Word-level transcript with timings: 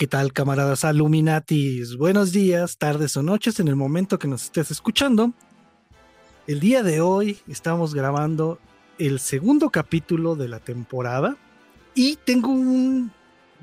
¿Qué 0.00 0.06
tal, 0.06 0.32
camaradas 0.32 0.84
Illuminatis? 0.84 1.98
Buenos 1.98 2.32
días, 2.32 2.78
tardes 2.78 3.18
o 3.18 3.22
noches 3.22 3.60
en 3.60 3.68
el 3.68 3.76
momento 3.76 4.18
que 4.18 4.28
nos 4.28 4.44
estés 4.44 4.70
escuchando. 4.70 5.34
El 6.46 6.58
día 6.58 6.82
de 6.82 7.02
hoy 7.02 7.40
estamos 7.48 7.94
grabando 7.94 8.58
el 8.98 9.20
segundo 9.20 9.68
capítulo 9.68 10.36
de 10.36 10.48
la 10.48 10.58
temporada 10.58 11.36
y 11.94 12.16
tengo 12.16 12.48
un 12.48 13.12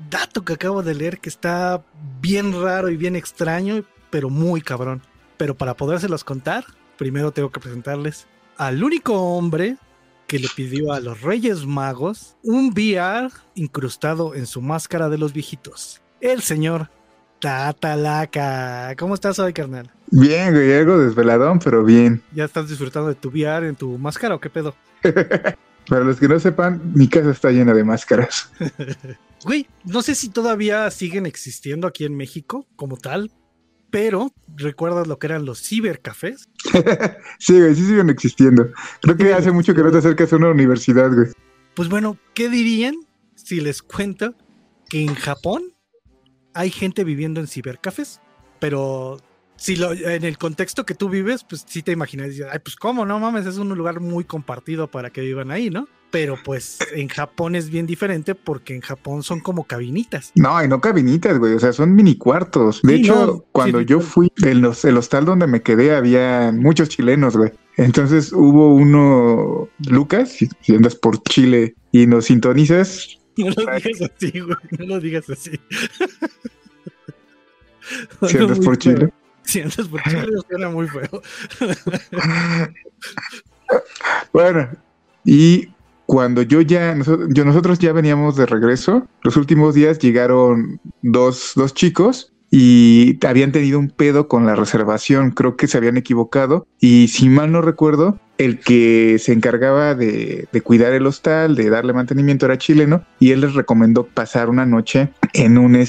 dato 0.08 0.44
que 0.44 0.52
acabo 0.52 0.84
de 0.84 0.94
leer 0.94 1.18
que 1.18 1.28
está 1.28 1.84
bien 2.20 2.62
raro 2.62 2.88
y 2.88 2.96
bien 2.96 3.16
extraño, 3.16 3.82
pero 4.08 4.30
muy 4.30 4.60
cabrón. 4.60 5.02
Pero 5.38 5.56
para 5.56 5.76
podérselos 5.76 6.22
contar, 6.22 6.64
primero 6.96 7.32
tengo 7.32 7.50
que 7.50 7.58
presentarles 7.58 8.28
al 8.56 8.84
único 8.84 9.20
hombre 9.20 9.76
que 10.28 10.38
le 10.38 10.46
pidió 10.54 10.92
a 10.92 11.00
los 11.00 11.20
Reyes 11.20 11.66
Magos 11.66 12.36
un 12.44 12.68
VR 12.68 13.30
incrustado 13.56 14.36
en 14.36 14.46
su 14.46 14.62
máscara 14.62 15.08
de 15.08 15.18
los 15.18 15.32
viejitos 15.32 16.00
el 16.20 16.42
señor 16.42 16.90
Tatalaca. 17.40 18.94
¿Cómo 18.98 19.14
estás 19.14 19.38
hoy, 19.38 19.52
carnal? 19.52 19.90
Bien, 20.10 20.52
güey, 20.52 20.72
algo 20.74 20.98
desveladón, 20.98 21.58
pero 21.58 21.84
bien. 21.84 22.22
¿Ya 22.34 22.44
estás 22.44 22.68
disfrutando 22.68 23.08
de 23.08 23.14
tu 23.14 23.28
VR 23.30 23.68
en 23.68 23.76
tu 23.76 23.98
máscara 23.98 24.34
o 24.34 24.40
qué 24.40 24.50
pedo? 24.50 24.74
Para 25.88 26.04
los 26.04 26.18
que 26.18 26.28
no 26.28 26.38
sepan, 26.38 26.92
mi 26.94 27.08
casa 27.08 27.30
está 27.30 27.50
llena 27.50 27.72
de 27.72 27.84
máscaras. 27.84 28.50
güey, 29.44 29.66
no 29.84 30.02
sé 30.02 30.14
si 30.14 30.28
todavía 30.28 30.90
siguen 30.90 31.24
existiendo 31.24 31.86
aquí 31.86 32.04
en 32.04 32.14
México 32.16 32.66
como 32.76 32.98
tal, 32.98 33.32
pero 33.90 34.32
¿recuerdas 34.54 35.06
lo 35.06 35.18
que 35.18 35.28
eran 35.28 35.46
los 35.46 35.62
cibercafés? 35.66 36.48
sí, 37.38 37.58
güey, 37.58 37.74
sí 37.74 37.86
siguen 37.86 38.10
existiendo. 38.10 38.70
Creo 39.00 39.16
que 39.16 39.32
hace 39.32 39.50
mucho 39.50 39.74
que 39.74 39.82
no 39.82 39.90
te 39.90 39.98
acercas 39.98 40.30
a 40.32 40.36
una 40.36 40.50
universidad, 40.50 41.10
güey. 41.10 41.28
Pues 41.74 41.88
bueno, 41.88 42.18
¿qué 42.34 42.50
dirían 42.50 42.94
si 43.34 43.60
les 43.60 43.80
cuento 43.80 44.34
que 44.90 45.02
en 45.02 45.14
Japón 45.14 45.72
hay 46.58 46.70
gente 46.72 47.04
viviendo 47.04 47.38
en 47.38 47.46
cibercafés, 47.46 48.20
pero 48.58 49.18
si 49.54 49.76
lo, 49.76 49.92
en 49.92 50.24
el 50.24 50.38
contexto 50.38 50.84
que 50.84 50.94
tú 50.94 51.08
vives, 51.08 51.44
pues 51.44 51.64
sí 51.68 51.84
te 51.84 51.92
imaginas, 51.92 52.30
ay, 52.50 52.58
pues 52.58 52.74
cómo, 52.74 53.06
no 53.06 53.20
mames, 53.20 53.46
es 53.46 53.58
un 53.58 53.68
lugar 53.78 54.00
muy 54.00 54.24
compartido 54.24 54.90
para 54.90 55.10
que 55.10 55.20
vivan 55.20 55.52
ahí, 55.52 55.70
¿no? 55.70 55.86
Pero 56.10 56.36
pues 56.44 56.78
en 56.94 57.06
Japón 57.08 57.54
es 57.54 57.70
bien 57.70 57.86
diferente 57.86 58.34
porque 58.34 58.74
en 58.74 58.80
Japón 58.80 59.22
son 59.22 59.38
como 59.38 59.64
cabinitas. 59.64 60.32
No, 60.34 60.64
y 60.64 60.66
no 60.66 60.80
cabinitas, 60.80 61.38
güey, 61.38 61.54
o 61.54 61.60
sea, 61.60 61.72
son 61.72 61.94
mini 61.94 62.16
cuartos. 62.16 62.80
De 62.82 62.96
hecho, 62.96 63.44
cuando 63.52 63.80
yo 63.80 64.00
fui, 64.00 64.32
en 64.42 64.60
los, 64.60 64.84
el 64.84 64.96
hostal 64.96 65.26
donde 65.26 65.46
me 65.46 65.62
quedé 65.62 65.94
había 65.94 66.50
muchos 66.52 66.88
chilenos, 66.88 67.36
güey. 67.36 67.52
Entonces 67.76 68.32
hubo 68.32 68.74
uno, 68.74 69.68
Lucas, 69.88 70.36
si 70.60 70.74
andas 70.74 70.96
por 70.96 71.22
Chile 71.22 71.76
y 71.92 72.08
nos 72.08 72.24
sintonizas, 72.24 73.17
no 73.44 73.50
lo 73.50 73.78
digas 73.78 74.10
así, 74.16 74.40
güey. 74.40 74.56
No 74.78 74.86
lo 74.86 75.00
digas 75.00 75.30
así. 75.30 75.52
Si 78.26 78.36
andas 78.36 78.58
por 78.58 78.76
Chile. 78.76 79.10
Si 79.44 79.62
andas 79.62 79.88
por 79.88 80.02
Chile, 80.02 80.26
suena 80.46 80.68
muy 80.68 80.86
feo. 80.88 81.22
bueno, 84.34 84.68
y 85.24 85.68
cuando 86.04 86.42
yo 86.42 86.60
ya, 86.60 86.94
yo, 87.30 87.44
nosotros 87.46 87.78
ya 87.78 87.94
veníamos 87.94 88.36
de 88.36 88.44
regreso, 88.44 89.08
los 89.22 89.38
últimos 89.38 89.74
días 89.74 89.98
llegaron 90.00 90.78
dos, 91.00 91.52
dos 91.56 91.72
chicos 91.72 92.30
y 92.50 93.18
habían 93.26 93.52
tenido 93.52 93.78
un 93.78 93.88
pedo 93.88 94.28
con 94.28 94.46
la 94.46 94.54
reservación, 94.54 95.30
creo 95.30 95.56
que 95.56 95.66
se 95.66 95.76
habían 95.76 95.96
equivocado 95.96 96.66
y 96.80 97.08
si 97.08 97.28
mal 97.28 97.52
no 97.52 97.60
recuerdo, 97.60 98.18
el 98.38 98.60
que 98.60 99.18
se 99.18 99.32
encargaba 99.32 99.94
de, 99.94 100.48
cuidar 100.62 100.92
el 100.92 101.06
hostal, 101.06 101.56
de 101.56 101.68
darle 101.70 101.92
mantenimiento 101.92 102.46
era 102.46 102.56
chileno 102.56 103.04
y 103.18 103.32
él 103.32 103.40
les 103.42 103.54
recomendó 103.54 104.06
pasar 104.06 104.48
una 104.48 104.64
noche 104.64 105.10
en 105.34 105.58
un 105.58 105.84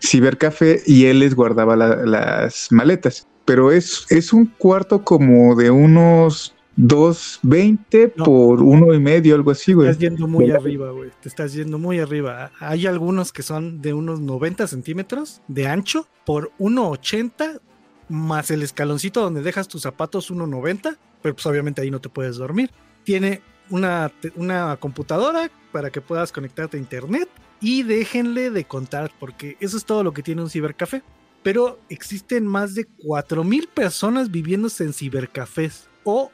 cibercafé 0.00 0.82
y 0.86 1.06
él 1.06 1.20
les 1.20 1.34
guardaba 1.34 1.76
las 1.76 2.68
maletas. 2.70 3.26
Pero 3.46 3.72
es, 3.72 4.06
es 4.08 4.32
un 4.32 4.46
cuarto 4.46 5.02
como 5.04 5.54
de 5.54 5.70
unos 5.70 6.53
2.20 6.76 8.12
por 8.24 8.62
uno 8.62 8.92
y 8.94 9.00
medio, 9.00 9.34
algo 9.34 9.50
así, 9.50 9.72
güey. 9.72 9.86
Te 9.86 9.92
estás 9.92 10.02
yendo 10.02 10.26
muy 10.26 10.50
arriba, 10.50 10.90
güey. 10.90 11.10
Te 11.20 11.28
estás 11.28 11.52
yendo 11.52 11.78
muy 11.78 12.00
arriba. 12.00 12.50
Hay 12.58 12.86
algunos 12.86 13.32
que 13.32 13.42
son 13.42 13.80
de 13.80 13.94
unos 13.94 14.20
90 14.20 14.66
centímetros 14.66 15.40
de 15.46 15.68
ancho 15.68 16.08
por 16.24 16.50
1.80 16.58 17.60
más 18.08 18.50
el 18.50 18.62
escaloncito 18.62 19.20
donde 19.20 19.42
dejas 19.42 19.68
tus 19.68 19.82
zapatos 19.82 20.30
1.90, 20.30 20.96
pero 21.22 21.34
pues 21.34 21.46
obviamente 21.46 21.80
ahí 21.80 21.90
no 21.90 22.00
te 22.00 22.08
puedes 22.08 22.36
dormir. 22.36 22.70
Tiene 23.04 23.40
una, 23.70 24.12
una 24.36 24.76
computadora 24.78 25.50
para 25.72 25.90
que 25.90 26.00
puedas 26.00 26.32
conectarte 26.32 26.76
a 26.76 26.80
internet 26.80 27.28
y 27.60 27.82
déjenle 27.82 28.50
de 28.50 28.64
contar 28.64 29.10
porque 29.18 29.56
eso 29.60 29.76
es 29.76 29.84
todo 29.84 30.04
lo 30.04 30.12
que 30.12 30.22
tiene 30.22 30.42
un 30.42 30.50
cibercafé. 30.50 31.02
Pero 31.42 31.78
existen 31.88 32.46
más 32.46 32.74
de 32.74 32.86
4.000 32.86 33.68
personas 33.68 34.30
viviéndose 34.30 34.84
en 34.84 34.94
cibercafés 34.94 35.88
o 36.02 36.30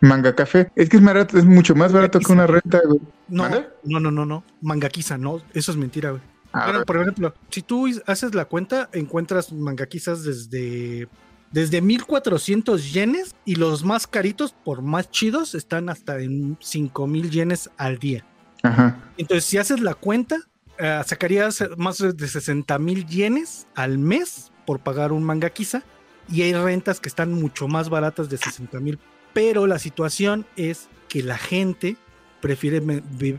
Manga 0.00 0.34
café. 0.34 0.70
Es 0.76 0.88
que 0.88 0.96
es, 0.98 1.34
es 1.34 1.44
mucho 1.44 1.74
más 1.74 1.92
barato 1.92 2.20
que 2.20 2.32
una 2.32 2.46
renta, 2.46 2.80
güey. 2.86 3.00
No, 3.28 3.48
no, 3.48 4.00
no, 4.00 4.10
no, 4.10 4.26
no. 4.26 4.44
Mangaquiza, 4.60 5.18
no. 5.18 5.42
Eso 5.54 5.72
es 5.72 5.78
mentira, 5.78 6.10
güey. 6.10 6.22
Ah, 6.52 6.82
por 6.86 6.96
ejemplo, 6.96 7.34
si 7.50 7.62
tú 7.62 7.86
haces 8.06 8.34
la 8.34 8.46
cuenta, 8.46 8.88
encuentras 8.92 9.52
mangaquizas 9.52 10.24
desde, 10.24 11.06
desde 11.50 11.82
1400 11.82 12.92
yenes 12.92 13.34
y 13.44 13.56
los 13.56 13.84
más 13.84 14.06
caritos, 14.06 14.54
por 14.64 14.80
más 14.80 15.10
chidos, 15.10 15.54
están 15.54 15.90
hasta 15.90 16.18
en 16.18 16.56
5000 16.60 17.30
yenes 17.30 17.70
al 17.76 17.98
día. 17.98 18.24
Ajá. 18.62 18.96
Entonces, 19.18 19.44
si 19.44 19.58
haces 19.58 19.80
la 19.80 19.94
cuenta, 19.94 20.38
eh, 20.78 21.02
sacarías 21.04 21.62
más 21.76 21.98
de 21.98 22.28
60 22.28 22.78
mil 22.78 23.06
yenes 23.06 23.66
al 23.74 23.98
mes 23.98 24.52
por 24.66 24.80
pagar 24.80 25.12
un 25.12 25.24
mangaquiza 25.24 25.82
y 26.28 26.42
hay 26.42 26.52
rentas 26.54 27.00
que 27.00 27.08
están 27.08 27.32
mucho 27.32 27.68
más 27.68 27.88
baratas 27.88 28.28
de 28.28 28.36
60 28.36 28.80
mil. 28.80 28.98
Pero 29.32 29.66
la 29.66 29.78
situación 29.78 30.46
es 30.56 30.88
que 31.08 31.22
la 31.22 31.38
gente 31.38 31.96
prefiere 32.40 32.80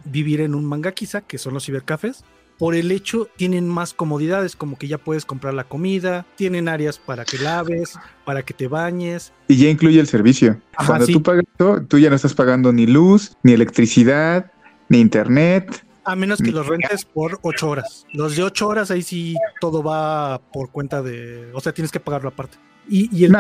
vivir 0.06 0.42
en 0.42 0.56
un 0.56 0.66
mangaquiza, 0.66 1.22
que 1.22 1.38
son 1.38 1.54
los 1.54 1.66
cibercafés, 1.66 2.24
por 2.58 2.76
el 2.76 2.92
hecho 2.92 3.28
tienen 3.36 3.68
más 3.68 3.94
comodidades, 3.94 4.56
como 4.56 4.78
que 4.78 4.88
ya 4.88 4.98
puedes 4.98 5.26
comprar 5.26 5.54
la 5.54 5.64
comida, 5.64 6.26
tienen 6.36 6.68
áreas 6.68 6.98
para 6.98 7.24
que 7.24 7.38
laves, 7.38 7.98
para 8.26 8.44
que 8.44 8.54
te 8.54 8.68
bañes. 8.68 9.32
Y 9.48 9.58
ya 9.58 9.70
incluye 9.70 10.00
el 10.00 10.08
servicio. 10.08 10.60
Cuando 10.86 11.06
tú 11.06 11.22
pagas 11.22 11.46
esto, 11.52 11.84
tú 11.88 12.00
ya 12.00 12.10
no 12.10 12.16
estás 12.16 12.34
pagando 12.34 12.74
ni 12.74 12.88
luz, 12.88 13.38
ni 13.44 13.54
electricidad, 13.54 14.52
ni 14.90 15.00
internet. 15.00 15.86
A 16.04 16.16
menos 16.16 16.42
que 16.42 16.52
los 16.52 16.66
rentes 16.66 17.06
por 17.06 17.38
ocho 17.44 17.70
horas. 17.70 18.08
Los 18.14 18.36
de 18.36 18.44
ocho 18.44 18.68
horas, 18.68 18.90
ahí 18.92 19.04
sí 19.04 19.36
todo 19.60 19.84
va 19.84 20.42
por 20.54 20.72
cuenta 20.72 21.02
de. 21.02 21.52
O 21.54 21.60
sea, 21.60 21.74
tienes 21.74 21.92
que 21.92 22.00
pagarlo 22.00 22.30
aparte. 22.30 22.58
Y, 22.90 23.26
el 23.26 23.36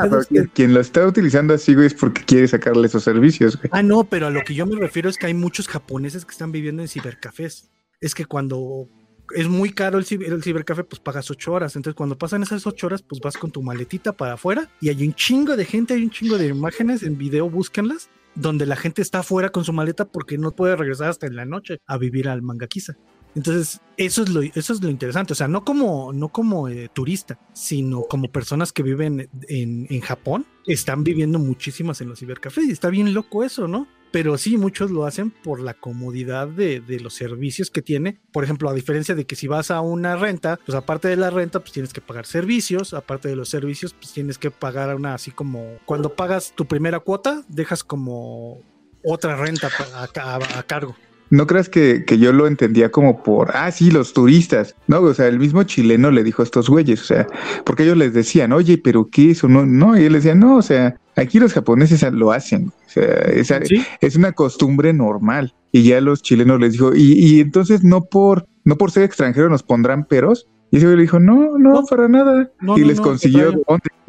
quien 0.53 0.73
lo 0.73 0.79
está 0.79 1.05
utilizando 1.05 1.53
así, 1.53 1.73
güey, 1.73 1.87
es 1.87 1.93
porque 1.93 2.23
quiere 2.23 2.47
sacarle 2.47 2.87
esos 2.87 3.03
servicios, 3.03 3.57
Ah, 3.71 3.83
no, 3.83 4.03
pero 4.03 4.27
a 4.27 4.29
lo 4.29 4.43
que 4.43 4.53
yo 4.53 4.65
me 4.65 4.75
refiero 4.75 5.09
es 5.09 5.17
que 5.17 5.27
hay 5.27 5.33
muchos 5.33 5.67
japoneses 5.67 6.25
que 6.25 6.31
están 6.31 6.51
viviendo 6.51 6.81
en 6.81 6.87
cibercafés. 6.87 7.69
Es 8.01 8.13
que 8.13 8.25
cuando 8.25 8.89
es 9.35 9.47
muy 9.47 9.71
caro 9.71 9.99
el, 9.99 10.05
el 10.23 10.43
cibercafé, 10.43 10.83
pues 10.83 10.99
pagas 10.99 11.29
ocho 11.31 11.53
horas. 11.53 11.75
Entonces, 11.75 11.95
cuando 11.95 12.17
pasan 12.17 12.43
esas 12.43 12.65
ocho 12.67 12.87
horas, 12.87 13.01
pues 13.01 13.21
vas 13.21 13.37
con 13.37 13.51
tu 13.51 13.61
maletita 13.61 14.13
para 14.13 14.33
afuera 14.33 14.69
y 14.79 14.89
hay 14.89 15.05
un 15.05 15.13
chingo 15.13 15.55
de 15.55 15.65
gente, 15.65 15.93
hay 15.93 16.03
un 16.03 16.09
chingo 16.09 16.37
de 16.37 16.47
imágenes 16.47 17.03
en 17.03 17.17
video, 17.17 17.49
búsquenlas, 17.49 18.09
donde 18.35 18.65
la 18.65 18.75
gente 18.75 19.01
está 19.01 19.19
afuera 19.19 19.49
con 19.49 19.63
su 19.63 19.73
maleta 19.73 20.05
porque 20.05 20.37
no 20.37 20.51
puede 20.51 20.75
regresar 20.75 21.09
hasta 21.09 21.27
en 21.27 21.35
la 21.35 21.45
noche 21.45 21.79
a 21.85 21.97
vivir 21.97 22.29
al 22.29 22.41
mangaquiza. 22.41 22.95
Entonces, 23.37 23.81
eso 23.97 24.23
es 24.23 24.29
lo, 24.29 24.41
eso 24.41 24.73
es 24.73 24.81
lo 24.81 24.89
interesante. 24.89 25.33
O 25.33 25.35
sea, 25.35 25.47
no 25.47 25.63
como, 25.63 26.11
no 26.11 26.29
como 26.29 26.69
eh, 26.69 26.89
turista, 26.91 27.39
sino 27.53 28.01
como 28.01 28.31
personas 28.31 28.73
que 28.73 28.81
viven 28.81 29.29
en, 29.47 29.85
en, 29.91 30.01
Japón, 30.01 30.47
están 30.65 31.03
viviendo 31.03 31.37
muchísimas 31.37 32.01
en 32.01 32.09
los 32.09 32.17
cibercafés. 32.17 32.65
Y 32.65 32.71
está 32.71 32.89
bien 32.89 33.13
loco 33.13 33.43
eso, 33.43 33.67
¿no? 33.67 33.87
Pero 34.11 34.39
sí, 34.39 34.57
muchos 34.57 34.89
lo 34.89 35.05
hacen 35.05 35.29
por 35.29 35.59
la 35.59 35.75
comodidad 35.75 36.47
de, 36.47 36.79
de, 36.79 36.99
los 36.99 37.13
servicios 37.13 37.69
que 37.69 37.83
tiene. 37.83 38.19
Por 38.31 38.43
ejemplo, 38.43 38.71
a 38.71 38.73
diferencia 38.73 39.13
de 39.13 39.27
que 39.27 39.35
si 39.35 39.45
vas 39.45 39.69
a 39.69 39.81
una 39.81 40.15
renta, 40.15 40.59
pues 40.65 40.75
aparte 40.75 41.07
de 41.07 41.17
la 41.17 41.29
renta, 41.29 41.59
pues 41.59 41.73
tienes 41.73 41.93
que 41.93 42.01
pagar 42.01 42.25
servicios. 42.25 42.95
Aparte 42.95 43.27
de 43.27 43.35
los 43.35 43.49
servicios, 43.49 43.93
pues 43.93 44.13
tienes 44.13 44.39
que 44.39 44.49
pagar 44.49 44.95
una 44.95 45.13
así 45.13 45.29
como 45.29 45.77
cuando 45.85 46.15
pagas 46.15 46.53
tu 46.55 46.65
primera 46.65 47.01
cuota, 47.01 47.45
dejas 47.49 47.83
como 47.83 48.63
otra 49.03 49.35
renta 49.35 49.69
a 50.03 50.63
cargo. 50.63 50.95
No 51.29 51.45
creas 51.45 51.67
que, 51.67 52.05
que, 52.05 52.17
yo 52.17 52.31
lo 52.31 52.47
entendía 52.47 52.89
como 52.89 53.21
por, 53.21 53.51
ah, 53.53 53.69
sí, 53.71 53.91
los 53.91 54.13
turistas, 54.13 54.75
¿no? 54.87 55.01
O 55.01 55.13
sea, 55.13 55.27
el 55.27 55.39
mismo 55.39 55.63
chileno 55.63 56.09
le 56.09 56.23
dijo 56.23 56.41
a 56.41 56.45
estos 56.45 56.69
güeyes, 56.69 57.01
o 57.01 57.05
sea, 57.05 57.27
porque 57.65 57.83
ellos 57.83 57.97
les 57.97 58.13
decían, 58.13 58.53
oye, 58.53 58.77
pero 58.77 59.09
¿qué 59.11 59.31
es 59.31 59.39
eso? 59.39 59.49
No, 59.49 59.65
no, 59.65 59.97
y 59.97 60.05
él 60.05 60.13
decía, 60.13 60.35
no, 60.35 60.55
o 60.55 60.61
sea, 60.61 60.95
aquí 61.17 61.39
los 61.39 61.53
japoneses 61.53 62.01
lo 62.13 62.31
hacen, 62.31 62.71
o 62.85 62.89
sea, 62.89 63.03
es, 63.03 63.51
es 63.99 64.15
una 64.15 64.31
costumbre 64.31 64.93
normal. 64.93 65.53
Y 65.73 65.83
ya 65.83 65.99
los 65.99 66.21
chilenos 66.21 66.61
les 66.61 66.73
dijo, 66.73 66.95
y, 66.95 67.13
y 67.13 67.39
entonces 67.41 67.83
no 67.83 68.05
por, 68.05 68.47
no 68.63 68.77
por 68.77 68.91
ser 68.91 69.03
extranjero 69.03 69.49
nos 69.49 69.63
pondrán 69.63 70.05
peros. 70.05 70.47
Y 70.71 70.77
ese 70.77 70.85
güey 70.85 70.97
le 70.97 71.03
dijo, 71.03 71.19
no, 71.19 71.57
no, 71.57 71.83
para 71.89 72.07
nada. 72.07 72.49
y 72.75 72.83
les 72.83 72.99
consiguió 72.99 73.53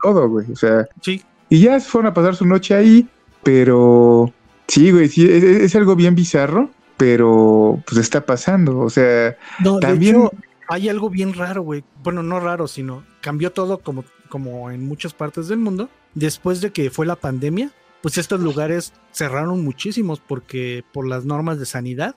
todo, 0.03 0.29
güey, 0.29 0.51
o 0.53 0.57
sea. 0.57 0.87
Sí. 1.03 1.23
Y 1.49 1.61
ya 1.61 1.81
fueron 1.81 2.11
a 2.11 2.15
pasar 2.15 2.37
su 2.37 2.47
noche 2.47 2.75
ahí, 2.75 3.09
pero 3.43 4.33
sí, 4.67 4.91
güey, 4.93 5.09
sí, 5.09 5.29
es 5.29 5.75
algo 5.77 5.97
bien 5.97 6.15
bizarro 6.15 6.71
pero 6.99 7.83
pues 7.87 7.99
está 7.99 8.27
pasando, 8.27 8.81
o 8.81 8.91
sea, 8.91 9.39
también 9.81 10.29
hay 10.69 10.89
algo 10.91 11.09
bien 11.09 11.33
raro, 11.33 11.63
güey. 11.63 11.83
Bueno, 12.03 12.23
no 12.23 12.41
raro, 12.41 12.69
sino 12.69 13.05
cambió 13.23 13.53
todo 13.53 13.79
como, 13.79 14.05
como 14.29 14.71
en 14.71 14.87
muchas 14.87 15.15
partes 15.15 15.49
del 15.49 15.59
mundo. 15.59 15.89
Después 16.15 16.61
de 16.61 16.73
que 16.73 16.91
fue 16.91 17.07
la 17.07 17.17
pandemia, 17.17 17.71
pues 18.03 18.19
estos 18.19 18.41
lugares 18.41 18.93
cerraron 19.13 19.65
muchísimos 19.65 20.21
porque 20.21 20.85
por 20.93 21.07
las 21.07 21.25
normas 21.25 21.59
de 21.59 21.67
sanidad, 21.67 22.17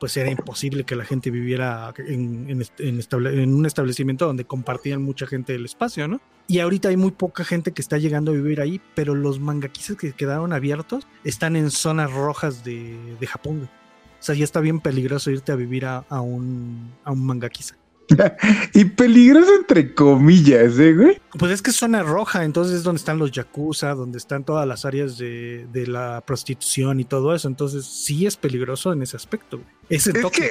pues 0.00 0.16
era 0.16 0.30
imposible 0.30 0.84
que 0.84 0.96
la 0.96 1.04
gente 1.04 1.30
viviera 1.30 1.94
en, 1.98 2.66
en, 2.78 3.54
un 3.54 3.66
establecimiento 3.66 4.26
donde 4.26 4.44
compartían 4.44 5.02
mucha 5.02 5.26
gente 5.26 5.54
el 5.54 5.64
espacio, 5.64 6.08
¿no? 6.08 6.20
Y 6.46 6.58
ahorita 6.58 6.88
hay 6.88 6.96
muy 6.96 7.12
poca 7.12 7.44
gente 7.44 7.72
que 7.72 7.80
está 7.80 7.96
llegando 7.96 8.32
a 8.32 8.34
vivir 8.34 8.60
ahí, 8.60 8.80
pero 8.94 9.14
los 9.14 9.38
mangaquisas 9.38 9.96
que 9.96 10.12
quedaron 10.12 10.52
abiertos 10.52 11.06
están 11.22 11.56
en 11.56 11.70
zonas 11.70 12.12
rojas 12.12 12.64
de, 12.64 12.98
de 13.20 13.26
Japón. 13.26 13.62
O 13.62 13.83
sea, 14.24 14.34
ya 14.34 14.44
está 14.44 14.60
bien 14.60 14.80
peligroso 14.80 15.30
irte 15.30 15.52
a 15.52 15.56
vivir 15.56 15.86
a, 15.86 16.04
a 16.08 16.20
un, 16.20 16.92
a 17.04 17.12
un 17.12 17.24
mangaquiza. 17.24 17.76
y 18.74 18.84
peligroso 18.84 19.54
entre 19.54 19.94
comillas, 19.94 20.78
¿eh, 20.78 20.94
güey? 20.94 21.20
Pues 21.38 21.52
es 21.52 21.62
que 21.62 21.70
es 21.70 21.76
zona 21.76 22.02
roja, 22.02 22.44
entonces 22.44 22.76
es 22.76 22.82
donde 22.82 22.98
están 22.98 23.18
los 23.18 23.30
yakuza, 23.30 23.94
donde 23.94 24.18
están 24.18 24.44
todas 24.44 24.66
las 24.66 24.84
áreas 24.84 25.16
de, 25.18 25.66
la 25.86 26.22
prostitución 26.26 27.00
y 27.00 27.04
todo 27.04 27.34
eso. 27.34 27.48
Entonces 27.48 27.86
sí 27.86 28.26
es 28.26 28.36
peligroso 28.36 28.92
en 28.92 29.02
ese 29.02 29.16
aspecto, 29.16 29.58
güey. 29.58 29.70
Ese 29.88 30.10
es 30.10 30.26
Que... 30.26 30.50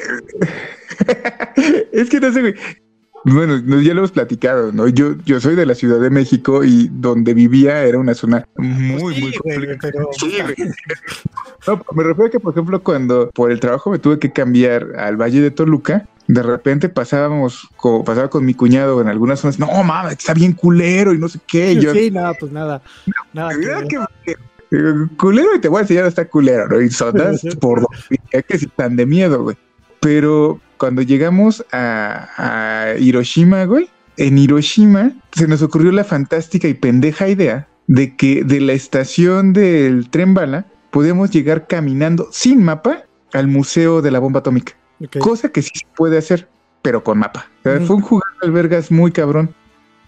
es 1.91 2.09
que 2.09 2.19
no 2.19 2.33
sé, 2.33 2.41
güey. 2.41 2.55
Bueno, 3.25 3.57
ya 3.81 3.93
lo 3.93 3.99
hemos 3.99 4.11
platicado, 4.11 4.71
¿no? 4.71 4.87
Yo, 4.87 5.15
yo 5.25 5.39
soy 5.39 5.55
de 5.55 5.65
la 5.65 5.75
Ciudad 5.75 5.99
de 5.99 6.09
México 6.09 6.63
y 6.63 6.89
donde 6.91 7.33
vivía 7.33 7.83
era 7.83 7.97
una 7.97 8.13
zona 8.13 8.45
muy, 8.57 9.21
muy 9.21 9.33
complicada. 9.33 9.93
Sí, 10.17 10.37
no, 11.67 11.81
me 11.95 12.03
refiero 12.03 12.27
a 12.27 12.29
que, 12.29 12.39
por 12.39 12.53
ejemplo, 12.53 12.83
cuando 12.83 13.29
por 13.31 13.51
el 13.51 13.59
trabajo 13.59 13.91
me 13.91 13.99
tuve 13.99 14.19
que 14.19 14.31
cambiar 14.31 14.87
al 14.97 15.15
Valle 15.15 15.39
de 15.39 15.51
Toluca, 15.51 16.05
de 16.27 16.43
repente 16.43 16.89
pasábamos, 16.89 17.69
pasaba 18.05 18.29
con 18.29 18.45
mi 18.45 18.53
cuñado 18.53 19.01
en 19.01 19.07
algunas 19.07 19.39
zonas, 19.39 19.59
no 19.59 19.83
mames, 19.83 20.13
está 20.13 20.33
bien 20.33 20.53
culero 20.53 21.13
y 21.13 21.17
no 21.17 21.29
sé 21.29 21.39
qué. 21.47 21.75
Yo, 21.75 21.93
sí, 21.93 22.11
nada, 22.11 22.33
pues 22.33 22.51
nada. 22.51 22.81
nada 23.33 23.51
que, 23.87 24.35
culero 25.17 25.55
y 25.55 25.59
te 25.59 25.67
voy 25.67 25.79
a 25.79 25.81
enseñar 25.81 26.05
está 26.05 26.25
culero, 26.25 26.67
¿no? 26.67 26.81
Y 26.81 26.89
zonas 26.89 27.41
por 27.61 27.87
que 28.47 28.57
si 28.57 28.65
están 28.65 28.95
de 28.95 29.05
miedo, 29.05 29.43
güey. 29.43 29.57
Pero 30.03 30.59
cuando 30.77 31.01
llegamos 31.01 31.65
a, 31.71 32.93
Hiroshima, 32.99 33.63
güey, 33.63 33.89
en 34.17 34.37
Hiroshima 34.37 35.11
se 35.31 35.47
nos 35.47 35.61
ocurrió 35.61 35.91
la 35.91 36.03
fantástica 36.03 36.67
y 36.67 36.73
pendeja 36.73 37.29
idea 37.29 37.67
de 37.87 38.15
que 38.15 38.43
de 38.43 38.59
la 38.59 38.73
estación 38.73 39.53
del 39.53 40.09
tren 40.09 40.33
bala 40.33 40.65
podemos 40.91 41.31
llegar 41.31 41.67
caminando 41.67 42.27
sin 42.31 42.63
mapa 42.63 43.05
al 43.31 43.47
museo 43.47 44.01
de 44.01 44.11
la 44.11 44.19
bomba 44.19 44.41
atómica. 44.41 44.73
Cosa 45.19 45.49
que 45.49 45.61
sí 45.61 45.71
se 45.73 45.87
puede 45.95 46.17
hacer, 46.17 46.49
pero 46.81 47.03
con 47.03 47.17
mapa. 47.17 47.47
Fue 47.63 47.95
un 47.95 48.01
jugar 48.01 48.29
de 48.41 48.47
albergas 48.47 48.91
muy 48.91 49.11
cabrón. 49.11 49.55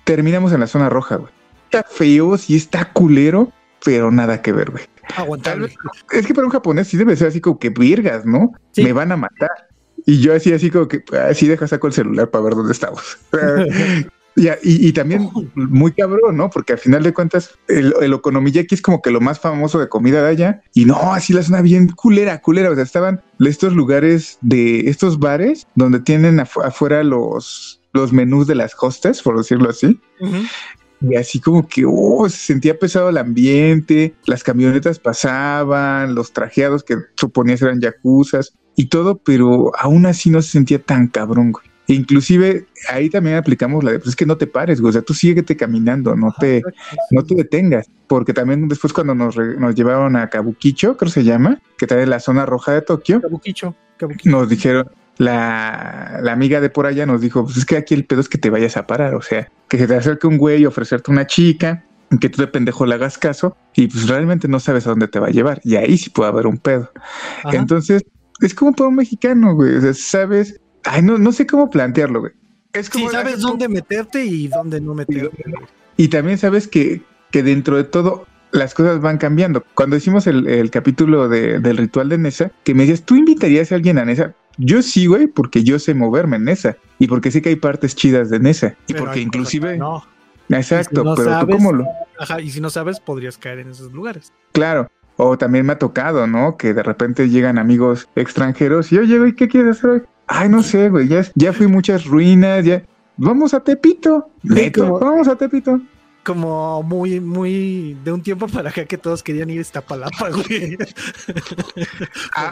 Terminamos 0.03 0.51
en 0.51 0.59
la 0.59 0.67
zona 0.67 0.89
roja, 0.89 1.15
güey. 1.15 1.31
Está 1.65 1.83
feo, 1.89 2.37
sí 2.37 2.55
está 2.55 2.91
culero, 2.93 3.51
pero 3.83 4.11
nada 4.11 4.41
que 4.41 4.51
ver, 4.51 4.71
güey. 4.71 4.83
Aguantable. 5.15 5.73
Es 6.11 6.27
que 6.27 6.33
para 6.33 6.45
un 6.45 6.51
japonés 6.51 6.87
sí 6.87 6.97
debe 6.97 7.15
ser 7.15 7.27
así 7.27 7.41
como 7.41 7.59
que 7.59 7.69
virgas, 7.69 8.25
¿no? 8.25 8.51
Me 8.77 8.93
van 8.93 9.11
a 9.11 9.17
matar. 9.17 9.64
Y 10.05 10.21
yo 10.21 10.35
así, 10.35 10.53
así 10.53 10.69
como 10.69 10.87
que, 10.87 11.03
así 11.27 11.47
deja 11.47 11.67
saco 11.67 11.87
el 11.87 11.93
celular 11.93 12.29
para 12.29 12.43
ver 12.43 12.55
dónde 12.55 12.73
estamos. 12.73 13.17
Y, 14.37 14.49
y, 14.61 14.91
también 14.91 15.29
muy 15.55 15.93
cabrón, 15.93 16.35
¿no? 16.35 16.49
Porque 16.49 16.73
al 16.73 16.79
final 16.79 17.03
de 17.03 17.13
cuentas, 17.13 17.57
el, 17.69 17.93
el 18.01 18.13
okonomiyaki 18.13 18.75
es 18.75 18.81
como 18.81 19.01
que 19.01 19.09
lo 19.09 19.21
más 19.21 19.39
famoso 19.39 19.79
de 19.79 19.87
comida 19.87 20.21
de 20.21 20.27
allá. 20.27 20.61
Y 20.73 20.83
no, 20.83 21.13
así 21.13 21.31
la 21.31 21.41
zona 21.41 21.61
bien 21.61 21.87
culera, 21.87 22.41
culera. 22.41 22.69
O 22.69 22.75
sea, 22.75 22.83
estaban 22.83 23.21
estos 23.39 23.73
lugares 23.73 24.37
de 24.41 24.89
estos 24.89 25.19
bares 25.19 25.67
donde 25.75 26.01
tienen 26.01 26.41
afuera 26.41 27.01
los, 27.03 27.79
los 27.93 28.11
menús 28.11 28.45
de 28.45 28.55
las 28.55 28.75
hostes, 28.77 29.21
por 29.21 29.37
decirlo 29.37 29.69
así. 29.69 30.01
Y 30.99 31.15
así 31.15 31.39
como 31.39 31.65
que, 31.65 31.85
oh, 31.87 32.27
se 32.27 32.37
sentía 32.37 32.77
pesado 32.77 33.09
el 33.09 33.17
ambiente, 33.17 34.15
las 34.25 34.43
camionetas 34.43 34.99
pasaban, 34.99 36.13
los 36.13 36.33
trajeados 36.33 36.83
que 36.83 36.97
suponías 37.15 37.61
eran 37.61 37.79
yacuzas 37.79 38.53
y 38.75 38.87
todo, 38.87 39.17
pero 39.17 39.71
aún 39.77 40.05
así 40.05 40.29
no 40.29 40.41
se 40.41 40.51
sentía 40.51 40.81
tan 40.81 41.07
cabrón, 41.07 41.51
güey. 41.51 41.65
Inclusive 41.87 42.65
ahí 42.89 43.09
también 43.09 43.35
aplicamos 43.35 43.83
la 43.83 43.91
de, 43.91 43.99
pues 43.99 44.09
es 44.09 44.15
que 44.15 44.25
no 44.25 44.37
te 44.37 44.47
pares, 44.47 44.81
güey, 44.81 44.89
o 44.89 44.93
sea, 44.93 45.03
tú 45.03 45.13
síguete 45.13 45.55
caminando, 45.55 46.15
no 46.15 46.33
te, 46.39 46.63
no 47.11 47.23
te 47.23 47.35
detengas, 47.35 47.87
porque 48.07 48.33
también 48.33 48.67
después 48.67 48.91
cuando 48.91 49.13
nos, 49.13 49.37
nos 49.37 49.75
llevaron 49.75 50.15
a 50.15 50.29
Kabukicho, 50.29 50.97
creo 50.97 51.11
que 51.11 51.19
se 51.19 51.23
llama, 51.23 51.61
que 51.77 51.85
está 51.85 52.01
en 52.01 52.09
la 52.09 52.19
zona 52.19 52.45
roja 52.45 52.73
de 52.73 52.81
Tokio, 52.81 53.21
Kabukicho, 53.21 53.75
nos 54.23 54.49
dijeron, 54.49 54.89
la, 55.17 56.19
la, 56.23 56.31
amiga 56.33 56.59
de 56.59 56.71
por 56.71 56.87
allá 56.87 57.05
nos 57.05 57.21
dijo, 57.21 57.45
pues 57.45 57.57
es 57.57 57.65
que 57.65 57.77
aquí 57.77 57.93
el 57.93 58.05
pedo 58.05 58.19
es 58.19 58.29
que 58.29 58.39
te 58.39 58.49
vayas 58.49 58.77
a 58.77 58.87
parar, 58.87 59.13
o 59.13 59.21
sea, 59.21 59.51
que 59.69 59.77
se 59.77 59.85
te 59.85 59.95
acerque 59.95 60.25
un 60.25 60.37
güey 60.37 60.65
ofrecerte 60.65 61.11
una 61.11 61.27
chica, 61.27 61.83
que 62.19 62.29
tú 62.29 62.41
de 62.41 62.47
pendejo 62.47 62.85
le 62.85 62.95
hagas 62.95 63.17
caso 63.17 63.57
y 63.73 63.87
pues 63.87 64.07
realmente 64.07 64.47
no 64.47 64.59
sabes 64.59 64.85
a 64.87 64.91
dónde 64.91 65.07
te 65.07 65.19
va 65.19 65.27
a 65.27 65.31
llevar 65.31 65.59
y 65.63 65.75
ahí 65.75 65.97
sí 65.97 66.09
puede 66.09 66.29
haber 66.29 66.47
un 66.47 66.57
pedo. 66.57 66.91
Entonces, 67.51 68.03
es 68.41 68.53
como 68.53 68.73
para 68.73 68.89
un 68.89 68.95
mexicano, 68.95 69.55
güey, 69.55 69.75
o 69.75 69.81
sea, 69.81 69.93
sabes 69.93 70.59
Ay, 70.85 71.01
no, 71.01 71.17
no 71.17 71.31
sé 71.31 71.45
cómo 71.47 71.69
plantearlo, 71.69 72.21
güey. 72.21 72.33
Es 72.73 72.89
como 72.89 73.09
sí, 73.09 73.15
sabes 73.15 73.41
dónde 73.41 73.67
meterte 73.67 74.23
y 74.23 74.47
dónde 74.47 74.79
no 74.79 74.93
meterte. 74.93 75.43
Y, 75.97 76.09
también 76.09 76.37
sabes 76.37 76.67
que, 76.67 77.01
que 77.31 77.41
dentro 77.41 77.77
de 77.77 77.85
todo 77.85 78.27
las 78.51 78.73
cosas 78.73 79.01
van 79.01 79.17
cambiando. 79.17 79.63
Cuando 79.73 79.95
hicimos 79.95 80.27
el, 80.27 80.69
capítulo 80.71 81.27
del 81.27 81.77
ritual 81.77 82.09
de 82.09 82.17
Nesa, 82.17 82.51
que 82.63 82.73
me 82.73 82.83
decías, 82.83 83.03
¿tú 83.03 83.15
invitarías 83.15 83.71
a 83.71 83.75
alguien 83.75 83.97
a 83.97 84.05
Nesa? 84.05 84.33
Yo 84.57 84.81
sí, 84.81 85.07
güey, 85.07 85.27
porque 85.27 85.63
yo 85.63 85.79
sé 85.79 85.93
moverme 85.93 86.37
en 86.37 86.45
Nesa. 86.45 86.77
Y 86.99 87.07
porque 87.07 87.31
sé 87.31 87.41
que 87.41 87.49
hay 87.49 87.55
partes 87.55 87.95
chidas 87.95 88.29
de 88.29 88.39
Nesa. 88.39 88.75
Y 88.87 88.93
porque 88.93 89.21
inclusive... 89.21 89.77
No. 89.77 90.03
Exacto, 90.49 91.15
pero 91.15 91.39
tú 91.39 91.47
cómo 91.47 91.73
lo... 91.73 91.85
Ajá, 92.19 92.39
y 92.39 92.51
si 92.51 92.61
no 92.61 92.69
sabes, 92.69 92.99
podrías 92.99 93.37
caer 93.37 93.59
en 93.59 93.71
esos 93.71 93.91
lugares. 93.91 94.31
Claro. 94.51 94.91
O 95.17 95.37
también 95.37 95.65
me 95.65 95.73
ha 95.73 95.79
tocado, 95.79 96.27
¿no? 96.27 96.57
Que 96.57 96.73
de 96.73 96.83
repente 96.83 97.29
llegan 97.29 97.57
amigos 97.57 98.09
extranjeros 98.15 98.91
y, 98.91 98.97
oye, 98.97 99.17
güey, 99.17 99.35
¿qué 99.35 99.47
quieres 99.47 99.77
hacer 99.77 99.89
hoy? 99.89 100.01
Ay, 100.27 100.49
no 100.49 100.63
sé, 100.63 100.89
güey, 100.89 101.07
ya, 101.07 101.23
ya 101.35 101.53
fui 101.53 101.67
muchas 101.67 102.05
ruinas, 102.05 102.65
ya. 102.65 102.83
Vamos 103.17 103.53
a 103.53 103.61
Tepito. 103.61 104.29
vamos 104.43 105.27
a 105.27 105.35
Tepito. 105.35 105.79
Como 106.25 106.81
muy, 106.81 107.19
muy 107.19 107.95
de 108.03 108.11
un 108.11 108.23
tiempo 108.23 108.47
para 108.47 108.71
acá 108.71 108.83
que 108.85 108.97
todos 108.97 109.21
querían 109.21 109.49
ir 109.51 109.59
a 109.59 109.61
Iztapalapa, 109.61 110.29
güey. 110.31 110.75
Ah, 112.35 112.51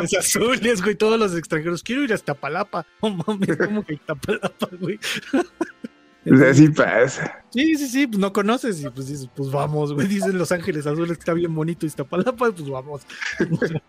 los 0.00 0.14
ah. 0.14 0.18
azules, 0.20 0.80
güey, 0.80 0.94
todos 0.94 1.18
los 1.18 1.36
extranjeros. 1.36 1.82
Quiero 1.82 2.04
ir 2.04 2.12
a 2.12 2.14
Iztapalapa. 2.14 2.86
No 3.02 3.10
mames, 3.10 3.56
como 3.56 3.82
que 3.82 3.94
Iztapalapa, 3.94 4.68
güey. 4.80 5.00
Pues 6.28 6.42
así 6.42 6.68
pasa. 6.68 7.42
Sí, 7.50 7.76
sí, 7.76 7.88
sí, 7.88 8.06
pues 8.06 8.18
no 8.18 8.32
conoces 8.32 8.82
y 8.82 8.88
pues 8.90 9.08
dices, 9.08 9.28
pues 9.34 9.50
vamos, 9.50 9.92
güey. 9.92 10.06
Dicen 10.06 10.36
Los 10.36 10.52
Ángeles 10.52 10.86
Azules 10.86 11.16
que 11.16 11.20
está 11.20 11.32
bien 11.32 11.54
bonito 11.54 11.86
Iztapalapa, 11.86 12.52
pues 12.52 12.68
vamos. 12.68 13.02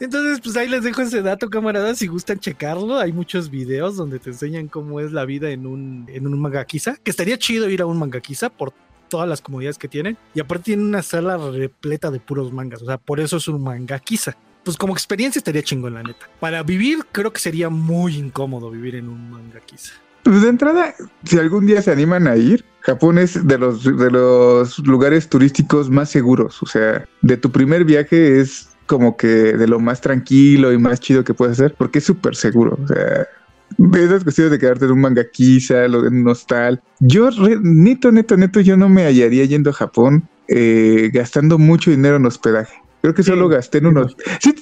Entonces, 0.00 0.40
pues 0.42 0.56
ahí 0.56 0.68
les 0.68 0.82
dejo 0.82 1.02
ese 1.02 1.22
dato, 1.22 1.48
camaradas, 1.48 1.98
si 1.98 2.06
gustan 2.06 2.38
checarlo. 2.38 2.98
Hay 2.98 3.12
muchos 3.12 3.50
videos 3.50 3.96
donde 3.96 4.18
te 4.18 4.30
enseñan 4.30 4.68
cómo 4.68 5.00
es 5.00 5.12
la 5.12 5.24
vida 5.24 5.50
en 5.50 5.66
un, 5.66 6.06
en 6.08 6.26
un 6.26 6.40
mangaquiza, 6.40 6.96
que 6.96 7.10
estaría 7.10 7.38
chido 7.38 7.68
ir 7.68 7.80
a 7.82 7.86
un 7.86 7.98
mangaquiza 7.98 8.48
por 8.48 8.72
todas 9.08 9.28
las 9.28 9.40
comodidades 9.40 9.78
que 9.78 9.88
tienen. 9.88 10.16
Y 10.34 10.40
aparte 10.40 10.64
tiene 10.64 10.82
una 10.82 11.02
sala 11.02 11.36
repleta 11.36 12.10
de 12.10 12.20
puros 12.20 12.52
mangas, 12.52 12.82
o 12.82 12.86
sea, 12.86 12.98
por 12.98 13.20
eso 13.20 13.36
es 13.36 13.48
un 13.48 13.62
mangaquiza. 13.62 14.36
Pues 14.64 14.76
como 14.76 14.94
experiencia 14.94 15.38
estaría 15.38 15.62
chingón, 15.62 15.94
la 15.94 16.02
neta. 16.02 16.26
Para 16.40 16.62
vivir, 16.62 17.04
creo 17.12 17.32
que 17.32 17.38
sería 17.38 17.68
muy 17.68 18.16
incómodo 18.16 18.70
vivir 18.70 18.96
en 18.96 19.08
un 19.08 19.30
mangaquiza. 19.30 19.92
Pues 20.24 20.40
de 20.40 20.48
entrada, 20.48 20.94
si 21.24 21.38
algún 21.38 21.66
día 21.66 21.82
se 21.82 21.92
animan 21.92 22.26
a 22.26 22.36
ir, 22.36 22.64
Japón 22.80 23.18
es 23.18 23.46
de 23.46 23.58
los, 23.58 23.84
de 23.84 24.10
los 24.10 24.78
lugares 24.80 25.28
turísticos 25.28 25.90
más 25.90 26.10
seguros. 26.10 26.62
O 26.62 26.66
sea, 26.66 27.06
de 27.20 27.36
tu 27.36 27.50
primer 27.52 27.84
viaje 27.84 28.40
es 28.40 28.70
como 28.86 29.16
que 29.16 29.26
de 29.26 29.66
lo 29.66 29.80
más 29.80 30.00
tranquilo 30.00 30.72
y 30.72 30.78
más 30.78 31.00
chido 31.00 31.24
que 31.24 31.34
puedes 31.34 31.60
hacer, 31.60 31.74
porque 31.76 31.98
es 31.98 32.04
súper 32.04 32.36
seguro. 32.36 32.78
O 32.82 32.86
sea, 32.88 33.26
esas 33.98 34.24
cuestiones 34.24 34.50
de 34.50 34.58
quedarte 34.58 34.86
en 34.86 34.92
un 34.92 35.00
mangaquiza, 35.00 35.88
lo 35.88 36.02
de 36.02 36.08
un 36.08 36.26
hostal. 36.26 36.82
Yo, 37.00 37.28
neto, 37.60 38.10
neto, 38.10 38.36
neto, 38.36 38.60
yo 38.60 38.76
no 38.76 38.88
me 38.88 39.04
hallaría 39.04 39.44
yendo 39.44 39.70
a 39.70 39.74
Japón 39.74 40.28
eh, 40.48 41.10
gastando 41.12 41.58
mucho 41.58 41.90
dinero 41.90 42.16
en 42.16 42.26
hospedaje. 42.26 42.83
Creo 43.04 43.14
que 43.14 43.22
solo 43.22 43.50
gasté 43.50 43.78
en 43.78 43.88
unos. 43.88 44.16
Sí, 44.40 44.54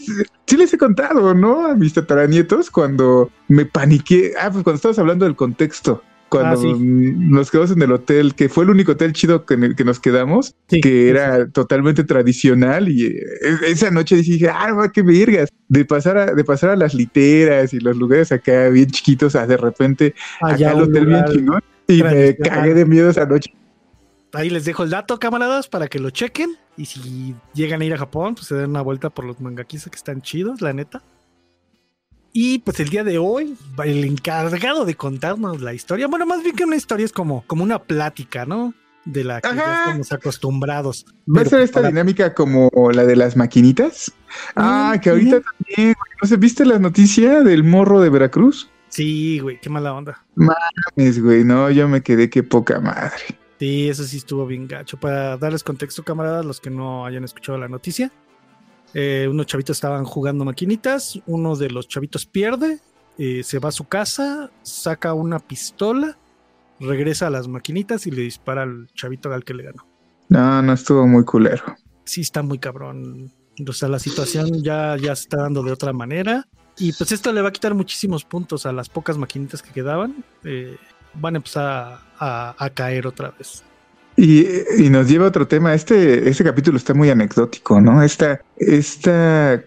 sí, 0.49 0.57
les 0.57 0.75
he 0.75 0.77
contado, 0.77 1.33
¿no? 1.33 1.65
A 1.65 1.77
mis 1.77 1.95
tataranietos 1.95 2.73
cuando 2.73 3.31
me 3.47 3.67
paniqué. 3.67 4.33
Ah, 4.37 4.51
pues 4.51 4.65
cuando 4.65 4.79
estabas 4.79 4.99
hablando 4.99 5.27
del 5.27 5.37
contexto 5.37 6.03
cuando 6.29 6.61
ah, 6.61 6.77
nos 6.81 7.53
quedamos 7.53 7.71
en 7.71 7.83
el 7.83 7.93
hotel, 7.93 8.35
que 8.35 8.49
fue 8.49 8.65
el 8.65 8.71
único 8.71 8.93
hotel 8.93 9.13
chido 9.13 9.45
que, 9.47 9.77
que 9.77 9.85
nos 9.85 10.01
quedamos, 10.01 10.57
que 10.67 11.11
era 11.11 11.47
totalmente 11.51 12.03
tradicional 12.03 12.89
y 12.89 13.07
eh, 13.07 13.21
esa 13.69 13.93
noche 13.93 14.17
dije, 14.17 14.49
ah, 14.49 14.91
qué 14.93 15.03
virgas, 15.03 15.51
de 15.69 15.85
pasar 15.85 16.17
a, 16.17 16.35
de 16.35 16.43
pasar 16.43 16.71
a 16.71 16.77
las 16.77 16.95
literas 16.95 17.73
y 17.75 17.79
los 17.79 17.97
lugares 17.97 18.33
acá 18.33 18.71
bien 18.71 18.91
chiquitos 18.91 19.37
a 19.37 19.47
de 19.47 19.59
repente 19.59 20.15
acá 20.41 20.71
al 20.71 20.83
hotel 20.83 21.07
bien 21.07 21.25
chingón 21.27 21.61
y 21.87 22.03
me 22.03 22.35
cagué 22.37 22.75
de 22.75 22.87
miedo 22.87 23.11
esa 23.11 23.27
noche. 23.27 23.53
Ahí 24.33 24.49
les 24.49 24.65
dejo 24.65 24.83
el 24.83 24.91
dato, 24.91 25.19
camaradas, 25.19 25.69
para 25.69 25.89
que 25.89 25.99
lo 25.99 26.11
chequen. 26.11 26.57
Y 26.77 26.87
si 26.87 27.35
llegan 27.53 27.83
a 27.83 27.85
ir 27.85 27.93
a 27.95 27.99
Japón, 27.99 28.35
pues 28.35 28.47
se 28.47 28.55
den 28.55 28.71
una 28.71 28.81
vuelta 28.81 29.11
por 29.11 29.27
los 29.27 29.41
mangaquis 29.41 29.85
que 29.85 29.97
están 29.97 30.23
chidos, 30.23 30.63
la 30.63 30.73
neta. 30.73 31.03
Y 32.33 32.61
pues 32.61 32.81
el 32.81 32.89
día 32.89 33.05
de 33.05 33.19
hoy, 33.19 33.55
el 33.85 34.05
encargado 34.05 34.87
de 34.87 34.95
contarnos 34.95 35.61
la 35.61 35.75
historia, 35.75 36.07
bueno, 36.07 36.25
más 36.25 36.43
bien 36.43 36.57
que 36.57 36.65
una 36.65 36.77
historia 36.77 37.05
es 37.05 37.13
como, 37.13 37.45
como 37.47 37.63
una 37.63 37.79
plática, 37.79 38.47
¿no? 38.47 38.73
De 39.05 39.23
la 39.23 39.43
que 39.43 39.55
ya 39.55 39.81
estamos 39.81 40.13
acostumbrados. 40.13 41.05
¿Va 41.27 41.43
a 41.43 41.45
ser 41.45 41.59
pues, 41.59 41.65
esta 41.65 41.83
dinámica 41.83 42.33
como 42.33 42.71
la 42.95 43.05
de 43.05 43.17
las 43.17 43.37
maquinitas? 43.37 44.13
Ah, 44.57 44.97
que 45.03 45.11
ahorita 45.11 45.43
también, 45.43 45.95
¿no 46.23 46.29
se 46.29 46.37
viste 46.39 46.65
la 46.65 46.79
noticia 46.79 47.43
del 47.43 47.65
morro 47.65 48.01
de 48.01 48.09
Veracruz? 48.09 48.71
Sí, 48.89 49.39
güey, 49.41 49.61
qué 49.61 49.69
mala 49.69 49.93
onda. 49.93 50.25
Mames, 50.35 51.23
güey, 51.23 51.45
no, 51.45 51.71
yo 51.71 51.87
me 51.89 52.03
quedé 52.03 52.31
que 52.31 52.43
poca 52.43 52.81
madre. 52.81 53.42
Sí, 53.63 53.89
eso 53.89 54.03
sí 54.03 54.17
estuvo 54.17 54.45
bien 54.45 54.67
gacho. 54.67 54.97
Para 54.97 55.37
darles 55.37 55.63
contexto, 55.63 56.03
camaradas, 56.03 56.45
los 56.45 56.59
que 56.59 56.69
no 56.69 57.07
hayan 57.07 57.23
escuchado 57.23 57.57
la 57.59 57.69
noticia, 57.69 58.11
eh, 58.93 59.29
unos 59.31 59.47
chavitos 59.47 59.77
estaban 59.77 60.05
jugando 60.05 60.45
maquinitas, 60.45 61.21
uno 61.27 61.55
de 61.55 61.71
los 61.71 61.87
chavitos 61.87 62.27
pierde, 62.27 62.81
eh, 63.19 63.45
se 63.45 63.61
va 63.61 63.69
a 63.69 63.71
su 63.71 63.85
casa, 63.85 64.51
saca 64.63 65.15
una 65.15 65.39
pistola, 65.39 66.19
regresa 66.81 67.29
a 67.29 67.31
las 67.31 67.47
maquinitas 67.47 68.05
y 68.09 68.11
le 68.11 68.23
dispara 68.23 68.63
al 68.63 68.89
chavito 68.95 69.33
al 69.33 69.45
que 69.45 69.55
le 69.55 69.63
ganó. 69.63 69.87
No, 70.29 70.61
no 70.61 70.73
estuvo 70.73 71.07
muy 71.07 71.25
culero. 71.25 71.63
Sí, 72.03 72.23
está 72.23 72.43
muy 72.43 72.59
cabrón. 72.59 73.33
O 73.65 73.73
sea, 73.73 73.89
la 73.89 74.01
situación 74.01 74.61
ya, 74.65 74.97
ya 74.97 75.15
se 75.15 75.23
está 75.23 75.37
dando 75.37 75.63
de 75.63 75.71
otra 75.71 75.93
manera. 75.93 76.49
Y 76.79 76.93
pues 76.95 77.13
esto 77.13 77.33
le 77.33 77.43
va 77.43 77.51
a 77.51 77.53
quitar 77.53 77.75
muchísimos 77.75 78.25
puntos 78.25 78.67
a 78.67 78.73
las 78.73 78.89
pocas 78.89 79.17
maquinitas 79.19 79.63
que 79.63 79.71
quedaban. 79.71 80.25
Eh, 80.43 80.79
van 81.15 81.35
a 81.35 81.39
empezar 81.39 81.99
a, 82.19 82.55
a 82.59 82.71
caer 82.71 83.07
otra 83.07 83.31
vez. 83.37 83.63
Y, 84.17 84.45
y, 84.79 84.91
nos 84.91 85.09
lleva 85.09 85.25
a 85.25 85.29
otro 85.29 85.49
tema. 85.49 85.75
Este, 85.75 86.29
este 86.29 86.45
capítulo 86.45 86.77
está 86.77 86.93
muy 86.93 87.09
anecdótico, 87.09 87.81
¿no? 87.81 88.03
Esta, 88.03 88.41
esta, 88.59 89.63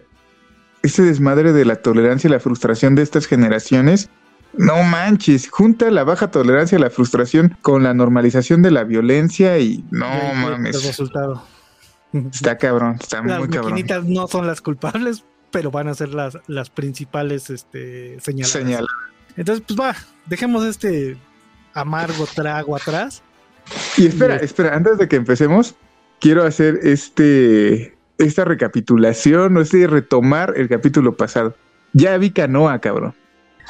este 0.82 1.02
desmadre 1.02 1.52
de 1.52 1.64
la 1.64 1.76
tolerancia 1.76 2.28
y 2.28 2.30
la 2.30 2.38
frustración 2.40 2.94
de 2.94 3.02
estas 3.02 3.26
generaciones. 3.26 4.08
No 4.54 4.82
manches, 4.84 5.50
junta 5.50 5.90
la 5.90 6.04
baja 6.04 6.30
tolerancia 6.30 6.78
y 6.78 6.80
la 6.80 6.90
frustración 6.90 7.56
con 7.60 7.82
la 7.82 7.92
normalización 7.92 8.62
de 8.62 8.70
la 8.70 8.84
violencia 8.84 9.58
y 9.58 9.84
no 9.90 10.06
Y 10.06 10.36
mames. 10.36 10.76
El 10.76 10.82
resultado. 10.82 11.42
Está 12.32 12.56
cabrón, 12.56 12.96
está 13.00 13.22
Las 13.22 13.40
muy 13.40 13.48
cabrón. 13.48 13.72
maquinitas 13.72 14.04
no 14.04 14.28
son 14.28 14.46
las 14.46 14.62
culpables, 14.62 15.24
pero 15.50 15.70
van 15.70 15.88
a 15.88 15.94
ser 15.94 16.10
las, 16.10 16.38
las 16.46 16.70
principales 16.70 17.50
este, 17.50 18.18
señaladas. 18.20 18.52
Señala. 18.52 18.86
Entonces, 19.36 19.62
pues 19.66 19.78
va, 19.78 19.94
dejemos 20.26 20.64
este 20.64 21.18
amargo 21.80 22.26
trago 22.34 22.74
atrás. 22.76 23.22
Y 23.96 24.06
espera, 24.06 24.36
espera, 24.36 24.74
antes 24.74 24.98
de 24.98 25.08
que 25.08 25.16
empecemos, 25.16 25.74
quiero 26.20 26.44
hacer 26.44 26.80
este 26.82 27.94
esta 28.18 28.44
recapitulación 28.44 29.56
o 29.56 29.60
este 29.60 29.86
retomar 29.86 30.54
el 30.56 30.68
capítulo 30.68 31.16
pasado. 31.16 31.54
Ya 31.92 32.16
vi 32.16 32.30
Canoa, 32.30 32.78
cabrón. 32.80 33.14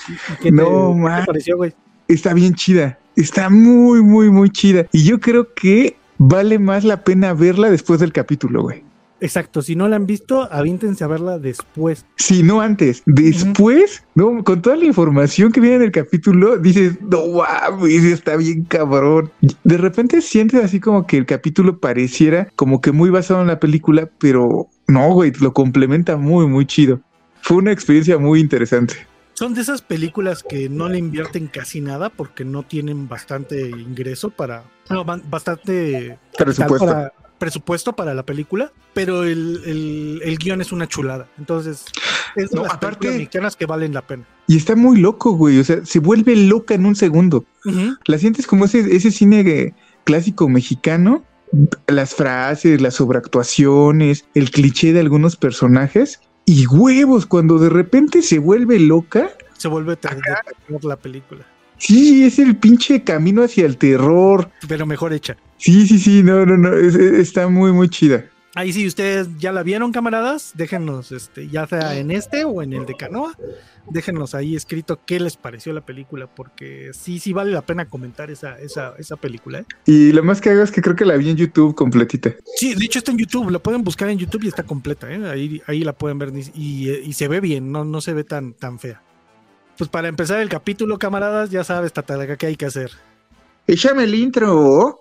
¿Y 0.09 0.13
qué 0.37 0.45
te- 0.45 0.53
No, 0.53 0.65
qué 0.65 0.95
te 0.95 1.01
man. 1.01 1.25
pareció, 1.27 1.57
güey? 1.57 1.75
Está 2.09 2.33
bien 2.35 2.55
chida. 2.55 2.99
Está 3.17 3.49
muy, 3.51 4.03
muy, 4.03 4.31
muy 4.31 4.51
chida. 4.51 4.87
Y 4.93 5.05
yo 5.05 5.19
creo 5.19 5.53
que 5.55 5.97
vale 6.19 6.59
más 6.59 6.85
la 6.85 7.03
pena 7.03 7.33
verla 7.35 7.71
después 7.71 7.99
del 7.99 8.13
capítulo, 8.13 8.63
güey. 8.63 8.85
Exacto, 9.21 9.63
si 9.63 9.77
no 9.77 9.89
la 9.89 9.97
han 9.97 10.07
visto, 10.07 10.47
avíntense 10.53 11.03
a 11.03 11.07
verla 11.07 11.39
después. 11.39 12.05
Si 12.17 12.43
no 12.43 12.61
antes, 12.61 13.03
después, 13.07 14.05
no, 14.15 14.45
con 14.45 14.61
toda 14.61 14.77
la 14.77 14.85
información 14.85 15.53
que 15.53 15.61
viene 15.61 15.77
en 15.77 15.83
el 15.83 15.93
capítulo, 15.93 16.59
dices, 16.59 17.01
no 17.01 17.27
mames, 17.29 18.05
está 18.05 18.37
bien 18.37 18.65
cabrón. 18.65 19.31
De 19.65 19.79
repente 19.79 20.21
sientes 20.21 20.63
así 20.63 20.81
como 20.81 21.07
que 21.07 21.17
el 21.17 21.25
capítulo 21.25 21.79
pareciera 21.79 22.49
como 22.57 22.81
que 22.83 22.93
muy 22.93 23.09
basado 23.09 23.41
en 23.41 23.47
la 23.47 23.59
película, 23.59 24.11
pero 24.19 24.69
no, 24.87 25.13
güey, 25.15 25.33
lo 25.41 25.53
complementa 25.55 26.17
muy, 26.17 26.47
muy 26.47 26.67
chido. 26.67 27.01
Fue 27.41 27.57
una 27.57 27.73
experiencia 27.73 28.19
muy 28.19 28.41
interesante. 28.41 28.95
Son 29.33 29.55
de 29.55 29.61
esas 29.61 29.83
películas 29.83 30.43
que 30.43 30.69
no 30.69 30.89
le 30.89 30.99
invierten 30.99 31.47
casi 31.47 31.81
nada 31.81 32.11
porque 32.11 32.45
no 32.45 32.63
tienen 32.65 33.07
bastante 33.09 33.69
ingreso 33.69 34.31
para. 34.31 34.65
No, 34.91 35.05
bastante 35.05 36.19
Presupuesto. 36.37 36.87
para- 36.87 37.13
presupuesto 37.39 37.95
para 37.95 38.15
la 38.15 38.25
película, 38.25 38.73
pero 38.95 39.25
el, 39.25 39.63
el, 39.67 40.21
el 40.25 40.39
guion 40.39 40.61
es 40.61 40.73
una 40.73 40.87
chulada. 40.89 41.29
Entonces, 41.39 41.85
es 42.35 42.51
de 42.51 42.57
No, 42.57 42.63
las 42.65 42.75
aparte- 42.75 43.11
mexicanas 43.11 43.57
que 43.57 43.67
valen 43.67 43.93
la 43.95 44.03
pena. 44.07 44.25
Y 44.47 44.57
está 44.57 44.77
muy 44.77 44.99
loco, 45.01 45.33
güey. 45.33 45.59
O 45.59 45.65
sea, 45.65 45.85
se 45.85 45.99
vuelve 45.99 46.37
loca 46.37 46.75
en 46.75 46.87
un 46.87 46.95
segundo. 46.97 47.45
La 48.07 48.19
sientes 48.19 48.47
como 48.47 48.65
ese, 48.67 48.81
ese 48.95 49.11
cine 49.11 49.75
clásico 50.05 50.49
mexicano. 50.49 51.25
Las 51.87 52.15
frases, 52.15 52.81
las 52.81 52.95
sobreactuaciones, 52.95 54.25
el 54.35 54.51
cliché 54.51 54.93
de 54.93 55.01
algunos 55.01 55.37
personajes. 55.37 56.21
Y 56.45 56.67
huevos, 56.67 57.27
cuando 57.27 57.59
de 57.59 57.69
repente 57.71 58.23
se 58.23 58.39
vuelve 58.39 58.79
loca. 58.79 59.31
Se 59.59 59.69
vuelve 59.69 59.97
terror 59.97 60.23
la 60.83 60.97
película, 60.97 61.45
Sí, 61.79 62.25
es 62.25 62.39
el 62.39 62.57
pinche 62.57 63.03
camino 63.05 63.43
hacia 63.43 63.67
el 63.67 63.77
terror. 63.77 64.51
pero 64.69 64.87
mejor 64.87 65.13
hecha. 65.13 65.37
Sí, 65.59 65.87
sí, 65.87 65.99
sí, 65.99 66.23
no, 66.23 66.45
no, 66.47 66.57
no. 66.57 66.75
es- 66.77 66.95
es- 66.95 67.13
está 67.15 67.49
muy, 67.49 67.73
muy 67.73 67.89
chida. 67.89 68.25
Ahí 68.55 68.73
sí, 68.73 68.87
ustedes 68.87 69.29
ya 69.39 69.53
la 69.53 69.63
vieron, 69.63 69.93
camaradas, 69.93 70.53
déjenos, 70.55 71.13
este, 71.13 71.47
ya 71.49 71.67
sea 71.67 71.99
en 71.99 72.11
este 72.11 72.45
o 72.47 72.63
en 72.63 72.73
el 72.73 72.87
de 72.87 72.95
Canoa, 72.95 73.35
déjenos 73.91 74.35
ahí 74.35 74.57
escrito 74.57 74.99
qué 75.07 75.21
les 75.21 75.37
pareció 75.37 75.75
la 75.75 75.83
película, 75.85 76.27
porque 76.27 76.91
sí, 76.95 77.19
sí 77.19 77.35
vale 77.35 77.51
la 77.53 77.61
pena 77.61 77.85
comentar 77.91 78.31
esa, 78.31 78.59
esa, 78.59 78.95
esa 78.99 79.17
película. 79.17 79.59
¿eh? 79.59 79.65
Y 79.85 80.13
lo 80.13 80.23
más 80.23 80.41
que 80.41 80.49
hago 80.49 80.63
es 80.63 80.71
que 80.73 80.81
creo 80.81 80.97
que 80.97 81.05
la 81.05 81.19
vi 81.19 81.29
en 81.29 81.37
YouTube 81.37 81.75
completita. 81.75 82.35
Sí, 82.57 82.75
de 82.75 82.87
hecho 82.87 82.99
está 83.01 83.13
en 83.13 83.19
YouTube, 83.19 83.51
la 83.51 83.59
pueden 83.59 83.85
buscar 83.85 84.09
en 84.09 84.17
YouTube 84.17 84.45
y 84.45 84.49
está 84.49 84.63
completa, 84.63 85.13
¿eh? 85.13 85.29
ahí, 85.29 85.61
ahí 85.67 85.81
la 85.85 85.93
pueden 85.93 86.19
ver 86.19 86.33
y, 86.35 86.51
y, 86.55 86.91
y 87.05 87.13
se 87.13 87.29
ve 87.29 87.41
bien, 87.41 87.71
no, 87.71 87.85
no 87.85 88.01
se 88.01 88.15
ve 88.15 88.25
tan, 88.25 88.55
tan 88.55 88.79
fea. 88.79 89.03
Pues 89.79 89.91
para 89.91 90.09
empezar 90.09 90.41
el 90.41 90.49
capítulo, 90.49 90.99
camaradas, 90.99 91.51
ya 91.51 91.63
sabes, 91.63 91.93
Tatalaga, 91.93 92.37
qué 92.37 92.47
hay 92.47 92.57
que 92.57 92.65
hacer. 92.65 92.91
Échame 93.67 94.05
el 94.05 94.15
intro. 94.15 95.01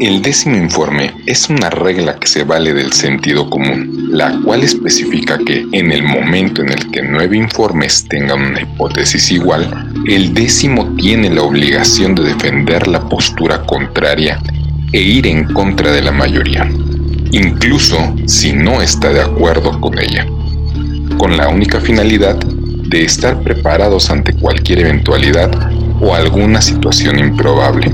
El 0.00 0.22
décimo 0.22 0.56
informe 0.56 1.12
es 1.26 1.50
una 1.50 1.68
regla 1.70 2.16
que 2.20 2.28
se 2.28 2.44
vale 2.44 2.72
del 2.72 2.92
sentido 2.92 3.50
común, 3.50 4.10
la 4.12 4.40
cual 4.44 4.62
especifica 4.62 5.36
que 5.38 5.66
en 5.72 5.90
el 5.90 6.04
momento 6.04 6.62
en 6.62 6.68
el 6.68 6.90
que 6.92 7.02
nueve 7.02 7.36
informes 7.36 8.06
tengan 8.08 8.40
una 8.40 8.60
hipótesis 8.60 9.32
igual, 9.32 9.92
el 10.06 10.32
décimo 10.32 10.94
tiene 10.94 11.28
la 11.30 11.42
obligación 11.42 12.14
de 12.14 12.22
defender 12.22 12.86
la 12.86 13.00
postura 13.08 13.64
contraria 13.66 14.40
e 14.92 15.00
ir 15.00 15.26
en 15.26 15.52
contra 15.52 15.92
de 15.92 16.02
la 16.02 16.12
mayoría, 16.12 16.68
incluso 17.30 17.96
si 18.26 18.52
no 18.52 18.80
está 18.80 19.10
de 19.10 19.20
acuerdo 19.20 19.80
con 19.80 19.98
ella, 19.98 20.26
con 21.18 21.36
la 21.36 21.48
única 21.48 21.80
finalidad 21.80 22.36
de 22.36 23.04
estar 23.04 23.42
preparados 23.42 24.10
ante 24.10 24.32
cualquier 24.34 24.80
eventualidad 24.80 25.50
o 26.00 26.14
alguna 26.14 26.62
situación 26.62 27.18
improbable. 27.18 27.92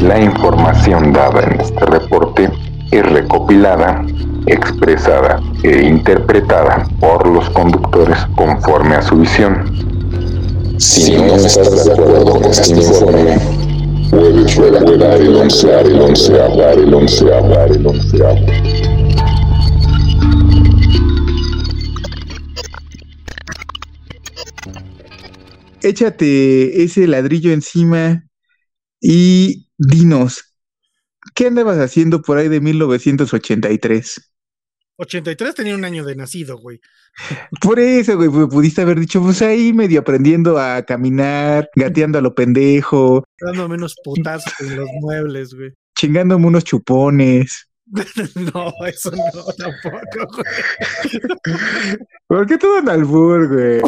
La 0.00 0.20
información 0.20 1.12
dada 1.12 1.44
en 1.44 1.60
este 1.60 1.84
reporte 1.86 2.50
es 2.90 3.06
recopilada, 3.06 4.04
expresada 4.46 5.40
e 5.62 5.86
interpretada 5.86 6.86
por 7.00 7.26
los 7.26 7.48
conductores 7.50 8.18
conforme 8.34 8.96
a 8.96 9.02
su 9.02 9.16
visión. 9.16 9.64
Si 10.78 11.12
no 11.12 11.36
estás 11.36 11.86
de 11.86 11.92
acuerdo 11.92 12.24
con 12.32 12.44
este 12.44 12.74
informe, 12.74 13.61
puedes 14.32 14.56
redactar 14.56 15.20
el 15.20 15.34
onceavo, 15.36 15.88
el 15.88 16.00
onceavo, 16.00 16.68
el 16.70 16.94
onceavo, 16.94 17.64
el 17.64 17.86
onceavo. 17.86 18.46
Échate 25.82 26.82
ese 26.82 27.06
ladrillo 27.06 27.52
encima 27.52 28.24
y 29.00 29.68
dinos, 29.78 30.54
¿qué 31.34 31.48
andabas 31.48 31.78
haciendo 31.78 32.22
por 32.22 32.38
ahí 32.38 32.48
de 32.48 32.60
1983? 32.60 34.31
83 34.96 35.54
tenía 35.54 35.74
un 35.74 35.84
año 35.84 36.04
de 36.04 36.14
nacido, 36.16 36.58
güey. 36.58 36.80
Por 37.60 37.78
eso, 37.80 38.16
güey, 38.16 38.28
pues, 38.28 38.46
pudiste 38.48 38.82
haber 38.82 38.98
dicho, 39.00 39.20
pues 39.22 39.42
ahí 39.42 39.72
medio 39.72 40.00
aprendiendo 40.00 40.58
a 40.58 40.82
caminar, 40.82 41.68
gateando 41.74 42.18
a 42.18 42.22
lo 42.22 42.34
pendejo, 42.34 43.24
Dando 43.40 43.68
menos 43.68 43.94
putazos 44.04 44.52
en 44.60 44.76
los 44.76 44.88
muebles, 45.00 45.54
güey. 45.54 45.72
chingándome 45.96 46.46
unos 46.46 46.64
chupones. 46.64 47.68
No, 48.54 48.72
eso 48.86 49.10
no, 49.10 49.52
tampoco, 49.58 50.26
güey. 50.36 51.98
¿Por 52.26 52.46
qué 52.46 52.56
todo 52.56 52.78
en 52.78 52.88
albur, 52.88 53.48
güey? 53.52 53.80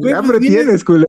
pues 0.00 0.14
Hambre 0.14 0.38
tienes, 0.38 0.84
culo. 0.84 1.06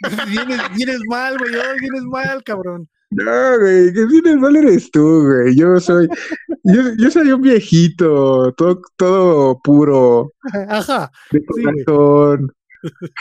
Vienes, 0.28 0.60
vienes 0.74 0.98
mal, 1.08 1.38
güey. 1.38 1.52
vienes 1.52 2.02
mal, 2.10 2.42
cabrón. 2.42 2.88
No, 3.14 3.58
güey, 3.60 3.92
que 3.92 4.06
tienes 4.06 4.36
mal 4.38 4.56
eres 4.56 4.90
tú, 4.90 5.24
güey. 5.26 5.54
Yo 5.56 5.78
soy, 5.80 6.08
yo, 6.64 6.82
yo 6.98 7.10
soy 7.10 7.30
un 7.32 7.42
viejito, 7.42 8.52
todo, 8.54 8.80
todo 8.96 9.60
puro, 9.62 10.32
Ajá. 10.68 11.10
de 11.30 11.40
Sí, 11.40 11.46
corazón. 11.62 12.52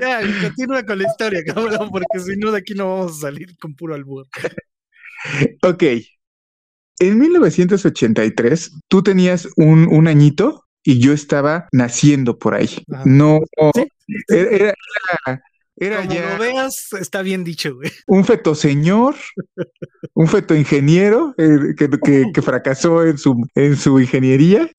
Ya, 0.00 0.20
continúa 0.42 0.84
con 0.84 0.98
la 0.98 1.08
historia, 1.08 1.42
cabrón, 1.44 1.90
porque 1.90 2.20
si 2.20 2.36
no 2.36 2.52
de 2.52 2.58
aquí 2.58 2.74
no 2.74 2.88
vamos 2.98 3.18
a 3.18 3.20
salir 3.22 3.56
con 3.58 3.74
puro 3.74 3.94
albur. 3.96 4.26
Ok, 5.62 5.82
En 7.00 7.18
1983, 7.18 8.72
tú 8.88 9.02
tenías 9.02 9.48
un, 9.56 9.86
un 9.88 10.08
añito 10.08 10.64
y 10.82 11.00
yo 11.00 11.12
estaba 11.12 11.68
naciendo 11.72 12.38
por 12.38 12.54
ahí. 12.54 12.68
Ajá. 12.92 13.02
No, 13.06 13.40
Sí. 13.74 13.86
era, 14.28 14.74
era, 15.26 15.42
era- 15.80 15.98
Como 16.02 16.12
ya 16.14 16.32
lo 16.36 16.38
veas, 16.42 16.88
está 17.00 17.22
bien 17.22 17.44
dicho, 17.44 17.74
güey. 17.74 17.90
un 18.06 18.24
feto 18.24 18.54
señor, 18.54 19.14
un 20.14 20.26
feto 20.28 20.54
ingeniero 20.54 21.34
eh, 21.38 21.74
que, 21.76 21.88
que- 22.02 22.26
que 22.32 22.42
fracasó 22.42 23.04
en 23.04 23.18
su, 23.18 23.46
en 23.54 23.76
su 23.76 23.98
ingeniería. 24.00 24.70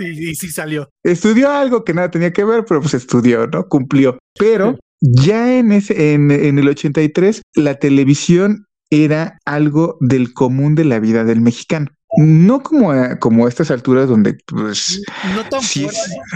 y, 0.00 0.30
y 0.30 0.34
sí 0.34 0.48
salió. 0.50 0.88
Estudió 1.02 1.50
algo 1.50 1.84
que 1.84 1.94
nada 1.94 2.10
tenía 2.10 2.32
que 2.32 2.44
ver, 2.44 2.64
pero 2.66 2.80
pues 2.80 2.94
estudió, 2.94 3.46
¿no? 3.46 3.66
Cumplió. 3.68 4.18
Pero 4.38 4.78
ya 5.00 5.56
en, 5.58 5.72
ese, 5.72 6.12
en, 6.14 6.30
en 6.30 6.58
el 6.58 6.68
83, 6.68 7.42
la 7.54 7.74
televisión 7.76 8.66
era 8.90 9.38
algo 9.44 9.96
del 10.00 10.32
común 10.32 10.74
de 10.74 10.84
la 10.84 10.98
vida 10.98 11.24
del 11.24 11.40
mexicano. 11.40 11.88
No 12.16 12.62
como 12.62 12.90
a, 12.92 13.18
como 13.18 13.44
a 13.44 13.48
estas 13.50 13.70
alturas 13.70 14.08
donde 14.08 14.38
pues 14.46 15.02
No 15.34 15.46
tan 15.46 15.60
sí. 15.60 15.86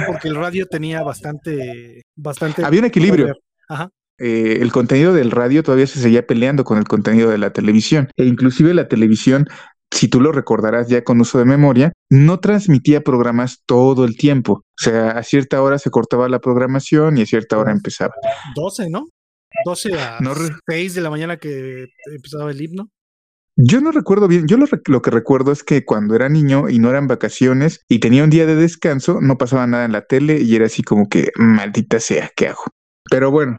porque 0.07 0.29
el 0.29 0.35
radio 0.37 0.67
tenía 0.67 1.03
bastante, 1.03 2.03
bastante. 2.15 2.63
había 2.63 2.81
un 2.81 2.87
equilibrio. 2.87 3.35
Ajá. 3.73 3.91
eh, 4.19 4.59
el 4.61 4.71
contenido 4.73 5.13
del 5.15 5.31
radio 5.31 5.63
todavía 5.63 5.87
se 5.87 5.99
seguía 6.01 6.27
peleando 6.27 6.65
con 6.65 6.79
el 6.79 6.85
contenido 6.85 7.31
de 7.31 7.39
la 7.39 7.53
televisión. 7.53 8.09
E 8.17 8.25
inclusive 8.25 8.73
la 8.75 8.87
televisión, 8.89 9.47
si 9.91 10.09
tú 10.09 10.21
lo 10.21 10.31
recordarás 10.33 10.89
ya 10.89 11.03
con 11.05 11.21
uso 11.21 11.39
de 11.39 11.45
memoria, 11.45 11.93
no 12.11 12.39
transmitía 12.41 13.01
programas 13.01 13.63
todo 13.67 14.05
el 14.05 14.17
tiempo. 14.17 14.53
O 14.53 14.63
sea, 14.83 15.11
a 15.13 15.23
cierta 15.23 15.61
hora 15.63 15.79
se 15.79 15.91
cortaba 15.91 16.29
la 16.29 16.39
programación 16.41 17.19
y 17.19 17.23
a 17.23 17.27
cierta 17.27 17.59
hora 17.59 17.73
empezaba. 17.73 18.15
12, 18.55 18.91
¿no? 18.91 19.07
12 19.67 19.99
a 19.99 20.19
No 20.21 20.35
re- 20.35 20.57
6 20.67 20.95
de 20.95 21.01
la 21.03 21.11
mañana 21.11 21.37
que 21.37 21.87
empezaba 22.15 22.51
el 22.51 22.61
himno. 22.61 22.89
Yo 23.57 23.83
no 23.83 23.93
recuerdo 23.93 24.29
bien, 24.29 24.47
yo 24.49 24.57
lo 24.57 25.03
que 25.03 25.11
recuerdo 25.11 25.53
es 25.53 25.63
que 25.63 25.85
cuando 25.85 26.15
era 26.15 26.31
niño 26.31 26.71
y 26.71 26.79
no 26.79 26.89
eran 26.89 27.07
vacaciones 27.07 27.81
y 27.87 27.99
tenía 28.01 28.25
un 28.25 28.31
día 28.31 28.47
de 28.47 28.55
descanso, 28.57 29.19
no 29.21 29.37
pasaba 29.37 29.67
nada 29.67 29.85
en 29.85 29.93
la 29.93 30.07
tele 30.07 30.41
y 30.41 30.57
era 30.57 30.65
así 30.67 30.83
como 30.83 31.07
que 31.11 31.33
maldita 31.37 32.01
sea, 32.01 32.31
¿qué 32.35 32.49
hago? 32.49 32.63
Pero 33.11 33.31
bueno, 33.31 33.59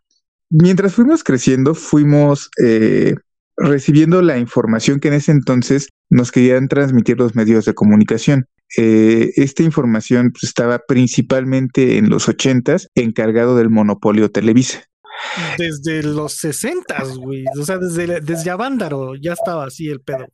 mientras 0.54 0.94
fuimos 0.94 1.24
creciendo, 1.24 1.74
fuimos 1.76 2.50
eh, 2.64 3.16
recibiendo 3.58 4.22
la 4.22 4.38
información 4.38 5.00
que 5.00 5.10
en 5.10 5.16
ese 5.16 5.32
entonces 5.32 5.90
nos 6.10 6.32
querían 6.32 6.68
transmitir 6.68 7.18
los 7.18 7.36
medios 7.36 7.66
de 7.66 7.74
comunicación. 7.74 8.46
Eh, 8.78 9.32
esta 9.36 9.64
información 9.64 10.32
pues, 10.32 10.44
estaba 10.44 10.80
principalmente 10.88 11.98
en 11.98 12.10
los 12.10 12.30
ochentas 12.30 12.88
encargado 12.96 13.56
del 13.58 13.70
monopolio 13.70 14.32
Televisa. 14.32 14.84
Desde 15.58 16.04
los 16.04 16.34
60, 16.38 17.04
güey. 17.18 17.46
O 17.60 17.66
sea, 17.66 17.78
desde, 17.78 18.22
desde 18.22 18.50
Avándaro 18.50 19.16
ya 19.16 19.34
estaba 19.34 19.66
así 19.66 19.88
el 19.88 20.02
pedo. 20.02 20.28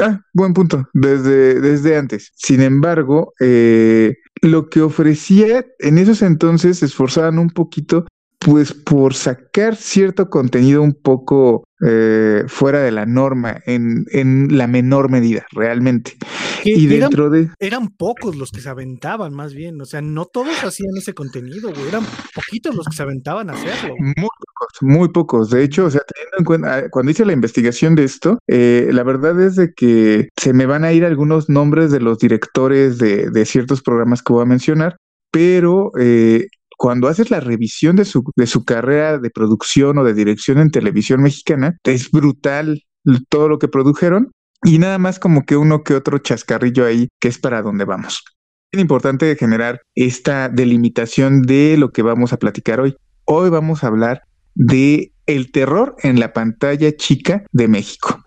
Ah, 0.00 0.20
buen 0.32 0.54
punto, 0.54 0.88
desde, 0.94 1.60
desde 1.60 1.98
antes. 1.98 2.32
Sin 2.34 2.62
embargo, 2.62 3.34
eh, 3.40 4.14
lo 4.40 4.70
que 4.70 4.80
ofrecía 4.80 5.66
en 5.80 5.98
esos 5.98 6.22
entonces 6.22 6.78
se 6.78 6.86
esforzaban 6.86 7.38
un 7.38 7.50
poquito, 7.50 8.06
pues 8.44 8.72
por 8.72 9.14
sacar 9.14 9.76
cierto 9.76 10.28
contenido 10.28 10.82
un 10.82 10.94
poco 10.94 11.64
eh, 11.84 12.44
fuera 12.46 12.80
de 12.80 12.92
la 12.92 13.06
norma, 13.06 13.60
en, 13.66 14.04
en 14.12 14.56
la 14.56 14.66
menor 14.66 15.10
medida, 15.10 15.44
realmente. 15.52 16.16
Que 16.62 16.70
Y 16.70 16.86
eran, 16.86 17.00
dentro 17.00 17.30
de... 17.30 17.50
eran 17.58 17.88
pocos 17.88 18.36
los 18.36 18.50
que 18.50 18.60
se 18.60 18.68
aventaban, 18.68 19.34
más 19.34 19.52
bien. 19.52 19.80
O 19.80 19.84
sea, 19.84 20.00
no 20.00 20.26
todos 20.26 20.62
hacían 20.62 20.96
ese 20.96 21.12
contenido, 21.12 21.72
güey. 21.72 21.88
Eran 21.88 22.04
poquitos 22.34 22.74
los 22.74 22.86
que 22.86 22.96
se 22.96 23.02
aventaban 23.02 23.50
a 23.50 23.54
hacerlo. 23.54 23.94
Muy 23.98 24.14
pocos, 24.14 24.78
muy 24.80 25.08
pocos. 25.08 25.50
De 25.50 25.64
hecho, 25.64 25.86
o 25.86 25.90
sea, 25.90 26.02
teniendo 26.06 26.38
en 26.38 26.44
cuenta, 26.44 26.76
ah, 26.76 26.82
cuando 26.90 27.10
hice 27.10 27.24
la 27.24 27.32
investigación 27.32 27.96
de 27.96 28.04
esto, 28.04 28.38
eh, 28.48 28.90
la 28.92 29.02
verdad 29.02 29.40
es 29.40 29.56
de 29.56 29.72
que 29.74 30.28
se 30.40 30.52
me 30.52 30.66
van 30.66 30.84
a 30.84 30.92
ir 30.92 31.04
algunos 31.04 31.48
nombres 31.48 31.90
de 31.90 32.00
los 32.00 32.18
directores 32.18 32.98
de, 32.98 33.30
de 33.30 33.44
ciertos 33.44 33.82
programas 33.82 34.22
que 34.22 34.32
voy 34.32 34.42
a 34.42 34.46
mencionar, 34.46 34.96
pero 35.32 35.90
eh, 35.98 36.46
cuando 36.76 37.08
haces 37.08 37.30
la 37.30 37.40
revisión 37.40 37.96
de 37.96 38.04
su, 38.04 38.24
de 38.36 38.46
su 38.46 38.64
carrera 38.64 39.18
de 39.18 39.30
producción 39.30 39.98
o 39.98 40.04
de 40.04 40.14
dirección 40.14 40.58
en 40.58 40.70
televisión 40.70 41.22
mexicana, 41.22 41.78
es 41.84 42.10
brutal 42.10 42.82
todo 43.28 43.48
lo 43.48 43.58
que 43.58 43.68
produjeron 43.68 44.32
y 44.64 44.78
nada 44.78 44.98
más 44.98 45.18
como 45.18 45.44
que 45.44 45.56
uno 45.56 45.82
que 45.82 45.94
otro 45.94 46.18
chascarrillo 46.18 46.86
ahí 46.86 47.08
que 47.20 47.28
es 47.28 47.38
para 47.38 47.62
dónde 47.62 47.84
vamos. 47.84 48.22
Es 48.70 48.80
importante 48.80 49.36
generar 49.36 49.80
esta 49.94 50.48
delimitación 50.48 51.42
de 51.42 51.76
lo 51.76 51.90
que 51.90 52.02
vamos 52.02 52.32
a 52.32 52.38
platicar 52.38 52.80
hoy. 52.80 52.96
Hoy 53.24 53.50
vamos 53.50 53.84
a 53.84 53.88
hablar 53.88 54.22
de 54.54 55.12
el 55.26 55.52
terror 55.52 55.96
en 56.02 56.18
la 56.18 56.32
pantalla 56.32 56.96
chica 56.96 57.44
de 57.52 57.68
México. 57.68 58.24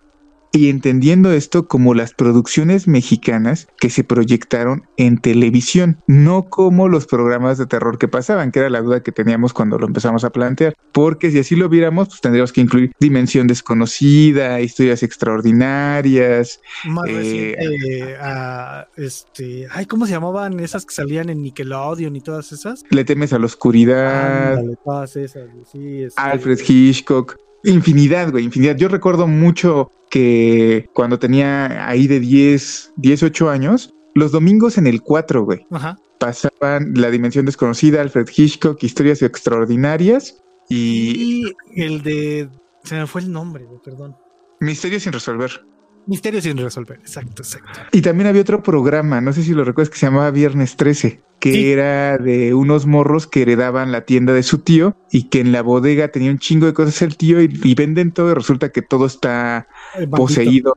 Y 0.55 0.69
entendiendo 0.69 1.33
esto 1.33 1.67
como 1.67 1.93
las 1.93 2.13
producciones 2.13 2.87
mexicanas 2.87 3.67
que 3.77 3.89
se 3.89 4.05
proyectaron 4.05 4.87
en 4.95 5.17
televisión, 5.17 5.97
no 6.07 6.43
como 6.43 6.87
los 6.87 7.07
programas 7.07 7.57
de 7.57 7.65
terror 7.65 7.97
que 7.97 8.07
pasaban, 8.07 8.53
que 8.53 8.59
era 8.59 8.69
la 8.69 8.79
duda 8.81 9.03
que 9.03 9.11
teníamos 9.11 9.51
cuando 9.51 9.77
lo 9.77 9.85
empezamos 9.85 10.23
a 10.23 10.29
plantear. 10.29 10.73
Porque 10.93 11.29
si 11.29 11.39
así 11.39 11.57
lo 11.57 11.67
viéramos, 11.67 12.07
pues 12.07 12.21
tendríamos 12.21 12.53
que 12.53 12.61
incluir 12.61 12.93
Dimensión 13.01 13.47
Desconocida, 13.47 14.61
historias 14.61 15.03
extraordinarias. 15.03 16.61
Más 16.85 17.05
Eh, 17.09 17.55
reciente 17.57 18.15
a 18.21 18.87
este. 18.95 19.67
Ay, 19.71 19.85
¿cómo 19.87 20.05
se 20.05 20.13
llamaban 20.13 20.57
esas 20.61 20.85
que 20.85 20.93
salían 20.93 21.29
en 21.29 21.41
Nickelodeon 21.41 22.15
y 22.15 22.21
todas 22.21 22.53
esas? 22.53 22.83
Le 22.91 23.03
temes 23.03 23.33
a 23.33 23.39
la 23.39 23.45
oscuridad. 23.45 24.53
Ándale, 24.53 24.77
todas 24.85 25.17
esas, 25.17 25.49
sí, 25.69 26.03
este, 26.03 26.21
Alfred 26.21 26.59
Hitchcock. 26.65 27.35
Infinidad, 27.65 28.31
güey, 28.31 28.45
infinidad. 28.45 28.77
Yo 28.77 28.87
recuerdo 28.87 29.27
mucho 29.27 29.91
que 30.09 30.87
cuando 30.93 31.19
tenía 31.19 31.87
ahí 31.87 32.07
de 32.07 32.19
10, 32.19 32.93
18 32.97 33.49
años, 33.49 33.93
los 34.13 34.31
domingos 34.31 34.77
en 34.77 34.87
el 34.87 35.01
4, 35.01 35.43
güey, 35.43 35.65
Ajá. 35.71 35.97
pasaban 36.19 36.93
La 36.95 37.09
Dimensión 37.09 37.45
Desconocida, 37.45 38.01
Alfred 38.01 38.27
Hitchcock, 38.33 38.81
Historias 38.83 39.21
Extraordinarias 39.21 40.41
y 40.69 41.45
Y 41.45 41.83
el 41.83 42.01
de. 42.01 42.49
Se 42.83 42.95
me 42.95 43.07
fue 43.07 43.21
el 43.21 43.31
nombre, 43.31 43.65
güey, 43.65 43.79
perdón. 43.83 44.15
Misterios 44.59 45.03
sin 45.03 45.13
resolver. 45.13 45.65
Misterios 46.07 46.43
sin 46.43 46.57
resolver, 46.57 46.99
exacto, 46.99 47.41
exacto. 47.41 47.79
Y 47.91 48.01
también 48.01 48.27
había 48.27 48.41
otro 48.41 48.61
programa, 48.61 49.21
no 49.21 49.33
sé 49.33 49.43
si 49.43 49.53
lo 49.53 49.63
recuerdas, 49.63 49.89
que 49.89 49.97
se 49.97 50.05
llamaba 50.05 50.29
Viernes 50.31 50.75
13, 50.75 51.23
que 51.39 51.51
Sí. 51.51 51.71
era 51.71 52.17
de 52.17 52.53
unos 52.53 52.85
morros 52.85 53.25
que 53.27 53.41
heredaban 53.41 53.91
la 53.91 54.05
tienda 54.05 54.33
de 54.33 54.43
su 54.43 54.59
tío 54.59 54.95
y 55.11 55.29
que 55.29 55.39
en 55.39 55.51
la 55.51 55.61
bodega 55.63 56.09
tenía 56.09 56.31
un 56.31 56.39
chingo 56.39 56.65
de 56.67 56.73
cosas 56.73 57.01
el 57.01 57.17
tío 57.17 57.41
y, 57.41 57.49
y 57.63 57.75
venden 57.75 58.11
todo 58.11 58.31
y 58.31 58.33
resulta 58.35 58.71
que 58.71 58.81
todo 58.81 59.05
está 59.07 59.67
poseído, 60.11 60.73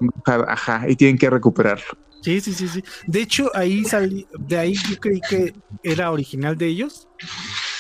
ajá, 0.47 0.89
y 0.89 0.97
tienen 0.97 1.19
que 1.19 1.29
recuperarlo. 1.31 1.85
Sí, 2.23 2.41
sí, 2.41 2.53
sí, 2.53 2.67
sí. 2.69 2.83
De 3.07 3.21
hecho, 3.23 3.51
ahí 3.55 3.85
salí, 3.85 4.27
de 4.39 4.59
ahí 4.59 4.75
yo 4.75 4.99
creí 4.99 5.21
que 5.29 5.55
era 5.83 6.11
original 6.11 6.57
de 6.59 6.67
ellos. 6.67 7.09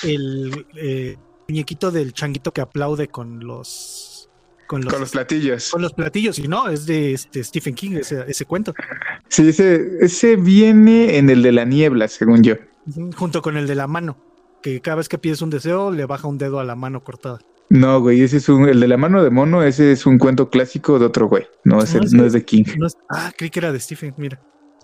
El 0.02 0.66
eh, 0.76 1.16
muñequito 1.48 1.90
del 1.90 2.12
changuito 2.12 2.52
que 2.52 2.60
aplaude 2.60 3.08
con 3.08 3.40
los 3.40 4.17
con 4.68 4.82
los, 4.82 4.92
Con 4.92 5.00
los 5.00 5.10
platillos. 5.10 5.70
con 5.70 5.82
los 5.82 5.92
platillos. 5.92 6.38
Y 6.38 6.46
no, 6.46 6.68
es 6.68 6.86
de 6.86 7.12
este 7.14 7.42
Stephen 7.42 7.74
King 7.74 7.96
ese, 8.00 8.24
ese 8.28 8.44
cuento. 8.44 8.72
Sí, 9.28 9.48
ese, 9.48 9.98
ese 10.00 10.36
viene 10.36 11.18
en 11.18 11.28
el 11.30 11.42
de 11.42 11.50
la 11.50 11.64
niebla, 11.64 12.06
según 12.06 12.44
yo. 12.44 12.54
Junto 13.16 13.42
con 13.42 13.56
el 13.56 13.66
de 13.66 13.74
la 13.74 13.88
mano. 13.88 14.16
Que 14.62 14.80
cada 14.80 14.96
vez 14.98 15.08
que 15.08 15.18
pides 15.18 15.42
un 15.42 15.50
deseo, 15.50 15.90
le 15.90 16.04
baja 16.06 16.28
un 16.28 16.38
dedo 16.38 16.60
a 16.60 16.64
la 16.64 16.76
mano 16.76 17.02
cortada. 17.02 17.38
No, 17.70 18.00
güey, 18.00 18.22
ese 18.22 18.38
es 18.38 18.48
un, 18.48 18.68
el 18.68 18.80
de 18.80 18.88
la 18.88 18.96
mano 18.96 19.22
de 19.22 19.30
mono, 19.30 19.62
ese 19.62 19.92
es 19.92 20.06
un 20.06 20.16
cuento 20.18 20.48
clásico 20.50 20.98
de 20.98 21.04
otro 21.06 21.28
güey. 21.28 21.46
No 21.64 21.82
es, 21.82 21.92
No, 21.94 22.00
el- 22.00 22.06
ese 22.06 22.16
no 22.16 22.22
es- 22.22 22.26
es 22.28 22.32
de 22.34 22.44
King. 22.44 22.64
No 22.78 22.86
es- 22.86 22.96
ah, 23.10 23.30
creí 23.36 23.50
que 23.50 23.58
era 23.60 23.72
de 23.72 23.78
Stephen, 23.80 24.14
mira. 24.16 24.40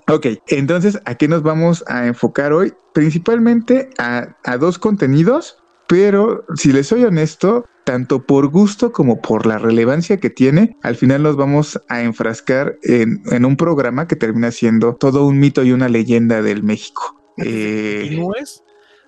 Ok, 0.07 0.27
entonces, 0.49 1.01
¿a 1.07 1.14
qué 1.14 1.29
nos 1.29 1.42
vamos 1.42 1.83
a 1.88 2.07
enfocar 2.07 2.53
hoy? 2.53 2.75
Principalmente 2.92 3.88
a, 3.99 4.37
a 4.44 4.59
dos 4.59 4.79
contenidos, 4.79 5.57
pero 5.88 6.44
si 6.57 6.73
les 6.73 6.87
soy 6.88 7.05
honesto, 7.05 7.64
tanto 7.85 8.25
por 8.25 8.49
gusto 8.49 8.92
como 8.92 9.20
por 9.20 9.47
la 9.47 9.59
relevancia 9.59 10.16
que 10.16 10.31
tiene, 10.31 10.77
al 10.83 10.97
final 10.97 11.23
nos 11.23 11.37
vamos 11.37 11.79
a 11.88 12.03
enfrascar 12.03 12.79
en, 12.83 13.23
en 13.31 13.44
un 13.44 13.57
programa 13.57 14.07
que 14.09 14.16
termina 14.16 14.51
siendo 14.51 14.94
todo 14.94 15.27
un 15.27 15.38
mito 15.38 15.62
y 15.62 15.73
una 15.73 15.88
leyenda 15.88 16.40
del 16.42 16.62
México. 16.62 17.20
Eh, 17.37 18.01
Continúes. 18.03 18.62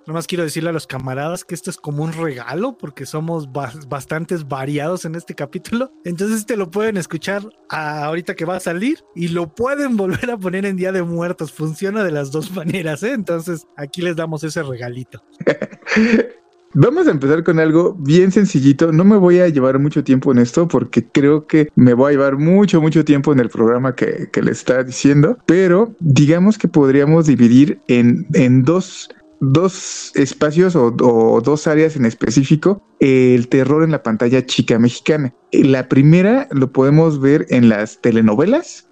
Nomás 0.06 0.28
quiero 0.28 0.44
decirle 0.44 0.70
a 0.70 0.72
los 0.72 0.86
camaradas 0.86 1.44
que 1.44 1.52
esto 1.56 1.68
es 1.68 1.78
como 1.78 2.04
un 2.04 2.12
regalo 2.12 2.78
porque 2.78 3.06
somos 3.06 3.48
bas- 3.48 3.88
bastantes 3.88 4.46
variados 4.46 5.04
en 5.04 5.16
este 5.16 5.34
capítulo. 5.34 5.90
Entonces 6.04 6.46
te 6.46 6.56
lo 6.56 6.70
pueden 6.70 6.96
escuchar 6.96 7.42
ahorita 7.70 8.36
que 8.36 8.44
va 8.44 8.54
a 8.54 8.60
salir 8.60 9.02
y 9.16 9.28
lo 9.28 9.52
pueden 9.52 9.96
volver 9.96 10.30
a 10.30 10.36
poner 10.38 10.64
en 10.64 10.76
Día 10.76 10.92
de 10.92 11.02
Muertos. 11.02 11.50
Funciona 11.50 12.04
de 12.04 12.12
las 12.12 12.30
dos 12.30 12.50
maneras, 12.54 13.02
¿eh? 13.02 13.14
Entonces 13.14 13.66
aquí 13.76 14.00
les 14.00 14.14
damos 14.14 14.44
ese 14.44 14.62
regalito. 14.62 15.24
Vamos 16.78 17.08
a 17.08 17.10
empezar 17.10 17.42
con 17.42 17.58
algo 17.58 17.94
bien 17.98 18.30
sencillito. 18.30 18.92
No 18.92 19.02
me 19.02 19.16
voy 19.16 19.38
a 19.38 19.48
llevar 19.48 19.78
mucho 19.78 20.04
tiempo 20.04 20.30
en 20.30 20.36
esto 20.36 20.68
porque 20.68 21.06
creo 21.06 21.46
que 21.46 21.70
me 21.74 21.94
voy 21.94 22.10
a 22.10 22.12
llevar 22.12 22.36
mucho, 22.36 22.82
mucho 22.82 23.02
tiempo 23.02 23.32
en 23.32 23.40
el 23.40 23.48
programa 23.48 23.94
que, 23.94 24.28
que 24.30 24.42
le 24.42 24.52
está 24.52 24.84
diciendo. 24.84 25.38
Pero 25.46 25.94
digamos 26.00 26.58
que 26.58 26.68
podríamos 26.68 27.24
dividir 27.24 27.80
en, 27.88 28.26
en 28.34 28.62
dos, 28.62 29.08
dos 29.40 30.12
espacios 30.16 30.76
o, 30.76 30.94
o 31.00 31.40
dos 31.40 31.66
áreas 31.66 31.96
en 31.96 32.04
específico 32.04 32.82
el 33.00 33.48
terror 33.48 33.82
en 33.82 33.92
la 33.92 34.02
pantalla 34.02 34.44
chica 34.44 34.78
mexicana. 34.78 35.32
La 35.52 35.88
primera 35.88 36.46
lo 36.50 36.72
podemos 36.72 37.22
ver 37.22 37.46
en 37.48 37.70
las 37.70 38.02
telenovelas 38.02 38.86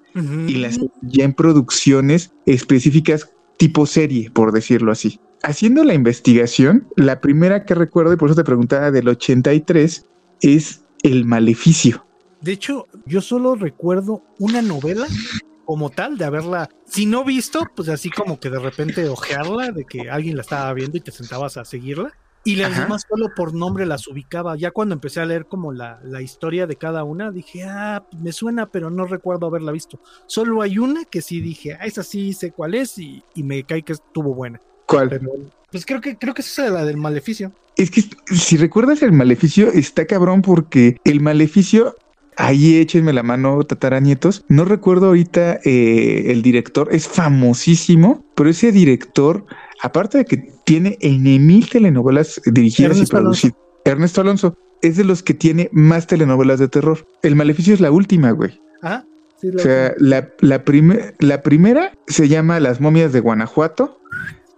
y 0.46 0.54
las 0.54 0.78
ya 1.02 1.24
en 1.24 1.34
producciones 1.34 2.32
específicas 2.46 3.30
tipo 3.58 3.84
serie, 3.84 4.30
por 4.30 4.52
decirlo 4.52 4.90
así. 4.90 5.20
Haciendo 5.46 5.84
la 5.84 5.92
investigación, 5.92 6.88
la 6.96 7.20
primera 7.20 7.66
que 7.66 7.74
recuerdo, 7.74 8.14
y 8.14 8.16
por 8.16 8.30
eso 8.30 8.36
te 8.36 8.44
preguntaba 8.44 8.90
del 8.90 9.06
83, 9.06 10.06
es 10.40 10.84
El 11.02 11.26
Maleficio. 11.26 12.06
De 12.40 12.52
hecho, 12.52 12.86
yo 13.04 13.20
solo 13.20 13.54
recuerdo 13.54 14.22
una 14.38 14.62
novela 14.62 15.06
como 15.66 15.90
tal 15.90 16.16
de 16.16 16.24
haberla, 16.24 16.70
si 16.86 17.04
no 17.04 17.24
visto, 17.24 17.68
pues 17.76 17.90
así 17.90 18.08
como 18.08 18.40
que 18.40 18.48
de 18.48 18.58
repente 18.58 19.06
ojearla, 19.06 19.70
de 19.70 19.84
que 19.84 20.08
alguien 20.08 20.36
la 20.36 20.40
estaba 20.40 20.72
viendo 20.72 20.96
y 20.96 21.02
te 21.02 21.12
sentabas 21.12 21.58
a 21.58 21.66
seguirla. 21.66 22.14
Y 22.42 22.56
las 22.56 22.78
demás 22.78 23.04
solo 23.06 23.28
por 23.36 23.52
nombre 23.52 23.84
las 23.84 24.08
ubicaba. 24.08 24.56
Ya 24.56 24.70
cuando 24.70 24.94
empecé 24.94 25.20
a 25.20 25.26
leer 25.26 25.44
como 25.44 25.72
la, 25.72 26.00
la, 26.04 26.22
historia 26.22 26.66
de 26.66 26.76
cada 26.76 27.04
una, 27.04 27.30
dije, 27.30 27.64
ah, 27.64 28.06
me 28.18 28.32
suena, 28.32 28.70
pero 28.70 28.88
no 28.88 29.04
recuerdo 29.04 29.46
haberla 29.46 29.72
visto. 29.72 30.00
Solo 30.26 30.62
hay 30.62 30.78
una 30.78 31.04
que 31.04 31.20
sí 31.20 31.42
dije, 31.42 31.74
ah, 31.74 31.84
esa 31.84 32.02
sí 32.02 32.32
sé 32.32 32.52
cuál 32.52 32.74
es 32.74 32.98
y, 32.98 33.22
y 33.34 33.42
me 33.42 33.62
cae 33.64 33.82
que 33.82 33.92
estuvo 33.92 34.34
buena. 34.34 34.58
¿Cuál? 34.86 35.20
pues 35.70 35.86
creo 35.86 36.00
que, 36.00 36.16
creo 36.16 36.34
que 36.34 36.42
es 36.42 36.58
la 36.58 36.84
del 36.84 36.96
maleficio. 36.96 37.52
Es 37.76 37.90
que 37.90 38.04
si 38.32 38.56
recuerdas 38.56 39.02
el 39.02 39.12
maleficio, 39.12 39.72
está 39.72 40.06
cabrón 40.06 40.42
porque 40.42 40.98
el 41.04 41.20
maleficio 41.20 41.96
Ahí 42.36 42.76
échenme 42.76 43.12
la 43.12 43.22
mano, 43.22 43.62
tataranietos. 43.62 44.44
No 44.48 44.64
recuerdo 44.64 45.06
ahorita 45.06 45.60
eh, 45.64 46.32
el 46.32 46.42
director, 46.42 46.88
es 46.90 47.06
famosísimo, 47.06 48.24
pero 48.34 48.50
ese 48.50 48.72
director, 48.72 49.44
aparte 49.82 50.18
de 50.18 50.24
que 50.24 50.52
tiene 50.64 50.98
en 51.00 51.22
mil 51.22 51.68
telenovelas 51.68 52.40
dirigidas 52.44 52.98
y 52.98 53.06
producidas, 53.06 53.56
Ernesto 53.84 54.20
Alonso 54.20 54.56
es 54.82 54.96
de 54.96 55.04
los 55.04 55.22
que 55.22 55.34
tiene 55.34 55.68
más 55.72 56.06
telenovelas 56.06 56.58
de 56.58 56.68
terror. 56.68 57.06
El 57.22 57.36
Maleficio 57.36 57.72
es 57.72 57.80
la 57.80 57.90
última, 57.90 58.32
güey. 58.32 58.60
Ah, 58.82 59.04
sí, 59.40 59.50
la 59.50 59.56
o 59.56 59.58
sea, 59.60 59.94
la, 59.98 60.30
la, 60.40 60.64
la 61.20 61.42
primera 61.42 61.92
se 62.06 62.28
llama 62.28 62.60
Las 62.60 62.80
momias 62.80 63.12
de 63.12 63.20
Guanajuato. 63.20 64.00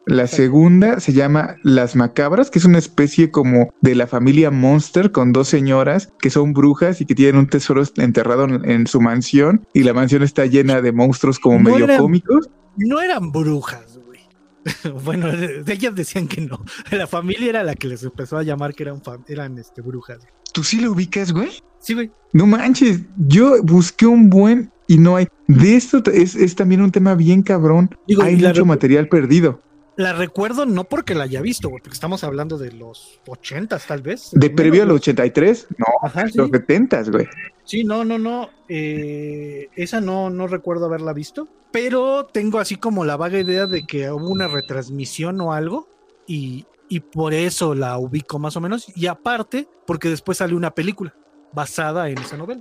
La 0.09 0.29
segunda 0.29 1.01
se 1.01 1.12
llama 1.12 1.57
Las 1.64 1.97
Macabras, 1.97 2.49
que 2.49 2.61
es 2.61 2.64
una 2.64 2.79
especie 2.79 3.33
como 3.33 3.75
de 3.81 3.97
la 3.97 4.07
familia 4.07 4.53
Monster 4.53 5.11
con 5.11 5.33
dos 5.33 5.49
señoras 5.49 6.12
que 6.21 6.31
son 6.31 6.53
brujas 6.53 7.01
y 7.01 7.07
que 7.07 7.16
tienen 7.16 7.37
un 7.37 7.49
tesoro 7.49 7.83
enterrado 7.97 8.45
en, 8.45 8.87
su 8.87 9.01
mansión 9.01 9.66
y 9.75 9.83
la 9.83 9.92
mansión 9.95 10.23
está 10.23 10.47
llena 10.47 10.81
de 10.81 10.92
monstruos 10.92 11.40
como 11.40 11.59
medio 11.59 11.88
cómicos. 11.99 12.49
No 12.77 13.01
eran 13.01 13.33
brujas, 13.33 13.99
güey. 14.07 14.21
bueno, 15.05 15.33
de, 15.33 15.64
ellas 15.66 15.97
decían 15.97 16.29
que 16.29 16.40
no. 16.40 16.64
La 16.92 17.09
familia 17.09 17.49
era 17.49 17.64
la 17.64 17.75
que 17.75 17.88
les 17.88 18.05
empezó 18.05 18.38
a 18.38 18.45
llamar 18.45 18.75
que 18.75 18.85
eran, 18.85 19.03
eran 19.27 19.59
este, 19.59 19.83
brujas. 19.83 20.21
¿Tú 20.53 20.62
sí 20.62 20.81
lo 20.81 20.92
ubicas, 20.92 21.33
güey? 21.33 21.51
Sí, 21.81 21.95
güey. 21.95 22.12
No 22.33 22.47
manches, 22.47 23.01
yo 23.16 23.61
busqué 23.64 24.07
un 24.07 24.31
buen 24.31 24.71
y 24.87 24.99
no 24.99 25.16
hay. 25.16 25.27
De 25.49 25.75
esto 25.75 26.01
es, 26.12 26.37
es 26.37 26.55
también 26.55 26.81
un 26.81 26.92
tema 26.92 27.16
bien 27.16 27.42
cabrón. 27.42 27.90
hay 28.23 28.37
mucho 28.37 28.64
material 28.64 29.09
perdido. 29.09 29.66
La 29.97 30.13
recuerdo 30.13 30.67
no 30.67 30.85
porque 30.85 31.15
la 31.15 31.25
haya 31.25 31.41
visto, 31.41 31.71
porque 31.71 31.89
estamos 31.89 32.23
hablando 32.23 32.59
de 32.59 32.71
los 32.71 33.19
ochentas, 33.27 33.87
tal 33.87 34.03
vez. 34.03 34.29
¿De 34.33 34.51
previo 34.51 34.83
al 34.83 34.91
83? 34.91 35.69
No, 35.79 35.87
Ajá, 36.03 36.27
los 36.35 36.51
setentas, 36.51 37.11
güey. 37.11 37.27
Sí, 37.65 37.83
no, 37.83 38.05
no, 38.05 38.19
no. 38.19 38.51
Eh, 38.69 39.69
esa 39.75 40.03
no, 40.03 40.29
no 40.29 40.49
recuerdo 40.49 40.85
haberla 40.85 41.15
visto, 41.15 41.49
pero 41.73 42.27
tengo 42.27 42.59
así 42.59 42.77
como 42.77 43.07
la 43.07 43.17
vaga 43.17 43.41
idea 43.41 43.67
de 43.67 43.87
que 43.87 44.11
hubo 44.11 44.29
una 44.29 44.49
retransmisión 44.49 45.41
o 45.41 45.55
algo 45.55 45.89
y, 46.27 46.67
y 46.91 47.01
por 47.01 47.33
eso 47.33 47.75
la 47.75 47.97
ubico 47.97 48.39
más 48.39 48.57
o 48.57 48.61
menos. 48.61 48.93
Y 48.95 49.07
aparte, 49.07 49.67
porque 49.87 50.11
después 50.11 50.39
salió 50.39 50.59
una 50.59 50.73
película 50.73 51.15
basada 51.55 52.11
en 52.11 52.19
esa 52.19 52.37
novela. 52.37 52.61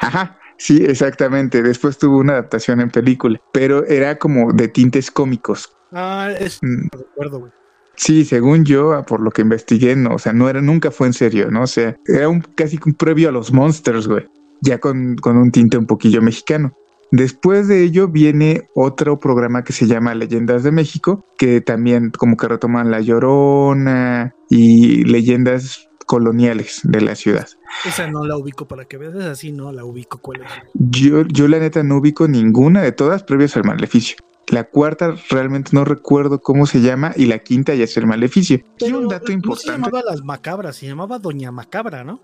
Ajá, 0.00 0.38
sí, 0.58 0.84
exactamente. 0.84 1.62
Después 1.62 1.96
tuvo 1.96 2.18
una 2.18 2.34
adaptación 2.34 2.82
en 2.82 2.90
película, 2.90 3.40
pero 3.50 3.84
era 3.86 4.18
como 4.18 4.52
de 4.52 4.68
tintes 4.68 5.10
cómicos. 5.10 5.74
Ah, 5.92 6.30
es. 6.38 6.58
Mm. 6.62 6.88
recuerdo, 6.92 7.40
güey. 7.40 7.52
Sí, 7.96 8.24
según 8.24 8.64
yo, 8.64 9.02
por 9.06 9.20
lo 9.20 9.30
que 9.30 9.42
investigué, 9.42 9.94
no, 9.94 10.14
o 10.14 10.18
sea, 10.18 10.32
no 10.32 10.48
era, 10.48 10.62
nunca 10.62 10.90
fue 10.90 11.06
en 11.06 11.12
serio, 11.12 11.50
¿no? 11.50 11.62
O 11.62 11.66
sea, 11.66 11.96
era 12.06 12.28
un 12.28 12.40
casi 12.40 12.78
un 12.86 12.94
previo 12.94 13.28
a 13.28 13.32
los 13.32 13.52
Monsters, 13.52 14.08
güey. 14.08 14.26
Ya 14.62 14.78
con, 14.78 15.16
con 15.16 15.36
un 15.36 15.50
tinte 15.50 15.76
un 15.76 15.86
poquillo 15.86 16.22
mexicano. 16.22 16.74
Después 17.12 17.66
de 17.66 17.82
ello 17.82 18.08
viene 18.08 18.68
otro 18.74 19.18
programa 19.18 19.64
que 19.64 19.72
se 19.72 19.86
llama 19.86 20.14
Leyendas 20.14 20.62
de 20.62 20.70
México, 20.70 21.24
que 21.36 21.60
también 21.60 22.10
como 22.10 22.36
que 22.36 22.46
retoman 22.46 22.90
La 22.90 23.00
Llorona 23.00 24.34
y 24.48 25.04
leyendas 25.04 25.88
coloniales 26.06 26.80
de 26.84 27.00
la 27.00 27.16
ciudad. 27.16 27.48
Esa 27.84 28.08
no 28.08 28.24
la 28.24 28.36
ubico 28.36 28.66
para 28.66 28.84
que 28.84 28.96
veas, 28.96 29.14
así 29.16 29.52
no 29.52 29.72
la 29.72 29.84
ubico. 29.84 30.18
¿Cuál 30.18 30.42
es? 30.42 30.48
Yo, 30.74 31.22
yo 31.26 31.48
la 31.48 31.58
neta 31.58 31.82
no 31.82 31.98
ubico 31.98 32.28
ninguna 32.28 32.82
de 32.82 32.92
todas 32.92 33.24
previas 33.24 33.56
al 33.56 33.64
maleficio. 33.64 34.16
La 34.50 34.64
cuarta 34.64 35.14
realmente 35.30 35.70
no 35.72 35.84
recuerdo 35.84 36.40
cómo 36.40 36.66
se 36.66 36.80
llama 36.80 37.12
y 37.16 37.26
la 37.26 37.38
quinta 37.38 37.74
ya 37.74 37.84
es 37.84 37.96
el 37.96 38.06
maleficio. 38.06 38.60
Tiene 38.76 38.98
un 38.98 39.08
dato 39.08 39.30
importante. 39.30 39.66
se 39.66 39.72
llamaba 39.72 40.02
Las 40.04 40.22
Macabras, 40.22 40.76
se 40.76 40.86
llamaba 40.86 41.18
Doña 41.18 41.52
Macabra, 41.52 42.02
¿no? 42.02 42.20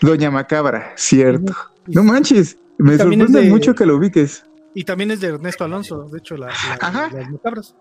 Doña 0.00 0.30
Macabra, 0.30 0.92
cierto. 0.96 1.54
No 1.86 2.04
manches, 2.04 2.58
me 2.78 2.96
sorprende 2.98 3.42
mucho 3.48 3.74
que 3.74 3.86
lo 3.86 3.96
ubiques. 3.96 4.44
Y 4.74 4.84
también 4.84 5.10
es 5.10 5.20
de 5.20 5.28
Ernesto 5.28 5.64
Alonso, 5.64 6.08
de 6.10 6.18
hecho, 6.18 6.36
las 6.36 6.54
Macabras. 6.68 7.74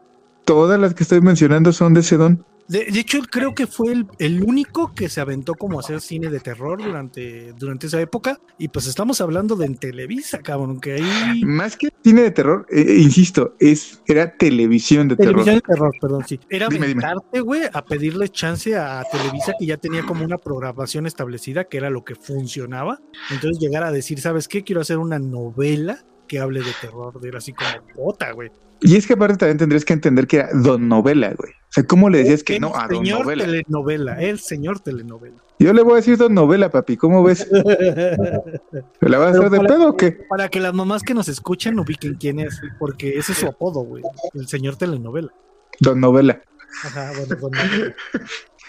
Todas 0.46 0.80
las 0.80 0.94
que 0.94 1.04
estoy 1.04 1.22
mencionando 1.22 1.72
son 1.74 1.94
de 1.94 2.02
ese 2.02 2.18
don. 2.18 2.46
De, 2.68 2.88
hecho, 3.00 3.20
creo 3.30 3.54
que 3.54 3.68
fue 3.68 3.92
el, 3.92 4.08
el, 4.20 4.42
único 4.42 4.94
que 4.94 5.10
se 5.10 5.20
aventó 5.20 5.54
como 5.56 5.78
a 5.78 5.82
hacer 5.82 6.00
cine 6.00 6.30
de 6.30 6.40
terror 6.40 6.82
durante, 6.82 7.54
durante 7.54 7.88
esa 7.88 8.00
época. 8.00 8.40
Y 8.58 8.70
pues 8.70 8.88
estamos 8.88 9.20
hablando 9.22 9.56
de 9.56 9.66
en 9.66 9.76
Televisa, 9.76 10.40
cabrón, 10.40 10.80
que 10.80 10.94
ahí... 10.94 11.44
Más 11.44 11.76
que 11.76 11.90
cine 12.04 12.24
de 12.24 12.32
terror, 12.32 12.66
eh, 12.70 12.86
eh, 12.88 12.98
insisto, 13.00 13.56
es, 13.60 14.02
era 14.08 14.38
televisión 14.38 15.08
de 15.08 15.16
terror. 15.16 15.44
Televisión 15.44 15.56
de 15.56 15.62
terror, 15.62 15.92
perdón, 16.00 16.24
sí. 16.28 16.40
Era 16.50 16.68
aventarte, 16.68 17.42
güey, 17.42 17.64
a 17.72 17.84
pedirle 17.84 18.30
chance 18.30 18.76
a 18.76 19.04
Televisa 19.12 19.54
que 19.60 19.66
ya 19.66 19.78
tenía 19.78 20.04
como 20.04 20.24
una 20.24 20.38
programación 20.38 21.06
establecida, 21.06 21.66
que 21.66 21.78
era 21.78 21.90
lo 21.90 22.04
que 22.04 22.16
funcionaba. 22.16 23.00
Entonces 23.30 23.60
llegar 23.60 23.84
a 23.84 23.92
decir, 23.92 24.22
¿sabes 24.22 24.48
qué? 24.48 24.64
Quiero 24.64 24.82
hacer 24.82 24.98
una 24.98 25.20
novela 25.20 26.04
que 26.28 26.40
hable 26.40 26.62
de 26.62 26.72
terror, 26.80 27.20
de 27.20 27.36
así 27.36 27.54
como 27.54 27.70
bota, 27.96 28.32
güey. 28.32 28.52
Y 28.86 28.98
es 28.98 29.08
que 29.08 29.14
aparte 29.14 29.38
también 29.38 29.58
tendrías 29.58 29.86
que 29.86 29.94
entender 29.94 30.28
que 30.28 30.38
era 30.38 30.50
don 30.54 30.90
novela, 30.90 31.34
güey. 31.38 31.52
O 31.52 31.72
sea, 31.74 31.86
¿cómo 31.86 32.10
le 32.10 32.18
decías 32.20 32.44
que 32.44 32.60
no 32.60 32.76
a 32.76 32.88
don 32.90 33.04
novela? 33.04 33.46
telenovela, 33.46 34.22
el 34.22 34.40
señor 34.40 34.82
telenovela. 34.82 35.38
Yo 35.58 35.72
le 35.72 35.82
voy 35.84 35.94
a 35.94 35.96
decir 35.96 36.18
don 36.18 36.34
novela, 36.34 36.70
papi, 36.70 36.98
¿cómo 36.98 37.24
ves? 37.24 37.48
¿Me 39.02 39.10
la 39.10 39.18
vas 39.18 39.36
a 39.36 39.40
hacer 39.40 39.50
de 39.50 39.60
pedo 39.62 39.88
o 39.88 39.96
qué? 39.96 40.12
Para 40.28 40.50
que 40.50 40.60
las 40.60 40.74
mamás 40.74 41.02
que 41.02 41.14
nos 41.14 41.30
escuchen 41.30 41.80
ubiquen 41.80 42.16
quién 42.16 42.40
es, 42.40 42.60
porque 42.78 43.18
ese 43.18 43.32
es 43.32 43.38
su 43.38 43.48
apodo, 43.48 43.82
güey. 43.82 44.04
El 44.34 44.48
señor 44.48 44.76
telenovela. 44.76 45.32
Don 45.80 46.02
novela. 46.02 46.42
Ajá, 46.84 47.14
bueno, 47.18 47.36
don 47.36 47.52
novela. 47.52 47.96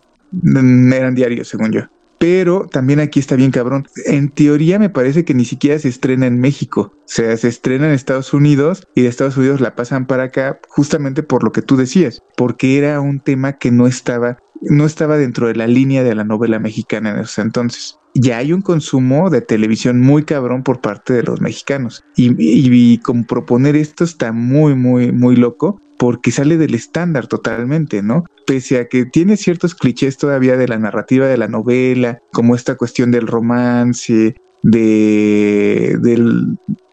Eran 0.94 1.14
diarios, 1.14 1.50
según 1.50 1.72
yo 1.74 1.82
pero 2.24 2.70
también 2.72 3.02
aquí 3.02 3.20
está 3.20 3.36
bien 3.36 3.52
cabrón. 3.52 3.86
En 4.06 4.30
teoría 4.30 4.80
me 4.80 4.90
parece 4.90 5.26
que 5.26 5.34
ni 5.34 5.44
siquiera 5.44 5.78
se 5.78 5.90
estrena 5.90 6.26
en 6.26 6.40
México, 6.40 6.94
o 6.96 7.02
sea, 7.06 7.36
se 7.36 7.50
estrena 7.50 7.88
en 7.88 7.92
Estados 7.92 8.34
Unidos 8.34 8.88
y 8.96 9.02
de 9.02 9.10
Estados 9.10 9.36
Unidos 9.36 9.60
la 9.60 9.76
pasan 9.76 10.08
para 10.08 10.24
acá 10.24 10.58
justamente 10.70 11.22
por 11.22 11.44
lo 11.44 11.52
que 11.52 11.62
tú 11.62 11.76
decías, 11.76 12.22
porque 12.38 12.78
era 12.78 13.02
un 13.02 13.20
tema 13.20 13.58
que 13.58 13.72
no 13.72 13.88
estaba 13.88 14.38
no 14.62 14.86
estaba 14.86 15.18
dentro 15.18 15.48
de 15.48 15.56
la 15.56 15.68
línea 15.68 16.02
de 16.02 16.16
la 16.16 16.24
novela 16.24 16.60
mexicana 16.60 17.10
en 17.10 17.20
ese 17.20 17.42
entonces. 17.42 18.00
ya 18.14 18.38
hay 18.38 18.54
un 18.54 18.62
consumo 18.62 19.30
de 19.30 19.42
televisión 19.42 20.00
muy 20.00 20.24
cabrón 20.24 20.64
por 20.64 20.80
parte 20.80 21.12
de 21.12 21.24
los 21.24 21.42
mexicanos. 21.42 22.06
Y, 22.16 22.34
y, 22.38 23.02
proponer 23.28 23.76
esto 23.76 24.06
está 24.06 24.32
muy, 24.32 24.76
muy, 24.76 25.12
muy 25.12 25.36
loco 25.36 25.82
porque 25.98 26.32
sale 26.32 26.58
del 26.58 26.76
estándar 26.76 27.28
totalmente, 27.28 28.02
¿no? 28.02 28.26
Pese 28.46 28.80
a 28.80 28.88
que 28.88 29.06
tiene 29.06 29.38
ciertos 29.38 29.76
clichés 29.76 30.18
todavía 30.18 30.58
de 30.58 30.68
la 30.68 30.80
narrativa 30.80 31.28
de 31.28 31.38
la 31.38 31.48
novela, 31.48 32.20
como 32.32 32.56
esta 32.56 32.76
cuestión 32.76 33.12
del 33.12 33.28
romance, 33.28 34.36
de, 34.64 35.98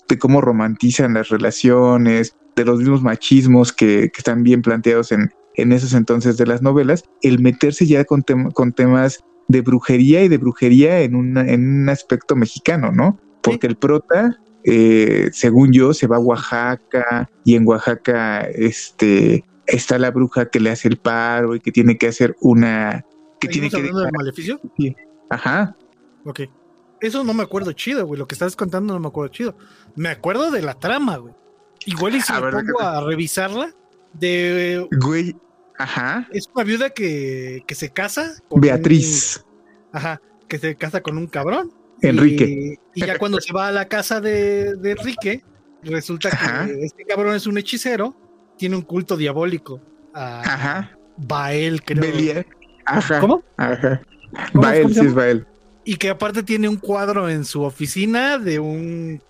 de 0.08 0.18
cómo 0.18 0.40
romantizan 0.40 1.14
las 1.14 1.28
relaciones, 1.28 2.36
de 2.56 2.64
los 2.64 2.78
mismos 2.80 3.02
machismos 3.02 3.72
que, 3.72 4.10
que 4.12 4.18
están 4.18 4.42
bien 4.42 4.62
planteados 4.62 5.12
en, 5.12 5.30
en 5.54 5.72
esos 5.72 5.94
entonces 5.94 6.36
de 6.36 6.46
las 6.46 6.62
novelas, 6.62 7.04
el 7.22 7.40
meterse 7.40 7.86
ya 7.86 8.04
con, 8.04 8.22
con 8.52 8.72
temas 8.72 9.24
de 9.48 9.60
brujería 9.62 10.22
y 10.22 10.28
de 10.28 10.38
brujería 10.38 11.00
en, 11.00 11.36
en 11.36 11.82
un 11.82 11.88
aspecto 11.88 12.36
mexicano, 12.36 12.92
¿no? 12.92 13.18
Porque 13.42 13.66
el 13.66 13.76
prota, 13.76 14.38
eh, 14.64 15.30
según 15.32 15.72
yo, 15.72 15.94
se 15.94 16.06
va 16.06 16.16
a 16.16 16.20
Oaxaca 16.20 17.30
y 17.44 17.56
en 17.56 17.66
Oaxaca 17.66 18.42
este, 18.42 19.44
está 19.66 19.98
la 19.98 20.10
bruja 20.10 20.46
que 20.46 20.60
le 20.60 20.70
hace 20.70 20.88
el 20.88 20.96
paro 20.96 21.54
y 21.54 21.60
que 21.60 21.72
tiene 21.72 21.98
que 21.98 22.08
hacer 22.08 22.36
una... 22.40 23.04
Que 23.40 23.48
tiene 23.48 23.70
que 23.70 23.76
hablando 23.76 24.00
del 24.00 24.12
maleficio? 24.12 24.60
Sí. 24.76 24.94
Ajá. 25.30 25.76
Ok. 26.24 26.40
Eso 27.00 27.24
no 27.24 27.32
me 27.32 27.42
acuerdo 27.42 27.72
chido, 27.72 28.06
güey. 28.06 28.18
Lo 28.18 28.28
que 28.28 28.34
estás 28.34 28.54
contando 28.54 28.92
no 28.92 29.00
me 29.00 29.08
acuerdo 29.08 29.32
chido. 29.32 29.56
Me 29.96 30.10
acuerdo 30.10 30.50
de 30.50 30.60
la 30.60 30.74
trama, 30.74 31.16
güey. 31.16 31.34
Igual 31.86 32.16
y 32.16 32.20
si 32.20 32.32
me 32.34 32.40
pongo 32.40 32.80
a 32.82 33.00
revisarla, 33.00 33.74
de... 34.12 34.86
Güey, 35.00 35.34
Ajá. 35.80 36.28
Es 36.30 36.46
una 36.54 36.62
viuda 36.62 36.90
que, 36.90 37.64
que 37.66 37.74
se 37.74 37.88
casa. 37.88 38.34
Beatriz. 38.50 39.42
ajá, 39.92 40.20
que 40.46 40.58
se 40.58 40.76
casa 40.76 41.00
con 41.00 41.16
un 41.16 41.26
cabrón. 41.26 41.72
Enrique. 42.02 42.78
Y, 42.94 43.00
ya 43.00 43.18
cuando 43.18 43.40
se 43.40 43.52
va 43.52 43.68
a 43.68 43.72
la 43.72 43.86
casa 43.86 44.20
de, 44.20 44.74
de 44.76 44.92
Enrique, 44.92 45.42
resulta 45.82 46.30
que 46.30 46.84
este 46.84 47.04
cabrón 47.04 47.34
es 47.34 47.46
un 47.46 47.58
hechicero, 47.58 48.14
tiene 48.56 48.76
un 48.76 48.82
culto 48.82 49.16
diabólico. 49.16 49.80
ajá. 50.14 50.96
Bael, 51.16 51.82
creo. 51.82 52.00
Belial. 52.00 52.46
Ajá. 52.86 53.20
¿Cómo? 53.20 53.42
Ajá. 53.56 54.00
Bael, 54.54 54.94
sí 54.94 55.00
es 55.00 55.14
Bael. 55.14 55.46
Y 55.84 55.96
que 55.96 56.10
aparte 56.10 56.42
tiene 56.42 56.68
un 56.68 56.76
cuadro 56.76 57.28
en 57.28 57.44
su 57.44 57.62
oficina 57.62 58.38
de 58.38 58.58
un. 58.58 59.22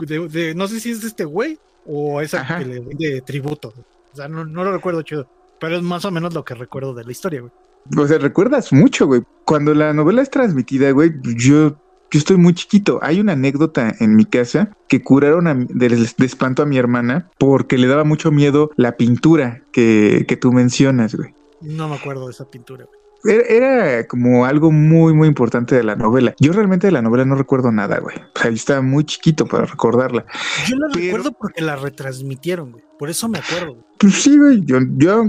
De, 0.00 0.54
no 0.54 0.66
sé 0.68 0.80
si 0.80 0.90
es 0.90 1.02
de 1.02 1.08
este 1.08 1.24
güey 1.24 1.58
o 1.86 2.20
esa 2.20 2.58
que 2.58 2.64
le 2.64 2.80
vende 2.80 3.20
tributo. 3.22 3.72
O 4.12 4.16
sea, 4.16 4.28
no, 4.28 4.44
no 4.44 4.64
lo 4.64 4.72
recuerdo 4.72 5.02
chido. 5.02 5.28
Pero 5.60 5.76
es 5.76 5.82
más 5.82 6.04
o 6.04 6.10
menos 6.10 6.34
lo 6.34 6.44
que 6.44 6.54
recuerdo 6.54 6.94
de 6.94 7.04
la 7.04 7.12
historia, 7.12 7.40
güey. 7.40 7.52
O 7.96 8.06
sea, 8.06 8.18
recuerdas 8.18 8.72
mucho, 8.72 9.06
güey. 9.06 9.22
Cuando 9.44 9.74
la 9.74 9.92
novela 9.92 10.22
es 10.22 10.30
transmitida, 10.30 10.90
güey, 10.90 11.12
yo, 11.36 11.76
yo 12.10 12.18
estoy 12.18 12.36
muy 12.36 12.54
chiquito. 12.54 12.98
Hay 13.02 13.20
una 13.20 13.32
anécdota 13.32 13.94
en 14.00 14.16
mi 14.16 14.24
casa 14.24 14.76
que 14.88 15.02
curaron 15.02 15.66
de, 15.68 16.08
espanto 16.18 16.62
a 16.62 16.66
mi 16.66 16.78
hermana 16.78 17.30
porque 17.38 17.78
le 17.78 17.86
daba 17.86 18.04
mucho 18.04 18.30
miedo 18.30 18.70
la 18.76 18.96
pintura 18.96 19.62
que, 19.72 20.24
que 20.26 20.36
tú 20.36 20.52
mencionas, 20.52 21.14
güey. 21.14 21.34
No 21.60 21.88
me 21.88 21.96
acuerdo 21.96 22.26
de 22.26 22.32
esa 22.32 22.48
pintura, 22.50 22.84
güey. 22.84 22.98
Era, 23.24 24.06
como 24.06 24.44
algo 24.44 24.70
muy, 24.70 25.12
muy 25.12 25.26
importante 25.26 25.74
de 25.74 25.82
la 25.82 25.96
novela. 25.96 26.34
Yo 26.38 26.52
realmente 26.52 26.86
de 26.86 26.92
la 26.92 27.02
novela 27.02 27.24
no 27.24 27.34
recuerdo 27.34 27.72
nada, 27.72 27.98
güey. 27.98 28.16
O 28.16 28.38
sea, 28.38 28.50
estaba 28.50 28.80
muy 28.80 29.04
chiquito 29.04 29.46
para 29.46 29.66
recordarla. 29.66 30.24
Yo 30.68 30.76
la 30.76 30.88
recuerdo 30.94 31.32
porque 31.32 31.62
la 31.62 31.76
retransmitieron, 31.76 32.72
güey. 32.72 32.84
Por 32.98 33.10
eso 33.10 33.28
me 33.28 33.38
acuerdo. 33.38 33.76
Pues 33.98 34.14
sí, 34.14 34.36
güey. 34.36 34.62
Yo, 34.64 34.78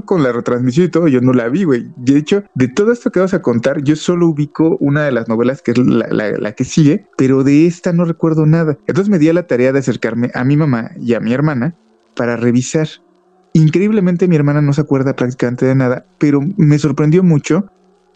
con 0.04 0.24
la 0.24 0.32
retransmisión 0.32 0.88
y 0.88 0.90
todo, 0.90 1.08
yo 1.08 1.22
no 1.22 1.34
la 1.34 1.50
vi, 1.50 1.64
güey. 1.64 1.88
De 1.98 2.18
hecho, 2.18 2.44
de 2.56 2.68
todo 2.68 2.92
esto 2.92 3.12
que 3.12 3.20
vas 3.20 3.34
a 3.34 3.42
contar, 3.42 3.84
yo 3.84 3.96
solo 3.96 4.28
ubico 4.28 4.78
una 4.80 5.04
de 5.04 5.12
las 5.12 5.28
novelas 5.28 5.62
que 5.62 5.72
es 5.72 5.78
la, 5.78 6.08
la 6.10 6.52
que 6.54 6.64
sigue, 6.64 7.06
pero 7.18 7.44
de 7.44 7.68
esta 7.68 7.94
no 7.94 8.06
recuerdo 8.06 8.46
nada. 8.46 8.78
Entonces 8.88 9.10
me 9.10 9.20
di 9.20 9.30
a 9.30 9.34
la 9.34 9.48
tarea 9.48 9.72
de 9.72 9.80
acercarme 9.80 10.32
a 10.34 10.44
mi 10.44 10.58
mamá 10.58 10.92
y 11.00 11.14
a 11.14 11.20
mi 11.20 11.34
hermana 11.34 11.76
para 12.16 12.36
revisar. 12.38 12.88
Increíblemente 13.54 14.28
mi 14.28 14.36
hermana 14.36 14.62
no 14.62 14.74
se 14.74 14.82
acuerda 14.82 15.16
prácticamente 15.16 15.66
de 15.66 15.76
nada, 15.76 16.06
pero 16.18 16.42
me 16.58 16.78
sorprendió 16.78 17.24
mucho 17.24 17.66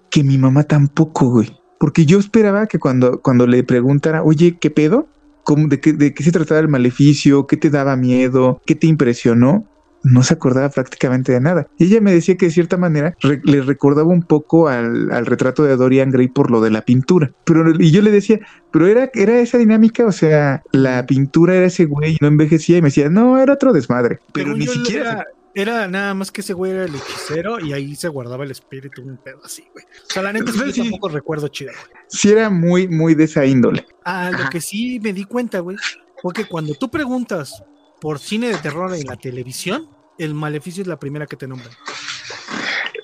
que 0.09 0.23
mi 0.23 0.37
mamá 0.37 0.63
tampoco, 0.63 1.29
güey. 1.29 1.57
Porque 1.79 2.05
yo 2.05 2.19
esperaba 2.19 2.67
que 2.67 2.79
cuando, 2.79 3.19
cuando 3.21 3.47
le 3.47 3.63
preguntara, 3.63 4.23
oye, 4.23 4.57
¿qué 4.59 4.69
pedo? 4.69 5.07
¿Cómo, 5.43 5.67
de, 5.67 5.79
qué, 5.79 5.93
¿De 5.93 6.13
qué 6.13 6.23
se 6.23 6.31
trataba 6.31 6.59
el 6.59 6.67
maleficio? 6.67 7.47
¿Qué 7.47 7.57
te 7.57 7.69
daba 7.69 7.95
miedo? 7.95 8.61
¿Qué 8.65 8.75
te 8.75 8.87
impresionó? 8.87 9.67
no 10.03 10.21
se 10.21 10.33
acordaba 10.33 10.69
prácticamente 10.69 11.31
de 11.31 11.39
nada. 11.39 11.67
Y 11.77 11.85
ella 11.85 12.01
me 12.01 12.11
decía 12.11 12.35
que 12.35 12.47
de 12.47 12.51
cierta 12.51 12.77
manera 12.77 13.15
le 13.21 13.61
recordaba 13.61 14.09
un 14.09 14.21
poco 14.21 14.67
al, 14.67 15.11
al, 15.11 15.25
retrato 15.25 15.63
de 15.63 15.75
Dorian 15.75 16.11
Gray 16.11 16.27
por 16.27 16.51
lo 16.51 16.61
de 16.61 16.69
la 16.69 16.81
pintura. 16.81 17.31
Pero, 17.45 17.71
y 17.79 17.91
yo 17.91 18.01
le 18.01 18.11
decía, 18.11 18.39
pero 18.71 18.87
era, 18.87 19.09
era 19.13 19.39
esa 19.39 19.57
dinámica, 19.57 20.05
o 20.05 20.11
sea, 20.11 20.61
la 20.71 21.05
pintura 21.05 21.55
era 21.55 21.67
ese 21.67 21.85
güey 21.85 22.13
y 22.13 22.17
no 22.19 22.27
envejecía 22.27 22.77
y 22.77 22.81
me 22.81 22.89
decía, 22.89 23.09
no, 23.09 23.37
era 23.39 23.53
otro 23.53 23.73
desmadre. 23.73 24.19
Pero 24.33 24.55
ni 24.55 24.67
siquiera... 24.67 25.11
Era 25.11 25.27
nada 25.55 26.13
más 26.13 26.31
que 26.31 26.41
ese 26.41 26.53
güey 26.53 26.71
era 26.71 26.85
el 26.85 26.95
hechicero 26.95 27.59
y 27.59 27.73
ahí 27.73 27.95
se 27.95 28.07
guardaba 28.07 28.43
el 28.43 28.51
espíritu, 28.51 29.01
un 29.01 29.17
pedo 29.17 29.39
así, 29.43 29.63
güey. 29.73 29.85
O 29.85 30.13
sea, 30.13 30.23
la 30.23 30.33
neta 30.33 30.51
es 30.51 30.61
que 30.61 30.81
tampoco 30.81 31.09
recuerdo 31.09 31.47
chido, 31.47 31.71
güey. 31.71 32.03
Sí, 32.07 32.31
era 32.31 32.49
muy, 32.49 32.87
muy 32.87 33.15
de 33.15 33.25
esa 33.25 33.45
índole. 33.45 33.85
Ah, 34.03 34.31
lo 34.31 34.49
que 34.49 34.61
sí 34.61 34.99
me 34.99 35.13
di 35.13 35.25
cuenta, 35.25 35.59
güey, 35.59 35.77
fue 36.21 36.33
que 36.33 36.45
cuando 36.45 36.73
tú 36.75 36.89
preguntas 36.89 37.63
por 38.01 38.19
cine 38.19 38.49
de 38.49 38.57
terror 38.57 38.93
en 38.93 39.05
la 39.05 39.15
televisión, 39.15 39.89
el 40.17 40.33
maleficio 40.33 40.81
es 40.81 40.87
la 40.87 40.99
primera 40.99 41.25
que 41.25 41.37
te 41.37 41.47
nombran. 41.47 41.71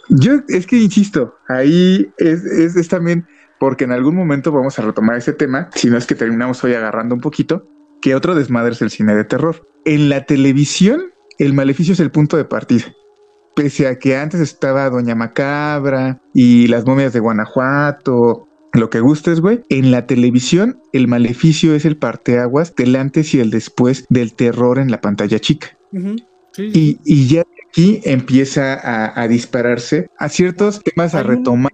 Yo, 0.10 0.42
es 0.48 0.66
que 0.66 0.78
insisto, 0.78 1.38
ahí 1.48 2.12
es, 2.18 2.44
es, 2.44 2.76
es 2.76 2.88
también 2.88 3.28
porque 3.60 3.84
en 3.84 3.92
algún 3.92 4.16
momento 4.16 4.52
vamos 4.52 4.80
a 4.80 4.82
retomar 4.82 5.18
ese 5.18 5.34
tema, 5.34 5.70
si 5.76 5.90
no 5.90 5.98
es 5.98 6.08
que 6.08 6.16
terminamos 6.16 6.64
hoy 6.64 6.74
agarrando 6.74 7.14
un 7.14 7.22
poquito, 7.22 7.68
que 8.02 8.16
otro 8.16 8.34
desmadre 8.34 8.72
es 8.72 8.82
el 8.82 8.90
cine 8.90 9.16
de 9.16 9.26
terror. 9.26 9.68
En 9.86 10.10
la 10.10 10.26
televisión 10.26 11.12
el 11.40 11.54
maleficio 11.54 11.94
es 11.94 12.00
el 12.00 12.12
punto 12.12 12.38
de 12.38 12.46
partida. 12.46 12.94
Pese 13.56 13.88
a 13.88 13.98
que 13.98 14.16
antes 14.16 14.40
estaba 14.40 14.90
Doña 14.90 15.16
Macabra 15.16 16.22
y 16.34 16.68
las 16.68 16.86
momias 16.86 17.14
de 17.14 17.20
Guanajuato, 17.20 18.48
lo 18.74 18.90
que 18.90 19.00
gustes, 19.00 19.42
güey. 19.42 19.62
En 19.70 19.92
la 19.92 20.06
televisión, 20.06 20.80
el 20.94 21.08
maleficio 21.08 21.74
es 21.74 21.86
el 21.86 21.98
parteaguas 21.98 22.76
del 22.76 22.96
antes 22.96 23.34
y 23.34 23.40
el 23.40 23.50
después 23.50 24.06
del 24.10 24.34
terror 24.34 24.80
en 24.80 24.92
la 24.92 25.02
pantalla 25.02 25.40
chica. 25.40 25.78
Y, 26.58 27.28
ya 27.28 27.44
aquí 27.70 28.02
empieza 28.04 28.80
a, 29.20 29.28
dispararse 29.28 30.10
a 30.18 30.30
ciertos 30.30 30.82
temas 30.84 31.16
a 31.16 31.24
retomar. 31.24 31.72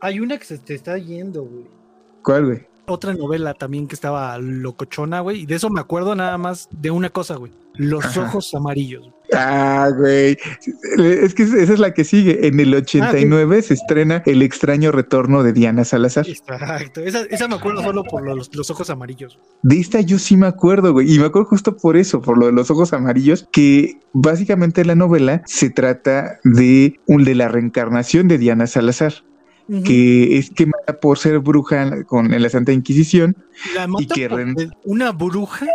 hay 0.00 0.20
una 0.20 0.38
que 0.38 0.44
se 0.44 0.58
te 0.58 0.74
está 0.74 0.98
yendo, 0.98 1.42
güey. 1.44 1.66
¿Cuál, 2.22 2.46
güey? 2.46 2.69
Otra 2.86 3.14
novela 3.14 3.54
también 3.54 3.86
que 3.86 3.94
estaba 3.94 4.38
locochona, 4.38 5.20
güey. 5.20 5.42
Y 5.42 5.46
de 5.46 5.56
eso 5.56 5.70
me 5.70 5.80
acuerdo 5.80 6.14
nada 6.14 6.38
más 6.38 6.68
de 6.70 6.90
una 6.90 7.10
cosa, 7.10 7.36
güey. 7.36 7.52
Los 7.74 8.16
ojos 8.16 8.52
amarillos. 8.54 9.10
Ah, 9.32 9.90
güey. 9.96 10.36
Es 10.98 11.34
que 11.34 11.44
esa 11.44 11.72
es 11.72 11.78
la 11.78 11.94
que 11.94 12.04
sigue. 12.04 12.46
En 12.46 12.58
el 12.58 12.74
89 12.74 13.58
ah, 13.58 13.62
se 13.62 13.74
estrena 13.74 14.22
El 14.26 14.42
extraño 14.42 14.92
retorno 14.92 15.42
de 15.42 15.52
Diana 15.52 15.84
Salazar. 15.84 16.28
Exacto. 16.28 17.00
Esa, 17.00 17.48
me 17.48 17.54
acuerdo 17.54 17.82
solo 17.82 18.04
por 18.04 18.22
los, 18.22 18.70
ojos 18.70 18.90
amarillos. 18.90 19.38
De 19.62 19.78
esta 19.78 20.00
yo 20.00 20.18
sí 20.18 20.36
me 20.36 20.46
acuerdo, 20.46 20.92
güey. 20.92 21.14
Y 21.14 21.18
me 21.18 21.26
acuerdo 21.26 21.48
justo 21.48 21.76
por 21.76 21.96
eso, 21.96 22.20
por 22.20 22.38
lo 22.38 22.46
de 22.46 22.52
los 22.52 22.70
ojos 22.70 22.92
amarillos, 22.92 23.48
que 23.52 23.98
básicamente 24.12 24.84
la 24.84 24.94
novela 24.94 25.42
se 25.46 25.70
trata 25.70 26.40
de, 26.44 26.98
un, 27.06 27.24
de 27.24 27.34
la 27.34 27.48
reencarnación 27.48 28.28
de 28.28 28.38
Diana 28.38 28.66
Salazar. 28.66 29.14
Que 29.84 30.38
es 30.38 30.50
quemada 30.50 30.98
por 31.00 31.18
ser 31.18 31.38
bruja 31.38 32.04
con 32.04 32.32
en 32.34 32.42
la 32.42 32.48
Santa 32.48 32.72
Inquisición 32.72 33.36
y 33.98 34.06
que 34.06 34.28
una 34.84 35.12
bruja 35.12 35.66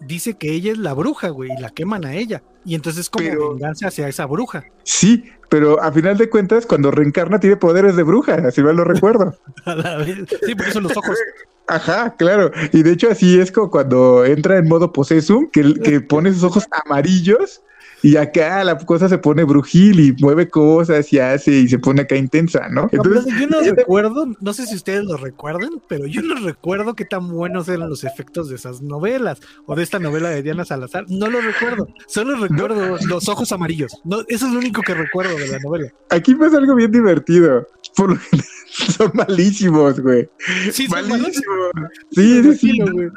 dice 0.00 0.34
que 0.34 0.52
ella 0.52 0.72
es 0.72 0.78
la 0.78 0.92
bruja, 0.94 1.28
güey, 1.30 1.50
y 1.56 1.60
la 1.60 1.70
queman 1.70 2.04
a 2.04 2.14
ella. 2.14 2.42
Y 2.64 2.74
entonces 2.74 3.02
es 3.02 3.10
como 3.10 3.54
venganza 3.54 3.88
hacia 3.88 4.08
esa 4.08 4.26
bruja. 4.26 4.64
Sí, 4.84 5.24
pero 5.48 5.80
a 5.80 5.90
final 5.92 6.18
de 6.18 6.28
cuentas, 6.28 6.66
cuando 6.66 6.90
reencarna 6.90 7.40
tiene 7.40 7.56
poderes 7.56 7.96
de 7.96 8.02
bruja, 8.02 8.34
así 8.46 8.62
mal 8.62 8.76
lo 8.76 8.84
recuerdo. 8.84 9.34
sí, 10.46 10.54
porque 10.54 10.72
son 10.72 10.84
los 10.84 10.96
ojos. 10.96 11.18
Ajá, 11.66 12.14
claro. 12.16 12.50
Y 12.72 12.82
de 12.82 12.92
hecho 12.92 13.10
así 13.10 13.38
es 13.40 13.50
como 13.50 13.70
cuando 13.70 14.24
entra 14.24 14.58
en 14.58 14.68
modo 14.68 14.92
posesum, 14.92 15.50
que, 15.50 15.74
que 15.74 16.00
pone 16.00 16.32
sus 16.32 16.44
ojos 16.44 16.66
amarillos 16.84 17.62
y 18.02 18.16
acá 18.16 18.62
la 18.64 18.78
cosa 18.78 19.08
se 19.08 19.18
pone 19.18 19.44
brujil 19.44 20.00
y 20.00 20.12
mueve 20.20 20.48
cosas 20.48 21.12
y 21.12 21.18
hace 21.18 21.52
y 21.52 21.68
se 21.68 21.78
pone 21.78 22.02
acá 22.02 22.16
intensa, 22.16 22.68
¿no? 22.68 22.88
Entonces, 22.92 23.32
yo 23.38 23.46
no 23.46 23.60
recuerdo, 23.60 24.26
no 24.40 24.52
sé 24.52 24.66
si 24.66 24.76
ustedes 24.76 25.04
lo 25.04 25.16
recuerden, 25.16 25.70
pero 25.88 26.06
yo 26.06 26.22
no 26.22 26.34
recuerdo 26.36 26.94
qué 26.94 27.04
tan 27.04 27.28
buenos 27.28 27.68
eran 27.68 27.88
los 27.88 28.04
efectos 28.04 28.48
de 28.48 28.56
esas 28.56 28.82
novelas 28.82 29.40
o 29.66 29.74
de 29.74 29.82
esta 29.82 29.98
novela 29.98 30.30
de 30.30 30.42
Diana 30.42 30.64
Salazar. 30.64 31.06
No 31.08 31.28
lo 31.28 31.40
recuerdo. 31.40 31.88
Solo 32.06 32.36
recuerdo 32.36 32.98
los 33.06 33.28
ojos 33.28 33.50
amarillos. 33.52 33.92
No, 34.04 34.20
eso 34.28 34.46
es 34.46 34.52
lo 34.52 34.58
único 34.58 34.82
que 34.82 34.94
recuerdo 34.94 35.36
de 35.36 35.48
la 35.48 35.58
novela. 35.58 35.92
Aquí 36.10 36.34
pasa 36.34 36.58
algo 36.58 36.74
bien 36.74 36.92
divertido. 36.92 37.66
Por 37.96 38.10
lo 38.10 38.20
son 38.68 39.10
malísimos, 39.14 40.00
güey. 40.00 40.28
Sí, 40.72 40.86
malísimos. 40.88 41.70
Sí, 42.12 42.54
sí, 42.54 42.80
güey. 42.80 43.08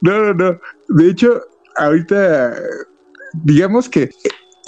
No, 0.00 0.32
no, 0.32 0.34
no. 0.34 0.60
De 0.88 1.10
hecho, 1.10 1.40
ahorita 1.76 2.56
digamos 3.32 3.88
que 3.88 4.10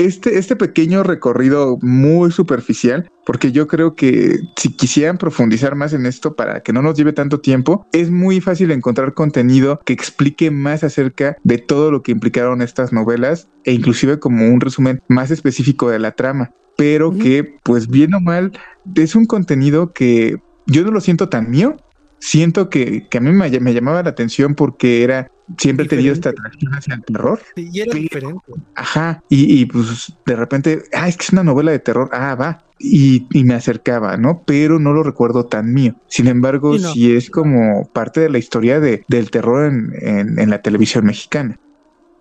este, 0.01 0.39
este 0.39 0.57
pequeño 0.57 1.03
recorrido 1.03 1.77
muy 1.83 2.33
superficial, 2.33 3.11
porque 3.27 3.53
yo 3.53 3.67
creo 3.67 3.95
que 3.95 4.39
si 4.57 4.73
quisieran 4.73 5.19
profundizar 5.19 5.75
más 5.75 5.93
en 5.93 6.07
esto 6.07 6.35
para 6.37 6.63
que 6.63 6.73
no 6.73 6.81
nos 6.81 6.97
lleve 6.97 7.13
tanto 7.13 7.41
tiempo, 7.41 7.87
es 7.93 8.11
muy 8.11 8.41
fácil 8.41 8.71
encontrar 8.71 9.13
contenido 9.13 9.79
que 9.85 9.93
explique 9.93 10.51
más 10.51 10.85
acerca 10.85 11.37
de 11.45 11.59
todo 11.59 11.91
lo 11.91 12.03
que 12.03 12.13
implicaron 12.13 12.63
estas 12.63 12.95
novelas 12.95 13.49
e 13.65 13.73
inclusive 13.73 14.19
como 14.19 14.47
un 14.47 14.61
resumen 14.61 15.03
más 15.09 15.31
específico 15.31 15.91
de 15.91 15.99
la 15.99 16.13
trama, 16.13 16.51
pero 16.79 17.13
que 17.13 17.57
pues 17.63 17.89
bien 17.89 18.15
o 18.15 18.21
mal 18.21 18.53
es 18.95 19.15
un 19.15 19.27
contenido 19.27 19.93
que 19.93 20.41
yo 20.67 20.83
no 20.83 20.93
lo 20.93 21.03
siento 21.03 21.29
tan 21.29 21.51
mío, 21.51 21.77
siento 22.21 22.71
que, 22.71 23.07
que 23.09 23.19
a 23.19 23.21
mí 23.21 23.33
me, 23.33 23.51
me, 23.61 23.75
llamaba 23.75 24.03
la 24.03 24.11
atención 24.11 24.55
porque 24.55 25.03
era 25.03 25.31
siempre 25.59 25.87
he 25.87 25.89
tenido 25.89 26.13
esta 26.13 26.31
atracción 26.31 26.73
hacia 26.73 26.95
el 26.95 27.03
terror. 27.03 27.41
y 27.57 27.81
era 27.81 27.95
diferente. 27.95 28.45
Ajá, 28.75 29.23
y, 29.29 29.61
y, 29.61 29.67
pues 29.67 30.13
de 30.27 30.37
repente, 30.37 30.83
ah, 30.93 31.09
es 31.09 31.17
que 31.17 31.25
es 31.25 31.31
una 31.31 31.45
novela 31.45 31.73
de 31.73 31.79
terror, 31.79 32.09
ah, 32.13 32.35
va. 32.35 32.65
Y, 32.79 33.27
y 33.33 33.45
me 33.45 33.55
acercaba, 33.55 34.17
¿no? 34.17 34.43
Pero 34.47 34.79
no 34.79 34.93
lo 34.93 35.03
recuerdo 35.03 35.45
tan 35.45 35.73
mío. 35.73 35.97
Sin 36.09 36.29
embargo, 36.29 36.79
sí, 36.79 36.83
no. 36.83 36.93
sí 36.93 37.15
es 37.15 37.29
como 37.29 37.91
parte 37.93 38.21
de 38.21 38.31
la 38.31 38.39
historia 38.39 38.81
de, 38.81 39.05
del 39.07 39.31
terror 39.31 39.67
en, 39.67 39.93
en, 40.01 40.39
en 40.39 40.51
la 40.51 40.63
televisión 40.63 41.05
mexicana. 41.05 41.61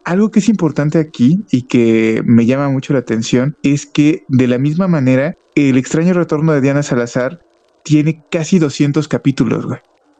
Algo 0.03 0.31
que 0.31 0.39
es 0.39 0.49
importante 0.49 0.97
aquí 0.97 1.45
y 1.51 1.63
que 1.63 2.21
me 2.25 2.45
llama 2.45 2.69
mucho 2.69 2.93
la 2.93 2.99
atención 2.99 3.55
es 3.63 3.85
que 3.85 4.25
de 4.27 4.47
la 4.47 4.57
misma 4.57 4.87
manera, 4.87 5.37
el 5.55 5.77
extraño 5.77 6.13
retorno 6.13 6.51
de 6.51 6.61
Diana 6.61 6.83
Salazar 6.83 7.41
tiene 7.83 8.23
casi 8.29 8.59
200 8.59 9.07
capítulos, 9.07 9.65
güey. 9.65 9.79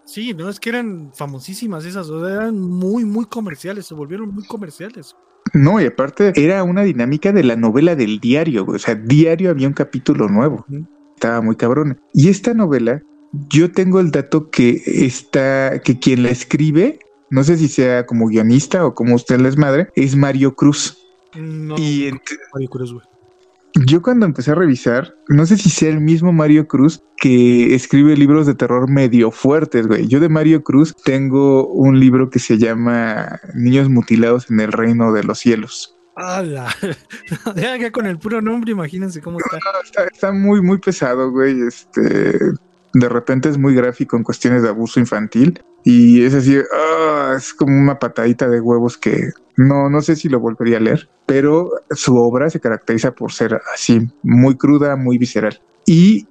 Sí, 0.09 0.33
no, 0.33 0.49
es 0.49 0.59
que 0.59 0.69
eran 0.69 1.11
famosísimas 1.13 1.85
esas, 1.85 2.09
eran 2.09 2.59
muy, 2.59 3.05
muy 3.05 3.25
comerciales, 3.25 3.85
se 3.85 3.93
volvieron 3.93 4.33
muy 4.33 4.43
comerciales. 4.43 5.15
No, 5.53 5.79
y 5.79 5.85
aparte 5.85 6.33
era 6.35 6.63
una 6.63 6.81
dinámica 6.81 7.31
de 7.31 7.43
la 7.43 7.55
novela 7.55 7.95
del 7.95 8.19
diario, 8.19 8.65
o 8.65 8.79
sea, 8.79 8.95
diario 8.95 9.51
había 9.51 9.67
un 9.67 9.75
capítulo 9.75 10.27
nuevo. 10.27 10.65
Estaba 11.13 11.41
muy 11.41 11.55
cabrón. 11.55 12.01
Y 12.11 12.29
esta 12.29 12.55
novela, 12.55 13.03
yo 13.49 13.71
tengo 13.71 13.99
el 13.99 14.09
dato 14.09 14.49
que 14.49 14.81
está, 14.85 15.79
que 15.79 15.99
quien 15.99 16.23
la 16.23 16.29
escribe, 16.29 16.97
no 17.29 17.43
sé 17.43 17.57
si 17.57 17.67
sea 17.67 18.07
como 18.07 18.29
guionista 18.29 18.87
o 18.87 18.95
como 18.95 19.13
usted 19.13 19.39
les 19.39 19.57
madre, 19.57 19.89
es 19.93 20.15
Mario 20.15 20.55
Cruz. 20.55 20.97
No, 21.35 21.77
y 21.77 22.11
Mario 22.51 22.69
Cruz, 22.69 22.93
güey. 22.93 23.05
Yo 23.85 24.01
cuando 24.01 24.25
empecé 24.25 24.51
a 24.51 24.55
revisar, 24.55 25.15
no 25.29 25.45
sé 25.45 25.55
si 25.57 25.69
sea 25.69 25.89
el 25.89 26.01
mismo 26.01 26.33
Mario 26.33 26.67
Cruz 26.67 27.01
que 27.17 27.73
escribe 27.75 28.17
libros 28.17 28.45
de 28.45 28.55
terror 28.55 28.89
medio 28.89 29.31
fuertes, 29.31 29.87
güey. 29.87 30.07
Yo 30.07 30.19
de 30.19 30.27
Mario 30.27 30.63
Cruz 30.63 30.93
tengo 31.05 31.67
un 31.67 31.99
libro 31.99 32.29
que 32.29 32.39
se 32.39 32.57
llama 32.57 33.39
Niños 33.53 33.89
mutilados 33.89 34.49
en 34.51 34.59
el 34.59 34.71
reino 34.71 35.13
de 35.13 35.23
los 35.23 35.39
cielos. 35.39 35.97
¡Hala! 36.15 36.75
ya, 37.55 37.91
con 37.91 38.05
el 38.05 38.19
puro 38.19 38.41
nombre, 38.41 38.71
imagínense 38.71 39.21
cómo 39.21 39.37
está. 39.39 39.57
No, 39.57 39.81
está. 39.81 40.03
está. 40.05 40.31
muy, 40.33 40.61
muy 40.61 40.79
pesado, 40.79 41.31
güey. 41.31 41.61
Este, 41.61 42.37
de 42.93 43.09
repente 43.09 43.47
es 43.47 43.57
muy 43.57 43.75
gráfico 43.75 44.17
en 44.17 44.23
cuestiones 44.23 44.63
de 44.63 44.69
abuso 44.69 44.99
infantil. 44.99 45.61
Y 45.83 46.23
es 46.23 46.33
así, 46.33 46.57
oh, 46.57 47.33
es 47.35 47.53
como 47.53 47.79
una 47.79 47.99
patadita 47.99 48.47
de 48.47 48.59
huevos 48.59 48.97
que 48.97 49.29
no, 49.55 49.89
no 49.89 50.01
sé 50.01 50.15
si 50.15 50.29
lo 50.29 50.39
volvería 50.39 50.77
a 50.77 50.81
leer, 50.81 51.09
pero 51.25 51.71
su 51.91 52.15
obra 52.17 52.49
se 52.49 52.59
caracteriza 52.59 53.11
por 53.11 53.31
ser 53.31 53.59
así, 53.73 54.07
muy 54.23 54.55
cruda, 54.55 54.95
muy 54.95 55.17
visceral. 55.17 55.61
Y 55.85 56.27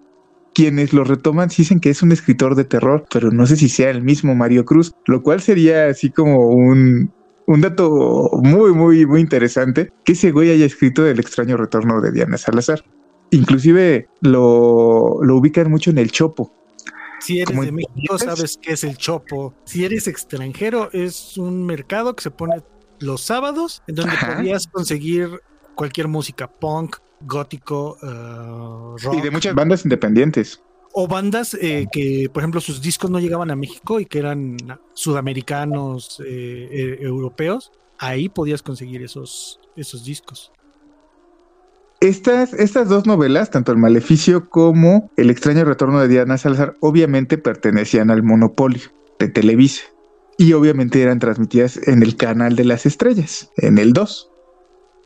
quienes 0.54 0.92
lo 0.92 1.04
retoman 1.04 1.48
dicen 1.48 1.80
que 1.80 1.90
es 1.90 2.02
un 2.02 2.12
escritor 2.12 2.54
de 2.54 2.64
terror, 2.64 3.04
pero 3.12 3.30
no 3.30 3.46
sé 3.46 3.56
si 3.56 3.68
sea 3.68 3.90
el 3.90 4.02
mismo 4.02 4.34
Mario 4.34 4.64
Cruz, 4.64 4.92
lo 5.06 5.22
cual 5.22 5.40
sería 5.40 5.87
así 5.88 6.11
como 6.11 6.48
un, 6.48 7.12
un 7.46 7.61
dato 7.61 8.30
muy, 8.42 8.72
muy, 8.72 9.06
muy 9.06 9.20
interesante 9.20 9.92
que 10.04 10.12
ese 10.12 10.32
güey 10.32 10.50
haya 10.50 10.66
escrito 10.66 11.06
El 11.06 11.20
extraño 11.20 11.56
retorno 11.56 12.00
de 12.00 12.12
Diana 12.12 12.37
Salazar. 12.37 12.84
Inclusive 13.30 14.08
lo, 14.20 15.22
lo 15.22 15.37
ubican 15.37 15.70
mucho 15.70 15.90
en 15.90 15.98
el 15.98 16.11
Chopo, 16.11 16.52
si 17.29 17.41
eres 17.43 17.61
de 17.61 17.73
México, 17.73 18.19
sabes 18.19 18.59
qué 18.61 18.73
es 18.73 18.85
el 18.85 18.97
Chopo. 18.97 19.55
Si 19.64 19.85
eres 19.85 20.09
extranjero, 20.09 20.91
es 20.93 21.37
un 21.37 21.67
mercado 21.67 22.17
que 22.17 22.23
se 22.23 22.31
pone 22.31 22.62
los 23.01 23.21
sábados, 23.21 23.83
en 23.87 23.97
donde 23.97 24.14
Ajá. 24.14 24.37
podías 24.37 24.67
conseguir 24.67 25.43
cualquier 25.75 26.09
música, 26.09 26.51
punk, 26.51 26.97
gótico, 27.21 27.99
uh, 28.03 28.97
rock. 28.97 29.14
Y 29.19 29.21
de 29.21 29.31
muchas 29.31 29.55
bandas 29.55 29.85
independientes. 29.85 30.62
O 30.95 31.07
bandas 31.07 31.53
eh, 31.61 31.87
que, 31.93 32.31
por 32.33 32.43
ejemplo, 32.43 32.62
sus 32.62 32.81
discos 32.81 33.11
no 33.11 33.21
llegaban 33.21 33.51
a 33.51 33.57
México 33.57 34.01
y 34.01 34.07
que 34.07 34.21
eran 34.21 34.57
sudamericanos, 34.95 36.21
eh, 36.21 36.69
eh, 36.71 36.99
europeos. 37.03 37.73
Ahí 37.99 38.31
podías 38.31 38.62
conseguir 38.62 39.03
esos, 39.03 39.61
esos 39.77 40.03
discos. 40.03 40.51
Estas, 42.00 42.52
estas 42.54 42.88
dos 42.88 43.06
novelas, 43.06 43.50
tanto 43.50 43.72
El 43.72 43.78
Maleficio 43.78 44.48
como 44.48 45.11
El 45.16 45.30
extraño 45.30 45.64
retorno 45.64 46.00
de 46.00 46.06
Diana 46.06 46.38
Salazar, 46.38 46.76
obviamente 46.78 47.38
pertenecían 47.38 48.12
al 48.12 48.22
monopolio 48.22 48.82
de 49.18 49.28
Televisa 49.28 49.82
y 50.37 50.52
obviamente 50.52 51.02
eran 51.02 51.18
transmitidas 51.18 51.76
en 51.88 52.04
el 52.04 52.14
canal 52.16 52.54
de 52.54 52.64
las 52.64 52.87
estrellas, 52.87 53.50
en 53.56 53.78
el 53.78 53.92
2. 53.92 54.30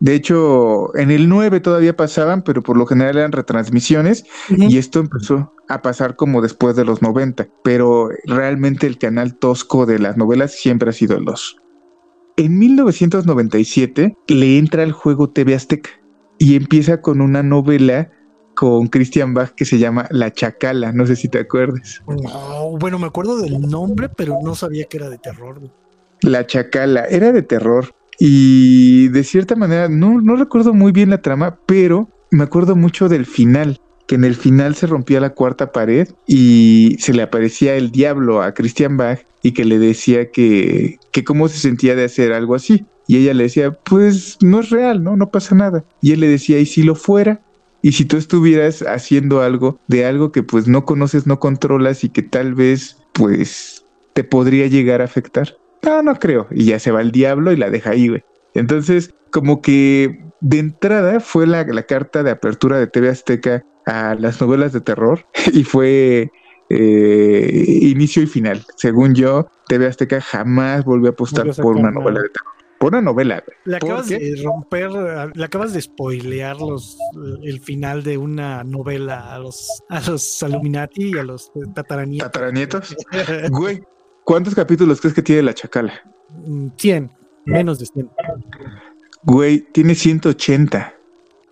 De 0.01 0.15
hecho, 0.15 0.95
en 0.95 1.11
el 1.11 1.31
9 1.31 1.61
todavía 1.61 1.97
pasaban, 1.97 2.43
pero 2.43 2.61
por 2.61 2.77
lo 2.77 2.85
general 2.85 3.17
eran 3.17 3.33
retransmisiones 3.33 4.25
uh 4.51 4.55
-huh. 4.55 4.71
y 4.71 4.77
esto 4.77 5.01
empezó 5.01 5.55
a 5.69 5.81
pasar 5.81 6.17
como 6.17 6.43
después 6.43 6.77
de 6.77 6.85
los 6.85 7.01
90, 7.01 7.49
pero 7.65 8.11
realmente 8.27 8.87
el 8.87 8.99
canal 8.99 9.39
tosco 9.39 9.87
de 9.87 9.99
las 9.99 10.19
novelas 10.19 10.53
siempre 10.53 10.91
ha 10.91 10.93
sido 10.93 11.17
el 11.17 11.25
2. 11.25 11.57
En 12.37 12.59
1997 12.59 14.15
le 14.29 14.59
entra 14.59 14.83
al 14.83 14.93
juego 14.93 15.31
TV 15.31 15.55
Azteca 15.55 16.02
y 16.43 16.57
empieza 16.57 17.01
con 17.01 17.21
una 17.21 17.45
novela 17.45 18.11
con 18.57 18.89
Christian 18.89 19.33
Bach 19.33 19.53
que 19.55 19.65
se 19.65 19.79
llama 19.79 20.09
La 20.11 20.33
Chacala, 20.33 20.93
no 20.93 21.07
sé 21.07 21.15
si 21.15 21.29
te 21.29 21.39
acuerdas. 21.39 22.03
No, 22.09 22.77
bueno, 22.81 22.99
me 22.99 23.07
acuerdo 23.07 23.37
del 23.37 23.61
nombre, 23.61 24.09
pero 24.09 24.41
no 24.43 24.57
sabía 24.57 24.87
que 24.87 24.97
era 24.97 25.09
de 25.09 25.19
terror. 25.19 25.61
La 26.21 26.45
Chacala 26.45 27.05
era 27.05 27.31
de 27.31 27.43
terror 27.43 27.95
y 28.19 29.07
de 29.11 29.23
cierta 29.23 29.55
manera 29.55 29.89
no, 29.89 30.21
no 30.21 30.35
recuerdo 30.35 30.75
muy 30.75 30.91
bien 30.91 31.11
la 31.11 31.23
trama, 31.23 31.61
pero 31.65 32.09
me 32.33 32.43
acuerdo 32.43 32.75
mucho 32.75 33.09
del 33.09 33.25
final, 33.25 33.81
que 34.09 34.17
en 34.17 34.25
el 34.25 34.35
final 34.35 34.75
se 34.75 34.89
rompía 34.89 35.21
la 35.21 35.31
cuarta 35.31 35.71
pared 35.71 36.09
y 36.27 36.97
se 36.99 37.15
le 37.15 37.23
aparecía 37.23 37.77
el 37.77 37.93
diablo 37.93 38.43
a 38.43 38.53
Christian 38.53 38.97
Bach 38.97 39.21
y 39.45 39.53
que 39.53 39.65
le 39.65 39.79
decía 39.79 40.33
que, 40.33 40.99
que 41.13 41.23
cómo 41.23 41.47
se 41.47 41.59
sentía 41.59 41.95
de 41.95 42.03
hacer 42.03 42.33
algo 42.33 42.57
así. 42.57 42.85
Y 43.07 43.19
ella 43.19 43.35
le 43.35 43.45
decía, 43.45 43.73
pues 43.73 44.39
no 44.41 44.61
es 44.61 44.71
real, 44.71 45.03
¿no? 45.03 45.17
No 45.17 45.31
pasa 45.31 45.55
nada. 45.55 45.85
Y 46.01 46.13
él 46.13 46.21
le 46.21 46.29
decía, 46.29 46.59
¿y 46.59 46.67
si 46.67 46.83
lo 46.83 46.95
fuera? 46.95 47.41
Y 47.83 47.93
si 47.93 48.05
tú 48.05 48.17
estuvieras 48.17 48.83
haciendo 48.83 49.43
algo 49.43 49.81
de 49.89 50.07
algo 50.07 50.31
que 50.31 50.45
pues 50.45 50.69
no 50.69 50.85
conoces, 50.85 51.27
no 51.27 51.41
controlas 51.41 52.05
y 52.05 52.11
que 52.11 52.23
tal 52.23 52.55
vez 52.55 52.99
pues 53.13 53.85
te 54.15 54.23
podría 54.23 54.69
llegar 54.69 55.01
a 55.01 55.05
afectar. 55.05 55.57
No, 55.83 56.03
no 56.03 56.15
creo. 56.15 56.47
Y 56.53 56.67
ya 56.67 56.79
se 56.79 56.93
va 56.93 57.01
el 57.01 57.11
diablo 57.11 57.53
y 57.53 57.57
la 57.57 57.71
deja 57.71 57.91
ahí, 57.91 58.09
güey. 58.09 58.23
Entonces, 58.55 59.15
como 59.33 59.63
que 59.63 60.25
de 60.41 60.59
entrada 60.59 61.19
fue 61.19 61.47
la, 61.47 61.65
la 61.65 61.83
carta 61.83 62.23
de 62.23 62.31
apertura 62.31 62.79
de 62.79 62.87
TV 62.87 63.09
Azteca 63.09 63.65
a 63.85 64.15
las 64.15 64.41
novelas 64.41 64.73
de 64.73 64.81
terror 64.81 65.27
y 65.53 65.65
fue 65.65 66.31
eh, 66.69 67.79
inicio 67.83 68.23
y 68.23 68.27
final. 68.27 68.65
Según 68.77 69.15
yo, 69.15 69.49
TV 69.67 69.87
Azteca 69.87 70.21
jamás 70.21 70.85
volvió 70.85 71.09
a 71.09 71.13
apostar 71.13 71.53
por 71.57 71.77
una 71.77 71.91
novela 71.91 72.21
de 72.21 72.29
terror 72.29 72.62
por 72.83 72.93
una 72.93 73.01
novela. 73.01 73.45
Le 73.65 73.77
acabas 73.77 74.09
de 74.09 74.43
romper, 74.43 74.91
le 75.37 75.45
acabas 75.45 75.73
de 75.73 75.81
spoilear 75.81 76.57
los, 76.57 76.99
el 77.45 77.61
final 77.61 78.03
de 78.03 78.19
una 78.19 78.65
novela 78.65 79.33
a 79.33 79.39
los, 79.39 79.85
a 79.89 80.01
los 80.01 80.43
Illuminati 80.43 81.13
y 81.15 81.17
a 81.17 81.23
los 81.23 81.53
tataranietos. 81.77 82.33
¿Tataranietos? 82.33 82.97
Güey, 83.51 83.81
¿cuántos 84.25 84.57
capítulos 84.57 85.01
crees 85.01 85.15
que 85.15 85.23
tiene 85.23 85.43
la 85.43 85.55
Chacala? 85.55 85.93
100, 86.77 87.13
menos 87.45 87.79
de 87.79 87.87
100. 87.87 88.11
Güey, 89.23 89.61
tiene 89.71 89.95
180. 89.95 90.93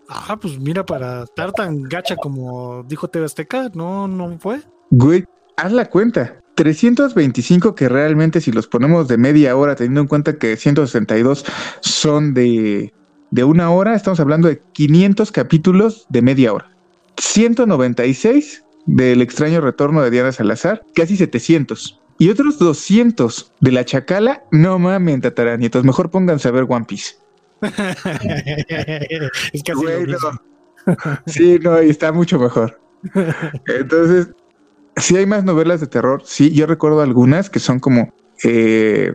Ajá, 0.08 0.36
pues 0.36 0.58
mira, 0.58 0.84
para 0.84 1.22
estar 1.22 1.52
tan 1.52 1.84
gacha 1.84 2.16
como 2.16 2.82
dijo 2.88 3.06
TV 3.06 3.26
Azteca, 3.26 3.70
no, 3.72 4.08
no 4.08 4.36
fue. 4.40 4.62
Güey, 4.90 5.24
haz 5.56 5.70
la 5.70 5.88
cuenta. 5.88 6.40
325 6.60 7.74
que 7.74 7.88
realmente 7.88 8.42
si 8.42 8.52
los 8.52 8.66
ponemos 8.66 9.08
de 9.08 9.16
media 9.16 9.56
hora, 9.56 9.76
teniendo 9.76 10.02
en 10.02 10.08
cuenta 10.08 10.36
que 10.36 10.58
162 10.58 11.46
son 11.80 12.34
de, 12.34 12.92
de 13.30 13.44
una 13.44 13.70
hora, 13.70 13.94
estamos 13.94 14.20
hablando 14.20 14.46
de 14.46 14.60
500 14.72 15.32
capítulos 15.32 16.04
de 16.10 16.20
media 16.20 16.52
hora. 16.52 16.70
196 17.16 18.62
del 18.84 19.22
extraño 19.22 19.62
retorno 19.62 20.02
de 20.02 20.10
Diana 20.10 20.32
Salazar, 20.32 20.82
casi 20.94 21.16
700. 21.16 21.98
Y 22.18 22.28
otros 22.28 22.58
200 22.58 23.54
de 23.60 23.72
la 23.72 23.86
Chacala, 23.86 24.44
no 24.50 24.78
mames, 24.78 25.22
tataranietos, 25.22 25.82
mejor 25.82 26.10
pónganse 26.10 26.48
a 26.48 26.50
ver 26.50 26.66
One 26.68 26.84
Piece. 26.84 27.14
es 27.62 29.62
casi. 29.62 29.82
Sí, 31.24 31.58
no, 31.62 31.82
y 31.82 31.88
está 31.88 32.12
mucho 32.12 32.38
mejor. 32.38 32.78
Entonces, 33.66 34.28
sí 34.96 35.16
hay 35.16 35.26
más 35.26 35.44
novelas 35.44 35.80
de 35.80 35.86
terror. 35.86 36.22
Sí, 36.24 36.50
yo 36.52 36.66
recuerdo 36.66 37.00
algunas 37.00 37.50
que 37.50 37.58
son 37.58 37.80
como 37.80 38.12
eh, 38.44 39.12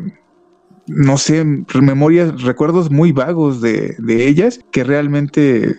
no 0.87 1.17
sé, 1.17 1.43
memorias, 1.43 2.41
recuerdos 2.43 2.91
muy 2.91 3.11
vagos 3.11 3.61
de, 3.61 3.95
de 3.97 4.27
ellas 4.27 4.59
que 4.71 4.83
realmente 4.83 5.75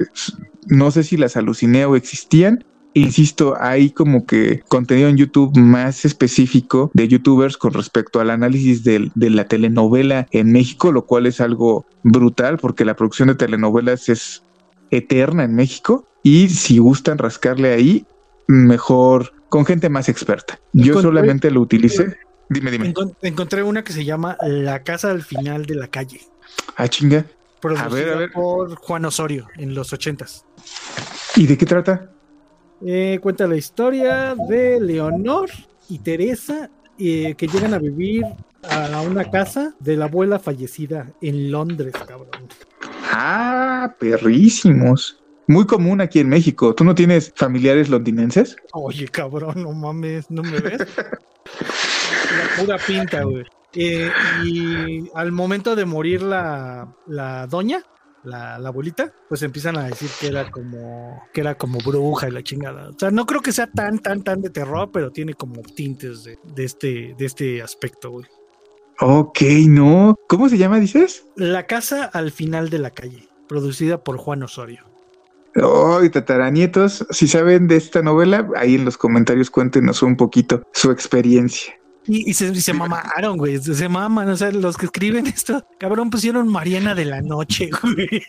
no 0.66 0.90
sé 0.90 1.04
si 1.04 1.16
las 1.16 1.36
aluciné 1.36 1.84
o 1.84 1.94
existían, 1.96 2.64
insisto, 2.94 3.54
hay 3.60 3.90
como 3.90 4.26
que 4.26 4.62
contenido 4.68 5.08
en 5.08 5.16
YouTube 5.16 5.56
más 5.56 6.04
específico 6.04 6.90
de 6.94 7.08
youtubers 7.08 7.56
con 7.56 7.72
respecto 7.72 8.20
al 8.20 8.30
análisis 8.30 8.84
de, 8.84 9.10
la 9.14 9.46
telenovela 9.46 10.26
en 10.30 10.50
México, 10.50 10.90
lo 10.90 11.06
cual 11.06 11.26
es 11.26 11.40
algo 11.40 11.86
brutal 12.02 12.58
porque 12.58 12.84
la 12.84 12.96
producción 12.96 13.28
de 13.28 13.34
telenovelas 13.34 14.08
es 14.08 14.42
eterna 14.90 15.44
en 15.44 15.54
México 15.54 16.06
y 16.22 16.48
si 16.48 16.78
gustan 16.78 17.18
rascarle 17.18 17.74
ahí, 17.74 18.06
mejor 18.48 19.32
con 19.48 19.64
gente 19.64 19.88
más 19.88 20.08
experta. 20.08 20.58
Yo 20.72 21.00
solamente 21.00 21.50
lo 21.50 21.60
utilicé. 21.60 22.16
Dime, 22.48 22.70
dime. 22.70 22.94
Encontré 23.22 23.62
una 23.62 23.82
que 23.82 23.92
se 23.92 24.04
llama 24.04 24.36
La 24.42 24.82
casa 24.82 25.10
al 25.10 25.22
final 25.22 25.66
de 25.66 25.74
la 25.74 25.88
calle. 25.88 26.20
Ah, 26.76 26.88
chinga. 26.88 27.24
a 27.76 27.88
ver, 27.88 28.08
a 28.10 28.16
ver. 28.16 28.32
por 28.32 28.76
Juan 28.76 29.04
Osorio 29.04 29.48
en 29.56 29.74
los 29.74 29.92
ochentas. 29.92 30.44
¿Y 31.34 31.46
de 31.46 31.58
qué 31.58 31.66
trata? 31.66 32.10
Eh, 32.84 33.18
cuenta 33.22 33.46
la 33.46 33.56
historia 33.56 34.34
de 34.48 34.80
Leonor 34.80 35.50
y 35.88 35.98
Teresa 35.98 36.70
eh, 36.98 37.34
que 37.36 37.48
llegan 37.48 37.74
a 37.74 37.78
vivir 37.78 38.24
a 38.62 39.00
una 39.00 39.30
casa 39.30 39.74
de 39.80 39.96
la 39.96 40.06
abuela 40.06 40.38
fallecida 40.38 41.12
en 41.20 41.50
Londres, 41.50 41.94
cabrón. 42.06 42.48
Ah, 43.12 43.94
perrísimos. 43.98 45.22
Muy 45.48 45.66
común 45.66 46.00
aquí 46.00 46.18
en 46.18 46.28
México. 46.28 46.74
¿Tú 46.74 46.84
no 46.84 46.94
tienes 46.94 47.32
familiares 47.36 47.88
londinenses? 47.88 48.56
Oye, 48.72 49.08
cabrón, 49.08 49.62
no 49.62 49.72
mames, 49.72 50.30
¿no 50.30 50.42
me 50.42 50.58
ves? 50.58 50.78
la 50.78 52.62
pura 52.62 52.78
pinta, 52.78 53.22
güey. 53.22 53.44
Eh, 53.74 54.10
y 54.44 55.08
al 55.14 55.32
momento 55.32 55.76
de 55.76 55.84
morir 55.84 56.22
la, 56.22 56.94
la 57.06 57.46
doña, 57.46 57.82
la, 58.26 58.56
abuelita, 58.56 59.12
pues 59.28 59.42
empiezan 59.42 59.76
a 59.76 59.84
decir 59.84 60.10
que 60.20 60.28
era 60.28 60.50
como 60.50 61.22
que 61.32 61.40
era 61.40 61.56
como 61.56 61.78
bruja 61.78 62.28
y 62.28 62.32
la 62.32 62.42
chingada. 62.42 62.90
O 62.90 62.98
sea, 62.98 63.10
no 63.10 63.26
creo 63.26 63.40
que 63.40 63.52
sea 63.52 63.68
tan, 63.68 63.98
tan, 64.00 64.22
tan 64.22 64.42
de 64.42 64.50
terror, 64.50 64.90
pero 64.92 65.10
tiene 65.10 65.34
como 65.34 65.62
tintes 65.62 66.24
de, 66.24 66.38
este, 66.56 67.14
de 67.16 67.24
este 67.24 67.62
aspecto, 67.62 68.10
güey. 68.10 68.26
Ok, 69.00 69.40
no. 69.68 70.16
¿Cómo 70.26 70.48
se 70.48 70.58
llama, 70.58 70.80
dices? 70.80 71.26
La 71.36 71.66
casa 71.66 72.04
al 72.04 72.32
final 72.32 72.70
de 72.70 72.78
la 72.78 72.90
calle, 72.90 73.28
producida 73.46 74.02
por 74.02 74.16
Juan 74.16 74.42
Osorio. 74.42 74.95
Oh, 75.62 76.02
y 76.04 76.10
tataranietos, 76.10 77.06
si 77.10 77.28
saben 77.28 77.66
de 77.66 77.76
esta 77.76 78.02
novela, 78.02 78.48
ahí 78.56 78.74
en 78.74 78.84
los 78.84 78.98
comentarios 78.98 79.50
cuéntenos 79.50 80.02
un 80.02 80.16
poquito 80.16 80.62
su 80.72 80.90
experiencia. 80.90 81.74
Y, 82.08 82.34
se, 82.34 82.72
mamaron, 82.72 83.36
güey. 83.36 83.58
Se 83.58 83.88
maman. 83.88 84.28
O 84.28 84.36
sea, 84.36 84.52
los 84.52 84.76
que 84.76 84.86
escriben 84.86 85.26
esto, 85.26 85.66
cabrón, 85.78 86.10
pusieron 86.10 86.48
Mariana 86.48 86.94
de 86.94 87.04
la 87.04 87.20
Noche, 87.20 87.70
güey. 87.82 88.22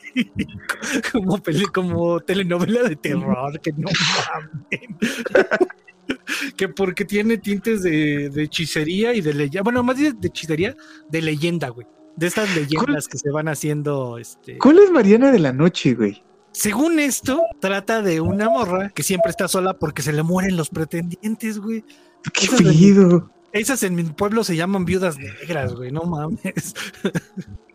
Como, 1.11 1.41
como 1.73 2.19
telenovela 2.21 2.83
de 2.83 2.95
terror, 2.95 3.59
que 3.59 3.71
no 3.73 3.87
mamen. 4.33 4.97
que 6.57 6.69
porque 6.69 7.05
tiene 7.05 7.37
tintes 7.37 7.83
de, 7.83 8.31
hechicería 8.35 9.13
y 9.13 9.21
de 9.21 9.33
leyenda. 9.33 9.61
Bueno, 9.61 9.83
más 9.83 9.97
de, 9.97 10.13
de 10.13 10.27
hechicería, 10.27 10.75
de 11.09 11.21
leyenda, 11.21 11.69
güey. 11.69 11.85
De 12.15 12.25
estas 12.25 12.53
leyendas 12.55 13.07
que 13.07 13.19
se 13.19 13.29
van 13.29 13.47
haciendo. 13.47 14.17
Este... 14.17 14.57
¿Cuál 14.57 14.79
es 14.79 14.89
Mariana 14.89 15.31
de 15.31 15.37
la 15.37 15.53
Noche, 15.53 15.93
güey? 15.93 16.23
Según 16.57 16.99
esto, 16.99 17.43
trata 17.59 18.01
de 18.01 18.19
una 18.19 18.49
morra 18.49 18.89
que 18.89 19.03
siempre 19.03 19.29
está 19.29 19.47
sola 19.47 19.75
porque 19.77 20.01
se 20.01 20.11
le 20.11 20.23
mueren 20.23 20.57
los 20.57 20.69
pretendientes, 20.71 21.59
güey. 21.59 21.85
Qué 22.33 22.47
frío. 22.47 23.29
Esas 23.51 23.83
en 23.83 23.93
mi 23.93 24.01
pueblo 24.03 24.43
se 24.43 24.55
llaman 24.55 24.83
viudas 24.83 25.19
negras, 25.19 25.75
güey, 25.75 25.91
no 25.91 26.01
mames. 26.05 26.73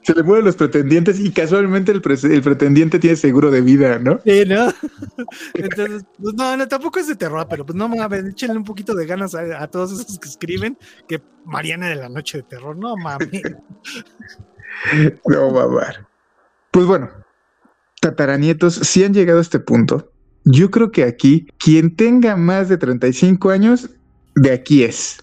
Se 0.03 0.15
le 0.15 0.25
mueven 0.25 0.47
los 0.47 0.57
pretendientes 0.57 1.21
y 1.21 1.31
casualmente 1.31 1.93
el, 1.93 2.03
pretendiente 2.03 2.99
tiene 2.99 3.15
seguro 3.15 3.53
de 3.53 3.61
vida, 3.61 4.01
¿no? 4.01 4.21
Sí, 4.25 4.45
¿no? 4.47 4.67
Entonces, 5.55 6.05
pues 6.21 6.35
no, 6.35 6.57
no, 6.57 6.67
tampoco 6.67 6.99
es 6.99 7.07
de 7.07 7.15
terror, 7.15 7.47
pero 7.49 7.65
pues 7.65 7.77
no 7.77 7.89
mames, 7.89 8.25
échenle 8.25 8.57
un 8.57 8.65
poquito 8.65 8.97
de 8.97 9.07
ganas 9.07 9.37
a, 9.37 9.69
todos 9.69 9.93
esos 9.93 10.19
que 10.19 10.29
escriben 10.29 10.77
que 11.07 11.23
Mariana 11.45 11.89
de 11.89 11.95
la 11.95 12.09
Noche 12.09 12.39
de 12.39 12.43
Terror, 12.43 12.77
no 12.77 12.97
mames. 12.97 13.31
No, 15.27 15.51
mamar. 15.51 16.09
Pues 16.73 16.87
bueno, 16.87 17.09
tataranietos, 18.03 18.75
si 18.75 19.05
han 19.05 19.15
llegado 19.15 19.39
a 19.39 19.43
este 19.43 19.61
punto, 19.61 20.13
yo 20.45 20.71
creo 20.71 20.91
que 20.91 21.05
aquí, 21.05 21.47
quien 21.59 21.95
tenga 21.95 22.37
más 22.37 22.69
de 22.69 22.77
35 22.77 23.51
años, 23.51 23.91
de 24.35 24.53
aquí 24.53 24.83
es 24.83 25.23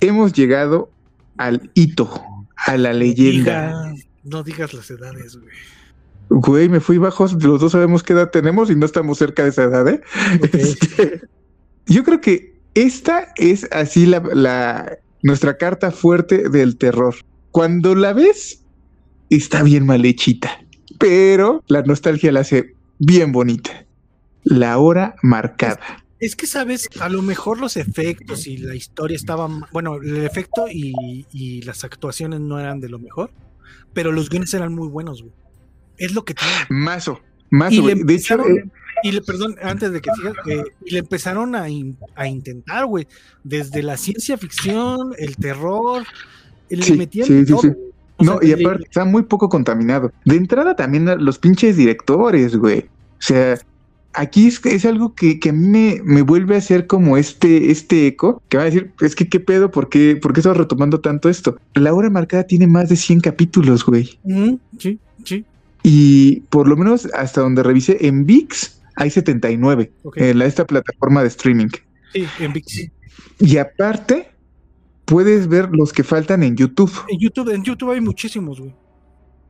hemos 0.00 0.32
llegado 0.32 0.90
al 1.36 1.70
hito, 1.74 2.22
a 2.56 2.76
la 2.76 2.92
leyenda. 2.92 3.94
no 4.24 4.42
digas 4.42 4.74
las 4.74 4.90
edades, 4.90 5.36
güey. 5.36 5.54
Güey, 6.30 6.68
me 6.68 6.80
fui 6.80 6.98
bajos, 6.98 7.42
los 7.42 7.60
dos 7.60 7.72
sabemos 7.72 8.02
qué 8.02 8.12
edad 8.12 8.30
tenemos 8.30 8.70
y 8.70 8.76
no 8.76 8.84
estamos 8.84 9.16
cerca 9.16 9.44
de 9.44 9.48
esa 9.48 9.64
edad, 9.64 9.88
¿eh? 9.88 10.02
Este, 10.52 11.22
yo 11.86 12.04
creo 12.04 12.20
que 12.20 12.54
esta 12.74 13.32
es 13.36 13.66
así 13.72 14.04
la, 14.04 14.98
nuestra 15.22 15.56
carta 15.56 15.90
fuerte 15.90 16.50
del 16.50 16.76
terror. 16.76 17.14
Cuando 17.50 17.94
la 17.94 18.12
ves, 18.12 18.62
está 19.30 19.62
bien 19.62 19.86
mal 19.86 20.04
hechita, 20.04 20.50
pero 20.98 21.62
la 21.68 21.82
nostalgia 21.82 22.32
la 22.32 22.40
hace 22.40 22.74
bien 22.98 23.32
bonita. 23.32 23.86
La 24.44 24.78
hora 24.78 25.16
marcada. 25.22 26.04
Es 26.20 26.34
que, 26.34 26.46
sabes, 26.46 26.88
a 27.00 27.08
lo 27.08 27.22
mejor 27.22 27.60
los 27.60 27.76
efectos 27.76 28.46
y 28.46 28.58
la 28.58 28.74
historia 28.74 29.14
estaban. 29.14 29.62
Bueno, 29.72 29.96
el 29.96 30.24
efecto 30.24 30.66
y, 30.68 31.62
las 31.62 31.84
actuaciones 31.84 32.40
no 32.40 32.58
eran 32.58 32.80
de 32.80 32.88
lo 32.88 32.98
mejor, 32.98 33.30
pero 33.92 34.10
los 34.10 34.28
guiones 34.28 34.52
eran 34.54 34.74
muy 34.74 34.88
buenos, 34.88 35.22
güey. 35.22 35.34
Es 35.96 36.14
lo 36.14 36.24
que 36.24 36.34
tiene. 36.34 36.52
Mazo, 36.70 37.20
mazo, 37.50 37.82
güey. 37.82 38.02
De 38.02 38.14
hecho. 38.14 38.40
Eh, 38.40 38.64
y 39.02 39.12
le, 39.12 39.22
perdón, 39.22 39.56
antes 39.62 39.92
de 39.92 40.00
que 40.00 40.10
sigas, 40.16 40.34
eh, 40.46 40.64
y 40.84 40.90
le 40.90 40.98
empezaron 40.98 41.54
a, 41.54 41.68
intentar, 41.68 42.86
güey, 42.86 43.06
desde 43.44 43.82
la 43.84 43.96
ciencia 43.96 44.36
ficción, 44.36 45.12
el 45.18 45.36
terror, 45.36 46.04
le 46.68 46.82
sí, 46.82 46.94
metían 46.94 47.26
sí, 47.28 47.46
sí, 47.46 47.68
no, 48.20 48.38
y 48.42 48.52
aparte 48.52 48.84
está 48.84 49.04
muy 49.04 49.22
poco 49.22 49.48
contaminado. 49.48 50.12
De 50.24 50.36
entrada 50.36 50.76
también 50.76 51.06
los 51.24 51.38
pinches 51.38 51.76
directores, 51.76 52.56
güey. 52.56 52.80
O 52.80 53.22
sea, 53.22 53.58
aquí 54.12 54.48
es, 54.48 54.64
es 54.64 54.84
algo 54.84 55.14
que, 55.14 55.38
a 55.48 55.52
mí 55.52 56.00
me, 56.02 56.22
vuelve 56.22 56.54
a 56.54 56.58
hacer 56.58 56.86
como 56.86 57.16
este, 57.16 57.70
este 57.70 58.06
eco, 58.06 58.42
que 58.48 58.56
va 58.56 58.64
a 58.64 58.66
decir, 58.66 58.92
es 59.00 59.14
que 59.14 59.28
qué 59.28 59.40
pedo, 59.40 59.70
¿por 59.70 59.88
qué, 59.88 60.16
por 60.16 60.32
qué 60.32 60.40
estás 60.40 60.56
retomando 60.56 61.00
tanto 61.00 61.28
esto? 61.28 61.58
La 61.74 61.94
hora 61.94 62.10
marcada 62.10 62.44
tiene 62.44 62.66
más 62.66 62.88
de 62.88 62.96
100 62.96 63.20
capítulos, 63.20 63.84
güey. 63.84 64.18
sí, 64.78 64.98
sí. 65.24 65.44
Y 65.82 66.40
por 66.50 66.68
lo 66.68 66.76
menos 66.76 67.08
hasta 67.14 67.40
donde 67.40 67.62
revisé, 67.62 68.06
en 68.06 68.26
VIX 68.26 68.80
hay 68.96 69.10
79, 69.10 69.92
en 70.16 70.42
esta 70.42 70.66
plataforma 70.66 71.22
de 71.22 71.28
streaming. 71.28 71.68
Sí, 72.12 72.26
en 72.40 72.52
VIX. 72.52 72.90
Y 73.38 73.56
aparte, 73.58 74.28
puedes 75.08 75.48
ver 75.48 75.70
los 75.72 75.92
que 75.92 76.04
faltan 76.04 76.42
en 76.42 76.54
YouTube. 76.54 76.92
En 77.08 77.18
YouTube, 77.18 77.48
en 77.48 77.64
YouTube 77.64 77.90
hay 77.90 78.00
muchísimos, 78.00 78.60
güey. 78.60 78.74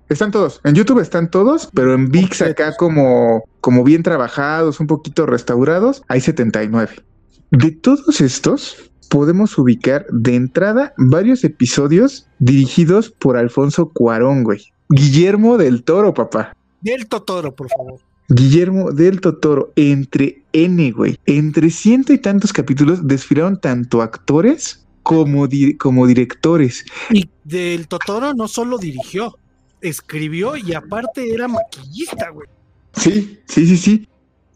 Están 0.09 0.31
todos. 0.31 0.61
En 0.65 0.75
YouTube 0.75 1.01
están 1.01 1.31
todos, 1.31 1.69
pero 1.75 1.93
en 1.93 2.11
VIX 2.11 2.43
acá 2.43 2.75
como, 2.77 3.45
como 3.61 3.85
bien 3.85 4.03
trabajados, 4.03 4.81
un 4.81 4.87
poquito 4.87 5.27
restaurados, 5.27 6.03
hay 6.09 6.23
79. 6.23 7.03
De 7.51 7.73
todos 7.73 8.21
estos, 8.23 8.91
podemos 9.11 9.59
ubicar 9.59 10.07
de 10.11 10.37
entrada 10.37 10.95
varios 10.97 11.45
episodios 11.45 12.27
dirigidos 12.39 13.11
por 13.11 13.37
Alfonso 13.37 13.91
Cuarón, 13.91 14.45
güey. 14.45 14.61
Guillermo 14.89 15.59
del 15.59 15.83
Toro, 15.83 16.15
papá. 16.15 16.57
Del 16.81 17.07
Totoro, 17.09 17.55
por 17.55 17.69
favor. 17.69 18.01
Guillermo 18.29 18.93
del 18.93 19.21
Totoro, 19.21 19.73
entre 19.77 20.43
N, 20.53 20.93
güey. 20.93 21.19
Entre 21.27 21.69
ciento 21.71 22.13
y 22.13 22.19
tantos 22.19 22.53
capítulos 22.53 23.07
desfilaron 23.07 23.61
tanto 23.61 24.01
actores 24.01 24.87
como, 25.09 25.49
como 25.79 26.07
directores. 26.07 26.85
Y 27.09 27.31
del 27.43 27.89
Totoro 27.89 28.35
no 28.35 28.47
solo 28.47 28.77
dirigió, 28.77 29.39
escribió 29.81 30.55
y 30.55 30.75
aparte 30.75 31.33
era 31.33 31.49
maquillista, 31.49 32.29
güey. 32.29 32.47
Sí, 32.93 33.41
sí, 33.47 33.67
sí, 33.67 33.79
sí. 33.79 34.09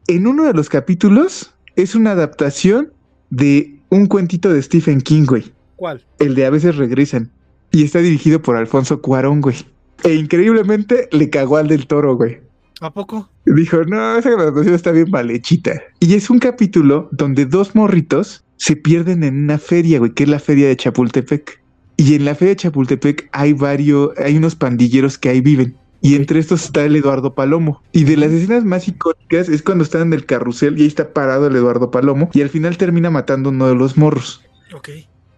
En 0.08 0.26
uno 0.26 0.44
de 0.44 0.52
los 0.52 0.68
capítulos 0.68 1.54
es 1.74 1.94
una 1.94 2.10
adaptación 2.10 2.92
de 3.30 3.80
un 3.88 4.04
cuentito 4.04 4.52
de 4.52 4.62
Stephen 4.62 5.00
King, 5.00 5.24
güey. 5.24 5.50
¿Cuál? 5.76 6.04
El 6.18 6.34
de 6.34 6.44
A 6.44 6.50
veces 6.50 6.76
regresan. 6.76 7.30
Y 7.70 7.82
está 7.82 8.00
dirigido 8.00 8.42
por 8.42 8.56
Alfonso 8.56 9.00
Cuarón, 9.00 9.40
güey. 9.40 9.56
E 10.04 10.12
increíblemente 10.12 11.08
le 11.12 11.30
cagó 11.30 11.56
al 11.56 11.68
del 11.68 11.86
toro, 11.86 12.14
güey. 12.16 12.40
¿A 12.82 12.92
poco? 12.92 13.30
Dijo, 13.46 13.84
no, 13.84 14.18
esa 14.18 14.28
adaptación 14.28 14.74
está 14.74 14.90
bien 14.90 15.10
mal 15.10 15.30
hechita. 15.30 15.80
Y 15.98 16.12
es 16.12 16.28
un 16.28 16.40
capítulo 16.40 17.08
donde 17.10 17.46
dos 17.46 17.74
morritos 17.74 18.44
se 18.62 18.76
pierden 18.76 19.24
en 19.24 19.42
una 19.42 19.58
feria, 19.58 19.98
güey, 19.98 20.12
que 20.12 20.22
es 20.22 20.28
la 20.28 20.38
feria 20.38 20.68
de 20.68 20.76
Chapultepec. 20.76 21.60
Y 21.96 22.14
en 22.14 22.24
la 22.24 22.36
feria 22.36 22.50
de 22.50 22.60
Chapultepec 22.60 23.28
hay 23.32 23.54
varios, 23.54 24.16
hay 24.16 24.36
unos 24.36 24.54
pandilleros 24.54 25.18
que 25.18 25.30
ahí 25.30 25.40
viven. 25.40 25.74
Y 26.00 26.14
entre 26.14 26.38
estos 26.38 26.66
está 26.66 26.84
el 26.84 26.94
Eduardo 26.94 27.34
Palomo. 27.34 27.82
Y 27.90 28.04
de 28.04 28.16
las 28.16 28.30
escenas 28.30 28.64
más 28.64 28.86
icónicas 28.86 29.48
es 29.48 29.64
cuando 29.64 29.82
están 29.82 30.02
en 30.02 30.12
el 30.12 30.26
carrusel 30.26 30.78
y 30.78 30.82
ahí 30.82 30.86
está 30.86 31.12
parado 31.12 31.48
el 31.48 31.56
Eduardo 31.56 31.90
Palomo. 31.90 32.30
Y 32.34 32.42
al 32.42 32.50
final 32.50 32.76
termina 32.76 33.10
matando 33.10 33.48
uno 33.50 33.66
de 33.66 33.74
los 33.74 33.96
morros. 33.96 34.44
Ok. 34.72 34.90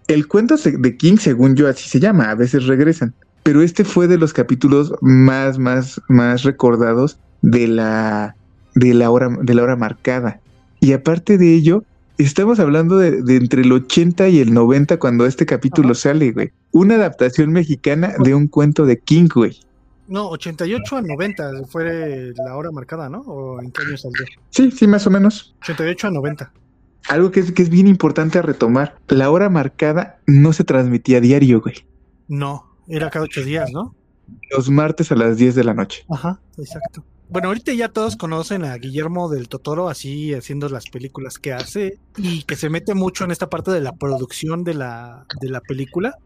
El 0.06 0.28
cuento 0.28 0.56
de 0.58 0.96
King, 0.98 1.16
según 1.16 1.56
yo, 1.56 1.66
así 1.66 1.88
se 1.88 2.00
llama. 2.00 2.30
A 2.30 2.34
veces 2.34 2.66
regresan. 2.66 3.14
pero 3.42 3.62
este 3.62 3.84
fue 3.84 4.06
de 4.06 4.18
los 4.18 4.34
capítulos 4.34 4.92
más, 5.00 5.58
más, 5.58 5.98
más 6.08 6.42
recordados 6.42 7.18
de 7.40 7.68
la, 7.68 8.36
de 8.74 8.92
la 8.92 9.10
hora, 9.10 9.30
de 9.40 9.54
la 9.54 9.62
hora 9.62 9.76
marcada. 9.76 10.40
Y 10.80 10.92
aparte 10.92 11.38
de 11.38 11.54
ello, 11.54 11.84
estamos 12.18 12.60
hablando 12.60 12.98
de, 12.98 13.36
entre 13.36 13.62
el 13.62 13.72
80 13.72 14.28
y 14.28 14.40
el 14.40 14.52
90 14.52 14.98
cuando 14.98 15.26
este 15.26 15.46
capítulo 15.46 15.94
sale, 15.94 16.32
güey. 16.32 16.52
Una 16.72 16.94
adaptación 16.94 17.52
mexicana 17.52 18.14
de 18.18 18.34
un 18.34 18.48
cuento 18.48 18.86
de 18.86 18.98
King, 18.98 19.28
güey. 19.32 19.58
No, 20.06 20.28
88 20.28 20.96
a 20.96 21.02
90 21.02 21.50
fue 21.68 22.32
la 22.36 22.56
hora 22.56 22.70
marcada, 22.70 23.08
¿no? 23.08 23.20
¿O 23.20 23.60
en 23.60 23.70
qué 23.70 23.82
año 23.82 23.96
salió? 23.96 24.26
Sí, 24.50 24.70
sí, 24.70 24.86
más 24.86 25.06
o 25.06 25.10
menos. 25.10 25.54
88 25.62 26.08
a 26.08 26.10
90. 26.10 26.52
Algo 27.08 27.30
que 27.30 27.40
es, 27.40 27.52
que 27.52 27.62
es 27.62 27.70
bien 27.70 27.86
importante 27.86 28.38
a 28.38 28.42
retomar. 28.42 28.96
La 29.08 29.30
hora 29.30 29.48
marcada 29.48 30.18
no 30.26 30.52
se 30.52 30.64
transmitía 30.64 31.18
a 31.18 31.20
diario, 31.20 31.60
güey. 31.60 31.86
No, 32.28 32.66
era 32.86 33.10
cada 33.10 33.24
ocho 33.24 33.42
días, 33.42 33.70
¿no? 33.72 33.94
Los 34.50 34.70
martes 34.70 35.10
a 35.12 35.14
las 35.14 35.36
10 35.36 35.54
de 35.54 35.64
la 35.64 35.74
noche. 35.74 36.04
Ajá, 36.10 36.40
exacto. 36.58 37.04
Bueno, 37.28 37.48
ahorita 37.48 37.72
ya 37.72 37.88
todos 37.88 38.16
conocen 38.16 38.64
a 38.64 38.76
Guillermo 38.76 39.28
del 39.28 39.48
Totoro 39.48 39.88
así 39.88 40.34
haciendo 40.34 40.68
las 40.68 40.88
películas 40.90 41.38
que 41.38 41.52
hace 41.52 41.98
y 42.16 42.42
que 42.42 42.54
se 42.54 42.68
mete 42.68 42.94
mucho 42.94 43.24
en 43.24 43.30
esta 43.30 43.48
parte 43.48 43.70
de 43.70 43.80
la 43.80 43.92
producción 43.92 44.62
de 44.62 44.74
la, 44.74 45.26
de 45.40 45.48
la 45.48 45.60
película 45.60 46.18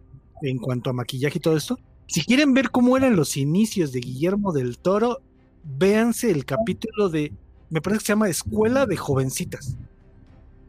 en 0.42 0.59
cuanto 0.59 0.90
a 0.90 0.92
maquillaje 0.92 1.38
y 1.38 1.40
todo 1.40 1.57
esto. 1.57 1.78
Si 2.07 2.24
quieren 2.24 2.53
ver 2.53 2.70
cómo 2.70 2.96
eran 2.96 3.16
los 3.16 3.36
inicios 3.36 3.92
de 3.92 4.01
Guillermo 4.01 4.53
del 4.53 4.78
Toro, 4.78 5.20
véanse 5.62 6.30
el 6.30 6.44
capítulo 6.44 7.09
de, 7.09 7.32
me 7.70 7.80
parece 7.80 8.01
que 8.01 8.07
se 8.07 8.12
llama 8.12 8.28
Escuela 8.28 8.86
de 8.86 8.96
Jovencitas 8.96 9.76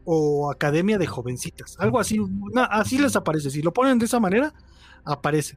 o 0.04 0.50
Academia 0.50 0.98
de 0.98 1.06
Jovencitas, 1.06 1.76
algo 1.78 1.98
así, 1.98 2.18
así 2.70 2.98
les 2.98 3.16
aparece. 3.16 3.50
Si 3.50 3.62
lo 3.62 3.72
ponen 3.72 3.98
de 3.98 4.06
esa 4.06 4.20
manera, 4.20 4.54
aparece. 5.04 5.56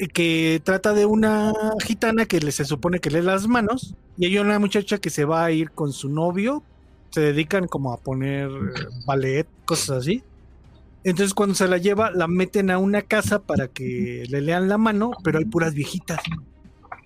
Eh, 0.00 0.08
que 0.08 0.62
trata 0.64 0.94
de 0.94 1.04
una 1.04 1.52
gitana 1.84 2.24
que 2.24 2.40
se 2.52 2.64
supone 2.64 3.00
que 3.00 3.10
lee 3.10 3.20
las 3.20 3.46
manos 3.46 3.94
y 4.16 4.24
hay 4.24 4.38
una 4.38 4.58
muchacha 4.58 4.96
que 4.96 5.10
se 5.10 5.26
va 5.26 5.44
a 5.44 5.50
ir 5.50 5.72
con 5.72 5.92
su 5.92 6.08
novio, 6.08 6.62
se 7.10 7.20
dedican 7.20 7.66
como 7.66 7.92
a 7.92 7.98
poner 7.98 8.48
ballet, 9.04 9.46
cosas 9.66 9.98
así. 9.98 10.24
Entonces 11.04 11.34
cuando 11.34 11.54
se 11.54 11.68
la 11.68 11.76
lleva, 11.76 12.10
la 12.12 12.28
meten 12.28 12.70
a 12.70 12.78
una 12.78 13.02
casa 13.02 13.40
para 13.40 13.68
que 13.68 14.24
le 14.30 14.40
lean 14.40 14.70
la 14.70 14.78
mano, 14.78 15.10
pero 15.22 15.38
hay 15.38 15.44
puras 15.44 15.74
viejitas. 15.74 16.20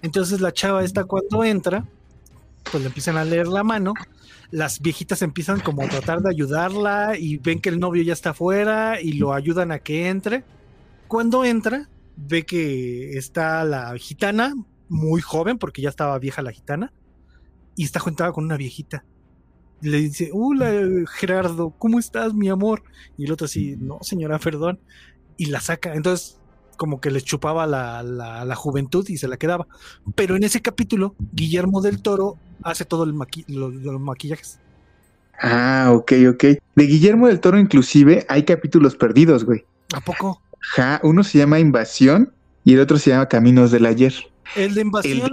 Entonces 0.02 0.40
la 0.40 0.52
chava 0.52 0.84
esta 0.84 1.02
cuando 1.02 1.42
entra, 1.42 1.84
pues 2.70 2.80
le 2.80 2.86
empiezan 2.86 3.16
a 3.16 3.24
leer 3.24 3.48
la 3.48 3.64
mano. 3.64 3.94
Las 4.52 4.80
viejitas 4.80 5.20
empiezan 5.22 5.58
como 5.58 5.82
a 5.82 5.88
tratar 5.88 6.20
de 6.22 6.30
ayudarla 6.30 7.18
y 7.18 7.38
ven 7.38 7.60
que 7.60 7.70
el 7.70 7.80
novio 7.80 8.04
ya 8.04 8.12
está 8.12 8.30
afuera 8.30 9.00
y 9.00 9.14
lo 9.14 9.32
ayudan 9.32 9.72
a 9.72 9.80
que 9.80 10.08
entre. 10.08 10.44
Cuando 11.08 11.44
entra, 11.44 11.88
ve 12.16 12.44
que 12.44 13.16
está 13.18 13.64
la 13.64 13.96
gitana, 13.98 14.54
muy 14.88 15.20
joven, 15.20 15.58
porque 15.58 15.82
ya 15.82 15.88
estaba 15.88 16.18
vieja 16.18 16.42
la 16.42 16.52
gitana, 16.52 16.92
y 17.76 17.84
está 17.84 18.00
juntada 18.00 18.32
con 18.32 18.44
una 18.44 18.56
viejita. 18.56 19.04
Le 19.80 19.98
dice, 19.98 20.30
hola 20.32 20.72
Gerardo, 21.10 21.74
¿cómo 21.78 21.98
estás, 21.98 22.32
mi 22.32 22.48
amor? 22.48 22.82
Y 23.18 23.24
el 23.24 23.32
otro 23.32 23.46
así, 23.46 23.76
no, 23.78 23.98
señora, 24.02 24.38
perdón. 24.38 24.78
Y 25.36 25.46
la 25.46 25.60
saca. 25.60 25.94
Entonces, 25.94 26.38
como 26.76 27.00
que 27.00 27.10
les 27.10 27.24
chupaba 27.24 27.66
la, 27.66 28.02
la, 28.02 28.54
juventud 28.54 29.06
y 29.08 29.16
se 29.16 29.28
la 29.28 29.36
quedaba. 29.36 29.66
Pero 30.14 30.36
en 30.36 30.44
ese 30.44 30.62
capítulo, 30.62 31.14
Guillermo 31.32 31.80
del 31.80 32.02
Toro 32.02 32.38
hace 32.62 32.84
todo 32.84 33.04
el 33.04 33.14
los 33.48 34.00
maquillajes. 34.00 34.60
Ah, 35.40 35.90
ok, 35.92 36.12
ok. 36.30 36.44
De 36.76 36.84
Guillermo 36.86 37.26
del 37.26 37.40
Toro, 37.40 37.58
inclusive, 37.58 38.24
hay 38.28 38.44
capítulos 38.44 38.96
perdidos, 38.96 39.44
güey. 39.44 39.64
¿A 39.94 40.00
poco? 40.00 40.40
Uno 41.02 41.24
se 41.24 41.38
llama 41.38 41.58
Invasión 41.60 42.32
y 42.64 42.74
el 42.74 42.80
otro 42.80 42.98
se 42.98 43.10
llama 43.10 43.28
Caminos 43.28 43.70
del 43.70 43.86
Ayer. 43.86 44.14
El 44.56 44.74
de 44.74 44.80
Invasión 44.82 45.30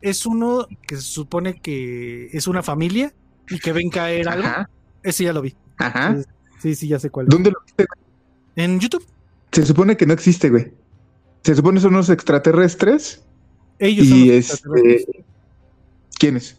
es 0.00 0.26
uno 0.26 0.66
que 0.86 0.96
se 0.96 1.02
supone 1.02 1.60
que 1.60 2.28
es 2.32 2.46
una 2.46 2.62
familia 2.62 3.12
y 3.48 3.58
que 3.58 3.72
ven 3.72 3.90
caer 3.90 4.28
algo. 4.28 4.48
Ese 5.02 5.24
ya 5.24 5.32
lo 5.32 5.42
vi. 5.42 5.54
Ajá. 5.78 6.16
Sí, 6.60 6.74
sí, 6.74 6.88
ya 6.88 6.98
sé 6.98 7.10
cuál. 7.10 7.26
¿Dónde 7.26 7.50
lo 7.50 7.58
viste? 7.64 7.86
En 8.56 8.78
YouTube. 8.78 9.04
Se 9.52 9.64
supone 9.64 9.96
que 9.96 10.06
no 10.06 10.12
existe, 10.12 10.50
güey. 10.50 10.72
Se 11.42 11.54
supone 11.54 11.78
que 11.78 11.82
son 11.82 11.94
unos 11.94 12.10
extraterrestres. 12.10 13.24
Ellos 13.78 14.06
y 14.06 14.42
son 14.42 14.76
este... 14.76 15.24
¿Quiénes? 16.18 16.58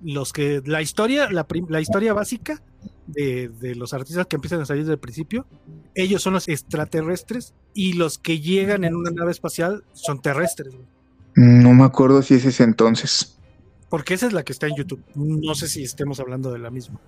Los 0.00 0.32
que 0.32 0.62
la 0.64 0.80
historia, 0.80 1.28
la, 1.30 1.46
la 1.68 1.80
historia 1.80 2.12
básica 2.14 2.62
de, 3.06 3.74
los 3.76 3.92
artistas 3.94 4.26
que 4.26 4.36
empiezan 4.36 4.60
a 4.60 4.66
salir 4.66 4.86
del 4.86 4.98
principio, 4.98 5.46
ellos 5.94 6.22
son 6.22 6.34
los 6.34 6.48
extraterrestres 6.48 7.54
y 7.74 7.94
los 7.94 8.18
que 8.18 8.40
llegan 8.40 8.84
en 8.84 8.94
una 8.94 9.10
nave 9.10 9.30
espacial 9.30 9.84
son 9.92 10.20
terrestres. 10.20 10.74
No 11.34 11.72
me 11.72 11.84
acuerdo 11.84 12.22
si 12.22 12.34
es 12.34 12.44
ese 12.44 12.64
entonces. 12.64 13.38
Porque 13.88 14.14
esa 14.14 14.26
es 14.26 14.32
la 14.32 14.42
que 14.42 14.52
está 14.52 14.66
en 14.66 14.76
YouTube. 14.76 15.02
No 15.14 15.54
sé 15.54 15.68
si 15.68 15.82
estemos 15.82 16.20
hablando 16.20 16.52
de 16.52 16.58
la 16.58 16.70
misma. 16.70 17.00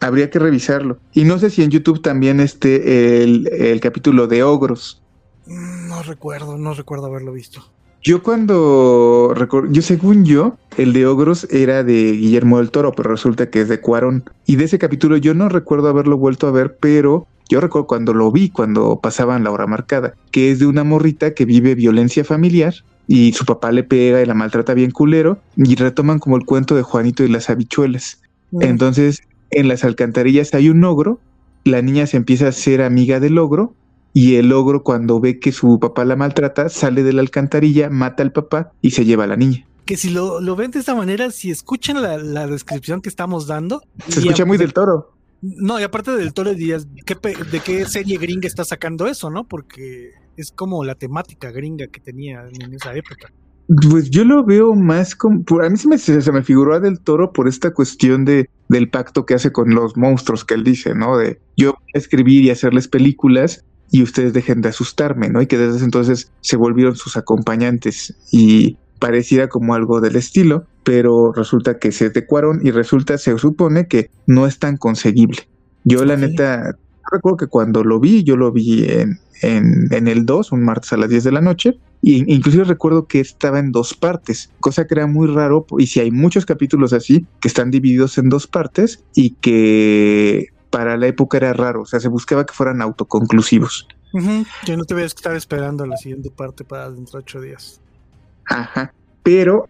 Habría 0.00 0.30
que 0.30 0.38
revisarlo. 0.38 0.98
Y 1.12 1.24
no 1.24 1.38
sé 1.38 1.50
si 1.50 1.62
en 1.62 1.70
YouTube 1.70 2.02
también 2.02 2.40
esté 2.40 3.22
el, 3.22 3.48
el 3.48 3.80
capítulo 3.80 4.26
de 4.26 4.42
Ogros. 4.42 5.02
No 5.46 6.02
recuerdo, 6.02 6.58
no 6.58 6.74
recuerdo 6.74 7.06
haberlo 7.06 7.32
visto. 7.32 7.64
Yo 8.04 8.22
cuando 8.22 9.34
yo 9.70 9.80
según 9.80 10.26
yo, 10.26 10.58
el 10.76 10.92
de 10.92 11.06
Ogros 11.06 11.48
era 11.50 11.82
de 11.82 12.12
Guillermo 12.12 12.58
del 12.58 12.70
Toro, 12.70 12.92
pero 12.92 13.10
resulta 13.10 13.48
que 13.48 13.62
es 13.62 13.68
de 13.68 13.80
Cuarón. 13.80 14.24
Y 14.44 14.56
de 14.56 14.64
ese 14.64 14.78
capítulo 14.78 15.16
yo 15.16 15.32
no 15.32 15.48
recuerdo 15.48 15.88
haberlo 15.88 16.18
vuelto 16.18 16.46
a 16.46 16.50
ver, 16.50 16.76
pero 16.78 17.26
yo 17.48 17.62
recuerdo 17.62 17.86
cuando 17.86 18.12
lo 18.12 18.30
vi, 18.30 18.50
cuando 18.50 19.00
pasaban 19.00 19.42
la 19.42 19.50
hora 19.50 19.66
marcada, 19.66 20.14
que 20.32 20.50
es 20.50 20.58
de 20.58 20.66
una 20.66 20.84
morrita 20.84 21.32
que 21.32 21.46
vive 21.46 21.74
violencia 21.74 22.24
familiar 22.24 22.74
y 23.06 23.32
su 23.32 23.46
papá 23.46 23.72
le 23.72 23.84
pega 23.84 24.20
y 24.20 24.26
la 24.26 24.34
maltrata 24.34 24.74
bien 24.74 24.90
culero 24.90 25.38
y 25.56 25.74
retoman 25.74 26.18
como 26.18 26.36
el 26.36 26.44
cuento 26.44 26.74
de 26.74 26.82
Juanito 26.82 27.24
y 27.24 27.28
las 27.28 27.48
habichuelas. 27.48 28.20
Mm. 28.50 28.62
Entonces, 28.64 29.22
en 29.50 29.66
las 29.66 29.82
alcantarillas 29.82 30.52
hay 30.52 30.68
un 30.68 30.84
ogro, 30.84 31.20
la 31.64 31.80
niña 31.80 32.06
se 32.06 32.18
empieza 32.18 32.48
a 32.48 32.52
ser 32.52 32.82
amiga 32.82 33.18
del 33.18 33.38
ogro 33.38 33.74
y 34.14 34.36
el 34.36 34.52
ogro 34.52 34.84
cuando 34.84 35.20
ve 35.20 35.40
que 35.40 35.52
su 35.52 35.78
papá 35.80 36.04
la 36.04 36.14
maltrata 36.14 36.68
sale 36.68 37.02
de 37.02 37.12
la 37.12 37.20
alcantarilla, 37.20 37.90
mata 37.90 38.22
al 38.22 38.32
papá 38.32 38.72
y 38.80 38.92
se 38.92 39.04
lleva 39.04 39.24
a 39.24 39.26
la 39.26 39.36
niña. 39.36 39.66
Que 39.84 39.96
si 39.96 40.08
lo, 40.08 40.40
ven 40.56 40.70
de 40.70 40.78
esta 40.78 40.94
manera, 40.94 41.30
si 41.30 41.50
escuchan 41.50 42.00
la, 42.00 42.46
descripción 42.46 43.02
que 43.02 43.10
estamos 43.10 43.46
dando... 43.46 43.82
Se 44.08 44.20
escucha 44.20 44.46
muy 44.46 44.56
del 44.56 44.72
toro. 44.72 45.12
No, 45.42 45.78
y 45.78 45.82
aparte 45.82 46.12
del 46.12 46.32
toro 46.32 46.54
dirías, 46.54 46.86
¿de 46.94 47.60
qué 47.60 47.84
serie 47.84 48.16
gringa 48.16 48.46
está 48.46 48.64
sacando 48.64 49.06
eso, 49.06 49.28
no? 49.28 49.46
Porque 49.46 50.12
es 50.36 50.52
como 50.52 50.84
la 50.84 50.94
temática 50.94 51.50
gringa 51.50 51.88
que 51.88 52.00
tenía 52.00 52.44
en 52.48 52.72
esa 52.72 52.94
época. 52.94 53.30
Pues 53.90 54.10
yo 54.10 54.24
lo 54.24 54.44
veo 54.44 54.74
más 54.74 55.16
como. 55.16 55.42
A 55.62 55.68
mí 55.68 55.76
se 55.76 55.88
me, 55.88 55.98
se 55.98 56.32
me 56.32 56.42
figuró 56.42 56.74
a 56.74 56.80
Del 56.80 57.00
Toro 57.00 57.32
por 57.32 57.48
esta 57.48 57.72
cuestión 57.72 58.24
de, 58.24 58.48
del 58.68 58.90
pacto 58.90 59.24
que 59.24 59.34
hace 59.34 59.52
con 59.52 59.74
los 59.74 59.96
monstruos 59.96 60.44
que 60.44 60.54
él 60.54 60.64
dice, 60.64 60.94
¿no? 60.94 61.16
De 61.16 61.40
yo 61.56 61.74
escribir 61.94 62.44
y 62.44 62.50
hacerles 62.50 62.88
películas 62.88 63.64
y 63.90 64.02
ustedes 64.02 64.32
dejen 64.32 64.60
de 64.60 64.70
asustarme, 64.70 65.28
¿no? 65.28 65.40
Y 65.42 65.46
que 65.46 65.58
desde 65.58 65.84
entonces 65.84 66.30
se 66.40 66.56
volvieron 66.56 66.96
sus 66.96 67.16
acompañantes 67.16 68.14
y 68.30 68.76
pareciera 68.98 69.48
como 69.48 69.74
algo 69.74 70.00
del 70.00 70.16
estilo, 70.16 70.66
pero 70.82 71.32
resulta 71.32 71.78
que 71.78 71.92
se 71.92 72.06
adecuaron 72.06 72.60
y 72.64 72.70
resulta, 72.70 73.18
se 73.18 73.36
supone 73.38 73.86
que 73.86 74.10
no 74.26 74.46
es 74.46 74.58
tan 74.58 74.76
conseguible. 74.76 75.48
Yo 75.84 76.04
la 76.04 76.16
neta, 76.16 76.76
recuerdo 77.12 77.36
que 77.36 77.46
cuando 77.46 77.84
lo 77.84 78.00
vi, 78.00 78.24
yo 78.24 78.36
lo 78.36 78.52
vi 78.52 78.86
en, 78.88 79.18
en, 79.42 80.08
el 80.08 80.24
2, 80.24 80.52
un 80.52 80.62
martes 80.62 80.92
a 80.92 80.96
las 80.96 81.10
10 81.10 81.24
de 81.24 81.32
la 81.32 81.40
noche, 81.40 81.78
y 82.00 82.32
inclusive 82.32 82.64
recuerdo 82.64 83.06
que 83.06 83.20
estaba 83.20 83.58
en 83.58 83.72
dos 83.72 83.94
partes, 83.94 84.50
cosa 84.60 84.86
que 84.86 84.94
era 84.94 85.06
muy 85.06 85.26
raro, 85.26 85.66
y 85.78 85.86
si 85.86 86.00
hay 86.00 86.10
muchos 86.10 86.46
capítulos 86.46 86.92
así, 86.92 87.26
que 87.40 87.48
están 87.48 87.70
divididos 87.70 88.18
en 88.18 88.28
dos 88.28 88.46
partes, 88.46 89.04
y 89.14 89.30
que 89.40 90.48
para 90.74 90.96
la 90.96 91.06
época 91.06 91.36
era 91.36 91.52
raro, 91.52 91.82
o 91.82 91.86
sea, 91.86 92.00
se 92.00 92.08
buscaba 92.08 92.44
que 92.44 92.52
fueran 92.52 92.82
autoconclusivos. 92.82 93.86
Yo 94.66 94.76
no 94.76 94.84
te 94.84 94.94
voy 94.94 95.04
a 95.04 95.06
estar 95.06 95.36
esperando 95.36 95.86
la 95.86 95.96
siguiente 95.96 96.32
parte 96.32 96.64
para 96.64 96.90
dentro 96.90 97.20
de 97.20 97.22
ocho 97.22 97.40
días. 97.40 97.80
Ajá, 98.46 98.92
pero 99.22 99.68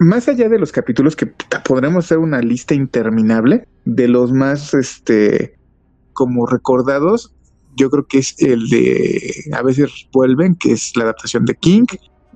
más 0.00 0.26
allá 0.26 0.48
de 0.48 0.58
los 0.58 0.72
capítulos 0.72 1.14
que 1.14 1.26
podremos 1.64 2.04
hacer 2.04 2.18
una 2.18 2.40
lista 2.40 2.74
interminable 2.74 3.68
de 3.84 4.08
los 4.08 4.32
más, 4.32 4.74
este, 4.74 5.54
como 6.14 6.46
recordados, 6.46 7.32
yo 7.76 7.88
creo 7.88 8.08
que 8.08 8.18
es 8.18 8.34
el 8.42 8.68
de 8.70 9.44
A 9.52 9.62
veces 9.62 10.08
vuelven, 10.12 10.56
que 10.56 10.72
es 10.72 10.96
la 10.96 11.04
adaptación 11.04 11.44
de 11.44 11.54
King, 11.54 11.86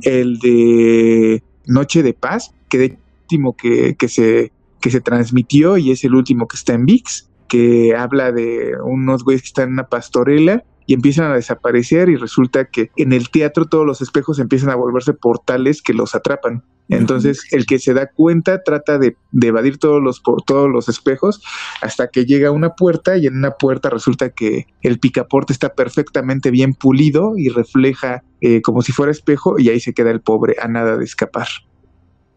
el 0.02 0.38
de 0.38 1.42
Noche 1.66 2.04
de 2.04 2.14
Paz, 2.14 2.52
que 2.68 2.78
de 2.78 2.98
último 3.22 3.56
que, 3.56 3.96
que, 3.96 4.06
se, 4.06 4.52
que 4.80 4.90
se 4.92 5.00
transmitió 5.00 5.78
y 5.78 5.90
es 5.90 6.04
el 6.04 6.14
último 6.14 6.46
que 6.46 6.56
está 6.56 6.74
en 6.74 6.86
VIX, 6.86 7.28
que 7.49 7.95
habla 7.97 8.32
de 8.32 8.72
unos 8.84 9.24
güeyes 9.24 9.42
que 9.42 9.49
están 9.49 9.68
en 9.68 9.74
una 9.74 9.88
pastorela 9.88 10.64
y 10.86 10.95
empiezan 10.95 11.30
a 11.30 11.34
desaparecer 11.34 12.09
y 12.09 12.16
resulta 12.16 12.66
que 12.66 12.90
en 12.97 13.12
el 13.12 13.30
teatro 13.30 13.66
todos 13.66 13.86
los 13.86 14.03
espejos 14.03 14.38
empiezan 14.38 14.70
a 14.70 14.74
volverse 14.74 15.14
portales 15.14 15.82
que 15.82 15.95
los 15.95 16.14
atrapan. 16.14 16.62
Entonces 16.90 17.47
el 17.51 17.64
que 17.64 17.78
se 17.78 17.95
da 17.95 18.11
cuenta 18.11 18.62
trata 18.62 18.99
de, 18.99 19.16
evadir 19.42 19.78
todos 19.78 20.03
los, 20.03 20.20
por 20.20 20.42
todos 20.42 20.70
los 20.70 20.90
espejos 20.90 21.42
hasta 21.80 22.09
que 22.09 22.26
llega 22.26 22.49
a 22.49 22.53
una 22.53 22.74
puerta 22.74 23.16
y 23.16 23.26
en 23.26 23.38
una 23.38 23.53
puerta 23.53 23.88
resulta 23.88 24.30
que 24.30 24.66
el 24.82 24.99
picaporte 24.99 25.55
está 25.55 25.74
perfectamente 25.74 26.51
bien 26.51 26.74
pulido 26.74 27.38
y 27.38 27.49
refleja 27.49 28.22
eh, 28.42 28.61
como 28.61 28.82
si 28.82 28.92
fuera 28.92 29.12
espejo 29.12 29.59
y 29.59 29.70
ahí 29.70 29.80
se 29.80 29.95
queda 29.95 30.11
el 30.11 30.20
pobre 30.20 30.57
a 30.61 30.68
nada 30.68 30.99
de 30.99 31.05
escapar. 31.05 31.49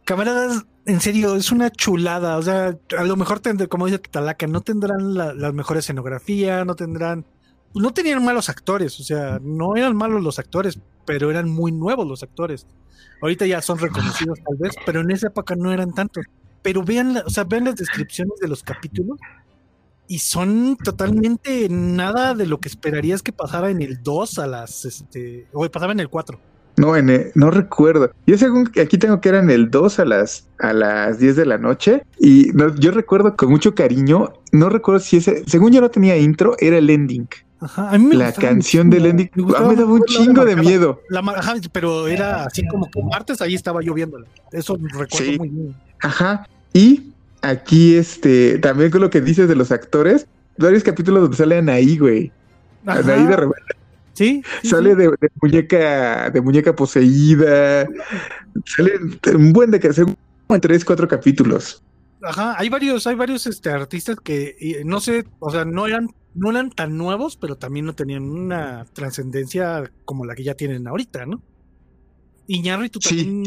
Camaradas, 0.07 0.65
en 0.85 1.01
serio, 1.01 1.35
es 1.35 1.51
una 1.51 1.69
chulada. 1.69 2.37
O 2.37 2.41
sea, 2.41 2.77
a 2.97 3.03
lo 3.03 3.15
mejor 3.17 3.41
tendrán, 3.41 3.67
como 3.67 3.85
dice 3.85 3.99
Talaca, 3.99 4.47
no 4.47 4.61
tendrán 4.61 5.13
la, 5.13 5.33
la 5.33 5.51
mejor 5.51 5.77
escenografía, 5.77 6.63
no 6.65 6.75
tendrán 6.75 7.25
no 7.73 7.93
tenían 7.93 8.23
malos 8.23 8.49
actores, 8.49 8.99
o 8.99 9.03
sea, 9.03 9.39
no 9.41 9.75
eran 9.75 9.95
malos 9.95 10.23
los 10.23 10.39
actores, 10.39 10.79
pero 11.05 11.29
eran 11.29 11.49
muy 11.49 11.71
nuevos 11.71 12.07
los 12.07 12.23
actores. 12.23 12.65
Ahorita 13.21 13.45
ya 13.45 13.61
son 13.61 13.79
reconocidos 13.79 14.39
tal 14.45 14.57
vez, 14.57 14.73
pero 14.85 15.01
en 15.01 15.11
esa 15.11 15.27
época 15.27 15.55
no 15.55 15.71
eran 15.71 15.93
tantos. 15.93 16.25
Pero 16.61 16.83
vean, 16.83 17.17
o 17.17 17.29
sea, 17.29 17.43
vean 17.43 17.65
las 17.65 17.75
descripciones 17.75 18.39
de 18.39 18.47
los 18.47 18.63
capítulos 18.63 19.19
y 20.07 20.19
son 20.19 20.77
totalmente 20.77 21.67
nada 21.69 22.33
de 22.33 22.47
lo 22.47 22.59
que 22.59 22.69
esperarías 22.69 23.21
que 23.21 23.33
pasara 23.33 23.69
en 23.69 23.81
el 23.81 24.01
2 24.01 24.39
a 24.39 24.47
las, 24.47 24.85
este, 24.85 25.47
o 25.53 25.67
pasaba 25.69 25.91
en 25.91 25.99
el 25.99 26.09
4. 26.09 26.39
No, 26.77 26.95
en 26.95 27.31
no 27.33 27.49
recuerdo. 27.49 28.11
Yo 28.27 28.37
según 28.37 28.71
aquí 28.79 28.99
tengo 28.99 29.19
que 29.19 29.29
era 29.29 29.39
en 29.39 29.49
el 29.49 29.71
2 29.71 29.99
a 29.99 30.05
las 30.05 30.47
a 30.59 30.73
las 30.73 31.17
10 31.17 31.35
de 31.35 31.45
la 31.47 31.57
noche 31.57 32.03
y 32.19 32.51
yo 32.79 32.91
recuerdo 32.91 33.35
con 33.35 33.49
mucho 33.49 33.73
cariño, 33.73 34.33
no 34.51 34.69
recuerdo 34.69 34.99
si 34.99 35.17
ese, 35.17 35.43
según 35.47 35.71
yo 35.71 35.81
no 35.81 35.89
tenía 35.89 36.15
intro, 36.17 36.55
era 36.59 36.77
el 36.77 36.89
ending. 36.91 37.27
Ajá, 37.59 37.89
a 37.89 37.97
mí 37.97 38.05
me 38.05 38.15
la 38.15 38.31
canción 38.31 38.91
del 38.91 39.07
ending 39.07 39.31
me, 39.33 39.43
me 39.43 39.75
daba 39.75 39.91
un 39.91 40.03
chingo 40.03 40.45
de 40.45 40.55
miedo. 40.55 41.01
La, 41.09 41.21
ajá, 41.21 41.55
pero 41.71 42.07
era 42.07 42.45
así 42.45 42.65
como 42.67 42.89
que 42.91 43.01
martes 43.01 43.41
ahí 43.41 43.55
estaba 43.55 43.81
lloviendo. 43.81 44.19
Eso 44.51 44.77
recuerdo 44.77 45.31
muy 45.39 45.49
bien. 45.49 45.75
Ajá. 46.01 46.47
Y 46.73 47.11
aquí 47.41 47.95
este 47.95 48.59
también 48.59 48.91
con 48.91 49.01
lo 49.01 49.09
que 49.09 49.21
dices 49.21 49.49
de 49.49 49.55
los 49.55 49.71
actores, 49.71 50.27
varios 50.59 50.83
capítulos 50.83 51.23
donde 51.23 51.37
salen 51.37 51.69
ahí, 51.69 51.97
güey. 51.97 52.31
Ahí 52.85 53.03
de 53.03 53.35
repente 53.35 53.77
Sí. 54.17 54.41
sale 54.63 54.95
De, 54.95 55.11
muñeca, 55.39 56.31
de 56.31 56.41
muñeca 56.41 56.75
poseída. 56.75 57.87
Sale 58.65 58.93
un 59.35 59.53
buen 59.53 59.69
de 59.69 59.79
que 59.79 59.89
hace 59.89 60.01
en 60.01 60.61
tres, 60.61 60.83
cuatro 60.83 61.07
capítulos. 61.07 61.83
Ajá, 62.23 62.55
hay 62.57 62.67
varios, 62.67 63.05
hay 63.05 63.13
varios 63.13 63.45
este, 63.45 63.69
artistas 63.69 64.17
que 64.19 64.81
no 64.85 64.99
sé, 64.99 65.27
o 65.37 65.51
sea, 65.51 65.65
no 65.65 65.85
eran, 65.85 66.09
no 66.33 66.49
eran 66.49 66.71
tan 66.71 66.97
nuevos, 66.97 67.37
pero 67.37 67.57
también 67.57 67.85
no 67.85 67.93
tenían 67.93 68.23
una 68.23 68.85
trascendencia 68.91 69.91
como 70.03 70.25
la 70.25 70.33
que 70.33 70.43
ya 70.43 70.55
tienen 70.55 70.87
ahorita, 70.87 71.27
¿no? 71.27 71.43
¿Iñarri 72.47 72.89
tú 72.89 72.99
también 72.99 73.43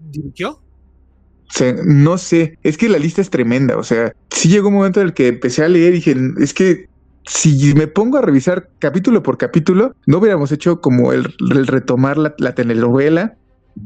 dirigió? 0.00 0.60
no 1.86 2.18
sé, 2.18 2.58
es 2.62 2.76
que 2.76 2.90
la 2.90 2.98
lista 2.98 3.22
es 3.22 3.30
tremenda, 3.30 3.78
o 3.78 3.82
sea, 3.82 4.14
sí 4.28 4.50
llegó 4.50 4.68
un 4.68 4.74
momento 4.74 5.00
en 5.00 5.06
el 5.06 5.14
que 5.14 5.28
empecé 5.28 5.64
a 5.64 5.68
leer 5.68 5.94
y 5.94 5.96
dije, 5.96 6.14
es 6.40 6.52
que 6.52 6.89
si 7.30 7.74
me 7.74 7.86
pongo 7.86 8.18
a 8.18 8.22
revisar 8.22 8.70
capítulo 8.80 9.22
por 9.22 9.38
capítulo, 9.38 9.94
no 10.04 10.18
hubiéramos 10.18 10.50
hecho 10.50 10.80
como 10.80 11.12
el, 11.12 11.32
retomar 11.38 12.18
la, 12.18 12.54
telenovela, 12.56 13.36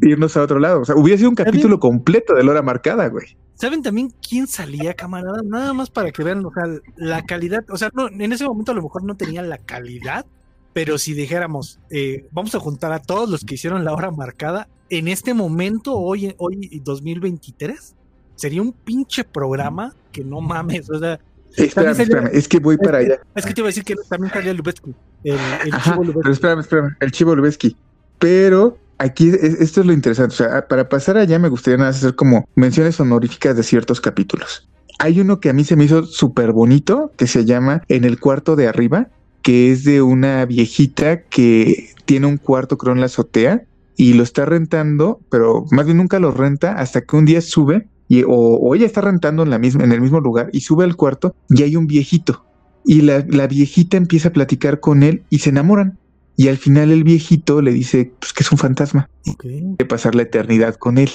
irnos 0.01 0.39
a 0.39 0.43
otro 0.43 0.59
lado. 0.59 0.81
O 0.81 0.85
sea, 0.87 0.97
hubiera 0.97 1.19
sido 1.19 1.29
un 1.29 1.37
capítulo 1.37 1.79
completo 1.79 2.35
de 2.35 2.43
la 2.43 2.53
hora 2.53 2.63
marcada, 2.63 3.07
güey. 3.09 3.37
¿Saben 3.55 3.83
también 3.83 4.15
quién 4.27 4.47
salía, 4.47 4.95
camarada? 4.95 5.43
Nada 5.45 5.75
más 5.75 5.91
para 5.91 6.11
que 6.11 6.25
vean, 6.25 6.45
o 6.45 6.51
sea, 6.53 6.65
la 6.97 7.23
calidad. 7.27 7.63
O 7.69 7.77
sea, 7.77 7.91
no, 7.93 8.09
en 8.09 8.33
ese 8.33 8.47
momento 8.47 8.73
a 8.73 8.75
lo 8.75 8.83
mejor 8.83 9.05
no 9.05 9.15
tenía 9.15 9.43
la 9.43 9.59
calidad, 9.59 10.25
pero 10.73 10.97
si 10.97 11.13
dijéramos, 11.13 11.81
eh, 11.91 12.27
vamos 12.33 12.55
a 12.55 12.61
juntar 12.61 12.93
a 12.93 13.01
todos 13.01 13.29
los 13.29 13.45
que 13.45 13.57
hicieron 13.57 13.85
la 13.85 13.93
hora 13.93 14.11
marcada, 14.11 14.69
en 14.89 15.07
este 15.07 15.35
momento, 15.35 15.95
hoy, 15.99 16.35
hoy 16.39 16.81
2023, 16.83 17.95
sería 18.37 18.63
un 18.63 18.73
pinche 18.73 19.23
programa 19.23 19.95
que 20.13 20.25
no 20.25 20.41
mames, 20.41 20.89
o 20.89 20.99
sea, 20.99 21.21
Espérame, 21.57 22.01
espérame, 22.01 22.31
es 22.33 22.49
que 22.49 22.59
voy 22.59 22.77
para 22.77 22.99
allá. 22.99 23.21
Es 23.35 23.47
que 23.47 23.55
te 23.55 23.61
iba 23.61 23.69
a 23.69 23.71
decir 23.71 23.85
que 23.85 23.95
también 24.09 24.33
salía 24.33 24.53
Lubeski. 24.53 24.95
El, 25.23 25.39
Chivo 25.83 26.05
Lubeski. 26.05 26.21
Pero 26.23 26.33
espérame, 26.33 26.61
espérame, 26.61 26.97
el 27.01 27.13
Chivo 27.13 27.35
Lubeski. 27.35 27.77
Pero 28.19 28.79
aquí 28.99 29.31
esto 29.31 29.81
es 29.81 29.87
lo 29.87 29.93
interesante. 29.93 30.35
O 30.35 30.37
sea, 30.37 30.67
para 30.67 30.89
pasar 30.89 31.17
allá 31.17 31.39
me 31.39 31.49
gustaría 31.49 31.79
nada 31.79 31.91
hacer 31.91 32.15
como 32.15 32.49
menciones 32.55 32.99
honoríficas 33.01 33.57
de 33.57 33.63
ciertos 33.63 34.01
capítulos. 34.01 34.69
Hay 34.99 35.21
uno 35.21 35.41
que 35.41 35.51
a 35.51 35.53
mí 35.53 35.65
se 35.65 35.77
me 35.77 35.85
hizo 35.85 36.05
súper 36.05 36.53
bonito, 36.53 37.13
que 37.17 37.27
se 37.27 37.45
llama 37.45 37.83
En 37.89 38.05
el 38.05 38.19
cuarto 38.19 38.57
de 38.57 38.69
arriba, 38.69 39.09
que 39.43 39.73
es 39.73 39.85
de 39.85 40.03
una 40.03 40.45
viejita 40.47 41.23
que 41.23 41.91
tiene 42.05 42.27
un 42.27 42.39
cuarto, 42.39 42.79
creo, 42.79 42.95
en 42.95 43.01
la 43.01 43.07
azotea 43.07 43.65
y 43.97 44.15
lo 44.15 44.23
está 44.23 44.45
rentando, 44.45 45.21
pero 45.31 45.67
más 45.71 45.85
bien 45.85 45.99
nunca 45.99 46.19
lo 46.19 46.31
renta 46.31 46.73
hasta 46.73 47.03
que 47.03 47.17
un 47.17 47.25
día 47.25 47.41
sube 47.41 47.87
o, 48.27 48.75
ella 48.75 48.87
está 48.87 49.01
rentando 49.01 49.43
en, 49.43 49.51
la 49.51 49.59
misma, 49.59 49.85
en 49.85 49.93
el 49.93 50.01
mismo 50.01 50.21
lugar 50.21 50.51
y 50.53 50.61
sube 50.61 50.85
al 50.85 50.97
cuarto 50.97 51.35
y 51.49 51.63
hay 51.63 51.77
un 51.77 51.87
viejito. 51.87 52.45
Y 52.85 53.01
la, 53.01 53.47
viejita 53.47 53.97
empieza 53.97 54.29
a 54.29 54.33
platicar 54.33 54.81
con 54.81 55.03
él 55.03 55.23
y 55.31 55.39
se 55.39 55.51
enamoran. 55.51 55.99
Y 56.37 56.49
al 56.49 56.59
final 56.59 56.91
el 56.91 57.05
viejito 57.05 57.63
le 57.63 57.73
dice 57.73 58.13
pues, 58.19 58.33
que 58.33 58.43
es 58.43 58.53
un 58.53 58.59
fantasma. 58.59 59.09
De 59.43 59.85
pasar 59.85 60.15
la 60.15 60.23
eternidad 60.23 60.75
con 60.75 60.99
él. 60.99 61.11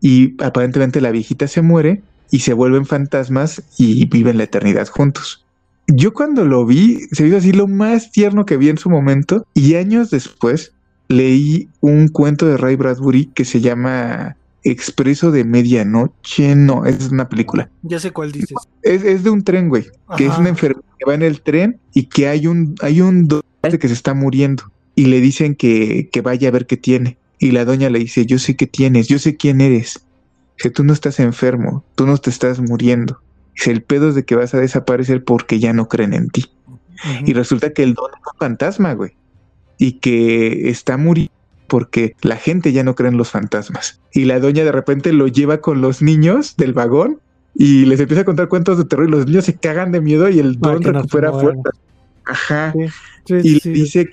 Y 0.00 0.42
aparentemente 0.42 1.00
la 1.00 1.10
viejita 1.10 1.48
se 1.48 1.62
muere 1.62 2.02
y 2.30 2.40
se 2.40 2.54
vuelven 2.54 2.86
fantasmas 2.86 3.62
y 3.76 4.06
viven 4.06 4.38
la 4.38 4.44
eternidad 4.44 4.88
juntos. 4.88 5.44
Yo 5.88 6.12
cuando 6.12 6.44
lo 6.44 6.66
vi, 6.66 7.00
se 7.12 7.26
hizo 7.26 7.36
así 7.36 7.52
lo 7.52 7.68
más 7.68 8.10
tierno 8.10 8.44
que 8.44 8.56
vi 8.56 8.68
en 8.68 8.78
su 8.78 8.90
momento. 8.90 9.46
Y 9.54 9.74
años 9.74 10.10
después 10.10 10.72
leí 11.08 11.68
un 11.80 12.08
cuento 12.08 12.46
de 12.46 12.56
Ray 12.56 12.76
Bradbury 12.76 13.26
que 13.26 13.44
se 13.44 13.60
llama 13.60 14.36
Expreso 14.68 15.30
de 15.30 15.44
Medianoche, 15.44 16.56
no, 16.56 16.86
es 16.86 17.10
una 17.10 17.28
película. 17.28 17.70
Ya 17.82 18.00
sé 18.00 18.10
cuál 18.10 18.32
dices. 18.32 18.56
Es, 18.82 19.22
de 19.22 19.30
un 19.30 19.44
tren, 19.44 19.68
güey, 19.68 19.86
que 20.16 20.26
es 20.26 20.36
una 20.36 20.48
enfermera 20.48 20.86
que 20.98 21.04
va 21.04 21.14
en 21.14 21.22
el 21.22 21.40
tren 21.40 21.78
y 21.94 22.06
que 22.06 22.26
hay 22.26 22.48
un, 22.48 22.74
hay 22.82 23.00
un 23.00 23.28
que 23.62 23.88
se 23.88 23.94
está 23.94 24.12
muriendo 24.12 24.64
y 24.96 25.06
le 25.06 25.20
dicen 25.20 25.54
que, 25.54 26.08
que 26.10 26.20
vaya 26.20 26.48
a 26.48 26.50
ver 26.50 26.66
qué 26.66 26.76
tiene. 26.76 27.16
Y 27.38 27.52
la 27.52 27.64
doña 27.64 27.90
le 27.90 28.00
dice, 28.00 28.26
yo 28.26 28.38
sé 28.38 28.56
qué 28.56 28.66
tienes, 28.66 29.08
yo 29.08 29.18
sé 29.18 29.36
quién 29.36 29.60
eres. 29.60 30.04
Que 30.56 30.70
tú 30.70 30.82
no 30.82 30.92
estás 30.92 31.20
enfermo, 31.20 31.84
tú 31.94 32.06
no 32.06 32.16
te 32.18 32.30
estás 32.30 32.60
muriendo. 32.60 33.20
Dice, 33.54 33.70
el 33.70 33.82
pedo 33.82 34.08
es 34.08 34.14
de 34.14 34.24
que 34.24 34.34
vas 34.34 34.54
a 34.54 34.58
desaparecer 34.58 35.22
porque 35.22 35.60
ya 35.60 35.72
no 35.72 35.88
creen 35.88 36.14
en 36.14 36.30
ti. 36.30 36.46
Y 37.24 37.34
resulta 37.34 37.72
que 37.72 37.82
el 37.82 37.94
don 37.94 38.10
es 38.10 38.32
un 38.32 38.38
fantasma, 38.38 38.94
güey. 38.94 39.12
Y 39.78 40.00
que 40.00 40.70
está 40.70 40.96
muriendo 40.96 41.35
porque 41.66 42.14
la 42.22 42.36
gente 42.36 42.72
ya 42.72 42.84
no 42.84 42.94
cree 42.94 43.10
en 43.10 43.16
los 43.16 43.30
fantasmas. 43.30 44.00
Y 44.12 44.24
la 44.24 44.40
doña 44.40 44.64
de 44.64 44.72
repente 44.72 45.12
lo 45.12 45.26
lleva 45.28 45.60
con 45.60 45.80
los 45.80 46.02
niños 46.02 46.56
del 46.56 46.72
vagón 46.72 47.20
y 47.54 47.86
les 47.86 48.00
empieza 48.00 48.22
a 48.22 48.24
contar 48.24 48.48
cuentos 48.48 48.78
de 48.78 48.84
terror 48.84 49.08
y 49.08 49.10
los 49.10 49.26
niños 49.26 49.44
se 49.44 49.54
cagan 49.54 49.92
de 49.92 50.00
miedo 50.00 50.28
y 50.28 50.38
el 50.38 50.58
don 50.58 50.82
recupera 50.82 51.32
fuerza. 51.32 51.70
Ajá. 52.26 52.74
y 53.28 53.60
le 53.64 53.72
dice 53.72 54.10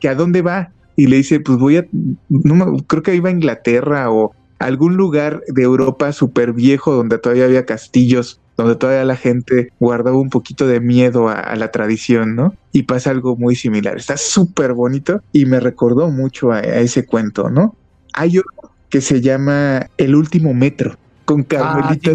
que, 0.00 0.08
a 0.08 0.14
dónde 0.14 0.42
va. 0.42 0.70
Y 0.96 1.06
le 1.08 1.16
dice, 1.16 1.40
pues 1.40 1.58
voy 1.58 1.78
a, 1.78 1.86
no, 2.28 2.76
creo 2.86 3.02
que 3.02 3.14
iba 3.14 3.28
a 3.28 3.32
Inglaterra 3.32 4.12
o 4.12 4.32
algún 4.58 4.96
lugar 4.96 5.42
de 5.48 5.62
Europa 5.62 6.12
súper 6.12 6.52
viejo 6.52 6.94
donde 6.94 7.18
todavía 7.18 7.46
había 7.46 7.66
castillos 7.66 8.40
donde 8.56 8.76
todavía 8.76 9.04
la 9.04 9.16
gente 9.16 9.72
guardaba 9.80 10.16
un 10.16 10.30
poquito 10.30 10.66
de 10.66 10.80
miedo 10.80 11.28
a, 11.28 11.54
la 11.56 11.70
tradición, 11.70 12.36
¿no? 12.36 12.54
Y 12.72 12.84
pasa 12.84 13.10
algo 13.10 13.36
muy 13.36 13.56
similar. 13.56 13.96
Está 13.96 14.16
súper 14.16 14.74
bonito 14.74 15.22
y 15.32 15.46
me 15.46 15.60
recordó 15.60 16.10
mucho 16.10 16.52
a, 16.52 16.60
ese 16.60 17.04
cuento, 17.04 17.50
¿no? 17.50 17.76
Hay 18.12 18.38
otro 18.38 18.72
que 18.88 19.00
se 19.00 19.20
llama 19.20 19.90
El 19.96 20.14
último 20.14 20.54
metro 20.54 20.96
con 21.24 21.40
ah, 21.40 21.44
Carmelita 21.48 22.12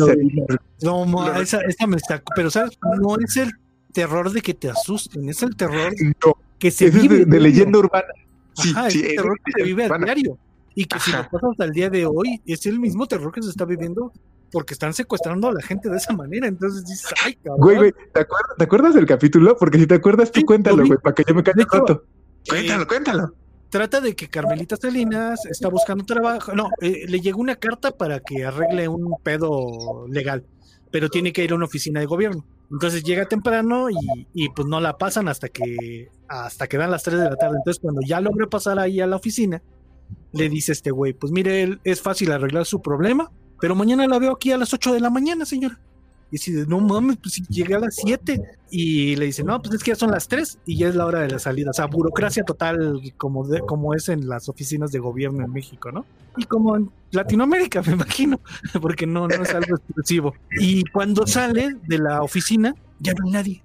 No, 0.82 1.36
esa, 1.42 1.60
me 1.88 1.98
está. 1.98 2.22
Pero, 2.36 2.50
¿sabes? 2.50 2.78
No 3.02 3.18
es 3.18 3.36
el 3.38 3.52
terror 3.92 4.32
de 4.32 4.42
que 4.42 4.54
te 4.54 4.70
asusten, 4.70 5.28
es 5.28 5.44
el 5.44 5.56
terror 5.56 5.94
que 6.58 6.72
se 6.72 6.90
vive. 6.90 7.26
de, 7.26 7.40
leyenda 7.40 7.80
urbana. 7.80 8.08
Sí, 8.54 8.74
sí, 8.90 9.00
es 9.00 9.10
el 9.10 9.16
terror 9.16 9.40
que 9.44 9.52
se 9.58 9.64
vive 9.64 9.86
a 9.86 9.98
diario. 9.98 10.38
Y 10.76 10.86
que 10.86 10.99
si 10.99 11.11
lo 11.11 11.28
pasas 11.30 11.59
al 11.59 11.72
día 11.72 11.89
de 11.89 12.05
hoy, 12.05 12.41
es 12.45 12.65
el 12.65 12.80
mismo 12.80 13.05
terror 13.07 13.32
que 13.32 13.41
se 13.41 13.49
está 13.49 13.65
viviendo 13.65 14.11
porque 14.51 14.74
están 14.74 14.93
secuestrando 14.93 15.49
a 15.49 15.53
la 15.53 15.61
gente 15.61 15.89
de 15.89 15.97
esa 15.97 16.13
manera. 16.13 16.47
Entonces 16.47 16.86
dices, 16.86 17.13
ay, 17.24 17.36
cabrón. 17.36 17.59
Güey, 17.61 17.78
güey, 17.78 17.93
¿te 18.57 18.63
acuerdas, 18.63 18.93
del 18.93 19.05
capítulo? 19.05 19.55
Porque 19.57 19.78
si 19.78 19.88
te 19.88 19.95
acuerdas, 19.95 20.32
tú 20.32 20.41
cuéntalo, 20.45 20.86
güey, 20.86 20.99
para 20.99 21.15
que 21.15 21.24
yo 21.28 21.36
me 21.36 21.43
caiga 21.43 21.65
corto. 21.65 22.03
Cuéntalo, 22.47 22.88
cuéntalo. 22.88 23.34
Trata 23.70 24.01
de 24.01 24.15
que 24.15 24.30
Carmelita 24.30 24.76
Salinas 24.78 25.45
está 25.45 25.70
buscando 25.70 26.03
trabajo. 26.03 26.55
No, 26.55 26.70
eh, 26.82 27.05
le 27.07 27.20
llegó 27.20 27.39
una 27.39 27.55
carta 27.55 27.91
para 27.91 28.20
que 28.20 28.43
arregle 28.43 28.88
un 28.88 29.15
pedo 29.22 30.07
legal, 30.07 30.43
pero 30.91 31.09
tiene 31.09 31.32
que 31.32 31.43
ir 31.43 31.51
a 31.51 31.55
una 31.55 31.65
oficina 31.65 31.99
de 31.99 32.07
gobierno. 32.07 32.43
Entonces 32.72 33.03
llega 33.03 33.28
temprano 33.28 33.89
y, 33.89 33.95
y, 34.34 34.49
pues 34.49 34.67
no 34.67 34.80
la 34.80 34.97
pasan 34.97 35.28
hasta 35.28 35.49
que 35.49 36.09
hasta 36.28 36.67
que 36.67 36.78
dan 36.78 36.91
las 36.91 37.03
3 37.03 37.20
de 37.20 37.30
la 37.30 37.36
tarde. 37.36 37.57
Entonces 37.57 37.80
cuando 37.82 38.01
ya 38.01 38.22
logra 38.22 38.47
pasar 38.47 38.80
ahí 38.80 39.01
a 39.01 39.07
la 39.07 39.15
oficina, 39.15 39.61
le 40.32 40.50
dice 40.50 40.72
este 40.72 40.92
güey, 40.92 41.14
pues 41.14 41.32
mire, 41.32 41.80
es 41.84 42.02
fácil 42.02 42.32
arreglar 42.32 42.66
su 42.66 42.82
problema, 42.82 43.32
pero 43.60 43.76
mañana 43.76 44.08
la 44.08 44.20
veo 44.20 44.34
aquí 44.34 44.52
a 44.52 44.58
las 44.58 44.74
8 44.74 44.94
de 44.94 45.00
la 45.00 45.10
mañana, 45.10 45.46
señora. 45.46 45.80
Y 46.32 46.52
de, 46.52 46.68
no 46.68 46.80
mames, 46.80 47.18
pues 47.18 47.34
si 47.36 47.44
llegué 47.50 47.76
a 47.76 47.80
las 47.80 47.96
7. 47.96 48.40
Y 48.70 49.16
le 49.16 49.26
dice, 49.26 49.44
no, 49.44 49.60
pues 49.62 49.76
es 49.76 49.84
que 49.84 49.92
ya 49.92 49.96
son 49.96 50.12
las 50.12 50.28
3 50.28 50.60
y 50.66 50.78
ya 50.78 50.88
es 50.88 50.96
la 50.96 51.06
hora 51.06 51.22
de 51.22 51.30
la 51.30 51.40
salida. 51.40 51.72
O 51.72 51.74
sea, 51.74 51.88
burocracia 51.88 52.44
total 52.44 53.02
como, 53.18 53.48
de, 53.48 53.62
como 53.62 53.96
es 53.96 54.10
en 54.10 54.28
las 54.28 54.48
oficinas 54.48 54.92
de 54.92 55.00
gobierno 55.00 55.44
en 55.44 55.52
México, 55.52 55.92
¿no? 55.92 56.06
Y 56.38 56.44
como 56.44 56.76
en 56.76 56.92
Latinoamérica, 57.12 57.82
me 57.86 57.94
imagino, 57.94 58.40
porque 58.80 59.08
no, 59.08 59.28
no 59.28 59.42
es 59.42 59.54
algo 59.54 59.76
exclusivo. 59.76 60.36
Y 60.60 60.84
cuando 60.92 61.26
sale 61.26 61.76
de 61.88 61.98
la 61.98 62.22
oficina, 62.22 62.76
ya 63.00 63.14
no 63.14 63.26
hay 63.26 63.32
nadie. 63.32 63.64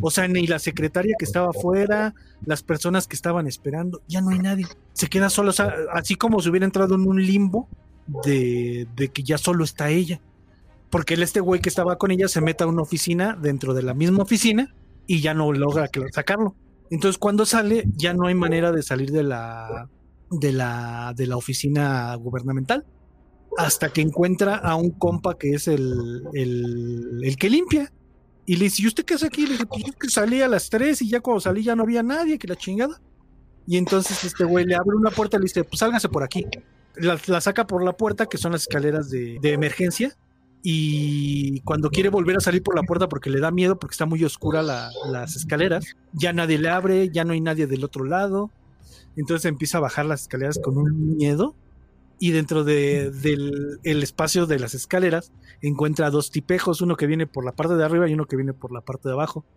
O 0.00 0.10
sea, 0.10 0.28
ni 0.28 0.46
la 0.46 0.58
secretaria 0.58 1.14
que 1.18 1.24
estaba 1.24 1.50
afuera, 1.50 2.14
las 2.44 2.62
personas 2.62 3.06
que 3.06 3.16
estaban 3.16 3.46
esperando, 3.46 4.02
ya 4.08 4.20
no 4.20 4.30
hay 4.30 4.38
nadie. 4.38 4.66
Se 4.92 5.08
queda 5.08 5.30
solo, 5.30 5.50
o 5.50 5.52
sea, 5.52 5.74
así 5.92 6.16
como 6.16 6.40
si 6.40 6.50
hubiera 6.50 6.66
entrado 6.66 6.94
en 6.94 7.06
un 7.06 7.24
limbo 7.24 7.68
de, 8.24 8.86
de 8.94 9.08
que 9.08 9.22
ya 9.22 9.38
solo 9.38 9.64
está 9.64 9.90
ella. 9.90 10.20
Porque 10.90 11.14
este 11.14 11.40
güey 11.40 11.60
que 11.60 11.68
estaba 11.68 11.96
con 11.96 12.10
ella 12.10 12.28
se 12.28 12.40
mete 12.40 12.64
a 12.64 12.66
una 12.66 12.82
oficina 12.82 13.36
dentro 13.40 13.74
de 13.74 13.82
la 13.82 13.94
misma 13.94 14.22
oficina 14.22 14.74
y 15.06 15.20
ya 15.20 15.34
no 15.34 15.52
logra 15.52 15.88
sacarlo. 16.12 16.54
Entonces 16.90 17.18
cuando 17.18 17.46
sale 17.46 17.84
ya 17.96 18.14
no 18.14 18.26
hay 18.26 18.34
manera 18.34 18.72
de 18.72 18.82
salir 18.82 19.10
de 19.10 19.24
la 19.24 19.88
de 20.30 20.52
la 20.52 21.12
de 21.16 21.26
la 21.26 21.36
oficina 21.36 22.14
gubernamental 22.16 22.84
hasta 23.56 23.92
que 23.92 24.02
encuentra 24.02 24.56
a 24.56 24.76
un 24.76 24.90
compa 24.90 25.38
que 25.38 25.50
es 25.50 25.66
el, 25.68 26.24
el, 26.34 27.20
el 27.22 27.36
que 27.36 27.50
limpia 27.50 27.92
y 28.46 28.56
le 28.56 28.64
dice, 28.64 28.82
¿y 28.82 28.86
usted 28.86 29.04
qué 29.04 29.14
hace 29.14 29.26
aquí? 29.26 29.44
Le 29.44 29.52
dice, 29.52 29.66
pues 29.66 29.82
yo 29.84 29.92
que 29.92 30.08
salí 30.08 30.40
a 30.40 30.48
las 30.48 30.70
3 30.70 31.02
y 31.02 31.08
ya 31.08 31.20
cuando 31.20 31.40
salí 31.40 31.64
ya 31.64 31.74
no 31.74 31.82
había 31.82 32.02
nadie, 32.04 32.38
que 32.38 32.46
la 32.46 32.54
chingada. 32.54 33.00
Y 33.66 33.76
entonces 33.76 34.22
este 34.22 34.44
güey 34.44 34.64
le 34.64 34.76
abre 34.76 34.96
una 34.96 35.10
puerta 35.10 35.36
y 35.36 35.40
le 35.40 35.44
dice, 35.44 35.64
pues 35.64 35.80
sálgase 35.80 36.08
por 36.08 36.22
aquí. 36.22 36.46
La, 36.94 37.40
saca 37.40 37.66
por 37.66 37.84
la 37.84 37.96
puerta, 37.96 38.26
que 38.26 38.38
son 38.38 38.52
las 38.52 38.62
escaleras 38.62 39.10
de, 39.10 39.40
emergencia. 39.42 40.16
Y 40.62 41.60
cuando 41.60 41.90
quiere 41.90 42.08
volver 42.08 42.36
a 42.36 42.40
salir 42.40 42.62
por 42.62 42.76
la 42.76 42.82
puerta 42.82 43.08
porque 43.08 43.30
le 43.30 43.40
da 43.40 43.50
miedo, 43.50 43.78
porque 43.78 43.94
está 43.94 44.06
muy 44.06 44.22
oscura 44.24 44.62
la, 44.62 44.90
las 45.10 45.36
escaleras, 45.36 45.84
ya 46.12 46.32
nadie 46.32 46.58
le 46.58 46.68
abre, 46.68 47.10
ya 47.10 47.24
no 47.24 47.32
hay 47.32 47.40
nadie 47.40 47.66
del 47.66 47.84
otro 47.84 48.04
lado. 48.04 48.50
Entonces 49.16 49.46
empieza 49.46 49.78
a 49.78 49.80
bajar 49.80 50.06
las 50.06 50.22
escaleras 50.22 50.60
con 50.62 50.78
un 50.78 51.16
miedo 51.16 51.54
y 52.18 52.30
dentro 52.30 52.64
de, 52.64 53.10
del 53.10 53.78
el 53.82 54.02
espacio 54.02 54.46
de 54.46 54.58
las 54.58 54.74
escaleras 54.74 55.32
encuentra 55.60 56.10
dos 56.10 56.30
tipejos, 56.30 56.80
uno 56.80 56.96
que 56.96 57.06
viene 57.06 57.26
por 57.26 57.44
la 57.44 57.52
parte 57.52 57.74
de 57.74 57.84
arriba 57.84 58.08
y 58.08 58.14
uno 58.14 58.26
que 58.26 58.36
viene 58.36 58.52
por 58.52 58.72
la 58.72 58.80
parte 58.80 59.08
de 59.08 59.14
abajo. 59.14 59.44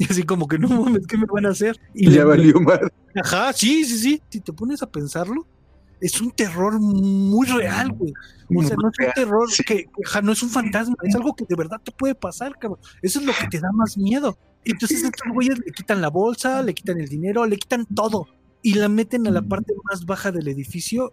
Y 0.00 0.04
así 0.04 0.22
como 0.22 0.46
que 0.46 0.60
no 0.60 0.68
mames, 0.68 1.08
¿qué 1.08 1.18
me 1.18 1.26
van 1.26 1.46
a 1.46 1.48
hacer? 1.48 1.76
Y 1.92 2.08
ya 2.08 2.24
valió 2.24 2.60
más. 2.60 2.78
Ajá, 3.20 3.52
sí, 3.52 3.84
sí, 3.84 3.98
sí. 3.98 4.22
Si 4.28 4.38
te 4.38 4.52
pones 4.52 4.80
a 4.80 4.88
pensarlo, 4.88 5.44
es 6.00 6.20
un 6.20 6.30
terror 6.30 6.78
muy 6.78 7.48
real, 7.48 7.90
güey. 7.90 8.12
O 8.54 8.62
sea, 8.62 8.76
no 8.80 8.90
es 8.90 9.06
un 9.08 9.12
terror 9.12 9.50
sí. 9.50 9.64
que, 9.64 9.86
que 9.86 10.22
no 10.22 10.30
es 10.30 10.42
un 10.44 10.50
fantasma, 10.50 10.94
es 11.02 11.16
algo 11.16 11.34
que 11.34 11.44
de 11.48 11.56
verdad 11.56 11.80
te 11.82 11.90
puede 11.90 12.14
pasar, 12.14 12.56
cabrón. 12.60 12.78
Eso 13.02 13.18
es 13.18 13.26
lo 13.26 13.32
que 13.32 13.48
te 13.48 13.58
da 13.58 13.72
más 13.72 13.98
miedo. 13.98 14.38
Entonces 14.64 15.02
estos 15.02 15.32
güeyes 15.32 15.58
le 15.58 15.72
quitan 15.72 16.00
la 16.00 16.10
bolsa, 16.10 16.62
le 16.62 16.74
quitan 16.74 17.00
el 17.00 17.08
dinero, 17.08 17.44
le 17.44 17.56
quitan 17.56 17.84
todo 17.86 18.28
y 18.62 18.74
la 18.74 18.88
meten 18.88 19.26
a 19.26 19.30
la 19.30 19.42
parte 19.42 19.72
más 19.84 20.04
baja 20.04 20.30
del 20.30 20.48
edificio 20.48 21.12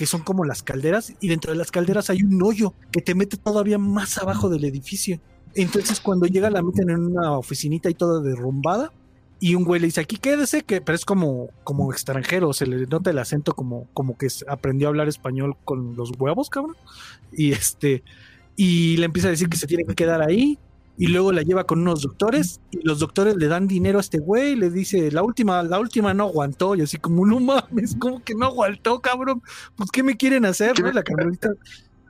que 0.00 0.06
son 0.06 0.22
como 0.22 0.44
las 0.44 0.62
calderas, 0.62 1.12
y 1.20 1.28
dentro 1.28 1.52
de 1.52 1.58
las 1.58 1.70
calderas 1.70 2.08
hay 2.08 2.22
un 2.22 2.42
hoyo 2.42 2.72
que 2.90 3.02
te 3.02 3.14
mete 3.14 3.36
todavía 3.36 3.76
más 3.76 4.16
abajo 4.16 4.48
del 4.48 4.64
edificio. 4.64 5.20
Entonces 5.54 6.00
cuando 6.00 6.24
llega 6.24 6.48
la 6.48 6.62
meten 6.62 6.88
en 6.88 7.04
una 7.04 7.32
oficinita 7.32 7.90
y 7.90 7.92
toda 7.92 8.22
derrumbada, 8.22 8.94
y 9.40 9.56
un 9.56 9.64
güey 9.64 9.78
le 9.78 9.88
dice, 9.88 10.00
aquí 10.00 10.16
quédese, 10.16 10.62
que, 10.62 10.80
pero 10.80 10.96
es 10.96 11.04
como, 11.04 11.50
como 11.64 11.92
extranjero, 11.92 12.54
se 12.54 12.66
le 12.66 12.86
nota 12.86 13.10
el 13.10 13.18
acento 13.18 13.52
como, 13.54 13.88
como 13.92 14.16
que 14.16 14.28
aprendió 14.48 14.88
a 14.88 14.88
hablar 14.88 15.06
español 15.06 15.54
con 15.66 15.94
los 15.96 16.12
huevos, 16.18 16.48
cabrón. 16.48 16.76
Y 17.30 17.52
este, 17.52 18.02
y 18.56 18.96
le 18.96 19.04
empieza 19.04 19.28
a 19.28 19.32
decir 19.32 19.50
que 19.50 19.58
se 19.58 19.66
tiene 19.66 19.84
que 19.84 19.94
quedar 19.94 20.22
ahí, 20.22 20.58
y 21.00 21.06
luego 21.06 21.32
la 21.32 21.40
lleva 21.40 21.64
con 21.64 21.80
unos 21.80 22.02
doctores 22.02 22.60
y 22.70 22.86
los 22.86 22.98
doctores 22.98 23.34
le 23.34 23.48
dan 23.48 23.66
dinero 23.66 23.96
a 23.96 24.02
este 24.02 24.18
güey 24.18 24.52
y 24.52 24.56
le 24.56 24.68
dice, 24.68 25.10
la 25.10 25.22
última, 25.22 25.62
la 25.62 25.80
última 25.80 26.12
no 26.12 26.24
aguantó 26.24 26.74
y 26.74 26.82
así 26.82 26.98
como, 26.98 27.24
no 27.24 27.40
mames, 27.40 27.96
como 27.98 28.22
que 28.22 28.34
no 28.34 28.44
aguantó, 28.44 29.00
cabrón, 29.00 29.40
pues 29.76 29.90
¿qué 29.90 30.02
me 30.02 30.18
quieren 30.18 30.44
hacer? 30.44 30.78
¿no? 30.78 30.92
La 30.92 31.02
Carmelita, 31.02 31.48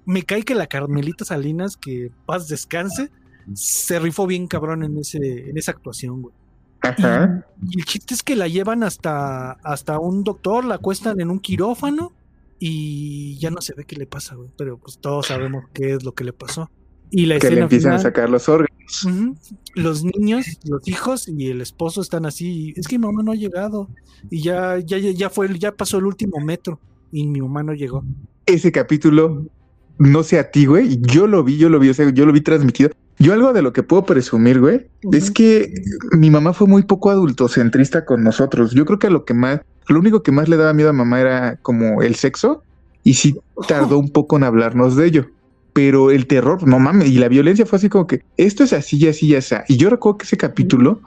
me 0.07 0.25
cae 0.25 0.43
que 0.43 0.57
la 0.57 0.67
Carmelita 0.67 1.25
Salinas, 1.25 1.77
que 1.77 2.11
paz 2.27 2.49
descanse, 2.49 3.13
se 3.55 4.01
rifó 4.01 4.27
bien 4.27 4.49
cabrón 4.49 4.83
en, 4.83 4.99
ese, 4.99 5.51
en 5.51 5.57
esa 5.57 5.71
actuación, 5.71 6.23
güey. 6.23 6.35
Ajá. 6.81 7.47
Y, 7.63 7.77
y, 7.77 7.81
el 7.83 7.87
chiste 7.87 8.15
es 8.15 8.25
que 8.25 8.35
la 8.35 8.49
llevan 8.49 8.83
hasta, 8.83 9.53
hasta 9.53 10.01
un 10.01 10.25
doctor, 10.25 10.65
la 10.65 10.75
acuestan 10.75 11.21
en 11.21 11.31
un 11.31 11.39
quirófano 11.39 12.13
y 12.59 13.39
ya 13.39 13.53
no 13.53 13.61
se 13.61 13.73
ve 13.73 13.85
qué 13.85 13.95
le 13.95 14.07
pasa, 14.07 14.35
güey, 14.35 14.51
pero 14.59 14.79
pues 14.79 14.99
todos 14.99 15.29
sabemos 15.29 15.67
qué 15.73 15.95
es 15.95 16.03
lo 16.03 16.13
que 16.13 16.25
le 16.25 16.33
pasó. 16.33 16.69
Y 17.11 17.27
la 17.27 17.39
que 17.39 17.51
le 17.51 17.61
empiezan 17.61 17.91
final, 17.91 17.99
a 17.99 18.03
sacar 18.03 18.31
los 18.31 18.49
órganos. 18.49 19.05
Uh 19.05 19.09
-huh, 19.09 19.37
los 19.75 20.05
niños, 20.05 20.47
los 20.65 20.87
hijos 20.87 21.29
y 21.29 21.51
el 21.51 21.61
esposo 21.61 22.01
están 22.01 22.27
así. 22.27 22.73
Es 22.77 22.87
que 22.87 22.99
mi 22.99 23.07
mamá 23.07 23.23
no 23.23 23.33
ha 23.33 23.37
llegado. 23.37 23.89
Y 24.31 24.43
ya, 24.43 24.79
ya, 24.79 24.99
ya 24.99 25.31
fue, 25.31 25.59
ya 25.59 25.73
pasó 25.73 25.99
el 25.99 26.07
último 26.07 26.39
metro. 26.41 26.79
Y 27.13 27.27
mi 27.27 27.41
mamá 27.41 27.63
no 27.63 27.75
llegó. 27.75 28.05
Ese 28.47 28.71
capítulo, 28.71 29.45
no 29.99 30.23
sé 30.23 30.39
a 30.39 30.51
ti, 30.51 30.67
güey. 30.67 31.01
Yo 31.03 31.27
lo 31.27 31.43
vi, 31.43 31.57
yo 31.57 31.69
lo 31.69 31.79
vi, 31.79 31.89
o 31.91 31.95
sea, 31.95 32.11
yo 32.11 32.27
lo 32.27 32.33
vi 32.33 32.41
transmitido. 32.41 32.91
Yo 33.19 33.33
algo 33.33 33.53
de 33.53 33.63
lo 33.63 33.73
que 33.73 33.83
puedo 33.83 34.05
presumir, 34.07 34.61
güey, 34.61 34.77
uh 34.77 35.11
-huh. 35.11 35.17
es 35.17 35.31
que 35.31 35.75
mi 36.17 36.31
mamá 36.31 36.53
fue 36.53 36.67
muy 36.67 36.85
poco 36.85 37.11
adultocentrista 37.11 38.05
con 38.05 38.23
nosotros. 38.23 38.73
Yo 38.73 38.87
creo 38.87 38.99
que 38.99 39.11
lo 39.11 39.25
que 39.25 39.35
más, 39.35 39.61
lo 39.89 39.99
único 39.99 40.23
que 40.23 40.33
más 40.33 40.49
le 40.49 40.57
daba 40.57 40.73
miedo 40.73 40.91
a 40.91 40.95
mamá 40.95 41.21
era 41.21 41.57
como 41.57 42.03
el 42.03 42.15
sexo. 42.15 42.63
Y 43.03 43.15
sí 43.15 43.35
tardó 43.67 43.99
un 43.99 44.11
poco 44.11 44.37
en 44.37 44.45
hablarnos 44.45 44.95
de 44.95 45.07
ello 45.07 45.27
pero 45.73 46.11
el 46.11 46.27
terror, 46.27 46.67
no 46.67 46.79
mames, 46.79 47.09
y 47.09 47.19
la 47.19 47.29
violencia 47.29 47.67
fue 47.67 47.79
así 47.79 47.89
como 47.89 48.07
que 48.07 48.23
esto 48.37 48.65
es 48.65 48.73
así 48.73 48.99
y 48.99 49.09
así 49.09 49.27
y 49.27 49.35
así. 49.35 49.55
Y 49.69 49.77
yo 49.77 49.91
recuerdo 49.91 50.19
que 50.19 50.25
ese 50.25 50.37
capítulo, 50.37 51.01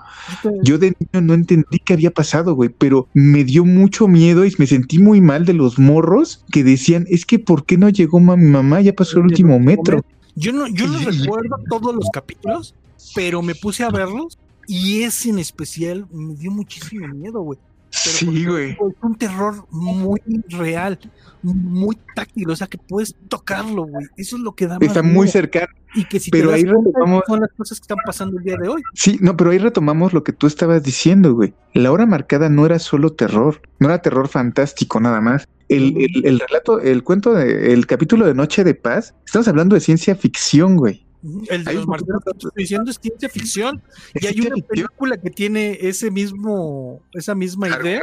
yo 0.64 0.78
de 0.78 0.94
niño 1.00 1.26
no 1.26 1.34
entendí 1.34 1.80
qué 1.80 1.94
había 1.94 2.12
pasado, 2.12 2.56
güey, 2.56 2.70
pero 2.70 3.08
me 3.14 3.44
dio 3.44 3.66
mucho 3.66 4.08
miedo 4.08 4.46
y 4.46 4.54
me 4.58 4.68
sentí 4.68 5.00
muy 5.00 5.22
mal 5.22 5.46
de 5.46 5.54
los 5.54 5.80
morros 5.80 6.46
que 6.52 6.64
decían, 6.64 7.06
es 7.10 7.26
que 7.26 7.40
¿por 7.40 7.66
qué 7.66 7.78
no 7.78 7.90
llegó 7.90 8.20
mi 8.20 8.48
mamá? 8.48 8.82
Ya 8.82 8.94
pasó 8.94 9.20
el 9.20 9.26
último 9.26 9.60
metro. 9.60 10.04
Yo 10.36 10.52
no, 10.52 10.68
yo 10.68 10.88
no 10.88 11.00
recuerdo 11.00 11.56
todos 11.70 11.96
los 11.96 12.10
capítulos, 12.12 12.74
pero 13.16 13.42
me 13.42 13.56
puse 13.56 13.84
a 13.84 13.90
verlos 13.90 14.40
y 14.68 15.04
ese 15.04 15.30
en 15.30 15.40
especial 15.40 16.08
me 16.12 16.36
dio 16.36 16.52
muchísimo 16.52 17.08
miedo, 17.10 17.42
güey. 17.42 17.60
Sí, 17.94 18.46
güey. 18.46 18.72
Es 18.72 18.78
un 19.04 19.16
terror 19.16 19.68
muy 19.70 20.20
real, 20.50 21.00
muy 21.44 21.96
táctil, 22.16 22.50
o 22.50 22.56
sea 22.56 22.66
que 22.66 22.80
puedes 22.80 23.16
tocarlo, 23.28 23.84
güey. 23.84 24.08
Eso 24.18 24.36
es 24.36 24.42
lo 24.42 24.56
que 24.56 24.66
da 24.66 24.80
más 24.80 24.88
Está 24.88 25.04
muy 25.04 25.28
cercano. 25.28 25.68
Y 25.94 26.06
que 26.06 26.20
si 26.20 26.32
pero 26.32 26.50
te 26.50 26.56
ahí 26.56 26.64
retomamos... 26.66 27.24
son 27.28 27.42
las 27.42 27.52
cosas 27.56 27.80
que 27.80 27.84
están 27.84 28.00
pasando 28.04 28.40
el 28.40 28.44
día 28.44 28.58
de 28.58 28.68
hoy. 28.68 28.82
Sí, 28.96 29.20
no, 29.22 29.38
pero 29.38 29.52
ahí 29.52 29.60
retomamos 29.60 30.12
lo 30.12 30.24
que 30.24 30.34
tú 30.34 30.48
estabas 30.48 30.82
diciendo, 30.82 31.36
güey. 31.36 31.54
La 31.74 31.92
hora 31.92 32.08
marcada 32.08 32.50
no 32.50 32.66
era 32.66 32.80
solo 32.80 33.14
terror, 33.14 33.62
no 33.80 33.90
era 33.90 34.02
terror 34.02 34.28
fantástico 34.28 35.00
nada 35.00 35.22
más. 35.22 35.48
El, 35.70 35.96
el, 35.98 36.26
el 36.26 36.40
relato, 36.40 36.80
el 36.80 37.04
cuento, 37.04 37.34
de, 37.34 37.74
el 37.74 37.86
capítulo 37.86 38.26
de 38.26 38.34
Noche 38.34 38.64
de 38.64 38.74
Paz, 38.74 39.14
estamos 39.24 39.48
hablando 39.48 39.76
de 39.76 39.82
ciencia 39.82 40.16
ficción, 40.16 40.78
güey. 40.78 41.06
El 41.50 41.64
de 41.64 41.74
los 41.74 41.88
marcianos 41.88 42.22
que 42.24 42.32
estoy 42.32 42.52
diciendo 42.56 42.92
es 42.92 43.00
ciencia 43.02 43.30
ficción 43.30 43.82
y 44.14 44.28
hay 44.28 44.42
una 44.42 44.56
película 44.68 45.18
que 45.18 45.30
tiene 45.30 45.78
ese 45.82 46.12
mismo, 46.12 47.02
esa 47.14 47.34
misma 47.34 47.70
idea. 47.70 48.02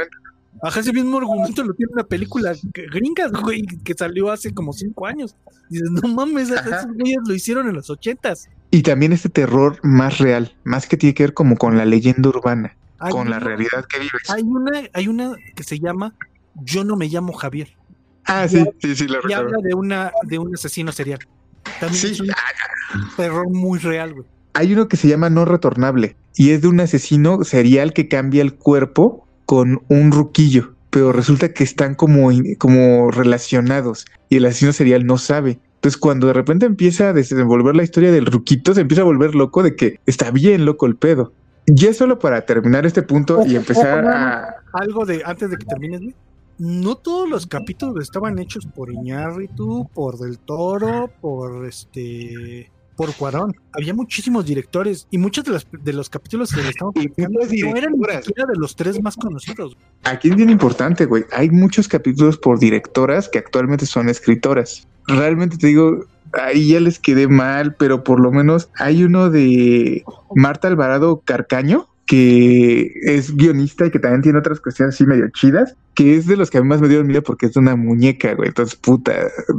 Ajá, 0.61 0.81
ese 0.81 0.91
mismo 0.91 1.17
argumento 1.17 1.63
lo 1.63 1.73
tiene 1.73 1.93
una 1.93 2.03
película 2.03 2.53
gringa, 2.73 3.29
güey, 3.41 3.65
que 3.83 3.93
salió 3.93 4.31
hace 4.31 4.53
como 4.53 4.73
cinco 4.73 5.05
años. 5.05 5.35
Y 5.69 5.75
dices, 5.75 5.91
no 5.91 6.09
mames, 6.09 6.51
Ajá. 6.51 6.79
esos 6.79 6.93
güeyes 6.93 7.19
lo 7.25 7.33
hicieron 7.33 7.69
en 7.69 7.75
los 7.75 7.89
ochentas. 7.89 8.49
Y 8.69 8.81
también 8.81 9.13
este 9.13 9.29
terror 9.29 9.79
más 9.83 10.17
real, 10.17 10.55
más 10.63 10.87
que 10.87 10.97
tiene 10.97 11.13
que 11.13 11.23
ver 11.23 11.33
como 11.33 11.57
con 11.57 11.77
la 11.77 11.85
leyenda 11.85 12.29
urbana, 12.29 12.75
hay 12.99 13.11
con 13.11 13.27
una, 13.27 13.31
la 13.31 13.39
realidad 13.39 13.85
que 13.87 13.99
vives. 13.99 14.29
Hay 14.29 14.43
una, 14.43 14.81
hay 14.93 15.07
una 15.07 15.35
que 15.55 15.63
se 15.63 15.79
llama 15.79 16.15
Yo 16.55 16.83
no 16.83 16.95
me 16.95 17.07
llamo 17.07 17.33
Javier. 17.33 17.75
Ah, 18.25 18.47
sí, 18.47 18.63
sí, 18.79 18.95
sí, 18.95 19.07
la 19.07 19.19
Y 19.27 19.33
habla 19.33 19.57
de 19.61 19.73
una, 19.73 20.11
de 20.23 20.37
un 20.37 20.53
asesino 20.53 20.91
serial. 20.91 21.19
También 21.81 21.99
sí. 21.99 22.11
es 22.11 22.19
un 22.21 22.29
terror 23.17 23.49
muy 23.49 23.79
real, 23.79 24.13
güey. 24.13 24.25
Hay 24.53 24.71
uno 24.73 24.87
que 24.87 24.97
se 24.97 25.07
llama 25.07 25.29
No 25.29 25.45
Retornable 25.45 26.15
y 26.35 26.51
es 26.51 26.61
de 26.61 26.67
un 26.67 26.79
asesino 26.79 27.43
serial 27.43 27.93
que 27.93 28.07
cambia 28.07 28.41
el 28.41 28.53
cuerpo 28.53 29.27
con 29.45 29.81
un 29.87 30.11
ruquillo, 30.11 30.75
pero 30.91 31.11
resulta 31.11 31.53
que 31.53 31.63
están 31.63 31.95
como, 31.95 32.29
como 32.59 33.11
relacionados 33.11 34.05
y 34.29 34.37
el 34.37 34.45
asesino 34.45 34.73
serial 34.73 35.05
no 35.05 35.17
sabe. 35.17 35.59
Entonces, 35.75 35.97
cuando 35.97 36.27
de 36.27 36.33
repente 36.33 36.67
empieza 36.67 37.09
a 37.09 37.13
desenvolver 37.13 37.75
la 37.75 37.83
historia 37.83 38.11
del 38.11 38.27
ruquito, 38.27 38.75
se 38.75 38.81
empieza 38.81 39.01
a 39.01 39.05
volver 39.05 39.33
loco 39.33 39.63
de 39.63 39.75
que 39.75 39.99
está 40.05 40.29
bien 40.29 40.63
loco 40.63 40.85
el 40.85 40.95
pedo. 40.95 41.33
Ya 41.65 41.93
solo 41.93 42.19
para 42.19 42.45
terminar 42.45 42.85
este 42.85 43.01
punto 43.01 43.43
y 43.47 43.55
empezar 43.55 44.05
a. 44.05 44.55
Algo 44.73 45.05
de 45.05 45.23
antes 45.25 45.49
de 45.49 45.57
que 45.57 45.65
termines, 45.65 46.01
no 46.57 46.95
todos 46.95 47.29
los 47.29 47.47
capítulos 47.47 48.03
estaban 48.03 48.39
hechos 48.39 48.65
por 48.65 48.91
Iñárritu, 48.91 49.89
por 49.93 50.17
Del 50.17 50.39
Toro, 50.39 51.09
por 51.21 51.65
este 51.65 52.71
por 52.95 53.15
Cuarón. 53.15 53.55
Había 53.73 53.93
muchísimos 53.93 54.45
directores 54.45 55.07
y 55.09 55.17
muchos 55.17 55.43
de 55.43 55.51
los, 55.51 55.67
de 55.71 55.93
los 55.93 56.09
capítulos 56.09 56.53
que 56.53 56.61
le 56.61 56.69
estamos 56.69 56.93
platicando 56.93 57.39
no 57.39 57.75
eran 57.75 57.93
ni 57.93 58.23
siquiera 58.23 58.51
de 58.51 58.59
los 58.59 58.75
tres 58.75 59.01
más 59.01 59.15
conocidos. 59.15 59.75
Aquí 60.03 60.29
es 60.29 60.35
bien 60.35 60.49
importante, 60.49 61.05
güey. 61.05 61.25
Hay 61.31 61.49
muchos 61.49 61.87
capítulos 61.87 62.37
por 62.37 62.59
directoras 62.59 63.27
que 63.27 63.39
actualmente 63.39 63.87
son 63.87 64.07
escritoras. 64.07 64.87
Realmente 65.07 65.57
te 65.57 65.67
digo, 65.67 66.05
ahí 66.33 66.67
ya 66.67 66.79
les 66.79 66.99
quedé 66.99 67.27
mal, 67.27 67.75
pero 67.75 68.03
por 68.03 68.19
lo 68.19 68.31
menos 68.31 68.69
hay 68.75 69.03
uno 69.03 69.29
de 69.29 70.03
Marta 70.35 70.67
Alvarado 70.67 71.21
Carcaño, 71.25 71.87
que 72.11 72.91
es 73.03 73.33
guionista 73.37 73.85
y 73.85 73.89
que 73.89 73.97
también 73.97 74.21
tiene 74.21 74.39
otras 74.39 74.59
cuestiones 74.59 74.95
así 74.95 75.05
medio 75.05 75.29
chidas, 75.29 75.77
que 75.95 76.17
es 76.17 76.27
de 76.27 76.35
los 76.35 76.49
que 76.49 76.57
a 76.57 76.61
mí 76.61 76.67
más 76.67 76.81
me 76.81 76.89
dieron 76.89 77.07
miedo 77.07 77.23
porque 77.23 77.45
es 77.45 77.55
una 77.55 77.77
muñeca, 77.77 78.33
güey. 78.33 78.49
Entonces, 78.49 78.75
puta, 78.75 79.13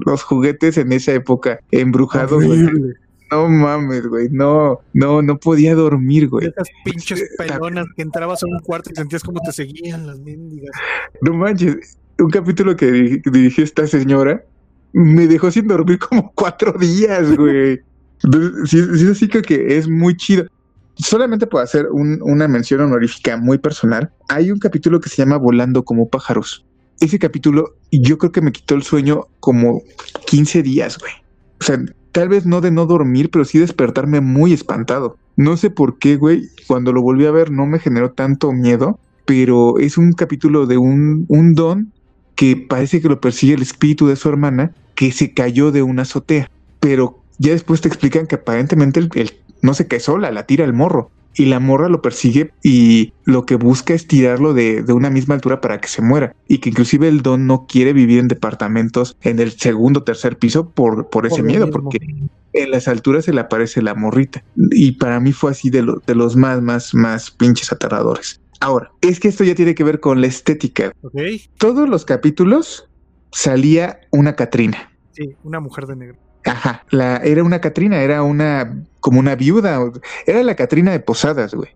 los 0.04 0.22
juguetes 0.22 0.76
en 0.76 0.92
esa 0.92 1.14
época 1.14 1.60
embrujados, 1.70 2.44
güey. 2.44 2.68
No 3.30 3.48
mames, 3.48 4.06
güey. 4.06 4.28
No, 4.28 4.80
no, 4.92 5.22
no 5.22 5.38
podía 5.38 5.74
dormir, 5.74 6.28
güey. 6.28 6.48
Esas 6.48 6.68
pinches 6.84 7.24
pelonas 7.38 7.86
que 7.96 8.02
entrabas 8.02 8.42
a 8.42 8.46
un 8.46 8.58
cuarto 8.58 8.90
y 8.92 8.96
sentías 8.96 9.22
como 9.22 9.40
te 9.40 9.52
seguían 9.52 10.06
las 10.06 10.20
mendigas. 10.20 10.76
No 11.22 11.32
manches. 11.32 11.96
Un 12.18 12.28
capítulo 12.28 12.76
que 12.76 12.92
dirigí 13.24 13.62
esta 13.62 13.86
señora 13.86 14.44
me 14.92 15.26
dejó 15.26 15.50
sin 15.50 15.68
dormir 15.68 15.98
como 16.00 16.30
cuatro 16.34 16.72
días, 16.72 17.34
güey. 17.34 17.80
Sí, 18.66 18.78
sí, 18.98 19.08
así 19.10 19.26
que 19.26 19.76
es 19.76 19.88
muy 19.88 20.16
chido. 20.16 20.46
Solamente 20.96 21.46
puedo 21.46 21.64
hacer 21.64 21.88
una 21.90 22.48
mención 22.48 22.80
honorífica 22.80 23.36
muy 23.36 23.58
personal. 23.58 24.12
Hay 24.28 24.50
un 24.50 24.58
capítulo 24.58 25.00
que 25.00 25.08
se 25.08 25.16
llama 25.16 25.36
Volando 25.36 25.84
como 25.84 26.08
pájaros. 26.08 26.64
Ese 27.00 27.18
capítulo 27.18 27.74
yo 27.90 28.18
creo 28.18 28.32
que 28.32 28.42
me 28.42 28.52
quitó 28.52 28.74
el 28.74 28.82
sueño 28.82 29.26
como 29.40 29.82
15 30.26 30.62
días, 30.62 30.98
güey. 30.98 31.12
O 31.60 31.64
sea, 31.64 31.82
tal 32.12 32.28
vez 32.28 32.46
no 32.46 32.60
de 32.60 32.70
no 32.70 32.86
dormir, 32.86 33.30
pero 33.30 33.44
sí 33.44 33.58
despertarme 33.58 34.20
muy 34.20 34.52
espantado. 34.52 35.16
No 35.36 35.56
sé 35.56 35.70
por 35.70 35.98
qué, 35.98 36.16
güey, 36.16 36.48
cuando 36.66 36.92
lo 36.92 37.02
volví 37.02 37.24
a 37.26 37.30
ver 37.30 37.50
no 37.50 37.66
me 37.66 37.78
generó 37.78 38.12
tanto 38.12 38.52
miedo, 38.52 38.98
pero 39.24 39.78
es 39.78 39.96
un 39.96 40.12
capítulo 40.12 40.66
de 40.66 40.78
un, 40.78 41.24
un 41.28 41.54
don 41.54 41.92
que 42.36 42.56
parece 42.56 43.00
que 43.00 43.08
lo 43.08 43.20
persigue 43.20 43.54
el 43.54 43.62
espíritu 43.62 44.06
de 44.06 44.16
su 44.16 44.28
hermana 44.28 44.72
que 44.94 45.10
se 45.12 45.32
cayó 45.32 45.72
de 45.72 45.82
una 45.82 46.02
azotea. 46.02 46.50
Pero 46.80 47.22
ya 47.38 47.52
después 47.52 47.80
te 47.80 47.88
explican 47.88 48.26
que 48.26 48.36
aparentemente 48.36 49.00
el, 49.00 49.32
no 49.62 49.74
se 49.74 49.86
cae 49.86 50.00
sola, 50.00 50.30
la 50.30 50.46
tira 50.46 50.64
el 50.64 50.72
morro. 50.72 51.10
Y 51.34 51.46
la 51.46 51.60
morra 51.60 51.88
lo 51.88 52.02
persigue 52.02 52.52
y 52.62 53.14
lo 53.24 53.46
que 53.46 53.54
busca 53.54 53.94
es 53.94 54.06
tirarlo 54.06 54.52
de, 54.52 54.84
una 54.92 55.08
misma 55.08 55.34
altura 55.34 55.62
para 55.62 55.80
que 55.80 55.88
se 55.88 56.02
muera. 56.02 56.36
Y 56.46 56.58
que 56.58 56.68
inclusive 56.68 57.08
el 57.08 57.22
don 57.22 57.46
no 57.46 57.66
quiere 57.66 57.94
vivir 57.94 58.18
en 58.18 58.28
departamentos 58.28 59.16
en 59.22 59.38
el 59.38 59.52
segundo 59.52 60.00
o 60.00 60.02
tercer 60.02 60.36
piso 60.36 60.68
por, 60.68 61.08
por 61.08 61.26
ese 61.26 61.42
miedo, 61.42 61.70
porque 61.70 61.98
en 62.52 62.70
las 62.70 62.86
alturas 62.86 63.24
se 63.24 63.32
le 63.32 63.40
aparece 63.40 63.80
la 63.80 63.94
morrita. 63.94 64.44
Y 64.72 64.92
para 64.92 65.20
mí 65.20 65.32
fue 65.32 65.52
así 65.52 65.70
de, 65.70 65.86
de 66.06 66.14
los 66.14 66.36
más, 66.36 66.60
más, 66.60 66.92
más 66.92 67.30
pinches 67.30 67.72
aterradores. 67.72 68.42
Ahora, 68.60 68.92
es 69.00 69.18
que 69.18 69.28
esto 69.28 69.42
ya 69.42 69.54
tiene 69.54 69.74
que 69.74 69.84
ver 69.84 70.00
con 70.00 70.20
la 70.20 70.26
estética. 70.26 70.92
Todos 71.58 71.88
los 71.88 72.04
capítulos 72.04 72.88
salía 73.32 74.00
una 74.10 74.36
Catrina. 74.36 74.92
Sí, 75.12 75.34
una 75.42 75.58
mujer 75.58 75.86
de 75.86 75.96
negro. 75.96 76.18
Ajá, 76.44 76.84
la, 76.90 77.16
era 77.18 77.44
una 77.44 77.60
Catrina, 77.60 78.02
era 78.02 78.22
una, 78.22 78.74
como 79.00 79.20
una 79.20 79.36
viuda, 79.36 79.80
era 80.26 80.42
la 80.42 80.56
Catrina 80.56 80.92
de 80.92 81.00
Posadas, 81.00 81.54
güey. 81.54 81.70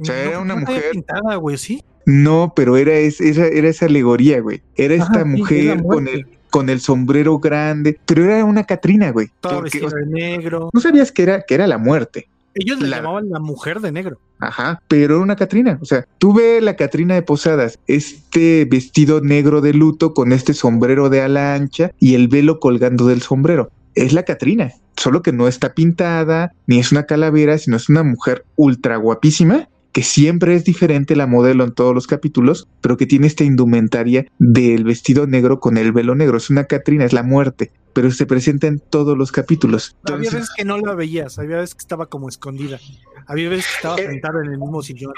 O 0.00 0.04
sea, 0.04 0.22
era 0.24 0.40
una 0.40 0.56
mujer. 0.56 0.90
pintada, 0.92 1.36
güey, 1.36 1.58
¿sí? 1.58 1.82
No, 2.06 2.52
pero 2.54 2.76
era, 2.76 2.94
esa, 2.94 3.46
era 3.46 3.68
esa 3.68 3.86
alegoría, 3.86 4.40
güey. 4.40 4.62
Era 4.76 4.94
esta 4.94 5.24
mujer 5.24 5.82
con 5.82 6.08
el, 6.08 6.26
con 6.50 6.68
el 6.68 6.80
sombrero 6.80 7.38
grande, 7.38 7.98
pero 8.06 8.24
era 8.24 8.44
una 8.44 8.64
Catrina, 8.64 9.10
güey. 9.10 9.28
Todo 9.40 9.62
vestida 9.62 9.88
de 9.88 10.06
negro. 10.06 10.70
No 10.72 10.80
sabías 10.80 11.12
que 11.12 11.22
era, 11.22 11.42
que 11.42 11.54
era 11.54 11.66
la 11.66 11.78
muerte. 11.78 12.28
Ellos 12.54 12.80
le 12.80 12.88
llamaban 12.88 13.30
la 13.30 13.38
mujer 13.38 13.80
de 13.80 13.92
negro. 13.92 14.18
Ajá, 14.38 14.82
pero 14.88 15.14
era 15.14 15.22
una 15.22 15.36
Catrina. 15.36 15.78
O 15.80 15.84
sea, 15.84 16.04
tuve 16.18 16.60
la 16.60 16.76
Catrina 16.76 17.14
de 17.14 17.22
Posadas, 17.22 17.78
este 17.86 18.66
vestido 18.66 19.20
negro 19.20 19.60
de 19.60 19.72
luto 19.72 20.12
con 20.12 20.32
este 20.32 20.52
sombrero 20.52 21.08
de 21.08 21.22
ala 21.22 21.54
ancha 21.54 21.92
y 21.98 22.14
el 22.14 22.28
velo 22.28 22.58
colgando 22.60 23.06
del 23.06 23.22
sombrero 23.22 23.70
es 23.94 24.12
la 24.12 24.24
Catrina, 24.24 24.72
solo 24.96 25.22
que 25.22 25.32
no 25.32 25.48
está 25.48 25.74
pintada, 25.74 26.52
ni 26.66 26.78
es 26.78 26.92
una 26.92 27.04
calavera, 27.04 27.58
sino 27.58 27.76
es 27.76 27.88
una 27.88 28.02
mujer 28.02 28.44
ultra 28.56 28.96
guapísima, 28.96 29.68
que 29.92 30.02
siempre 30.02 30.54
es 30.54 30.64
diferente 30.64 31.14
la 31.16 31.26
modelo 31.26 31.64
en 31.64 31.72
todos 31.72 31.94
los 31.94 32.06
capítulos, 32.06 32.66
pero 32.80 32.96
que 32.96 33.06
tiene 33.06 33.26
esta 33.26 33.44
indumentaria 33.44 34.26
del 34.38 34.84
vestido 34.84 35.26
negro 35.26 35.60
con 35.60 35.76
el 35.76 35.92
velo 35.92 36.14
negro. 36.14 36.38
Es 36.38 36.48
una 36.48 36.64
Catrina, 36.64 37.04
es 37.04 37.12
la 37.12 37.22
muerte, 37.22 37.72
pero 37.92 38.10
se 38.10 38.24
presenta 38.24 38.66
en 38.66 38.78
todos 38.78 39.16
los 39.16 39.30
capítulos. 39.32 39.94
había 40.04 40.30
veces 40.30 40.48
que 40.56 40.64
no 40.64 40.78
la 40.78 40.94
veías, 40.94 41.38
había 41.38 41.58
veces 41.58 41.74
que 41.74 41.82
estaba 41.82 42.06
como 42.06 42.28
escondida, 42.28 42.80
había 43.26 43.50
veces 43.50 43.66
que 43.66 43.76
estaba 43.76 43.96
sentada 43.96 44.40
en 44.42 44.52
el 44.52 44.58
mismo 44.58 44.82
sillón. 44.82 45.12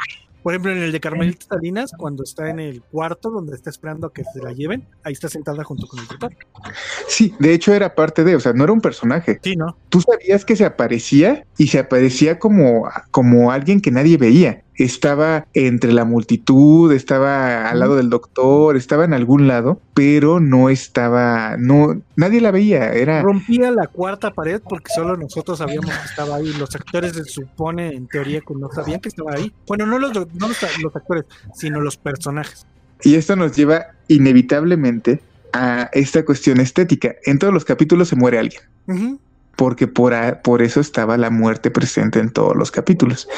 Por 0.44 0.52
ejemplo, 0.52 0.72
en 0.72 0.82
el 0.82 0.92
de 0.92 1.00
Carmelita 1.00 1.46
Salinas, 1.48 1.92
cuando 1.96 2.22
está 2.22 2.50
en 2.50 2.60
el 2.60 2.82
cuarto 2.82 3.30
donde 3.30 3.56
está 3.56 3.70
esperando 3.70 4.08
a 4.08 4.12
que 4.12 4.24
se 4.24 4.42
la 4.42 4.52
lleven, 4.52 4.86
ahí 5.02 5.14
está 5.14 5.30
sentada 5.30 5.64
junto 5.64 5.86
con 5.86 6.00
el 6.00 6.06
doctor. 6.06 6.36
Sí, 7.08 7.34
de 7.38 7.54
hecho 7.54 7.72
era 7.72 7.94
parte 7.94 8.24
de, 8.24 8.36
o 8.36 8.40
sea, 8.40 8.52
no 8.52 8.62
era 8.62 8.74
un 8.74 8.82
personaje. 8.82 9.40
Sí, 9.42 9.56
¿no? 9.56 9.78
Tú 9.88 10.02
sabías 10.02 10.44
que 10.44 10.54
se 10.54 10.66
aparecía 10.66 11.46
y 11.56 11.68
se 11.68 11.78
aparecía 11.78 12.38
como, 12.38 12.90
como 13.10 13.52
alguien 13.52 13.80
que 13.80 13.90
nadie 13.90 14.18
veía 14.18 14.63
estaba 14.76 15.46
entre 15.54 15.92
la 15.92 16.04
multitud, 16.04 16.92
estaba 16.92 17.68
al 17.68 17.78
lado 17.78 17.96
del 17.96 18.10
doctor, 18.10 18.76
estaba 18.76 19.04
en 19.04 19.14
algún 19.14 19.46
lado, 19.46 19.80
pero 19.94 20.40
no 20.40 20.68
estaba, 20.68 21.56
no, 21.58 22.00
nadie 22.16 22.40
la 22.40 22.50
veía, 22.50 22.92
era... 22.92 23.22
Rompía 23.22 23.70
la 23.70 23.86
cuarta 23.86 24.32
pared 24.32 24.60
porque 24.68 24.92
solo 24.94 25.16
nosotros 25.16 25.58
sabíamos 25.58 25.90
que 25.90 26.04
estaba 26.06 26.36
ahí, 26.36 26.52
los 26.58 26.74
actores 26.74 27.12
se 27.12 27.24
supone 27.24 27.94
en 27.94 28.06
teoría 28.08 28.40
que 28.40 28.54
no 28.54 28.68
sabían 28.72 29.00
que 29.00 29.08
estaba 29.08 29.32
ahí. 29.34 29.52
Bueno, 29.66 29.86
no 29.86 29.98
los, 29.98 30.12
no 30.12 30.48
los, 30.48 30.62
actores, 30.62 31.24
sino 31.54 31.80
los 31.80 31.96
personajes. 31.96 32.66
Y 33.02 33.14
esto 33.14 33.36
nos 33.36 33.54
lleva 33.56 33.86
inevitablemente 34.08 35.20
a 35.52 35.88
esta 35.92 36.24
cuestión 36.24 36.60
estética. 36.60 37.14
En 37.24 37.38
todos 37.38 37.54
los 37.54 37.64
capítulos 37.64 38.08
se 38.08 38.16
muere 38.16 38.38
alguien 38.38 38.62
porque 39.56 39.86
por, 39.86 40.14
por 40.42 40.62
eso 40.62 40.80
estaba 40.80 41.16
la 41.16 41.30
muerte 41.30 41.70
presente 41.70 42.18
en 42.20 42.30
todos 42.30 42.56
los 42.56 42.70
capítulos. 42.70 43.28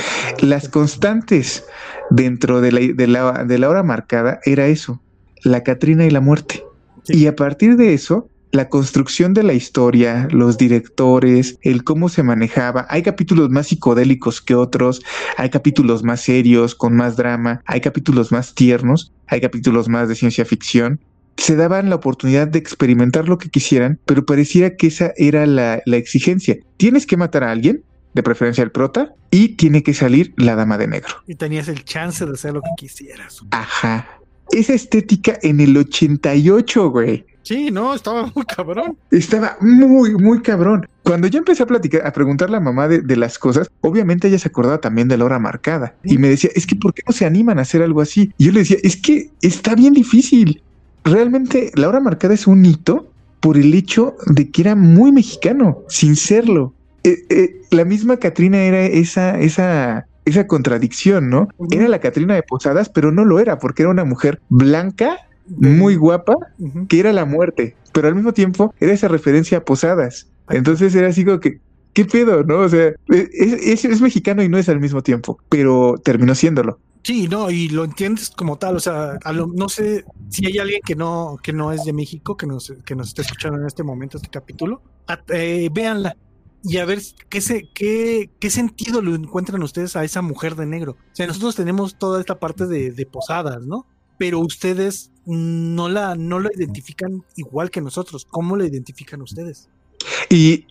Las 0.40 0.68
constantes 0.68 1.64
dentro 2.10 2.60
de 2.60 2.72
la, 2.72 2.80
de 2.94 3.06
la, 3.06 3.44
de 3.44 3.58
la 3.58 3.68
hora 3.68 3.82
marcada 3.82 4.40
era 4.44 4.66
eso, 4.66 5.00
la 5.42 5.62
Catrina 5.62 6.04
y 6.06 6.10
la 6.10 6.20
muerte. 6.20 6.64
Y 7.08 7.26
a 7.26 7.36
partir 7.36 7.76
de 7.76 7.94
eso, 7.94 8.28
la 8.52 8.68
construcción 8.68 9.34
de 9.34 9.42
la 9.42 9.52
historia, 9.52 10.28
los 10.30 10.56
directores, 10.56 11.58
el 11.62 11.84
cómo 11.84 12.08
se 12.08 12.22
manejaba. 12.22 12.86
Hay 12.88 13.02
capítulos 13.02 13.50
más 13.50 13.68
psicodélicos 13.68 14.40
que 14.40 14.54
otros, 14.54 15.02
hay 15.36 15.50
capítulos 15.50 16.02
más 16.02 16.22
serios, 16.22 16.74
con 16.74 16.96
más 16.96 17.16
drama, 17.16 17.62
hay 17.66 17.80
capítulos 17.80 18.32
más 18.32 18.54
tiernos, 18.54 19.12
hay 19.26 19.40
capítulos 19.40 19.88
más 19.88 20.08
de 20.08 20.14
ciencia 20.14 20.44
ficción 20.44 21.00
se 21.36 21.56
daban 21.56 21.90
la 21.90 21.96
oportunidad 21.96 22.48
de 22.48 22.58
experimentar 22.58 23.28
lo 23.28 23.38
que 23.38 23.48
quisieran, 23.48 23.98
pero 24.04 24.24
parecía 24.24 24.76
que 24.76 24.88
esa 24.88 25.12
era 25.16 25.46
la, 25.46 25.82
exigencia. 25.86 26.58
Tienes 26.76 27.06
que 27.06 27.16
matar 27.16 27.44
a 27.44 27.50
alguien, 27.50 27.82
de 28.14 28.22
preferencia 28.22 28.64
el 28.64 28.70
prota, 28.70 29.14
y 29.30 29.50
tiene 29.50 29.82
que 29.82 29.94
salir 29.94 30.32
la 30.36 30.54
dama 30.54 30.78
de 30.78 30.88
negro. 30.88 31.14
Y 31.26 31.34
tenías 31.34 31.68
el 31.68 31.84
chance 31.84 32.24
de 32.24 32.32
hacer 32.32 32.54
lo 32.54 32.62
que 32.62 32.70
quisieras. 32.76 33.42
Ajá. 33.50 34.08
Esa 34.50 34.74
estética 34.74 35.38
en 35.42 35.60
el 35.60 35.76
88, 35.76 36.90
güey. 36.90 37.26
Sí, 37.42 37.70
no, 37.70 37.94
estaba 37.94 38.32
muy 38.34 38.44
cabrón. 38.44 38.96
Estaba 39.10 39.56
muy, 39.60 40.14
muy 40.14 40.42
cabrón. 40.42 40.88
Cuando 41.02 41.28
yo 41.28 41.38
empecé 41.38 41.62
a 41.62 41.66
platicar, 41.66 42.04
a 42.04 42.12
preguntar 42.12 42.48
a 42.48 42.52
la 42.52 42.60
mamá 42.60 42.88
de, 42.88 43.02
de, 43.02 43.16
las 43.16 43.38
cosas, 43.38 43.70
obviamente 43.82 44.26
ella 44.26 44.38
se 44.38 44.48
acordaba 44.48 44.78
también 44.78 45.06
de 45.06 45.16
la 45.16 45.24
hora 45.24 45.38
marcada. 45.38 45.94
Y 46.02 46.18
me 46.18 46.28
decía, 46.28 46.50
es 46.56 46.66
que 46.66 46.74
¿por 46.74 46.92
qué 46.92 47.02
no 47.06 47.12
se 47.12 47.24
animan 47.24 47.60
a 47.60 47.62
hacer 47.62 47.82
algo 47.82 48.00
así? 48.00 48.32
Y 48.36 48.46
yo 48.46 48.52
le 48.52 48.60
decía, 48.60 48.78
es 48.82 48.96
que 48.96 49.30
está 49.42 49.76
bien 49.76 49.92
difícil 49.92 50.60
realmente 51.06 51.70
la 51.74 51.88
hora 51.88 52.00
marcada 52.00 52.34
es 52.34 52.46
un 52.46 52.64
hito 52.66 53.06
por 53.40 53.56
el 53.56 53.72
hecho 53.72 54.16
de 54.26 54.50
que 54.50 54.62
era 54.62 54.74
muy 54.74 55.12
mexicano, 55.12 55.78
sin 55.88 56.16
serlo. 56.16 56.74
Eh, 57.04 57.24
eh, 57.30 57.62
la 57.70 57.84
misma 57.84 58.16
Catrina 58.16 58.58
era 58.58 58.84
esa, 58.84 59.38
esa, 59.38 60.06
esa 60.24 60.46
contradicción, 60.46 61.30
¿no? 61.30 61.48
Era 61.70 61.88
la 61.88 62.00
Catrina 62.00 62.34
de 62.34 62.42
Posadas, 62.42 62.88
pero 62.88 63.12
no 63.12 63.24
lo 63.24 63.38
era, 63.38 63.58
porque 63.58 63.82
era 63.82 63.90
una 63.90 64.04
mujer 64.04 64.40
blanca, 64.48 65.18
muy 65.48 65.94
guapa, 65.94 66.34
que 66.88 66.98
era 66.98 67.12
la 67.12 67.24
muerte, 67.24 67.76
pero 67.92 68.08
al 68.08 68.16
mismo 68.16 68.32
tiempo 68.32 68.74
era 68.80 68.92
esa 68.92 69.06
referencia 69.06 69.58
a 69.58 69.64
Posadas. 69.64 70.26
Entonces 70.50 70.92
era 70.96 71.06
así 71.06 71.24
como 71.24 71.38
que, 71.38 71.60
¿qué 71.92 72.04
pedo, 72.04 72.42
no? 72.42 72.58
O 72.58 72.68
sea, 72.68 72.94
es, 73.08 73.84
es 73.84 74.00
mexicano 74.00 74.42
y 74.42 74.48
no 74.48 74.58
es 74.58 74.68
al 74.68 74.80
mismo 74.80 75.02
tiempo, 75.04 75.38
pero 75.48 75.94
terminó 76.02 76.34
siéndolo. 76.34 76.80
Sí, 77.06 77.28
no, 77.28 77.52
y 77.52 77.68
lo 77.68 77.84
entiendes 77.84 78.30
como 78.30 78.58
tal, 78.58 78.74
o 78.74 78.80
sea, 78.80 79.20
no 79.54 79.68
sé 79.68 80.04
si 80.28 80.44
hay 80.44 80.58
alguien 80.58 80.80
que 80.84 80.96
no, 80.96 81.38
que 81.40 81.52
no 81.52 81.70
es 81.70 81.84
de 81.84 81.92
México, 81.92 82.36
que 82.36 82.48
nos, 82.48 82.74
que 82.84 82.96
nos 82.96 83.06
está 83.06 83.22
escuchando 83.22 83.60
en 83.60 83.66
este 83.68 83.84
momento, 83.84 84.16
este 84.16 84.28
capítulo, 84.28 84.82
eh, 85.28 85.70
véanla 85.72 86.16
y 86.64 86.78
a 86.78 86.84
ver 86.84 87.00
qué, 87.28 87.40
se, 87.40 87.68
qué, 87.72 88.28
qué 88.40 88.50
sentido 88.50 89.02
lo 89.02 89.14
encuentran 89.14 89.62
ustedes 89.62 89.94
a 89.94 90.02
esa 90.02 90.20
mujer 90.20 90.56
de 90.56 90.66
negro. 90.66 90.96
O 91.12 91.14
sea, 91.14 91.28
nosotros 91.28 91.54
tenemos 91.54 91.96
toda 91.96 92.18
esta 92.18 92.40
parte 92.40 92.66
de, 92.66 92.90
de 92.90 93.06
posadas, 93.06 93.64
¿no? 93.64 93.86
Pero 94.18 94.40
ustedes 94.40 95.12
no 95.26 95.88
la, 95.88 96.16
no 96.16 96.40
la 96.40 96.50
identifican 96.56 97.22
igual 97.36 97.70
que 97.70 97.80
nosotros. 97.80 98.26
¿Cómo 98.28 98.56
la 98.56 98.66
identifican 98.66 99.22
ustedes? 99.22 99.68
Y 100.28 100.66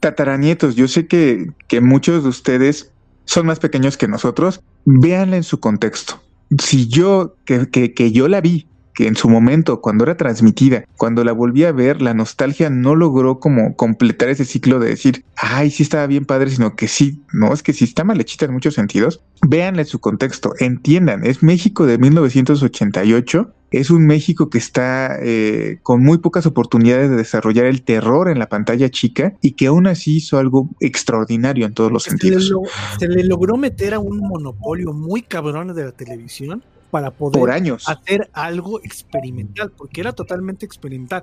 tataranietos, 0.00 0.76
yo 0.76 0.86
sé 0.86 1.06
que, 1.06 1.50
que 1.66 1.80
muchos 1.80 2.24
de 2.24 2.28
ustedes 2.28 2.92
son 3.28 3.46
más 3.46 3.60
pequeños 3.60 3.98
que 3.98 4.08
nosotros, 4.08 4.62
véanla 4.86 5.36
en 5.36 5.42
su 5.42 5.60
contexto. 5.60 6.20
Si 6.58 6.88
yo, 6.88 7.36
que, 7.44 7.68
que, 7.70 8.10
yo 8.10 8.26
la 8.26 8.40
vi, 8.40 8.66
que 8.94 9.06
en 9.06 9.16
su 9.16 9.28
momento, 9.28 9.82
cuando 9.82 10.04
era 10.04 10.16
transmitida, 10.16 10.84
cuando 10.96 11.22
la 11.22 11.32
volví 11.32 11.64
a 11.64 11.72
ver, 11.72 12.00
la 12.00 12.14
nostalgia 12.14 12.70
no 12.70 12.94
logró 12.94 13.38
como 13.38 13.76
completar 13.76 14.30
ese 14.30 14.46
ciclo 14.46 14.78
de 14.78 14.88
decir, 14.88 15.26
ay, 15.36 15.70
sí 15.70 15.82
estaba 15.82 16.06
bien 16.06 16.24
padre, 16.24 16.48
sino 16.48 16.74
que 16.74 16.88
sí, 16.88 17.22
no, 17.34 17.52
es 17.52 17.62
que 17.62 17.74
sí 17.74 17.84
está 17.84 18.02
mal 18.02 18.18
hechita 18.18 18.46
en 18.46 18.54
muchos 18.54 18.74
sentidos. 18.74 19.20
Véanle 19.46 19.84
su 19.84 19.98
contexto, 19.98 20.54
entiendan, 20.58 21.24
es 21.24 21.42
México 21.42 21.84
de 21.84 21.98
1988 21.98 23.54
es 23.70 23.90
un 23.90 24.06
México 24.06 24.48
que 24.50 24.58
está 24.58 25.18
eh, 25.22 25.78
con 25.82 26.02
muy 26.02 26.18
pocas 26.18 26.46
oportunidades 26.46 27.10
de 27.10 27.16
desarrollar 27.16 27.66
el 27.66 27.82
terror 27.82 28.30
en 28.30 28.38
la 28.38 28.48
pantalla 28.48 28.88
chica 28.90 29.34
y 29.42 29.52
que 29.52 29.66
aún 29.66 29.86
así 29.86 30.16
hizo 30.16 30.38
algo 30.38 30.68
extraordinario 30.80 31.66
en 31.66 31.74
todos 31.74 31.92
los 31.92 32.04
Se 32.04 32.10
sentidos. 32.10 32.44
le, 32.44 32.50
lo- 32.50 32.62
se 32.98 33.08
le 33.08 33.24
logró 33.24 33.56
meter 33.56 33.94
a 33.94 33.98
un 33.98 34.18
monopolio 34.18 34.92
muy 34.92 35.22
cabrón 35.22 35.74
de 35.74 35.84
la 35.84 35.92
televisión 35.92 36.62
para 36.90 37.10
poder 37.10 37.38
Por 37.40 37.50
años. 37.50 37.88
hacer 37.88 38.30
algo 38.32 38.80
experimental, 38.82 39.70
porque 39.76 40.00
era 40.00 40.12
totalmente 40.12 40.64
experimental. 40.64 41.22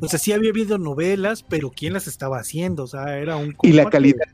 O 0.00 0.08
sea, 0.08 0.18
sí 0.18 0.32
había 0.32 0.50
habido 0.50 0.76
novelas, 0.78 1.42
pero 1.42 1.70
¿quién 1.74 1.92
las 1.94 2.06
estaba 2.06 2.38
haciendo? 2.38 2.82
O 2.82 2.86
sea, 2.86 3.16
era 3.18 3.36
un 3.36 3.54
Y 3.62 3.72
la 3.72 3.88
calidad. 3.88 4.26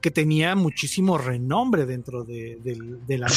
Que 0.00 0.10
tenía 0.10 0.54
muchísimo 0.54 1.18
renombre 1.18 1.86
dentro 1.86 2.24
de, 2.24 2.58
Sí. 2.64 2.78
de 3.06 3.18
la 3.18 3.28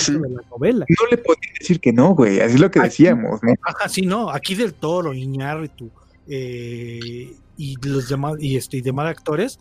novela. 0.50 0.86
No 0.88 1.08
le 1.12 1.18
podía 1.18 1.52
decir 1.60 1.80
que 1.80 1.92
no, 1.94 2.16
güey. 2.16 2.40
Así 2.40 2.56
es 2.56 2.60
lo 2.62 2.72
que 2.72 2.80
Aquí- 2.80 2.90
decíamos, 2.90 3.42
¿no? 3.44 3.54
Ajá, 3.62 3.90
sí, 3.90 4.02
no, 4.04 4.30
aquí 4.30 4.56
del 4.56 4.74
Toro, 4.74 5.14
Iñárritu, 5.14 5.92
eh, 6.28 7.34
y 7.58 7.76
los 7.86 8.10
demás, 8.10 8.36
y 8.40 8.56
este, 8.58 8.78
y 8.78 8.82
demás 8.82 9.08
actores, 9.08 9.60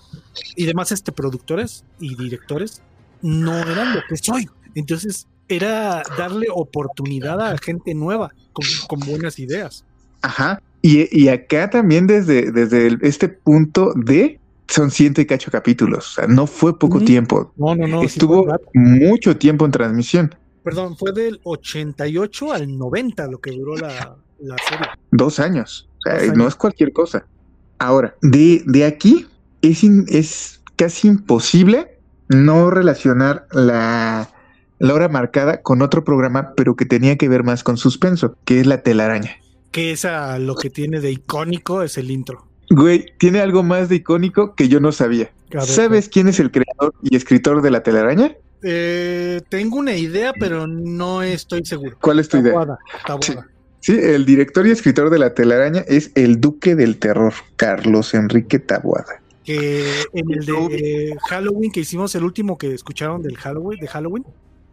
y 0.57 0.65
demás 0.65 0.93
este 0.93 1.13
productores 1.13 1.85
y 2.01 2.15
directores, 2.17 2.81
no 3.21 3.59
eran 3.59 3.95
lo 3.95 4.01
que 4.09 4.17
soy. 4.17 4.49
Entonces, 4.75 5.27
era 5.49 6.03
darle 6.17 6.47
oportunidad 6.55 7.41
a 7.41 7.59
gente 7.59 7.95
nueva, 7.95 8.31
con, 8.53 8.65
con 8.89 9.01
buenas 9.01 9.39
ideas. 9.39 9.85
Ajá. 10.23 10.63
Y, 10.81 11.07
y 11.17 11.29
acá 11.29 11.69
también 11.71 12.07
desde, 12.07 12.51
desde 12.51 12.97
este 13.03 13.29
punto 13.29 13.93
de 13.95 14.41
son 14.69 14.91
ciento 14.91 15.21
y 15.21 15.27
cacho 15.27 15.51
capítulos. 15.51 16.11
O 16.11 16.15
sea, 16.15 16.27
no 16.27 16.47
fue 16.47 16.79
poco 16.79 16.97
Ujú. 16.99 17.05
tiempo. 17.07 17.53
No, 17.57 17.75
no, 17.75 17.87
no. 17.87 18.03
Estuvo 18.03 18.47
mucho 18.75 19.37
tiempo 19.37 19.65
en 19.67 19.71
transmisión. 19.73 20.35
perdón, 20.65 20.97
fue 20.97 21.13
del 21.13 21.41
88 21.45 22.53
al 22.53 22.79
90 22.79 23.27
lo 23.29 23.41
que 23.41 23.51
duró 23.53 23.77
la, 23.77 24.17
la 24.41 24.57
serie. 24.69 24.87
Dos 25.11 25.39
años. 25.41 25.89
O 25.99 26.03
sea, 26.03 26.15
Dos 26.15 26.23
años. 26.23 26.37
no 26.37 26.49
es 26.49 26.55
cualquier 26.55 26.93
cosa. 26.93 27.27
Ahora, 27.79 28.15
de, 28.23 28.63
de 28.67 28.85
aquí 28.85 29.27
es, 29.61 29.83
in- 29.85 30.07
es 30.09 30.63
casi 30.77 31.09
imposible 31.09 31.99
no 32.29 32.71
relacionar 32.71 33.47
la, 33.53 34.31
la 34.79 34.95
hora 34.95 35.09
marcada 35.09 35.63
con 35.63 35.83
otro 35.83 36.05
programa, 36.05 36.55
pero 36.57 36.77
que 36.77 36.87
tenía 36.87 37.19
que 37.19 37.29
ver 37.29 37.43
más 37.43 37.63
con 37.65 37.77
suspenso, 37.77 38.37
que 38.45 38.61
es 38.61 38.67
la 38.67 38.83
telaraña. 38.83 39.37
Que 39.73 39.91
esa 39.93 40.39
lo 40.39 40.55
que 40.55 40.71
tiene 40.71 41.01
de 41.01 41.11
icónico 41.13 41.83
es 41.83 41.99
el 41.99 42.11
intro. 42.11 42.47
Güey, 42.71 43.07
tiene 43.19 43.41
algo 43.41 43.63
más 43.63 43.89
de 43.89 43.97
icónico 43.97 44.55
que 44.55 44.69
yo 44.69 44.81
no 44.81 44.93
sabía. 44.93 45.31
¿Sabes 45.61 46.09
quién 46.09 46.29
es 46.29 46.41
el 46.41 46.51
creador 46.51 46.95
y 47.03 47.17
escritor 47.17 47.61
de 47.61 47.71
la 47.71 47.83
telaraña? 47.83 48.37
Eh, 48.63 49.41
tengo 49.49 49.77
una 49.77 49.95
idea, 49.95 50.33
pero 50.39 50.67
no 50.67 51.23
estoy 51.23 51.65
seguro. 51.65 51.97
¿Cuál 52.01 52.21
es 52.21 52.29
tu 52.29 52.39
idea? 52.39 52.53
Tabuada, 52.53 52.79
Tabuada. 53.07 53.49
Sí, 53.81 53.99
el 54.01 54.25
director 54.25 54.65
y 54.67 54.71
escritor 54.71 55.11
de 55.11 55.19
la 55.19 55.35
telaraña 55.35 55.81
es 55.89 56.13
el 56.15 56.41
duque 56.41 56.77
del 56.77 56.99
terror, 56.99 57.35
Carlos 57.57 58.15
Enrique 58.15 58.61
Taboada. 58.61 59.21
Que 59.43 59.85
en 60.13 60.31
el 60.31 60.47
de 60.47 61.17
Halloween 61.29 61.73
que 61.73 61.81
hicimos, 61.81 62.15
el 62.15 62.23
último 62.23 62.57
que 62.57 62.73
escucharon 62.73 63.23
del 63.23 63.37
Halloween, 63.37 63.81
de 63.81 63.89
Halloween, 63.89 64.25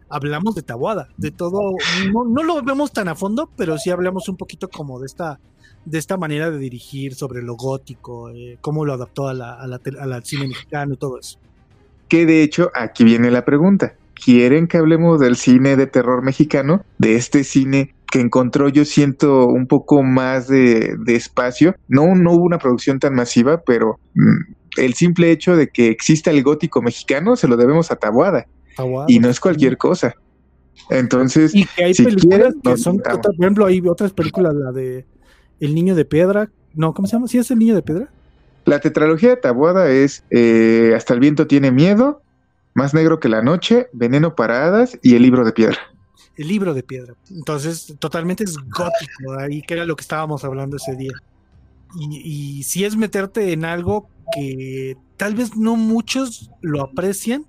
hablamos 0.08 0.54
de 0.54 0.62
Tabuada, 0.62 1.08
de 1.16 1.32
todo. 1.32 1.74
No, 2.12 2.24
no 2.24 2.44
lo 2.44 2.62
vemos 2.62 2.92
tan 2.92 3.08
a 3.08 3.16
fondo, 3.16 3.50
pero 3.56 3.78
sí 3.78 3.90
hablamos 3.90 4.28
un 4.28 4.36
poquito 4.36 4.68
como 4.68 5.00
de 5.00 5.06
esta, 5.06 5.40
de 5.84 5.98
esta 5.98 6.16
manera 6.16 6.50
de 6.50 6.58
dirigir 6.58 7.14
sobre 7.14 7.42
lo 7.42 7.54
gótico, 7.56 8.30
eh, 8.30 8.58
cómo 8.60 8.84
lo 8.84 8.92
adaptó 8.92 9.28
a 9.28 9.34
la, 9.34 9.54
a 9.54 9.66
la 9.66 9.78
tel- 9.78 9.98
a 9.98 10.06
la 10.06 10.20
cine 10.22 10.48
mexicano 10.48 10.94
y 10.94 10.96
todo 10.96 11.18
eso. 11.18 11.38
Que 12.08 12.26
de 12.26 12.42
hecho, 12.42 12.70
aquí 12.74 13.04
viene 13.04 13.30
la 13.30 13.44
pregunta. 13.44 13.94
¿Quieren 14.14 14.66
que 14.66 14.76
hablemos 14.76 15.20
del 15.20 15.36
cine 15.36 15.76
de 15.76 15.86
terror 15.86 16.22
mexicano? 16.22 16.84
De 16.98 17.14
este 17.14 17.44
cine 17.44 17.94
que 18.10 18.20
encontró, 18.20 18.68
yo 18.68 18.84
siento, 18.84 19.46
un 19.46 19.66
poco 19.66 20.02
más 20.02 20.48
de, 20.48 20.96
de 20.98 21.14
espacio. 21.14 21.76
No, 21.88 22.14
no 22.14 22.32
hubo 22.32 22.44
una 22.44 22.58
producción 22.58 22.98
tan 22.98 23.14
masiva, 23.14 23.62
pero 23.64 23.98
mm, 24.14 24.52
el 24.78 24.94
simple 24.94 25.30
hecho 25.30 25.56
de 25.56 25.68
que 25.68 25.88
exista 25.88 26.30
el 26.30 26.42
gótico 26.42 26.82
mexicano 26.82 27.36
se 27.36 27.48
lo 27.48 27.56
debemos 27.56 27.90
a. 27.90 27.96
Tabuada. 27.96 28.46
Y 29.08 29.18
no 29.20 29.28
es 29.28 29.40
cualquier 29.40 29.78
cosa. 29.78 30.14
Entonces, 30.90 31.54
Y 31.54 31.64
que 31.66 31.84
hay 31.84 31.94
Si 31.94 32.04
películas 32.04 32.38
quieren, 32.38 32.60
que 32.62 32.76
son, 32.76 32.98
por 32.98 33.34
ejemplo, 33.38 33.66
hay 33.66 33.80
otras 33.86 34.12
películas, 34.12 34.54
la 34.54 34.72
de 34.72 35.06
El 35.60 35.74
Niño 35.74 35.94
de 35.94 36.04
Piedra. 36.04 36.50
No, 36.74 36.94
¿cómo 36.94 37.06
se 37.06 37.12
llama? 37.12 37.28
¿Sí 37.28 37.38
es 37.38 37.50
El 37.50 37.58
Niño 37.58 37.74
de 37.74 37.82
Piedra? 37.82 38.08
La 38.64 38.80
tetralogía 38.80 39.30
de 39.30 39.36
Tabuada 39.36 39.90
es 39.90 40.24
eh, 40.30 40.92
Hasta 40.96 41.14
el 41.14 41.20
viento 41.20 41.46
tiene 41.46 41.70
miedo, 41.70 42.22
Más 42.74 42.94
negro 42.94 43.20
que 43.20 43.28
la 43.28 43.42
noche, 43.42 43.88
Veneno 43.92 44.34
para 44.34 44.66
hadas 44.66 44.98
y 45.02 45.14
El 45.14 45.22
libro 45.22 45.44
de 45.44 45.52
piedra. 45.52 45.78
El 46.36 46.48
libro 46.48 46.72
de 46.72 46.82
piedra. 46.82 47.14
Entonces, 47.30 47.94
totalmente 47.98 48.44
es 48.44 48.56
gótico, 48.56 49.38
ahí 49.38 49.60
que 49.62 49.74
era 49.74 49.84
lo 49.84 49.94
que 49.96 50.02
estábamos 50.02 50.44
hablando 50.44 50.76
ese 50.76 50.96
día. 50.96 51.12
Y, 51.98 52.58
y 52.58 52.62
si 52.62 52.84
es 52.84 52.96
meterte 52.96 53.52
en 53.52 53.64
algo 53.64 54.08
que 54.34 54.96
tal 55.16 55.34
vez 55.34 55.56
no 55.56 55.76
muchos 55.76 56.50
lo 56.62 56.82
aprecian, 56.82 57.44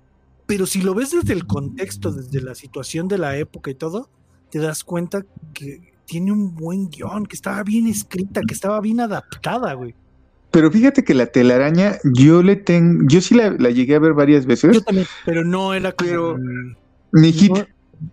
pero 0.46 0.66
si 0.66 0.82
lo 0.82 0.94
ves 0.94 1.12
desde 1.12 1.32
el 1.32 1.46
contexto, 1.46 2.12
desde 2.12 2.42
la 2.42 2.54
situación 2.54 3.08
de 3.08 3.16
la 3.16 3.36
época 3.38 3.70
y 3.70 3.74
todo, 3.74 4.10
te 4.50 4.58
das 4.58 4.84
cuenta 4.84 5.24
que 5.54 5.91
tiene 6.06 6.32
un 6.32 6.54
buen 6.54 6.88
guion, 6.90 7.26
que 7.26 7.36
estaba 7.36 7.62
bien 7.62 7.86
escrita, 7.86 8.40
que 8.46 8.54
estaba 8.54 8.80
bien 8.80 9.00
adaptada, 9.00 9.72
güey. 9.74 9.94
Pero 10.50 10.70
fíjate 10.70 11.02
que 11.04 11.14
la 11.14 11.26
telaraña, 11.26 11.96
yo 12.04 12.42
le 12.42 12.56
tengo, 12.56 13.04
yo 13.08 13.20
sí 13.22 13.34
la, 13.34 13.50
la 13.50 13.70
llegué 13.70 13.94
a 13.94 13.98
ver 13.98 14.12
varias 14.12 14.44
veces. 14.44 14.74
Yo 14.74 14.82
también, 14.82 15.06
pero 15.24 15.44
no 15.44 15.72
era 15.72 15.92
como 15.92 16.10
Pero- 16.10 16.38
mi- 17.12 17.32
hit. 17.32 17.52
no- 17.52 17.66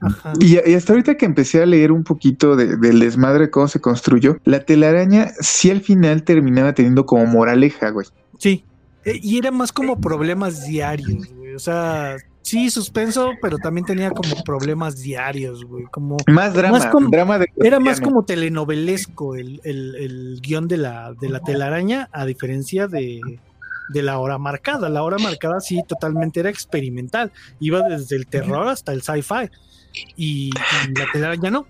ajá. 0.08 0.34
Y, 0.40 0.54
y 0.70 0.74
hasta 0.74 0.94
ahorita 0.94 1.16
que 1.18 1.26
empecé 1.26 1.62
a 1.62 1.66
leer 1.66 1.92
un 1.92 2.04
poquito 2.06 2.56
de- 2.56 2.78
del 2.78 3.00
desmadre, 3.00 3.50
cómo 3.50 3.68
se 3.68 3.82
construyó, 3.82 4.38
la 4.46 4.62
telaraña 4.62 5.32
sí 5.42 5.70
al 5.70 5.82
final 5.82 6.24
terminaba 6.24 6.74
teniendo 6.74 7.06
como 7.06 7.26
moraleja, 7.26 7.90
güey. 7.90 8.08
Sí. 8.38 8.64
Eh, 9.06 9.20
Y 9.22 9.38
era 9.38 9.52
más 9.52 9.72
como 9.74 10.00
problemas 10.00 10.66
diarios, 10.66 11.28
güey. 11.34 11.56
O 11.56 11.60
sea, 11.60 12.16
sí, 12.50 12.70
suspenso, 12.70 13.32
pero 13.41 13.58
también 13.58 13.86
tenía 13.86 14.10
como 14.12 14.43
problemas 14.43 15.02
diarios, 15.02 15.64
güey. 15.66 15.86
Como 15.91 16.18
Más 16.28 16.54
drama, 16.54 16.80
Más 16.80 16.88
como- 16.88 17.10
drama 17.10 17.39
de 17.39 17.47
era 17.64 17.80
más 17.80 18.02
como 18.02 18.24
telenovelesco 18.26 19.36
el, 19.36 19.62
el, 19.64 19.95
el 19.95 20.39
guion 20.41 20.68
de 20.68 20.78
la, 20.78 21.14
de 21.20 21.30
la 21.30 21.39
telaraña, 21.39 22.10
a 22.12 22.26
diferencia 22.26 22.88
de, 22.88 23.20
de 23.93 24.02
la 24.04 24.18
hora 24.20 24.38
marcada. 24.38 24.89
La 24.89 25.04
hora 25.04 25.18
marcada 25.18 25.60
sí 25.60 25.82
totalmente 25.88 26.39
era 26.39 26.50
experimental. 26.50 27.32
Iba 27.60 27.88
desde 27.88 28.16
el 28.16 28.28
terror 28.28 28.68
hasta 28.68 28.91
el 28.93 29.02
sci-fi. 29.02 29.50
Y, 30.16 30.50
y 30.50 31.00
la 31.00 31.06
telaraña 31.12 31.50
no. 31.52 31.66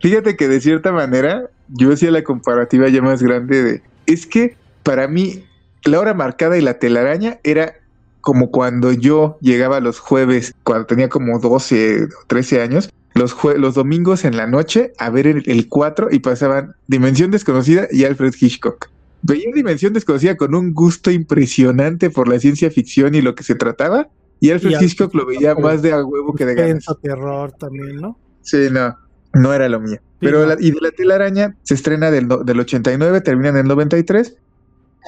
Fíjate 0.00 0.36
que 0.36 0.48
de 0.48 0.60
cierta 0.60 0.92
manera 0.92 1.48
yo 1.68 1.92
hacía 1.92 2.10
la 2.10 2.24
comparativa 2.24 2.88
ya 2.88 3.02
más 3.02 3.22
grande 3.22 3.62
de 3.62 3.82
es 4.06 4.26
que 4.26 4.56
para 4.82 5.06
mí 5.08 5.44
la 5.84 6.00
hora 6.00 6.12
marcada 6.12 6.58
y 6.58 6.60
la 6.60 6.78
telaraña 6.78 7.38
era 7.44 7.74
como 8.20 8.50
cuando 8.50 8.92
yo 8.92 9.38
llegaba 9.40 9.80
los 9.80 9.98
jueves, 9.98 10.54
cuando 10.64 10.86
tenía 10.86 11.08
como 11.08 11.38
12 11.38 12.04
o 12.04 12.08
13 12.26 12.60
años, 12.62 12.90
los, 13.14 13.34
jue- 13.36 13.56
los 13.56 13.74
domingos 13.74 14.24
en 14.24 14.36
la 14.36 14.46
noche 14.46 14.92
a 14.98 15.10
ver 15.10 15.26
el, 15.26 15.42
el 15.46 15.68
4 15.68 16.08
y 16.10 16.20
pasaban 16.20 16.74
Dimensión 16.86 17.30
Desconocida 17.30 17.88
y 17.90 18.04
Alfred 18.04 18.34
Hitchcock. 18.38 18.88
Veía 19.22 19.50
Dimensión 19.54 19.92
Desconocida 19.92 20.36
con 20.36 20.54
un 20.54 20.72
gusto 20.72 21.10
impresionante 21.10 22.08
por 22.10 22.28
la 22.28 22.38
ciencia 22.38 22.70
ficción 22.70 23.14
y 23.14 23.20
lo 23.22 23.34
que 23.34 23.42
se 23.42 23.54
trataba, 23.54 24.08
y 24.38 24.50
Alfred 24.50 24.80
Y 24.80 24.84
Hitchcock 24.84 25.14
lo 25.14 25.26
veía 25.26 25.54
más 25.54 25.82
de 25.82 25.92
a 25.92 26.02
huevo 26.04 26.34
que 26.34 26.46
de 26.46 26.54
ganas. 26.54 26.84
Terror 27.02 27.52
también, 27.52 27.96
¿no? 27.96 28.16
Sí, 28.42 28.68
no, 28.70 28.96
no 29.34 29.52
era 29.52 29.68
lo 29.68 29.80
mío. 29.80 29.98
Pero 30.20 30.46
la- 30.46 30.56
y 30.58 30.70
de 30.70 30.80
la 30.80 30.90
telaraña 30.90 31.56
se 31.62 31.74
estrena 31.74 32.10
del, 32.10 32.28
del 32.44 32.60
89, 32.60 33.20
termina 33.22 33.48
en 33.50 33.56
el 33.58 33.66
93. 33.66 34.36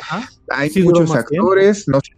Ajá. 0.03 0.29
Hay 0.51 0.71
Sí, 0.71 0.83
muchos 0.83 1.05
tiempo. 1.11 1.15
actores, 1.19 1.87
no 1.89 2.01
sé. 2.01 2.13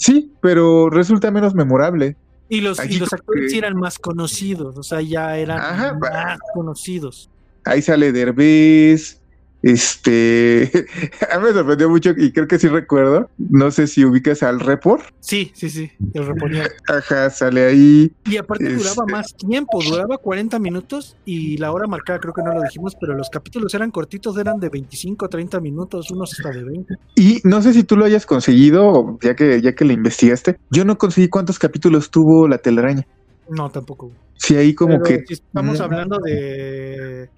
Sí, 0.00 0.32
pero 0.40 0.88
resulta 0.88 1.30
menos 1.30 1.54
memorable. 1.54 2.16
Y 2.48 2.62
los, 2.62 2.82
y 2.84 2.98
los 2.98 3.12
actores 3.12 3.52
que- 3.52 3.58
eran 3.58 3.76
más 3.76 3.98
conocidos, 3.98 4.76
o 4.76 4.82
sea, 4.82 5.02
ya 5.02 5.36
eran 5.36 5.60
Ajá, 5.60 5.92
va- 5.92 6.10
más 6.10 6.38
conocidos. 6.54 7.28
Ahí 7.64 7.82
sale 7.82 8.10
Derbez. 8.10 9.19
Este, 9.62 10.70
a 11.32 11.38
mí 11.38 11.44
me 11.44 11.52
sorprendió 11.52 11.88
mucho 11.90 12.10
y 12.16 12.32
creo 12.32 12.46
que 12.48 12.58
sí 12.58 12.68
recuerdo. 12.68 13.30
No 13.38 13.70
sé 13.70 13.86
si 13.86 14.04
ubicas 14.04 14.42
al 14.42 14.60
Report. 14.60 15.02
Sí, 15.20 15.52
sí, 15.54 15.68
sí, 15.70 15.90
el 16.14 16.26
reponía. 16.26 16.68
Ajá, 16.88 17.30
sale 17.30 17.66
ahí. 17.66 18.12
Y 18.26 18.36
aparte 18.36 18.64
duraba 18.64 18.90
Este- 19.06 19.12
más 19.12 19.34
tiempo, 19.36 19.80
duraba 19.82 20.18
40 20.18 20.58
minutos 20.58 21.16
y 21.24 21.56
la 21.58 21.72
hora 21.72 21.86
marcada 21.86 22.18
creo 22.20 22.32
que 22.34 22.42
no 22.42 22.54
lo 22.54 22.62
dijimos, 22.62 22.94
pero 23.00 23.14
los 23.14 23.28
capítulos 23.30 23.74
eran 23.74 23.90
cortitos, 23.90 24.36
eran 24.38 24.58
de 24.58 24.68
25, 24.68 25.28
30 25.28 25.60
minutos, 25.60 26.10
unos 26.10 26.32
hasta 26.32 26.50
de 26.50 26.64
20. 26.64 26.94
Y 27.16 27.40
no 27.44 27.62
sé 27.62 27.72
si 27.72 27.84
tú 27.84 27.96
lo 27.96 28.04
hayas 28.04 28.26
conseguido, 28.26 29.18
ya 29.22 29.34
que, 29.36 29.60
ya 29.60 29.74
que 29.74 29.84
le 29.84 29.94
investigaste. 29.94 30.58
Yo 30.70 30.84
no 30.84 30.98
conseguí 30.98 31.28
cuántos 31.28 31.58
capítulos 31.58 32.10
tuvo 32.10 32.48
la 32.48 32.58
telaraña. 32.58 33.06
No, 33.48 33.68
tampoco. 33.70 34.10
Sí, 34.36 34.56
ahí 34.56 34.74
como 34.74 35.00
Pero 35.02 35.18
que 35.20 35.26
si 35.26 35.34
estamos 35.34 35.78
no. 35.78 35.84
hablando 35.84 36.18
de 36.18 37.28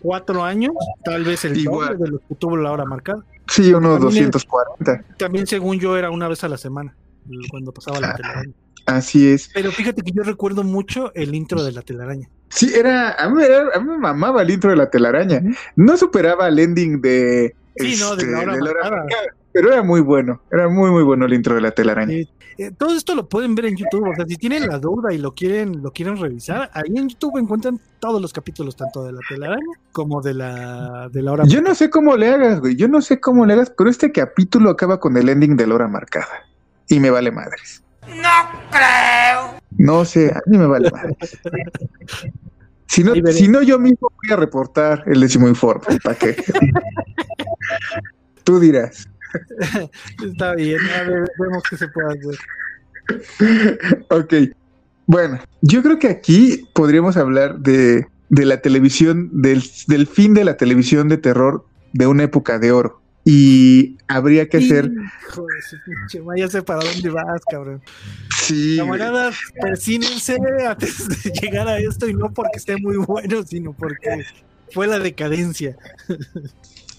cuatro 0.00 0.42
años, 0.44 0.72
tal 1.04 1.24
vez 1.24 1.44
el 1.44 1.56
Igual. 1.58 1.98
de 1.98 2.08
lo 2.08 2.18
que 2.18 2.34
tuvo 2.36 2.56
la 2.56 2.72
hora 2.72 2.84
marcada. 2.84 3.24
Sí, 3.48 3.72
unos 3.72 4.00
También- 4.00 4.30
240. 4.30 5.04
También, 5.16 5.46
según 5.46 5.78
yo, 5.80 5.96
era 5.96 6.10
una 6.10 6.28
vez 6.28 6.42
a 6.44 6.48
la 6.48 6.56
semana 6.56 6.94
cuando 7.50 7.72
pasaba 7.72 8.00
la 8.00 8.10
Ah. 8.10 8.16
telaraña. 8.16 8.52
Así 8.86 9.28
es. 9.28 9.50
Pero 9.54 9.70
fíjate 9.70 10.02
que 10.02 10.10
yo 10.12 10.22
recuerdo 10.22 10.64
mucho 10.64 11.12
el 11.14 11.34
intro 11.34 11.62
de 11.62 11.72
la 11.72 11.82
telaraña. 11.82 12.28
Sí, 12.48 12.72
era, 12.74 13.12
a 13.12 13.28
mí, 13.28 13.42
era- 13.44 13.68
a 13.74 13.78
mí 13.80 13.88
me 13.88 13.98
mamaba 13.98 14.42
el 14.42 14.50
intro 14.50 14.70
de 14.70 14.76
la 14.76 14.90
telaraña. 14.90 15.40
No 15.76 15.96
superaba 15.96 16.48
el 16.48 16.58
ending 16.58 17.00
de, 17.00 17.54
Sí, 17.76 17.96
no, 18.00 18.16
de 18.16 18.26
la 18.26 18.38
hora 18.40 18.56
marcada. 18.56 18.90
marcada, 18.90 19.22
pero 19.52 19.72
era 19.72 19.82
muy 19.84 20.00
bueno, 20.00 20.40
era 20.50 20.68
muy 20.68 20.90
muy 20.90 21.04
bueno 21.04 21.26
el 21.26 21.34
intro 21.34 21.54
de 21.54 21.60
la 21.60 21.70
telaraña. 21.70 22.12
Sí. 22.14 22.28
Eh, 22.60 22.72
todo 22.76 22.94
esto 22.94 23.14
lo 23.14 23.26
pueden 23.26 23.54
ver 23.54 23.64
en 23.64 23.76
YouTube. 23.76 24.06
O 24.06 24.14
sea, 24.14 24.26
si 24.26 24.36
tienen 24.36 24.66
la 24.66 24.78
duda 24.78 25.14
y 25.14 25.16
lo 25.16 25.32
quieren, 25.32 25.82
lo 25.82 25.92
quieren 25.92 26.18
revisar, 26.18 26.70
ahí 26.74 26.92
en 26.94 27.08
YouTube 27.08 27.38
encuentran 27.38 27.80
todos 27.98 28.20
los 28.20 28.34
capítulos, 28.34 28.76
tanto 28.76 29.02
de 29.02 29.12
la 29.12 29.20
telaraña 29.26 29.78
como 29.92 30.20
de 30.20 30.34
la, 30.34 31.08
de 31.10 31.22
la 31.22 31.32
hora 31.32 31.44
Yo 31.46 31.62
no 31.62 31.74
sé 31.74 31.88
cómo 31.88 32.18
le 32.18 32.28
hagas, 32.28 32.60
güey, 32.60 32.76
yo 32.76 32.86
no 32.86 33.00
sé 33.00 33.18
cómo 33.18 33.46
le 33.46 33.54
hagas, 33.54 33.72
pero 33.74 33.88
este 33.88 34.12
capítulo 34.12 34.68
acaba 34.68 35.00
con 35.00 35.16
el 35.16 35.30
ending 35.30 35.56
de 35.56 35.66
la 35.66 35.76
hora 35.76 35.88
marcada 35.88 36.50
y 36.86 37.00
me 37.00 37.08
vale 37.08 37.30
madres. 37.30 37.82
No 38.06 38.60
creo. 38.70 39.58
No 39.78 40.04
sé, 40.04 40.30
a 40.30 40.42
mí 40.44 40.58
me 40.58 40.66
vale 40.66 40.90
madres. 40.90 41.38
Si 42.86 43.04
no, 43.04 43.14
si 43.30 43.46
no, 43.46 43.62
yo 43.62 43.78
mismo 43.78 44.10
voy 44.20 44.32
a 44.32 44.36
reportar 44.36 45.04
el 45.06 45.20
décimo 45.20 45.46
informe. 45.46 46.00
¿Para 46.02 46.18
qué? 46.18 46.34
Tú 48.42 48.58
dirás. 48.58 49.08
Está 50.24 50.54
bien, 50.54 50.78
a 50.98 51.02
ver, 51.02 51.30
vemos 51.38 51.62
qué 51.68 51.76
se 51.76 51.88
puede 51.88 52.08
hacer. 52.18 52.38
Ok. 54.10 54.34
Bueno, 55.06 55.40
yo 55.62 55.82
creo 55.82 55.98
que 55.98 56.08
aquí 56.08 56.68
podríamos 56.72 57.16
hablar 57.16 57.58
de, 57.58 58.06
de 58.28 58.44
la 58.46 58.60
televisión, 58.60 59.28
del, 59.32 59.62
del 59.88 60.06
fin 60.06 60.34
de 60.34 60.44
la 60.44 60.56
televisión 60.56 61.08
de 61.08 61.16
terror 61.16 61.66
de 61.92 62.06
una 62.06 62.22
época 62.24 62.58
de 62.58 62.72
oro. 62.72 63.00
Y 63.24 63.98
habría 64.08 64.48
que 64.48 64.58
hacer. 64.58 64.90
Hijo 65.28 65.46
de 65.46 65.62
su 65.62 65.76
pinche 65.84 66.20
madre, 66.22 66.40
ya 66.40 66.48
sé 66.48 66.62
para 66.62 66.80
dónde 66.80 67.10
vas, 67.10 67.42
cabrón. 67.50 67.82
Sí. 68.42 68.76
Camaradas, 68.78 69.36
persínense 69.60 70.38
antes 70.66 71.08
de 71.08 71.30
llegar 71.42 71.68
a 71.68 71.78
esto 71.78 72.08
y 72.08 72.14
no 72.14 72.32
porque 72.32 72.56
esté 72.56 72.76
muy 72.76 72.96
bueno, 72.96 73.42
sino 73.42 73.72
porque 73.72 74.24
fue 74.72 74.86
la 74.86 74.98
decadencia. 74.98 75.76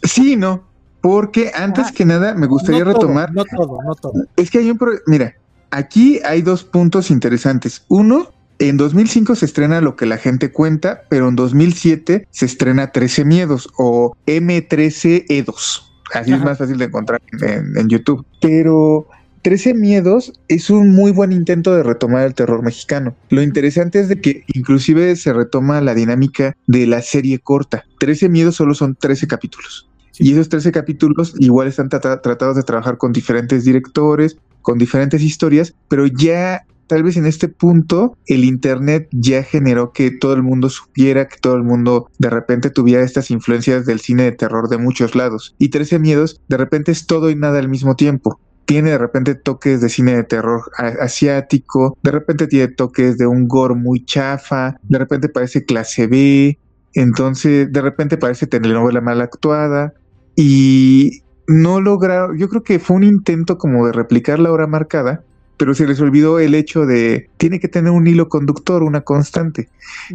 Sí, 0.03 0.35
no. 0.35 0.70
Porque 1.01 1.51
antes 1.55 1.85
Ah, 1.87 1.91
que 1.95 2.05
nada 2.05 2.33
me 2.35 2.47
gustaría 2.47 2.83
No 2.85 2.93
todo, 2.93 3.01
retomar. 3.01 3.33
no 3.33 3.43
todo, 3.45 3.79
no 3.83 3.95
todo. 3.95 4.13
Es 4.35 4.51
que 4.51 4.59
hay 4.59 4.69
un. 4.71 4.77
pro- 4.77 4.99
Mira, 5.07 5.35
aquí 5.71 6.19
hay 6.23 6.41
dos 6.41 6.63
puntos 6.63 7.09
interesantes. 7.11 7.83
Uno, 7.87 8.29
en 8.59 8.77
2005 8.77 9.33
se 9.35 9.45
estrena 9.45 9.81
Lo 9.81 9.95
que 9.95 10.05
la 10.05 10.17
gente 10.17 10.51
cuenta, 10.51 11.01
pero 11.09 11.27
en 11.29 11.35
2007 11.35 12.27
se 12.29 12.45
estrena 12.45 12.91
13 12.91 13.25
Miedos 13.25 13.69
o 13.77 14.15
M13E2. 14.27 15.81
Así 16.13 16.33
es 16.33 16.41
más 16.43 16.57
fácil 16.57 16.77
de 16.77 16.85
encontrar 16.85 17.21
en, 17.41 17.77
en 17.77 17.87
YouTube. 17.89 18.25
Pero 18.41 19.07
13 19.43 19.73
Miedos 19.73 20.33
es 20.49 20.69
un 20.69 20.89
muy 20.89 21.11
buen 21.11 21.31
intento 21.31 21.73
de 21.73 21.83
retomar 21.83 22.25
el 22.27 22.33
terror 22.33 22.61
mexicano. 22.61 23.15
Lo 23.29 23.41
interesante 23.41 23.99
es 23.99 24.09
de 24.09 24.19
que 24.19 24.43
inclusive 24.53 25.15
se 25.15 25.31
retoma 25.33 25.79
la 25.81 25.95
dinámica 25.95 26.55
de 26.67 26.85
la 26.85 27.01
serie 27.01 27.39
corta. 27.39 27.85
13 27.99 28.27
Miedos 28.29 28.55
solo 28.57 28.75
son 28.75 28.95
13 28.95 29.25
capítulos. 29.27 29.87
Y 30.21 30.33
esos 30.33 30.49
13 30.49 30.71
capítulos 30.71 31.33
igual 31.39 31.67
están 31.67 31.89
trata- 31.89 32.21
tratados 32.21 32.55
de 32.55 32.61
trabajar 32.61 32.97
con 32.99 33.11
diferentes 33.11 33.63
directores, 33.65 34.37
con 34.61 34.77
diferentes 34.77 35.23
historias, 35.23 35.73
pero 35.89 36.05
ya 36.05 36.63
tal 36.85 37.01
vez 37.01 37.17
en 37.17 37.25
este 37.25 37.47
punto 37.47 38.15
el 38.27 38.43
Internet 38.43 39.07
ya 39.11 39.41
generó 39.41 39.93
que 39.93 40.11
todo 40.11 40.33
el 40.33 40.43
mundo 40.43 40.69
supiera, 40.69 41.27
que 41.27 41.37
todo 41.41 41.55
el 41.55 41.63
mundo 41.63 42.07
de 42.19 42.29
repente 42.29 42.69
tuviera 42.69 43.01
estas 43.03 43.31
influencias 43.31 43.87
del 43.87 43.99
cine 43.99 44.23
de 44.23 44.33
terror 44.33 44.69
de 44.69 44.77
muchos 44.77 45.15
lados. 45.15 45.55
Y 45.57 45.69
13 45.69 45.97
Miedos 45.97 46.39
de 46.49 46.57
repente 46.57 46.91
es 46.91 47.07
todo 47.07 47.31
y 47.31 47.35
nada 47.35 47.57
al 47.57 47.67
mismo 47.69 47.95
tiempo. 47.95 48.39
Tiene 48.65 48.91
de 48.91 48.99
repente 48.99 49.33
toques 49.33 49.81
de 49.81 49.89
cine 49.89 50.15
de 50.17 50.23
terror 50.23 50.61
asiático, 50.99 51.97
de 52.03 52.11
repente 52.11 52.45
tiene 52.45 52.67
toques 52.67 53.17
de 53.17 53.25
un 53.25 53.47
gore 53.47 53.73
muy 53.73 54.05
chafa, 54.05 54.77
de 54.83 54.99
repente 54.99 55.29
parece 55.29 55.65
clase 55.65 56.05
B, 56.05 56.59
entonces 56.93 57.71
de 57.71 57.81
repente 57.81 58.17
parece 58.17 58.47
telenovela 58.47 59.01
mal 59.01 59.21
actuada 59.21 59.93
y 60.35 61.21
no 61.47 61.81
lograron, 61.81 62.37
yo 62.37 62.47
creo 62.49 62.63
que 62.63 62.79
fue 62.79 62.95
un 62.97 63.03
intento 63.03 63.57
como 63.57 63.85
de 63.85 63.91
replicar 63.93 64.39
la 64.39 64.51
hora 64.51 64.67
marcada, 64.67 65.23
pero 65.57 65.73
se 65.75 65.85
les 65.87 65.99
olvidó 65.99 66.39
el 66.39 66.55
hecho 66.55 66.85
de 66.85 67.29
tiene 67.37 67.59
que 67.59 67.67
tener 67.67 67.91
un 67.91 68.07
hilo 68.07 68.29
conductor, 68.29 68.83
una 68.83 69.01
constante. 69.01 69.69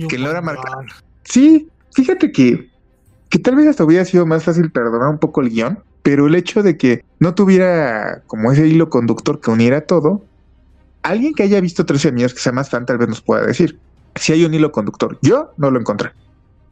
Que 0.09 0.19
la 0.19 0.31
hora 0.31 0.41
marcada. 0.43 0.85
Sí, 1.25 1.69
fíjate 1.95 2.33
que, 2.33 2.69
que 3.29 3.39
tal 3.39 3.57
vez 3.57 3.67
hasta 3.69 3.85
hubiera 3.85 4.05
sido 4.05 4.27
más 4.27 4.45
fácil 4.45 4.71
perdonar 4.71 5.09
un 5.09 5.19
poco 5.19 5.41
el 5.43 5.51
guion, 5.51 5.79
pero 6.03 6.27
el 6.27 6.35
hecho 6.35 6.63
de 6.63 6.77
que 6.77 7.05
no 7.21 7.35
tuviera 7.35 8.23
como 8.27 8.51
ese 8.53 8.67
hilo 8.67 8.89
conductor 8.91 9.41
que 9.41 9.51
uniera 9.51 9.83
todo, 9.83 10.25
alguien 11.03 11.35
que 11.35 11.43
haya 11.43 11.61
visto 11.61 11.85
13 11.87 12.09
años 12.09 12.33
que 12.35 12.41
sea 12.41 12.53
más 12.53 12.71
fan 12.71 12.87
tal 12.87 12.99
vez 12.99 13.09
nos 13.09 13.21
pueda 13.21 13.47
decir 13.47 13.79
si 14.15 14.33
hay 14.33 14.45
un 14.45 14.55
hilo 14.55 14.73
conductor. 14.73 15.19
Yo 15.23 15.53
no 15.59 15.71
lo 15.71 15.79
encontré. 15.79 16.11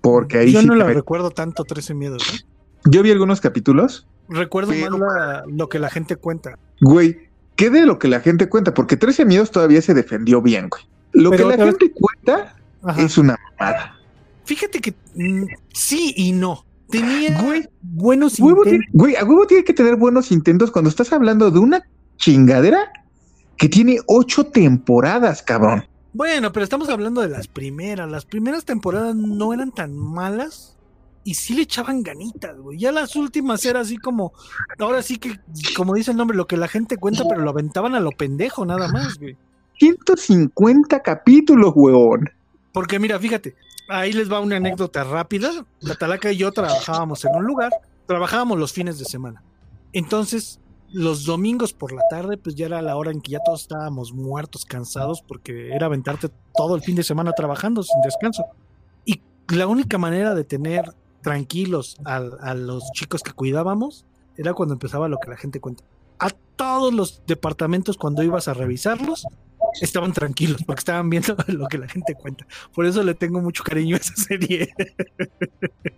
Porque 0.00 0.38
ahí 0.38 0.52
Yo 0.52 0.60
sí 0.60 0.66
no 0.66 0.74
la 0.74 0.86
me- 0.86 0.94
recuerdo 0.94 1.30
tanto 1.30 1.64
13 1.64 1.94
miedos. 1.94 2.22
¿eh? 2.34 2.44
Yo 2.90 3.02
vi 3.02 3.10
algunos 3.10 3.40
capítulos 3.40 4.06
Recuerdo 4.28 4.70
Pero- 4.72 4.96
más 4.96 5.14
la- 5.14 5.44
lo 5.46 5.68
que 5.68 5.78
la 5.78 5.90
gente 5.90 6.16
cuenta. 6.16 6.58
Güey, 6.80 7.28
¿qué 7.56 7.68
de 7.68 7.84
lo 7.84 7.98
que 7.98 8.08
la 8.08 8.20
gente 8.20 8.48
cuenta? 8.48 8.72
Porque 8.72 8.96
13 8.96 9.26
miedos 9.26 9.50
todavía 9.50 9.82
se 9.82 9.92
defendió 9.92 10.40
bien, 10.40 10.68
güey. 10.70 10.82
Lo 11.12 11.30
Pero 11.30 11.50
que 11.50 11.56
la 11.58 11.64
vez- 11.66 11.76
gente 11.78 11.92
cuenta 11.92 12.56
Ajá. 12.82 13.02
es 13.02 13.18
una 13.18 13.36
mamada. 13.60 13.96
Fíjate 14.46 14.80
que 14.80 14.94
mm, 15.14 15.44
sí 15.74 16.14
y 16.16 16.32
no. 16.32 16.64
Tenía 16.90 17.38
Güey, 17.42 17.68
buenos 17.82 18.38
Huevo 18.40 18.64
intentos. 18.64 18.70
tiene- 18.70 18.86
güey, 18.92 19.16
a 19.16 19.24
huevo 19.24 19.46
tiene 19.46 19.62
que 19.64 19.74
tener 19.74 19.96
buenos 19.96 20.32
intentos 20.32 20.70
cuando 20.70 20.88
estás 20.88 21.12
hablando 21.12 21.50
de 21.50 21.58
una 21.58 21.82
chingadera 22.16 22.90
que 23.58 23.68
tiene 23.68 23.98
ocho 24.06 24.44
temporadas, 24.44 25.42
cabrón. 25.42 25.84
Bueno, 26.14 26.52
pero 26.52 26.64
estamos 26.64 26.88
hablando 26.88 27.20
de 27.20 27.28
las 27.28 27.46
primeras. 27.48 28.10
Las 28.10 28.24
primeras 28.24 28.64
temporadas 28.64 29.14
no 29.16 29.52
eran 29.52 29.70
tan 29.72 29.96
malas 29.96 30.73
y 31.24 31.34
sí 31.34 31.54
le 31.54 31.62
echaban 31.62 32.02
ganitas, 32.02 32.58
güey. 32.58 32.78
Ya 32.78 32.92
las 32.92 33.16
últimas 33.16 33.64
era 33.64 33.80
así 33.80 33.96
como, 33.96 34.32
ahora 34.78 35.02
sí 35.02 35.18
que, 35.18 35.40
como 35.76 35.94
dice 35.94 36.10
el 36.10 36.18
nombre, 36.18 36.36
lo 36.36 36.46
que 36.46 36.58
la 36.58 36.68
gente 36.68 36.98
cuenta, 36.98 37.24
pero 37.28 37.40
lo 37.40 37.50
aventaban 37.50 37.94
a 37.94 38.00
lo 38.00 38.10
pendejo 38.10 38.64
nada 38.66 38.88
más, 38.88 39.18
güey. 39.18 39.36
150 39.78 41.02
capítulos, 41.02 41.72
huevón. 41.74 42.30
Porque 42.72 42.98
mira, 42.98 43.18
fíjate, 43.18 43.56
ahí 43.88 44.12
les 44.12 44.30
va 44.30 44.40
una 44.40 44.56
anécdota 44.56 45.02
rápida. 45.02 45.50
La 45.80 45.94
Talaca 45.94 46.30
y 46.30 46.36
yo 46.36 46.52
trabajábamos 46.52 47.24
en 47.24 47.34
un 47.34 47.44
lugar, 47.44 47.72
trabajábamos 48.06 48.58
los 48.58 48.72
fines 48.72 48.98
de 48.98 49.04
semana. 49.06 49.42
Entonces, 49.92 50.60
los 50.92 51.24
domingos 51.24 51.72
por 51.72 51.92
la 51.92 52.02
tarde, 52.10 52.36
pues 52.36 52.54
ya 52.54 52.66
era 52.66 52.82
la 52.82 52.96
hora 52.96 53.10
en 53.10 53.20
que 53.20 53.32
ya 53.32 53.40
todos 53.44 53.62
estábamos 53.62 54.12
muertos, 54.12 54.64
cansados, 54.64 55.22
porque 55.26 55.74
era 55.74 55.86
aventarte 55.86 56.28
todo 56.54 56.76
el 56.76 56.82
fin 56.82 56.96
de 56.96 57.02
semana 57.02 57.32
trabajando 57.32 57.82
sin 57.82 58.00
descanso. 58.02 58.44
Y 59.04 59.20
la 59.48 59.66
única 59.66 59.98
manera 59.98 60.34
de 60.34 60.44
tener 60.44 60.94
tranquilos 61.24 61.96
a, 62.04 62.16
a 62.16 62.54
los 62.54 62.84
chicos 62.92 63.24
que 63.24 63.32
cuidábamos 63.32 64.06
era 64.36 64.54
cuando 64.54 64.74
empezaba 64.74 65.08
lo 65.08 65.18
que 65.18 65.30
la 65.30 65.36
gente 65.36 65.58
cuenta. 65.58 65.82
A 66.20 66.30
todos 66.30 66.94
los 66.94 67.22
departamentos, 67.26 67.96
cuando 67.96 68.22
ibas 68.22 68.46
a 68.46 68.54
revisarlos, 68.54 69.26
estaban 69.80 70.12
tranquilos 70.12 70.62
porque 70.64 70.80
estaban 70.80 71.10
viendo 71.10 71.36
lo 71.48 71.66
que 71.66 71.78
la 71.78 71.88
gente 71.88 72.14
cuenta. 72.14 72.46
Por 72.72 72.86
eso 72.86 73.02
le 73.02 73.14
tengo 73.14 73.40
mucho 73.40 73.64
cariño 73.64 73.96
a 73.96 73.98
esa 73.98 74.14
serie. 74.14 74.72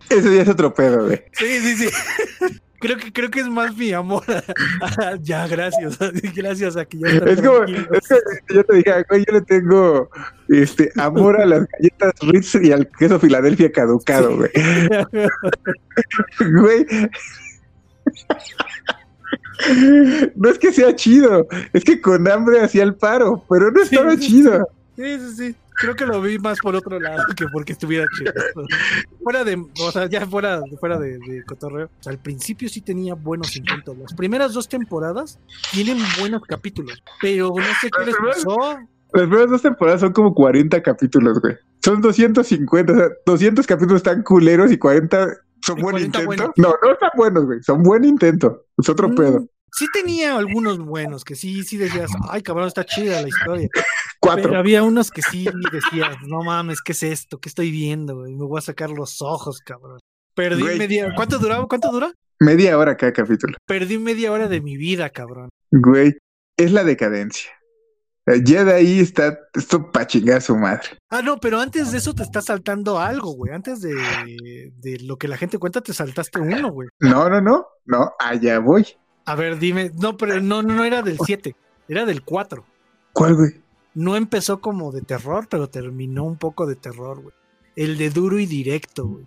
Ese 0.09 0.35
ya 0.35 0.43
es 0.43 0.49
otro 0.49 0.73
pedo, 0.73 1.07
güey. 1.07 1.23
Sí, 1.33 1.61
sí, 1.61 1.77
sí. 1.77 2.61
Creo 2.79 2.97
que, 2.97 3.13
creo 3.13 3.31
que 3.31 3.41
es 3.41 3.49
más 3.49 3.77
mi 3.77 3.93
amor. 3.93 4.23
ya, 5.23 5.47
gracias. 5.47 5.99
Gracias 6.35 6.77
a 6.77 6.85
que 6.85 6.99
ya 6.99 7.09
están 7.09 7.29
Es 7.29 7.41
como, 7.41 7.65
tranquilos. 7.65 7.87
es 7.93 8.09
que 8.47 8.55
yo 8.55 8.65
te 8.65 8.77
dije, 8.77 8.93
güey, 9.09 9.25
yo 9.27 9.33
le 9.35 9.41
tengo 9.43 10.11
este 10.49 10.93
amor 10.97 11.41
a 11.41 11.47
las 11.47 11.67
galletas 11.67 12.13
Ritz 12.21 12.55
y 12.57 12.73
al 12.73 12.89
queso 12.99 13.19
Filadelfia 13.19 13.73
caducado, 13.73 14.37
güey. 14.37 14.51
Güey. 16.39 16.87
No 20.37 20.51
es 20.51 20.59
que 20.59 20.73
sea 20.73 20.95
chido, 20.95 21.49
es 21.73 21.83
que 21.83 22.01
con 22.01 22.29
hambre 22.29 22.61
hacía 22.61 22.83
el 22.83 22.95
paro, 22.95 23.43
pero 23.49 23.71
no 23.73 23.83
estaba 23.83 24.13
sí, 24.13 24.19
chido. 24.21 24.69
Sí, 24.97 25.19
sí, 25.19 25.35
sí. 25.37 25.57
Creo 25.79 25.95
que 25.95 26.07
lo 26.07 26.21
vi 26.21 26.39
más 26.39 26.59
por 26.61 26.75
otro 26.77 26.99
lado 26.99 27.23
que 27.37 27.47
porque 27.53 27.73
estuviera 27.73 28.07
chido. 28.17 28.33
fuera 29.23 29.45
de, 29.45 29.57
o 29.81 29.93
sea, 29.93 30.07
ya 30.07 30.27
fuera, 30.27 30.61
fuera 30.81 30.99
de, 30.99 31.19
de 31.19 31.45
cotorreo. 31.45 31.87
O 31.87 32.03
sea, 32.03 32.13
al 32.13 32.19
principio 32.19 32.69
sí 32.69 32.81
tenía 32.81 33.15
buenos 33.15 33.55
intentos. 33.57 33.97
Las 33.99 34.15
primeras 34.15 34.53
dos 34.55 34.69
temporadas 34.69 35.39
tienen 35.73 35.99
buenos 36.19 36.43
capítulos, 36.43 37.03
pero 37.21 37.49
no 37.57 37.65
sé 37.81 37.91
qué 37.97 38.07
les 38.07 38.17
pasó. 38.17 38.57
Las 39.13 39.23
primeras 39.29 39.51
dos 39.51 39.63
temporadas 39.63 40.01
son 40.01 40.13
como 40.13 40.35
40 40.35 40.83
capítulos, 40.83 41.41
güey. 41.41 41.55
Son 41.85 42.01
250, 42.01 42.93
o 42.93 42.97
sea, 42.97 43.09
200 43.27 43.67
capítulos 43.67 43.99
están 43.99 44.23
culeros 44.23 44.73
y 44.73 44.79
40 44.79 45.29
son 45.65 45.77
buen 45.81 45.93
40 45.93 46.05
intento. 46.07 46.27
buenos. 46.27 46.51
No, 46.57 46.75
no 46.83 46.93
están 46.93 47.11
buenos, 47.17 47.45
güey. 47.47 47.63
Son 47.63 47.83
buen 47.83 48.05
intento. 48.05 48.65
Es 48.77 48.89
otro 48.89 49.09
Mm, 49.09 49.15
pedo. 49.15 49.47
Sí 49.73 49.87
tenía 49.93 50.37
algunos 50.37 50.79
buenos 50.79 51.23
que 51.25 51.35
sí, 51.37 51.63
sí 51.63 51.77
decías, 51.77 52.11
ay 52.31 52.43
cabrón, 52.43 52.67
está 52.67 52.85
chida 52.85 53.21
la 53.21 53.29
historia. 53.29 53.69
Cuatro. 54.27 54.45
Pero 54.51 54.59
había 54.59 54.83
unos 54.83 55.11
que 55.11 55.23
sí 55.23 55.47
decías, 55.73 56.17
no 56.27 56.43
mames, 56.43 56.81
¿qué 56.83 56.93
es 56.93 57.03
esto? 57.03 57.39
¿Qué 57.39 57.49
estoy 57.49 57.71
viendo? 57.71 58.17
Me 58.17 58.35
voy 58.45 58.59
a 58.59 58.63
sacar 58.63 58.91
los 58.91 59.23
ojos, 59.23 59.61
cabrón. 59.61 59.99
Perdí 60.35 60.63
Güey. 60.63 60.79
media. 60.79 61.13
¿Cuánto 61.15 61.39
duraba? 61.39 61.67
¿Cuánto 61.67 61.91
dura? 61.91 62.13
Media 62.41 62.77
hora 62.79 62.97
cada 62.97 63.13
capítulo. 63.13 63.57
Perdí 63.67 63.99
media 63.99 64.31
hora 64.33 64.49
de 64.49 64.61
mi 64.61 64.77
vida, 64.77 65.09
cabrón. 65.11 65.49
Güey, 65.71 66.17
es 66.59 66.73
la 66.73 66.85
decadencia. 66.85 67.51
Eh, 68.27 68.43
Ya 68.45 68.65
de 68.65 68.75
ahí 68.75 69.01
está 69.01 69.39
esto 69.55 69.91
pa' 69.91 70.07
chingar 70.07 70.39
a 70.39 70.41
su 70.41 70.57
madre. 70.57 70.89
Ah, 71.11 71.23
no, 71.23 71.39
pero 71.39 71.61
antes 71.61 71.93
de 71.93 71.99
eso 71.99 72.13
te 72.15 72.23
está 72.25 72.43
saltando 72.43 72.99
algo, 72.99 73.33
güey. 73.33 73.53
Antes 73.55 73.81
de, 73.81 73.95
de 74.77 74.99
lo 75.05 75.17
que 75.17 75.29
la 75.29 75.37
gente 75.39 75.59
cuenta, 75.59 75.81
te 75.81 75.95
saltaste 75.95 76.41
uno, 76.41 76.71
güey. 76.71 76.89
No, 77.01 77.31
no, 77.31 77.41
no, 77.41 77.67
no, 77.87 78.13
allá 78.19 78.59
voy. 78.59 78.87
A 79.25 79.35
ver, 79.35 79.59
dime. 79.59 79.91
No, 79.99 80.17
pero 80.17 80.41
no, 80.41 80.63
no, 80.63 80.75
no 80.75 80.85
era 80.85 81.03
del 81.03 81.19
7, 81.25 81.57
era 81.89 82.05
del 82.05 82.23
4. 82.23 82.65
¿Cuál, 83.13 83.35
güey? 83.37 83.51
No 83.97 84.15
empezó 84.15 84.61
como 84.61 84.93
de 84.93 85.01
terror, 85.01 85.49
pero 85.51 85.69
terminó 85.69 86.23
un 86.25 86.37
poco 86.37 86.67
de 86.67 86.77
terror, 86.77 87.21
güey. 87.21 87.35
El 87.75 87.97
de 87.99 88.11
duro 88.11 88.39
y 88.39 88.47
directo, 88.47 89.07
güey. 89.07 89.27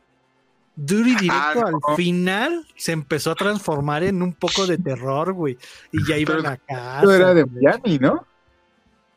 Duro 0.76 1.10
y 1.10 1.16
directo 1.16 1.64
Ah, 1.66 1.72
no. 1.72 1.80
al 1.88 1.96
final 1.98 2.66
se 2.78 2.91
empezó 2.94 3.32
a 3.32 3.36
transformar 3.36 4.04
en 4.04 4.22
un 4.22 4.32
poco 4.34 4.66
de 4.68 4.78
terror, 4.78 5.34
güey. 5.34 5.58
Y 5.91 6.08
ya 6.08 6.18
iban 6.18 6.46
a 6.46 6.58
casa. 6.58 7.00
Esto 7.00 7.12
era 7.14 7.34
de. 7.34 7.46
Miami, 7.46 7.98
¿no? 8.00 8.26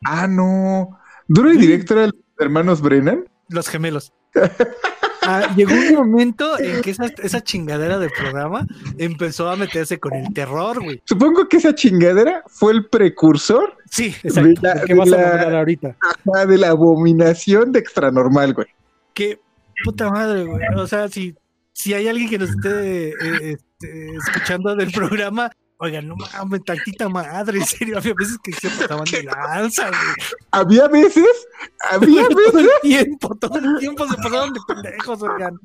Ah, 0.03 0.27
no. 0.27 0.99
Duro 1.27 1.51
y 1.51 1.55
Sí. 1.55 1.59
directo 1.61 1.93
era 1.93 2.07
los 2.07 2.15
hermanos 2.39 2.81
Brennan. 2.81 3.29
Los 3.47 3.69
gemelos. 3.69 4.11
Ah, 5.25 5.53
llegó 5.55 5.73
un 5.73 5.93
momento 5.95 6.59
en 6.59 6.81
que 6.81 6.91
esa, 6.91 7.05
esa 7.21 7.41
chingadera 7.41 7.97
de 7.99 8.09
programa 8.09 8.65
empezó 8.97 9.49
a 9.49 9.55
meterse 9.55 9.99
con 9.99 10.13
el 10.13 10.33
terror, 10.33 10.83
güey. 10.83 11.01
Supongo 11.05 11.47
que 11.47 11.57
esa 11.57 11.73
chingadera 11.73 12.43
fue 12.47 12.73
el 12.73 12.85
precursor 12.87 13.77
Sí, 13.89 14.13
exacto. 14.23 14.61
la- 14.61 14.81
¿Qué 14.83 14.93
vas 14.93 15.09
de 15.09 15.15
a 15.15 15.19
la- 15.21 15.27
lograr 15.31 15.55
ahorita? 15.55 15.95
ah, 16.35 16.45
de 16.45 16.57
la 16.57 16.69
abominación 16.69 17.71
de 17.71 17.79
extranormal, 17.79 18.53
güey. 18.53 18.67
Qué 19.13 19.39
puta 19.83 20.09
madre, 20.09 20.43
güey. 20.45 20.61
O 20.75 20.87
sea, 20.87 21.07
si, 21.07 21.35
si 21.71 21.93
hay 21.93 22.07
alguien 22.07 22.29
que 22.29 22.37
nos 22.39 22.49
esté 22.49 23.09
eh, 23.09 23.13
este, 23.53 24.15
escuchando 24.15 24.75
del 24.75 24.91
programa, 24.91 25.51
oigan, 25.83 26.07
no 26.07 26.15
mames, 26.15 26.63
tantita 26.63 27.09
madre, 27.09 27.59
en 27.59 27.65
serio, 27.65 27.97
había 27.97 28.13
veces 28.13 28.37
que 28.43 28.53
se 28.53 28.69
pasaban 28.69 29.05
de 29.05 29.23
lanza, 29.23 29.87
güey. 29.89 30.27
Había 30.51 30.87
veces, 30.87 31.47
había 31.91 32.23
todo 32.29 32.37
veces. 32.37 32.71
el 32.83 32.89
tiempo, 32.89 33.35
todo 33.35 33.59
el 33.59 33.77
tiempo 33.79 34.07
se 34.07 34.15
pasaban 34.15 34.53
de 34.53 34.59
pendejos, 34.67 35.21
oigan. 35.21 35.59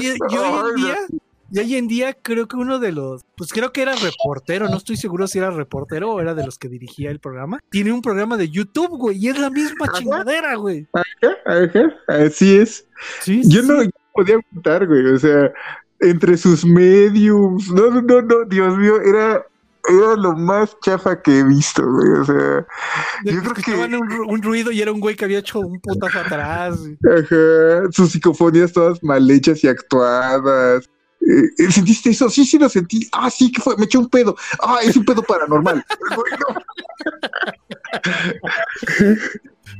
Y, 0.00 0.06
y 0.06 0.36
hoy 0.36 0.70
en 0.70 0.76
día, 0.76 0.96
y 1.50 1.58
hoy 1.58 1.76
en 1.76 1.88
día 1.88 2.14
creo 2.14 2.48
que 2.48 2.56
uno 2.56 2.78
de 2.78 2.92
los, 2.92 3.22
pues 3.36 3.52
creo 3.52 3.72
que 3.72 3.82
era 3.82 3.94
reportero, 3.94 4.68
no 4.68 4.76
estoy 4.76 4.96
seguro 4.96 5.26
si 5.28 5.38
era 5.38 5.50
reportero 5.50 6.12
o 6.12 6.20
era 6.20 6.34
de 6.34 6.44
los 6.44 6.58
que 6.58 6.68
dirigía 6.68 7.10
el 7.10 7.20
programa. 7.20 7.60
Tiene 7.70 7.92
un 7.92 8.02
programa 8.02 8.36
de 8.36 8.48
YouTube, 8.48 8.98
güey, 8.98 9.18
y 9.18 9.28
es 9.28 9.38
la 9.38 9.50
misma 9.50 9.92
chingadera, 9.92 10.56
güey. 10.56 10.86
Ajá, 10.92 11.94
así 12.08 12.58
es. 12.58 12.86
Sí, 13.20 13.42
Yo 13.44 13.62
no 13.62 13.82
yo 13.82 13.90
podía 14.12 14.36
aguantar, 14.36 14.86
güey. 14.86 15.06
O 15.06 15.18
sea, 15.18 15.52
entre 16.00 16.36
sus 16.36 16.64
mediums. 16.64 17.70
No, 17.70 17.90
no, 17.90 18.02
no, 18.02 18.22
no, 18.22 18.44
Dios 18.44 18.76
mío, 18.76 19.00
era, 19.00 19.46
era 19.88 20.16
lo 20.16 20.34
más 20.36 20.76
chafa 20.84 21.20
que 21.22 21.38
he 21.40 21.44
visto, 21.44 21.82
güey. 21.84 22.10
O 22.20 22.24
sea, 22.24 22.66
De 23.24 23.32
Yo 23.32 23.40
creo 23.42 23.54
que- 23.54 23.72
un, 23.96 24.08
ru- 24.08 24.26
un 24.32 24.42
ruido 24.42 24.70
y 24.72 24.80
era 24.80 24.92
un 24.92 25.00
güey 25.00 25.14
que 25.16 25.24
había 25.24 25.38
hecho 25.38 25.60
un 25.60 25.80
putazo 25.80 26.18
atrás. 26.20 26.78
ajá, 27.04 27.90
sus 27.92 28.10
psicofonías 28.12 28.72
todas 28.72 29.02
mal 29.02 29.30
hechas 29.30 29.62
y 29.64 29.68
actuadas. 29.68 30.88
Eh, 31.20 31.42
eh, 31.58 31.72
¿Sentiste 31.72 32.10
eso? 32.10 32.30
Sí, 32.30 32.44
sí 32.44 32.58
lo 32.58 32.68
sentí. 32.68 33.08
Ah, 33.12 33.30
sí, 33.30 33.50
que 33.50 33.60
fue? 33.60 33.76
Me 33.76 33.84
eché 33.86 33.98
un 33.98 34.08
pedo. 34.08 34.36
Ah, 34.62 34.78
es 34.82 34.96
un 34.96 35.04
pedo 35.04 35.22
paranormal. 35.22 35.84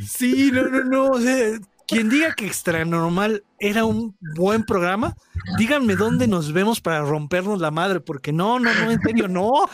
Sí, 0.07 0.51
no, 0.53 0.65
no, 0.69 0.85
no. 0.85 1.11
O 1.13 1.21
sea, 1.21 1.59
quien 1.87 2.09
diga 2.09 2.35
que 2.35 2.47
Extra 2.47 2.85
Normal 2.85 3.45
era 3.59 3.85
un 3.85 4.17
buen 4.35 4.65
programa, 4.65 5.17
díganme 5.59 5.97
dónde 5.97 6.27
nos 6.27 6.53
vemos 6.53 6.81
para 6.81 7.01
rompernos 7.03 7.61
la 7.61 7.71
madre, 7.71 8.01
porque 8.01 8.33
no, 8.33 8.59
no, 8.59 8.73
no, 8.75 8.91
en 8.91 9.01
serio, 9.01 9.29
no. 9.29 9.69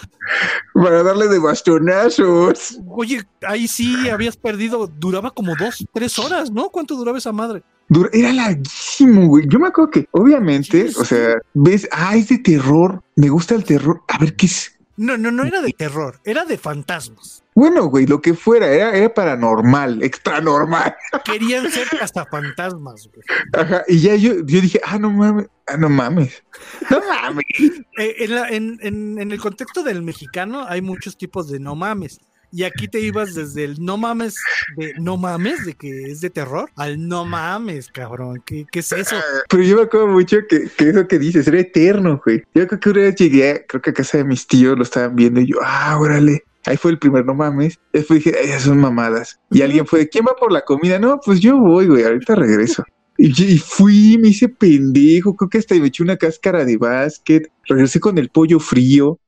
Para 0.74 1.02
darle 1.02 1.28
de 1.28 1.38
bastonazos. 1.38 2.78
Oye, 2.86 3.24
ahí 3.46 3.66
sí 3.66 4.08
habías 4.08 4.36
perdido, 4.36 4.86
duraba 4.86 5.30
como 5.30 5.56
dos, 5.56 5.84
tres 5.92 6.18
horas, 6.18 6.50
¿no? 6.50 6.68
¿Cuánto 6.68 6.96
duraba 6.96 7.18
esa 7.18 7.32
madre? 7.32 7.62
Era 8.12 8.32
larguísimo, 8.32 9.26
güey. 9.26 9.46
Yo 9.48 9.58
me 9.58 9.68
acuerdo 9.68 9.90
que, 9.90 10.08
obviamente, 10.12 10.88
Sí, 10.88 10.96
o 10.98 11.04
sea, 11.04 11.36
ves, 11.54 11.88
ah, 11.92 12.16
es 12.16 12.28
de 12.28 12.38
terror. 12.38 13.02
Me 13.16 13.28
gusta 13.28 13.54
el 13.54 13.64
terror. 13.64 14.02
A 14.08 14.18
ver 14.18 14.34
qué 14.34 14.46
es. 14.46 14.78
No, 14.96 15.16
no, 15.18 15.30
no 15.30 15.44
era 15.44 15.60
de 15.60 15.72
terror, 15.72 16.20
era 16.24 16.44
de 16.44 16.56
fantasmas. 16.58 17.41
Bueno, 17.54 17.84
güey, 17.86 18.06
lo 18.06 18.20
que 18.22 18.32
fuera, 18.34 18.66
era, 18.68 18.96
era 18.96 19.12
paranormal, 19.12 20.02
extra 20.02 20.40
normal. 20.40 20.94
Querían 21.24 21.70
ser 21.70 21.86
hasta 22.00 22.24
fantasmas, 22.26 23.08
güey. 23.12 23.22
Ajá, 23.52 23.82
y 23.88 24.00
ya 24.00 24.14
yo, 24.16 24.36
yo 24.46 24.60
dije, 24.60 24.80
ah, 24.84 24.98
no 24.98 25.10
mames, 25.10 25.46
ah, 25.66 25.76
no 25.76 25.88
mames. 25.90 26.42
No 26.90 27.00
mames. 27.08 27.44
Eh, 27.98 28.14
en, 28.20 28.34
la- 28.34 28.48
en- 28.48 28.78
en- 28.82 29.18
en 29.18 29.32
el 29.32 29.38
contexto 29.40 29.82
del 29.82 30.02
mexicano 30.02 30.64
hay 30.66 30.80
muchos 30.80 31.16
tipos 31.18 31.50
de 31.50 31.60
no 31.60 31.74
mames. 31.76 32.20
Y 32.54 32.64
aquí 32.64 32.86
te 32.86 33.00
ibas 33.00 33.34
desde 33.34 33.64
el 33.64 33.82
no 33.82 33.96
mames 33.96 34.34
de 34.76 34.92
no 34.98 35.16
mames, 35.16 35.64
de 35.64 35.72
que 35.72 36.10
es 36.10 36.20
de 36.20 36.28
terror, 36.28 36.70
al 36.76 37.08
no 37.08 37.24
mames, 37.24 37.88
cabrón. 37.88 38.42
¿Qué, 38.44 38.66
qué 38.70 38.80
es 38.80 38.92
eso? 38.92 39.16
Pero 39.48 39.62
yo 39.62 39.76
me 39.76 39.82
acuerdo 39.84 40.08
mucho 40.08 40.36
que, 40.48 40.68
que 40.76 40.90
eso 40.90 41.08
que 41.08 41.18
dices 41.18 41.46
era 41.48 41.60
eterno, 41.60 42.20
güey. 42.22 42.42
Yo 42.54 42.66
creo 42.68 42.78
que 42.78 42.90
una 42.90 43.00
vez 43.00 43.14
llegué, 43.16 43.64
creo 43.66 43.80
que 43.80 43.88
a 43.90 43.94
casa 43.94 44.18
de 44.18 44.24
mis 44.24 44.46
tíos 44.46 44.76
lo 44.76 44.82
estaban 44.84 45.16
viendo 45.16 45.40
y 45.40 45.46
yo, 45.46 45.56
ah, 45.64 45.98
órale. 45.98 46.44
Ahí 46.64 46.76
fue 46.76 46.92
el 46.92 46.98
primer 46.98 47.24
no 47.24 47.34
mames. 47.34 47.78
Después 47.92 48.24
dije, 48.24 48.36
"Ay, 48.40 48.50
esas 48.50 48.62
son 48.62 48.78
mamadas. 48.78 49.40
Y 49.50 49.62
alguien 49.62 49.86
fue, 49.86 50.08
¿quién 50.08 50.24
va 50.24 50.34
por 50.36 50.52
la 50.52 50.62
comida? 50.64 50.98
No, 50.98 51.20
pues 51.24 51.40
yo 51.40 51.58
voy, 51.58 51.86
güey, 51.86 52.04
ahorita 52.04 52.34
regreso. 52.34 52.84
Y, 53.18 53.58
fui, 53.58 54.18
me 54.18 54.28
hice 54.28 54.48
pendejo, 54.48 55.36
creo 55.36 55.48
que 55.48 55.58
hasta 55.58 55.74
me 55.74 55.86
eché 55.88 56.02
una 56.02 56.16
cáscara 56.16 56.64
de 56.64 56.76
básquet, 56.76 57.50
regresé 57.68 58.00
con 58.00 58.18
el 58.18 58.28
pollo 58.30 58.58
frío. 58.58 59.18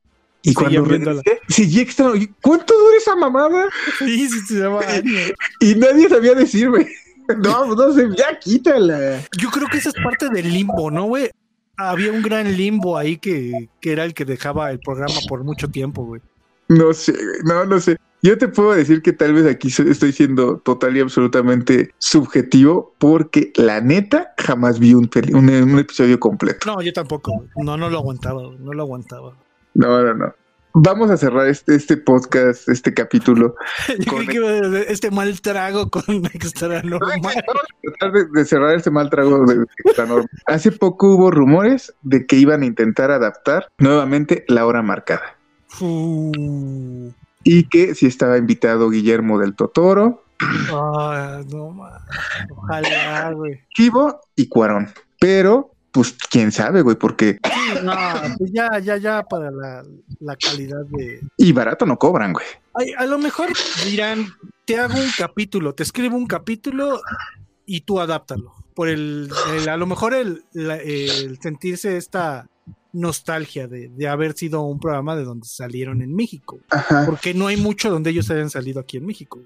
Y 0.41 0.53
Seguía 0.53 0.81
cuando 0.81 1.11
regresé, 1.11 1.39
seguí 1.47 1.79
extra. 1.79 2.15
y, 2.15 2.27
¿Cuánto 2.41 2.77
dura 2.77 2.97
esa 2.97 3.15
mamada? 3.15 3.65
Sí, 3.99 4.27
sí, 4.29 4.39
se 4.41 4.53
llama. 4.55 4.79
Y 5.59 5.75
nadie 5.75 6.09
sabía 6.09 6.33
decir, 6.33 6.69
güey. 6.69 6.87
No, 7.41 7.73
no 7.73 7.91
sé, 7.91 8.07
ya 8.15 8.37
quítala. 8.37 9.23
Yo 9.39 9.49
creo 9.49 9.67
que 9.67 9.79
esa 9.79 9.89
es 9.89 9.95
parte 10.03 10.29
del 10.29 10.53
limbo, 10.53 10.91
¿no, 10.91 11.05
güey? 11.05 11.31
Había 11.75 12.11
un 12.11 12.21
gran 12.21 12.55
limbo 12.55 12.99
ahí 12.99 13.17
que, 13.17 13.69
que 13.81 13.91
era 13.91 14.03
el 14.05 14.13
que 14.13 14.25
dejaba 14.25 14.69
el 14.69 14.79
programa 14.79 15.15
por 15.27 15.43
mucho 15.43 15.67
tiempo, 15.67 16.05
güey. 16.05 16.21
No 16.67 16.93
sé, 16.93 17.13
no, 17.43 17.65
no 17.65 17.79
sé. 17.79 17.97
Yo 18.21 18.37
te 18.39 18.47
puedo 18.47 18.73
decir 18.73 19.03
que 19.03 19.13
tal 19.13 19.33
vez 19.33 19.45
aquí 19.45 19.67
estoy 19.67 20.11
siendo 20.11 20.57
total 20.57 20.97
y 20.97 20.99
absolutamente 20.99 21.91
subjetivo 21.99 22.95
porque 22.97 23.51
la 23.55 23.81
neta 23.81 24.33
jamás 24.39 24.79
vi 24.79 24.95
un, 24.95 25.07
peli- 25.07 25.33
un, 25.33 25.47
un 25.49 25.77
episodio 25.79 26.19
completo. 26.19 26.65
No, 26.65 26.81
yo 26.81 26.91
tampoco. 26.91 27.45
No, 27.57 27.77
no 27.77 27.87
lo 27.89 27.99
aguantaba, 27.99 28.41
no 28.57 28.73
lo 28.73 28.81
aguantaba. 28.83 29.37
No, 29.75 30.01
no, 30.03 30.13
no. 30.15 30.33
Vamos 30.77 31.09
a 31.09 31.15
cerrar 31.17 31.47
este, 31.47 31.75
este 31.75 31.95
podcast, 31.97 32.67
este 32.67 32.93
capítulo. 32.93 33.55
Yo 33.99 34.11
Con- 34.11 34.25
creí 34.25 34.39
que 34.39 34.45
a 34.45 34.79
este 34.91 35.09
mal 35.09 35.39
trago 35.39 35.89
con 35.89 36.03
extra 36.33 36.81
normal. 36.81 37.21
Tratar 37.21 38.11
de, 38.11 38.25
de 38.33 38.45
cerrar 38.45 38.75
este 38.75 38.91
mal 38.91 39.09
trago 39.09 39.45
de, 39.45 39.59
de 39.59 39.65
la 39.97 40.05
norma. 40.05 40.27
Hace 40.47 40.71
poco 40.73 41.15
hubo 41.15 41.31
rumores 41.31 41.93
de 42.01 42.25
que 42.25 42.35
iban 42.35 42.61
a 42.63 42.65
intentar 42.65 43.09
adaptar 43.11 43.67
nuevamente 43.77 44.43
la 44.49 44.65
hora 44.65 44.81
marcada. 44.81 45.34
Uh, 45.81 47.11
Y 47.43 47.67
que 47.69 47.95
si 47.95 48.05
estaba 48.07 48.37
invitado 48.37 48.89
Guillermo 48.89 49.39
del 49.39 49.55
Totoro, 49.55 50.23
ah, 50.71 51.41
no. 51.49 51.77
Ojalá, 52.57 53.31
güey. 53.33 53.59
Chivo 53.75 54.19
y 54.35 54.47
Cuarón. 54.47 54.89
Pero, 55.19 55.71
pues, 55.91 56.13
quién 56.29 56.51
sabe, 56.51 56.81
güey, 56.81 56.95
porque. 56.95 57.39
No, 57.83 57.93
pues 58.37 58.51
ya, 58.53 58.79
ya, 58.79 58.97
ya 58.97 59.23
para 59.23 59.51
la, 59.51 59.83
la 60.19 60.35
calidad 60.35 60.83
de. 60.91 61.21
Y 61.37 61.51
barato 61.51 61.85
no 61.85 61.97
cobran, 61.97 62.33
güey. 62.33 62.45
Ay, 62.73 62.91
a 62.97 63.05
lo 63.05 63.17
mejor 63.17 63.49
dirán, 63.85 64.27
te 64.65 64.77
hago 64.79 64.95
un 64.95 65.09
capítulo, 65.17 65.73
te 65.73 65.83
escribo 65.83 66.17
un 66.17 66.27
capítulo 66.27 67.01
y 67.65 67.81
tú 67.81 67.99
adáptalo. 67.99 68.53
Por 68.73 68.89
el, 68.89 69.29
el- 69.55 69.69
a 69.69 69.77
lo 69.77 69.85
mejor 69.85 70.13
el, 70.13 70.43
la- 70.51 70.75
el 70.77 71.39
sentirse 71.41 71.95
esta 71.95 72.47
nostalgia 72.95 73.67
de, 73.67 73.89
de 73.89 74.07
haber 74.07 74.33
sido 74.33 74.61
un 74.61 74.79
programa 74.79 75.15
de 75.15 75.23
donde 75.23 75.47
salieron 75.47 76.01
en 76.01 76.15
México. 76.15 76.59
Ajá. 76.69 77.03
Porque 77.05 77.33
no 77.33 77.47
hay 77.47 77.57
mucho 77.57 77.89
donde 77.89 78.09
ellos 78.09 78.29
hayan 78.31 78.49
salido 78.49 78.79
aquí 78.79 78.97
en 78.97 79.05
México. 79.05 79.39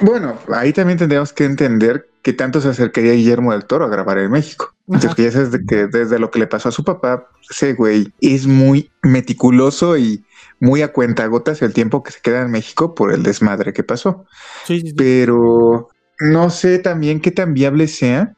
Bueno, 0.00 0.38
ahí 0.52 0.72
también 0.72 0.98
tendríamos 0.98 1.32
que 1.32 1.44
entender 1.44 2.08
que 2.22 2.32
tanto 2.32 2.60
se 2.60 2.68
acercaría 2.68 3.12
Guillermo 3.12 3.52
del 3.52 3.64
Toro 3.64 3.84
a 3.84 3.88
grabar 3.88 4.18
en 4.18 4.30
México. 4.30 4.74
Porque 4.86 5.24
ya 5.24 5.32
sabes 5.32 5.50
de 5.52 5.64
que 5.64 5.86
desde 5.86 6.18
lo 6.18 6.30
que 6.30 6.38
le 6.38 6.46
pasó 6.46 6.70
a 6.70 6.72
su 6.72 6.82
papá, 6.82 7.28
ese 7.50 7.74
güey 7.74 8.12
es 8.20 8.46
muy 8.46 8.90
meticuloso 9.02 9.98
y 9.98 10.24
muy 10.60 10.82
a 10.82 10.92
cuentagotas 10.92 11.62
el 11.62 11.72
tiempo 11.72 12.02
que 12.02 12.12
se 12.12 12.20
queda 12.20 12.42
en 12.42 12.50
México 12.50 12.94
por 12.94 13.12
el 13.12 13.22
desmadre 13.22 13.72
que 13.72 13.84
pasó. 13.84 14.24
Sí, 14.66 14.80
sí, 14.80 14.88
sí. 14.88 14.94
Pero 14.96 15.88
no 16.20 16.50
sé 16.50 16.78
también 16.78 17.20
qué 17.20 17.30
tan 17.30 17.54
viable 17.54 17.86
sea 17.86 18.34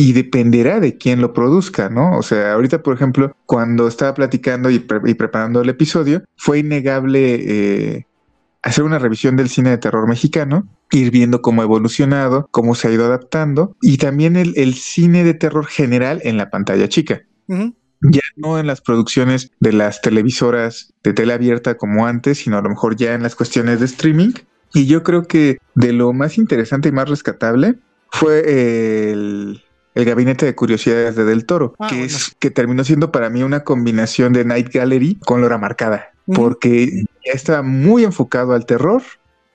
y 0.00 0.12
dependerá 0.12 0.78
de 0.78 0.96
quién 0.96 1.20
lo 1.20 1.32
produzca, 1.32 1.88
¿no? 1.88 2.16
O 2.16 2.22
sea, 2.22 2.52
ahorita, 2.52 2.84
por 2.84 2.94
ejemplo, 2.94 3.36
cuando 3.46 3.88
estaba 3.88 4.14
platicando 4.14 4.70
y, 4.70 4.78
pre- 4.78 5.00
y 5.04 5.14
preparando 5.14 5.60
el 5.60 5.68
episodio, 5.68 6.22
fue 6.36 6.60
innegable 6.60 7.34
eh, 7.34 8.06
hacer 8.62 8.84
una 8.84 9.00
revisión 9.00 9.34
del 9.36 9.48
cine 9.48 9.70
de 9.70 9.78
terror 9.78 10.08
mexicano, 10.08 10.68
ir 10.92 11.10
viendo 11.10 11.42
cómo 11.42 11.62
ha 11.62 11.64
evolucionado, 11.64 12.46
cómo 12.52 12.76
se 12.76 12.86
ha 12.86 12.92
ido 12.92 13.06
adaptando 13.06 13.76
y 13.82 13.98
también 13.98 14.36
el, 14.36 14.52
el 14.56 14.74
cine 14.74 15.24
de 15.24 15.34
terror 15.34 15.66
general 15.66 16.20
en 16.22 16.36
la 16.36 16.48
pantalla 16.48 16.88
chica. 16.88 17.22
Ya 17.48 18.20
no 18.36 18.60
en 18.60 18.68
las 18.68 18.80
producciones 18.80 19.50
de 19.58 19.72
las 19.72 20.00
televisoras 20.00 20.94
de 21.02 21.12
tele 21.12 21.32
abierta 21.32 21.76
como 21.76 22.06
antes, 22.06 22.38
sino 22.38 22.56
a 22.56 22.62
lo 22.62 22.68
mejor 22.68 22.94
ya 22.94 23.14
en 23.14 23.24
las 23.24 23.34
cuestiones 23.34 23.80
de 23.80 23.86
streaming. 23.86 24.30
Y 24.72 24.86
yo 24.86 25.02
creo 25.02 25.24
que 25.24 25.58
de 25.74 25.92
lo 25.92 26.12
más 26.12 26.38
interesante 26.38 26.90
y 26.90 26.92
más 26.92 27.08
rescatable 27.08 27.80
fue 28.12 29.10
el, 29.10 29.60
el 29.98 30.04
Gabinete 30.04 30.46
de 30.46 30.54
Curiosidades 30.54 31.16
de 31.16 31.24
Del 31.24 31.44
Toro, 31.44 31.74
Ah, 31.78 31.88
que, 31.88 31.96
bueno. 31.96 32.06
es, 32.06 32.34
que 32.38 32.50
terminó 32.50 32.84
siendo 32.84 33.10
para 33.10 33.30
mí 33.30 33.42
una 33.42 33.64
combinación 33.64 34.32
de 34.32 34.44
Night 34.44 34.68
Gallery 34.72 35.16
con 35.16 35.40
Lora 35.40 35.58
Marcada, 35.58 36.12
porque 36.34 37.04
ya 37.26 37.32
estaba 37.32 37.62
muy 37.62 38.04
enfocado 38.04 38.52
al 38.54 38.64
terror. 38.66 39.02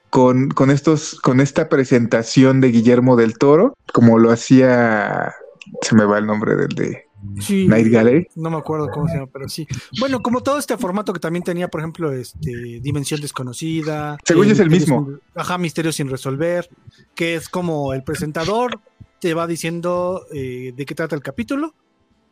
Con, 0.10 0.49
con 0.49 0.70
estos, 0.70 1.20
con 1.22 1.40
esta 1.40 1.70
presentación 1.70 2.61
de 2.61 2.68
Guillermo 2.70 3.15
del 3.15 3.36
Toro, 3.36 3.76
como 3.94 4.20
lo 4.20 4.30
hacía, 4.32 5.34
se 5.82 5.95
me 5.95 6.06
va 6.06 6.20
el 6.20 6.28
nombre 6.28 6.56
del 6.56 6.68
de 6.70 7.06
Sí. 7.40 7.68
Night 7.70 7.88
Gallery. 7.88 8.28
No 8.36 8.49
me 8.52 8.57
acuerdo 8.57 8.90
cómo 8.94 9.07
se 9.07 9.15
llama, 9.15 9.30
pero 9.32 9.48
sí. 9.49 9.65
Bueno, 9.99 10.22
como 10.22 10.44
todo 10.44 10.60
este 10.60 10.78
formato 10.78 11.14
que 11.14 11.20
también 11.22 11.41
tenía, 11.41 11.68
por 11.70 11.80
ejemplo, 11.80 12.11
este 12.11 12.80
Dimensión 12.82 13.22
Desconocida. 13.22 14.18
Según 14.26 14.52
es 14.52 14.60
el 14.60 14.70
mismo. 14.70 15.06
sin- 15.07 15.20
ajá, 15.34 15.57
Misterios 15.57 15.95
sin 15.95 16.10
resolver, 16.10 16.70
que 17.15 17.34
es 17.36 17.48
como 17.49 17.94
el 17.94 18.03
presentador 18.03 18.80
te 19.23 19.33
va 19.33 19.47
diciendo 19.47 20.25
eh, 20.33 20.73
de 20.75 20.85
qué 20.85 20.95
trata 20.95 21.15
el 21.15 21.21
capítulo 21.21 21.73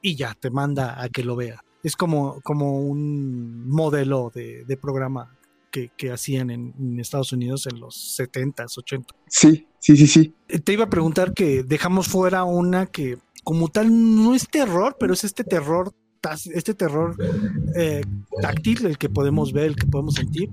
y 0.02 0.18
ya 0.18 0.36
te 0.38 0.50
manda 0.50 1.02
a 1.02 1.08
que 1.08 1.24
lo 1.24 1.38
vea. 1.38 1.64
Es 1.84 1.96
como, 1.96 2.42
como 2.42 2.82
un 2.82 3.66
modelo 3.70 4.30
de, 4.36 4.66
de 4.66 4.76
programa 4.76 5.38
que, 5.72 5.90
que 5.96 6.12
hacían 6.12 6.50
en, 6.50 6.74
en 6.78 7.00
Estados 7.00 7.32
Unidos 7.32 7.66
en 7.72 7.80
los 7.80 8.20
70s, 8.20 8.76
80s. 8.76 9.06
Sí, 9.26 9.70
sí, 9.80 9.96
sí, 9.96 10.06
sí. 10.06 10.36
Eh, 10.50 10.60
Te 10.60 10.74
iba 10.74 10.84
a 10.84 10.90
preguntar 10.90 11.34
que 11.34 11.64
dejamos 11.64 12.10
fuera 12.10 12.44
una 12.44 12.88
que 12.88 13.18
como 13.46 13.70
tal 13.70 13.88
no 13.90 14.36
es 14.36 14.50
terror, 14.50 14.98
pero 15.00 15.14
es 15.14 15.24
este 15.24 15.46
terror, 15.46 15.94
este 16.54 16.74
terror 16.74 17.16
eh, 17.74 18.02
táctil, 18.42 18.86
el 18.86 18.98
que 18.98 19.08
podemos 19.08 19.54
ver, 19.54 19.68
el 19.68 19.76
que 19.78 19.88
podemos 19.88 20.16
sentir, 20.16 20.50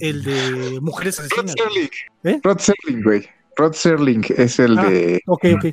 el 0.00 0.22
de 0.22 0.80
mujeres 0.82 1.16
Rod 1.16 1.24
asesinas. 1.24 1.54
Serling. 1.56 1.90
¿Eh? 2.24 2.40
Rod 2.44 2.58
Serling, 2.58 3.02
güey. 3.02 3.37
Rod 3.58 3.72
Serling 3.74 4.24
es 4.36 4.58
el 4.58 4.78
Ah. 4.78 4.88
de 4.88 5.20
Ok, 5.26 5.44
ok. 5.56 5.66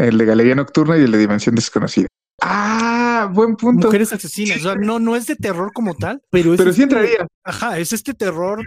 el 0.00 0.16
de 0.18 0.24
Galería 0.24 0.54
Nocturna 0.54 0.96
y 0.96 1.02
el 1.02 1.10
de 1.12 1.18
Dimensión 1.18 1.54
Desconocida. 1.54 2.06
Ah, 2.40 3.28
buen 3.32 3.56
punto. 3.56 3.88
Mujeres 3.88 4.12
asesinas. 4.12 4.58
O 4.58 4.60
sea, 4.60 4.74
no, 4.76 4.98
no 4.98 5.16
es 5.16 5.26
de 5.26 5.36
terror 5.36 5.72
como 5.72 5.94
tal, 5.94 6.22
pero 6.30 6.52
es 6.54 6.58
Pero 6.58 6.72
sí 6.72 6.82
este- 6.82 6.94
entraría. 6.94 7.26
Ajá, 7.44 7.78
es 7.78 7.92
este 7.92 8.14
terror 8.14 8.62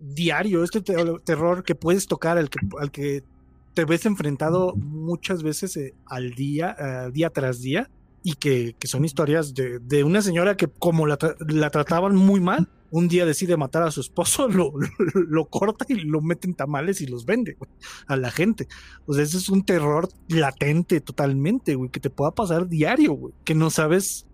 diario, 0.00 0.64
este 0.64 0.80
te- 0.80 0.94
terror 1.24 1.62
que 1.64 1.74
puedes 1.74 2.06
tocar, 2.06 2.36
al 2.38 2.50
que, 2.50 2.58
al 2.78 2.90
que 2.90 3.22
te 3.74 3.84
ves 3.84 4.06
enfrentado 4.06 4.74
muchas 4.76 5.42
veces 5.42 5.76
eh, 5.76 5.94
al 6.06 6.30
día, 6.32 6.76
eh, 6.78 7.10
día 7.12 7.30
tras 7.30 7.60
día, 7.60 7.88
y 8.22 8.34
que, 8.34 8.76
que 8.78 8.86
son 8.88 9.04
historias 9.04 9.54
de, 9.54 9.78
de 9.78 10.04
una 10.04 10.22
señora 10.22 10.56
que 10.56 10.68
como 10.68 11.06
la, 11.06 11.18
tra- 11.18 11.36
la 11.50 11.70
trataban 11.70 12.14
muy 12.14 12.40
mal, 12.40 12.68
un 12.92 13.06
día 13.08 13.24
decide 13.24 13.56
matar 13.56 13.84
a 13.84 13.90
su 13.90 14.00
esposo, 14.00 14.48
lo, 14.48 14.72
lo, 15.14 15.20
lo 15.28 15.44
corta 15.46 15.86
y 15.88 15.94
lo 15.94 16.20
mete 16.20 16.48
en 16.48 16.54
tamales 16.54 17.00
y 17.00 17.06
los 17.06 17.24
vende 17.24 17.54
güey, 17.58 17.70
a 18.06 18.16
la 18.16 18.30
gente. 18.30 18.66
O 19.06 19.14
sea, 19.14 19.22
ese 19.22 19.36
es 19.38 19.48
un 19.48 19.64
terror 19.64 20.08
latente 20.28 21.00
totalmente, 21.00 21.74
güey, 21.76 21.90
que 21.90 22.00
te 22.00 22.10
pueda 22.10 22.32
pasar 22.32 22.68
diario, 22.68 23.12
güey, 23.12 23.34
que 23.44 23.54
no 23.54 23.70
sabes 23.70 24.26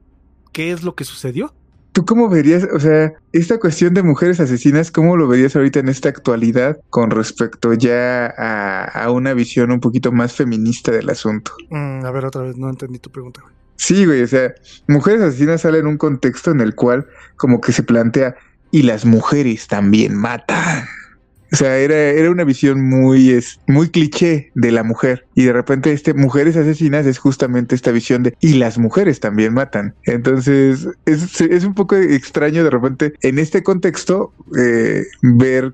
qué 0.53 0.73
es 0.73 0.83
lo 0.83 0.95
que 0.95 1.05
sucedió. 1.05 1.55
¿Tú 1.93 2.05
cómo 2.05 2.29
verías, 2.29 2.67
o 2.75 2.79
sea, 2.79 3.15
esta 3.33 3.59
cuestión 3.59 3.95
de 3.95 4.03
mujeres 4.03 4.39
asesinas, 4.41 4.91
cómo 4.91 5.17
lo 5.17 5.29
verías 5.29 5.57
ahorita 5.57 5.81
en 5.81 5.89
esta 5.89 6.11
actualidad 6.11 6.79
con 6.91 7.11
respecto 7.11 7.73
ya 7.73 8.27
a, 8.37 8.85
a 8.85 9.11
una 9.11 9.33
visión 9.33 9.71
un 9.71 9.81
poquito 9.81 10.13
más 10.13 10.35
feminista 10.35 10.91
del 10.93 11.09
asunto? 11.09 11.53
Mm, 11.71 12.05
a 12.05 12.11
ver, 12.11 12.25
otra 12.27 12.43
vez, 12.43 12.57
no 12.57 12.69
entendí 12.69 12.99
tu 12.99 13.11
pregunta, 13.11 13.41
güey. 13.43 13.55
Sí, 13.77 14.07
güey, 14.07 14.23
o 14.23 14.27
sea, 14.27 14.55
mujeres 14.89 15.23
asesinas 15.23 15.61
sale 15.63 15.79
en 15.79 15.87
un 15.87 15.99
contexto 15.99 16.51
en 16.51 16.61
el 16.61 16.75
cual 16.75 17.07
como 17.37 17.61
que 17.61 17.73
se 17.73 17.83
plantea, 17.83 18.37
y 18.71 18.83
las 18.83 19.05
mujeres 19.05 19.69
también 19.69 20.15
matan. 20.17 20.85
O 21.53 21.57
sea, 21.57 21.79
era, 21.79 21.95
era 21.95 22.31
una 22.31 22.45
visión 22.45 22.87
muy, 22.87 23.31
es, 23.31 23.61
muy 23.69 23.89
cliché 23.89 24.51
de 24.55 24.73
la 24.73 24.83
mujer. 24.83 25.27
Y 25.35 25.45
de 25.45 25.53
repente 25.53 25.93
este 25.93 26.13
Mujeres 26.13 26.57
Asesinas 26.57 27.07
es 27.07 27.19
justamente 27.19 27.75
esta 27.75 27.93
visión 27.93 28.25
de, 28.25 28.37
y 28.41 28.55
las 28.55 28.79
mujeres 28.79 29.21
también 29.21 29.55
matan. 29.55 29.95
Entonces, 30.05 30.89
es, 31.07 31.41
es 31.41 31.65
un 31.65 31.75
poco 31.75 31.95
extraño 31.97 32.65
de 32.65 32.71
repente 32.71 33.15
en 33.23 33.39
este 33.39 33.63
contexto 33.63 34.33
eh, 34.59 35.05
ver, 35.23 35.73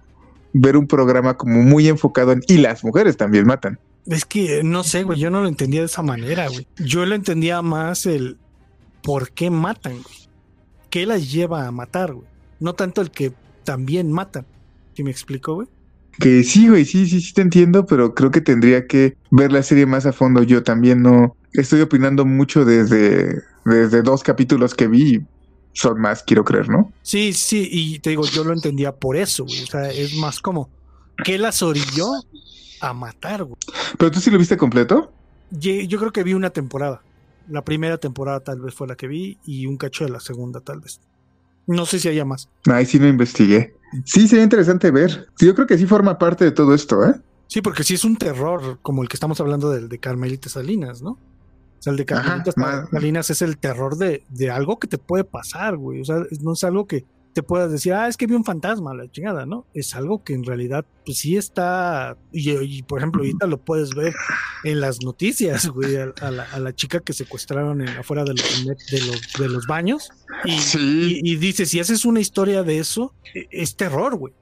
ver 0.53 0.77
un 0.77 0.87
programa 0.87 1.37
como 1.37 1.62
muy 1.62 1.89
enfocado 1.89 2.33
en, 2.33 2.43
y 2.47 2.59
las 2.59 2.85
mujeres 2.85 3.16
también 3.16 3.47
matan. 3.47 3.79
Es 4.07 4.24
que 4.24 4.59
eh, 4.59 4.62
no 4.65 4.83
sé, 4.83 5.05
güey, 5.05 5.19
yo 5.19 5.31
no 5.31 5.43
lo 5.43 5.49
entendía 5.49 5.81
de 5.81 5.87
esa 5.87 6.03
manera, 6.03 6.49
güey. 6.49 6.66
Yo 6.77 7.07
lo 7.07 7.15
entendía 7.15 7.62
más 7.62 8.07
el 8.07 8.37
por 9.03 9.31
qué 9.31 9.51
matan, 9.51 9.95
güey. 9.95 10.16
¿Qué 10.91 11.07
las 11.07 11.33
lleva 11.33 11.66
a 11.66 11.70
matar, 11.70 12.12
güey? 12.12 12.27
No 12.61 12.74
tanto 12.74 13.01
el 13.01 13.11
que 13.11 13.33
también 13.65 14.12
matan. 14.12 14.47
¿Sí 14.95 15.03
me 15.03 15.11
explico, 15.11 15.55
güey? 15.55 15.69
Que 16.19 16.45
sí, 16.45 16.69
güey, 16.69 16.85
sí, 16.85 17.09
sí, 17.09 17.20
sí 17.20 17.33
te 17.33 17.41
entiendo, 17.41 17.87
pero 17.87 18.15
creo 18.15 18.31
que 18.31 18.41
tendría 18.41 18.87
que 18.87 19.16
ver 19.31 19.51
la 19.51 19.62
serie 19.62 19.87
más 19.87 20.05
a 20.05 20.12
fondo. 20.12 20.43
Yo 20.43 20.62
también 20.62 21.03
no 21.03 21.37
estoy 21.53 21.81
opinando 21.81 22.27
mucho 22.27 22.65
desde, 22.65 23.43
desde 23.65 24.03
dos 24.03 24.23
capítulos 24.23 24.74
que 24.74 24.89
vi. 24.89 25.20
Son 25.74 25.99
más, 25.99 26.23
quiero 26.23 26.45
creer, 26.45 26.69
¿no? 26.69 26.93
Sí, 27.03 27.33
sí, 27.33 27.66
y 27.73 27.99
te 28.01 28.11
digo, 28.11 28.27
yo 28.27 28.45
lo 28.45 28.53
entendía 28.53 28.93
por 28.93 29.16
eso, 29.16 29.45
güey. 29.45 29.62
O 29.62 29.66
sea, 29.66 29.91
es 29.91 30.15
más 30.16 30.39
como, 30.41 30.69
¿qué 31.24 31.39
las 31.39 31.62
orilló 31.62 32.11
a 32.82 32.92
matar, 32.92 33.44
güey? 33.44 33.56
Pero 33.96 34.10
tú 34.10 34.20
sí 34.20 34.30
lo 34.30 34.38
viste 34.38 34.56
completo. 34.56 35.12
Yo 35.50 35.98
creo 35.98 36.12
que 36.12 36.22
vi 36.22 36.34
una 36.34 36.50
temporada. 36.50 37.00
La 37.48 37.62
primera 37.62 37.98
temporada 37.98 38.40
tal 38.40 38.60
vez 38.60 38.74
fue 38.74 38.88
la 38.88 38.96
que 38.96 39.06
vi 39.06 39.38
y 39.44 39.66
un 39.66 39.76
cacho 39.76 40.04
de 40.04 40.10
la 40.10 40.20
segunda 40.20 40.60
tal 40.60 40.80
vez. 40.80 41.00
No 41.66 41.86
sé 41.86 42.00
si 42.00 42.09
haya 42.09 42.24
más. 42.24 42.48
Ay, 42.66 42.86
sí 42.86 42.98
no 42.98 43.06
investigué. 43.06 43.74
Sí, 44.04 44.26
sería 44.26 44.44
interesante 44.44 44.90
ver. 44.90 45.28
Yo 45.38 45.54
creo 45.54 45.66
que 45.66 45.78
sí 45.78 45.86
forma 45.86 46.18
parte 46.18 46.44
de 46.44 46.50
todo 46.50 46.74
esto, 46.74 47.04
¿eh? 47.06 47.14
Sí, 47.46 47.60
porque 47.60 47.84
sí 47.84 47.94
es 47.94 48.04
un 48.04 48.16
terror 48.16 48.78
como 48.82 49.02
el 49.02 49.09
que 49.09 49.16
estamos 49.16 49.40
hablando 49.40 49.70
del 49.70 49.88
de 49.88 49.98
Carmelita 49.98 50.48
Salinas, 50.48 51.02
¿no? 51.02 51.10
O 51.10 51.18
sea, 51.82 51.90
el 51.92 51.98
de 51.98 52.06
Carmelita 52.06 52.52
Salinas 52.90 53.30
es 53.30 53.42
el 53.42 53.59
terror 53.59 53.96
de, 53.96 54.24
de 54.30 54.50
algo 54.50 54.78
que 54.78 54.88
te 54.88 54.98
puede 54.98 55.24
pasar, 55.24 55.76
güey. 55.76 56.00
O 56.00 56.04
sea, 56.04 56.16
no 56.40 56.54
es 56.54 56.64
algo 56.64 56.86
que 56.86 57.04
te 57.32 57.42
puedas 57.42 57.70
decir, 57.72 57.94
ah, 57.94 58.09
es 58.09 58.16
que 58.16 58.26
vi 58.26 58.34
un 58.34 58.44
fantasma, 58.44 58.94
la 58.94 59.10
chingada, 59.10 59.46
¿no? 59.46 59.66
Es 59.72 59.94
algo 59.94 60.22
que 60.22 60.34
en 60.34 60.44
realidad, 60.44 60.84
pues 61.04 61.18
sí 61.18 61.36
está. 61.36 62.16
Y, 62.30 62.50
y, 62.50 62.82
por 62.82 62.98
ejemplo, 62.98 63.22
ahorita 63.22 63.46
lo 63.46 63.59
puedes 63.59 63.94
ver 63.94 64.14
en 64.64 64.80
las 64.80 65.02
noticias, 65.02 65.66
güey, 65.68 65.96
a, 65.96 66.12
a 66.20 66.30
la, 66.30 66.42
a 66.44 66.59
la 66.59 66.74
chica 66.74 67.00
que 67.00 67.12
secuestraron 67.12 67.80
en, 67.80 67.88
afuera 67.88 68.24
de 68.24 68.34
los, 68.34 68.64
de 68.90 69.00
los, 69.06 69.20
de 69.38 69.48
los 69.48 69.66
baños. 69.66 70.10
Y, 70.44 70.59
Sí. 70.59 71.20
y, 71.22 71.32
y 71.32 71.36
dice, 71.36 71.64
si 71.66 71.80
haces 71.80 72.04
una 72.04 72.20
historia 72.20 72.62
de 72.62 72.78
eso, 72.78 73.14
es 73.50 73.76
terror, 73.76 74.16
güey. 74.16 74.34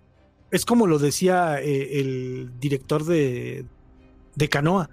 Es 0.50 0.64
como 0.64 0.88
lo 0.88 0.98
decía 0.98 1.60
eh, 1.62 2.00
el 2.00 2.50
director 2.58 3.04
de, 3.04 3.64
de 4.34 4.48
Canoa. 4.48 4.90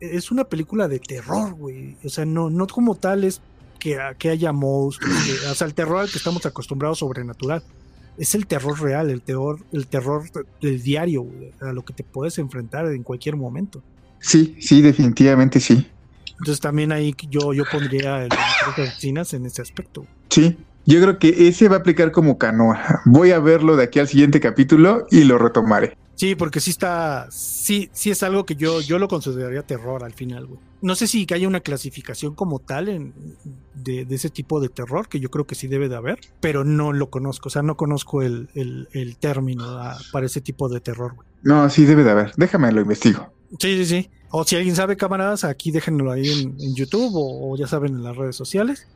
Es 0.00 0.30
una 0.32 0.44
película 0.44 0.88
de 0.88 0.98
terror, 0.98 1.52
güey. 1.52 1.96
O 2.04 2.08
sea, 2.08 2.24
no, 2.24 2.48
no 2.48 2.66
como 2.66 2.94
tal 2.94 3.22
es 3.24 3.42
que, 3.82 3.98
que 4.18 4.30
haya 4.30 4.52
monstruos. 4.52 5.14
que- 5.24 5.48
o 5.48 5.54
sea, 5.54 5.66
el 5.66 5.74
terror 5.74 5.98
al 6.00 6.10
que 6.10 6.18
estamos 6.18 6.46
acostumbrados 6.46 6.98
sobrenatural. 7.00 7.62
Es 8.18 8.34
el 8.34 8.46
terror 8.46 8.78
real, 8.80 9.08
el 9.10 9.22
terror, 9.22 9.58
el 9.72 9.86
terror 9.86 10.24
del 10.60 10.82
diario, 10.82 11.26
a 11.60 11.72
lo 11.72 11.82
que 11.82 11.94
te 11.94 12.04
puedes 12.04 12.38
enfrentar 12.38 12.86
en 12.86 13.02
cualquier 13.02 13.36
momento. 13.36 13.82
Sí, 14.20 14.54
sí, 14.60 14.82
definitivamente 14.82 15.58
sí. 15.60 15.86
Entonces 16.32 16.60
también 16.60 16.92
ahí 16.92 17.14
yo, 17.30 17.52
yo 17.54 17.64
pondría 17.70 18.24
el 18.24 18.28
asesinas 18.76 19.32
en 19.34 19.46
ese 19.46 19.62
aspecto. 19.62 20.06
Sí. 20.28 20.58
Yo 20.84 21.00
creo 21.00 21.18
que 21.18 21.48
ese 21.48 21.68
va 21.68 21.76
a 21.76 21.78
aplicar 21.78 22.10
como 22.12 22.38
canoa. 22.38 23.00
Voy 23.06 23.30
a 23.30 23.38
verlo 23.38 23.76
de 23.76 23.84
aquí 23.84 23.98
al 24.00 24.08
siguiente 24.08 24.40
capítulo 24.40 25.06
y 25.10 25.24
lo 25.24 25.38
retomaré. 25.38 25.96
Sí, 26.14 26.34
porque 26.34 26.60
sí 26.60 26.70
está, 26.70 27.26
sí, 27.30 27.88
sí 27.92 28.10
es 28.10 28.22
algo 28.22 28.44
que 28.44 28.54
yo, 28.54 28.80
yo 28.80 28.98
lo 28.98 29.08
consideraría 29.08 29.62
terror 29.62 30.04
al 30.04 30.12
final, 30.12 30.46
güey. 30.46 30.60
No 30.80 30.94
sé 30.94 31.06
si 31.06 31.26
que 31.26 31.34
haya 31.34 31.48
una 31.48 31.60
clasificación 31.60 32.34
como 32.34 32.58
tal 32.58 32.88
en, 32.88 33.14
de, 33.74 34.04
de 34.04 34.14
ese 34.14 34.30
tipo 34.30 34.60
de 34.60 34.68
terror, 34.68 35.08
que 35.08 35.20
yo 35.20 35.30
creo 35.30 35.46
que 35.46 35.54
sí 35.54 35.68
debe 35.68 35.88
de 35.88 35.96
haber, 35.96 36.18
pero 36.40 36.64
no 36.64 36.92
lo 36.92 37.08
conozco, 37.10 37.48
o 37.48 37.50
sea, 37.50 37.62
no 37.62 37.76
conozco 37.76 38.22
el, 38.22 38.50
el, 38.54 38.88
el 38.92 39.16
término 39.16 39.64
ah, 39.64 39.98
para 40.12 40.26
ese 40.26 40.40
tipo 40.40 40.68
de 40.68 40.80
terror, 40.80 41.14
güey. 41.14 41.28
No, 41.42 41.68
sí 41.70 41.84
debe 41.84 42.04
de 42.04 42.10
haber. 42.10 42.32
Déjame 42.36 42.70
lo 42.72 42.80
investigo. 42.80 43.32
Sí, 43.58 43.76
sí, 43.78 43.86
sí. 43.86 44.10
O 44.30 44.44
si 44.44 44.56
alguien 44.56 44.76
sabe, 44.76 44.96
camaradas, 44.96 45.44
aquí 45.44 45.70
déjenlo 45.70 46.10
ahí 46.10 46.28
en, 46.28 46.56
en 46.60 46.74
YouTube 46.74 47.12
o, 47.14 47.52
o 47.52 47.56
ya 47.56 47.66
saben 47.66 47.94
en 47.94 48.02
las 48.02 48.16
redes 48.16 48.36
sociales. 48.36 48.88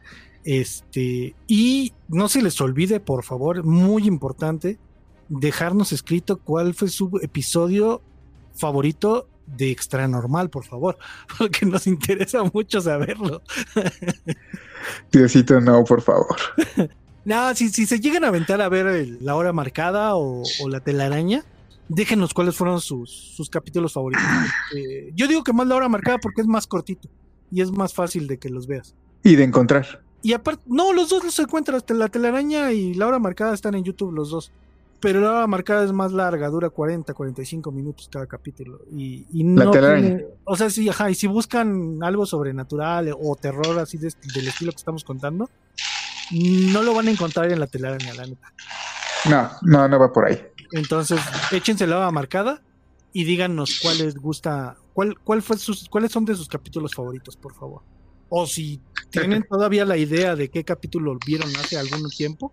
Este, 0.44 1.34
y 1.48 1.93
no 2.09 2.28
se 2.28 2.40
les 2.40 2.60
olvide, 2.60 3.01
por 3.01 3.24
favor, 3.24 3.64
muy 3.64 4.06
importante, 4.06 4.78
dejarnos 5.28 5.93
escrito 5.93 6.39
cuál 6.39 6.74
fue 6.74 6.89
su 6.89 7.19
episodio 7.23 8.03
favorito 8.55 9.28
de 9.47 9.70
Extra 9.70 10.09
Normal, 10.09 10.51
por 10.51 10.65
favor, 10.65 10.98
porque 11.39 11.66
nos 11.66 11.86
interesa 11.86 12.43
mucho 12.53 12.81
saberlo. 12.81 13.43
Diosito, 15.12 15.61
no, 15.61 15.85
por 15.85 16.03
favor. 16.03 16.36
No, 17.27 17.53
si, 17.57 17.70
si 17.70 17.86
se 17.86 17.98
llegan 17.98 18.23
a 18.23 18.28
aventar 18.28 18.61
a 18.61 18.69
ver 18.69 18.86
el- 18.86 19.19
la 19.20 19.35
hora 19.35 19.53
marcada 19.53 20.15
o, 20.15 20.44
o 20.61 20.69
la 20.69 20.78
telaraña, 20.78 21.44
déjenos 21.89 22.32
cuáles 22.32 22.55
fueron 22.55 22.81
sus, 22.81 23.11
sus 23.11 23.51
capítulos 23.51 23.94
favoritos. 23.94 24.24
Eh, 24.77 25.11
yo 25.12 25.27
digo 25.27 25.43
que 25.43 25.53
más 25.53 25.66
la 25.66 25.74
hora 25.74 25.89
marcada 25.89 26.19
porque 26.19 26.43
es 26.43 26.47
más 26.47 26.69
cortito 26.69 27.09
y 27.51 27.62
es 27.62 27.73
más 27.73 27.93
fácil 27.93 28.28
de 28.28 28.39
que 28.39 28.48
los 28.48 28.69
veas. 28.69 28.94
Y 29.24 29.35
de 29.35 29.43
encontrar. 29.43 30.05
Y 30.23 30.35
aparte, 30.35 30.62
no, 30.66 30.93
los 30.93 31.09
dos 31.09 31.24
los 31.24 31.36
encuentras. 31.40 31.82
La 31.89 32.09
telaraña 32.09 32.70
y 32.70 32.94
la 32.94 33.09
hora 33.09 33.19
marcada 33.19 33.55
están 33.55 33.74
en 33.74 33.82
YouTube 33.82 34.12
los 34.12 34.31
dos. 34.31 34.53
Pero 35.07 35.20
la 35.20 35.31
hora 35.31 35.47
marcada 35.47 35.85
es 35.85 35.93
más 35.93 36.11
larga, 36.11 36.49
dura 36.49 36.69
40, 36.69 37.15
45 37.15 37.70
minutos 37.70 38.09
cada 38.11 38.27
capítulo. 38.27 38.81
Y, 38.91 39.24
y 39.31 39.45
no 39.45 39.70
tiene- 39.70 40.27
o 40.45 40.57
sea, 40.57 40.69
sí, 40.69 40.89
ajá. 40.89 41.09
Y 41.11 41.15
si 41.15 41.28
buscan 41.28 41.99
algo 42.03 42.27
sobrenatural 42.27 43.15
o 43.16 43.37
terror 43.37 43.78
así 43.78 43.99
de- 43.99 44.12
del 44.35 44.49
estilo 44.49 44.73
que 44.73 44.78
estamos 44.78 45.05
contando, 45.05 45.49
no 46.33 46.83
lo 46.83 46.93
van 46.93 47.07
a 47.07 47.12
encontrar 47.12 47.53
en 47.53 47.61
la 47.61 47.69
telaraña, 47.69 48.15
la 48.15 48.27
neta. 48.27 48.53
No, 49.31 49.49
no, 49.62 49.87
no 49.89 49.99
va 50.01 50.12
por 50.12 50.27
ahí. 50.27 50.43
Entonces, 50.73 51.20
échense 51.53 51.87
la 51.87 51.99
hora 51.99 52.11
marcada 52.11 52.61
y 53.12 53.23
díganos 53.23 53.78
cuál 53.81 53.99
les 53.99 54.16
gusta, 54.16 54.77
cuál, 54.93 55.16
cuál 55.20 55.41
fue 55.41 55.57
sus, 55.57 55.89
cuáles 55.89 56.11
son 56.11 56.24
de 56.24 56.35
sus 56.35 56.49
capítulos 56.49 56.93
favoritos, 56.97 57.37
por 57.37 57.55
favor. 57.55 57.83
O 58.28 58.45
si 58.45 58.81
tienen 59.11 59.45
todavía 59.49 59.85
la 59.85 59.97
idea 59.97 60.35
de 60.35 60.49
qué 60.49 60.65
capítulo 60.65 61.16
vieron 61.24 61.49
hace 61.59 61.78
algún 61.78 62.11
tiempo, 62.11 62.53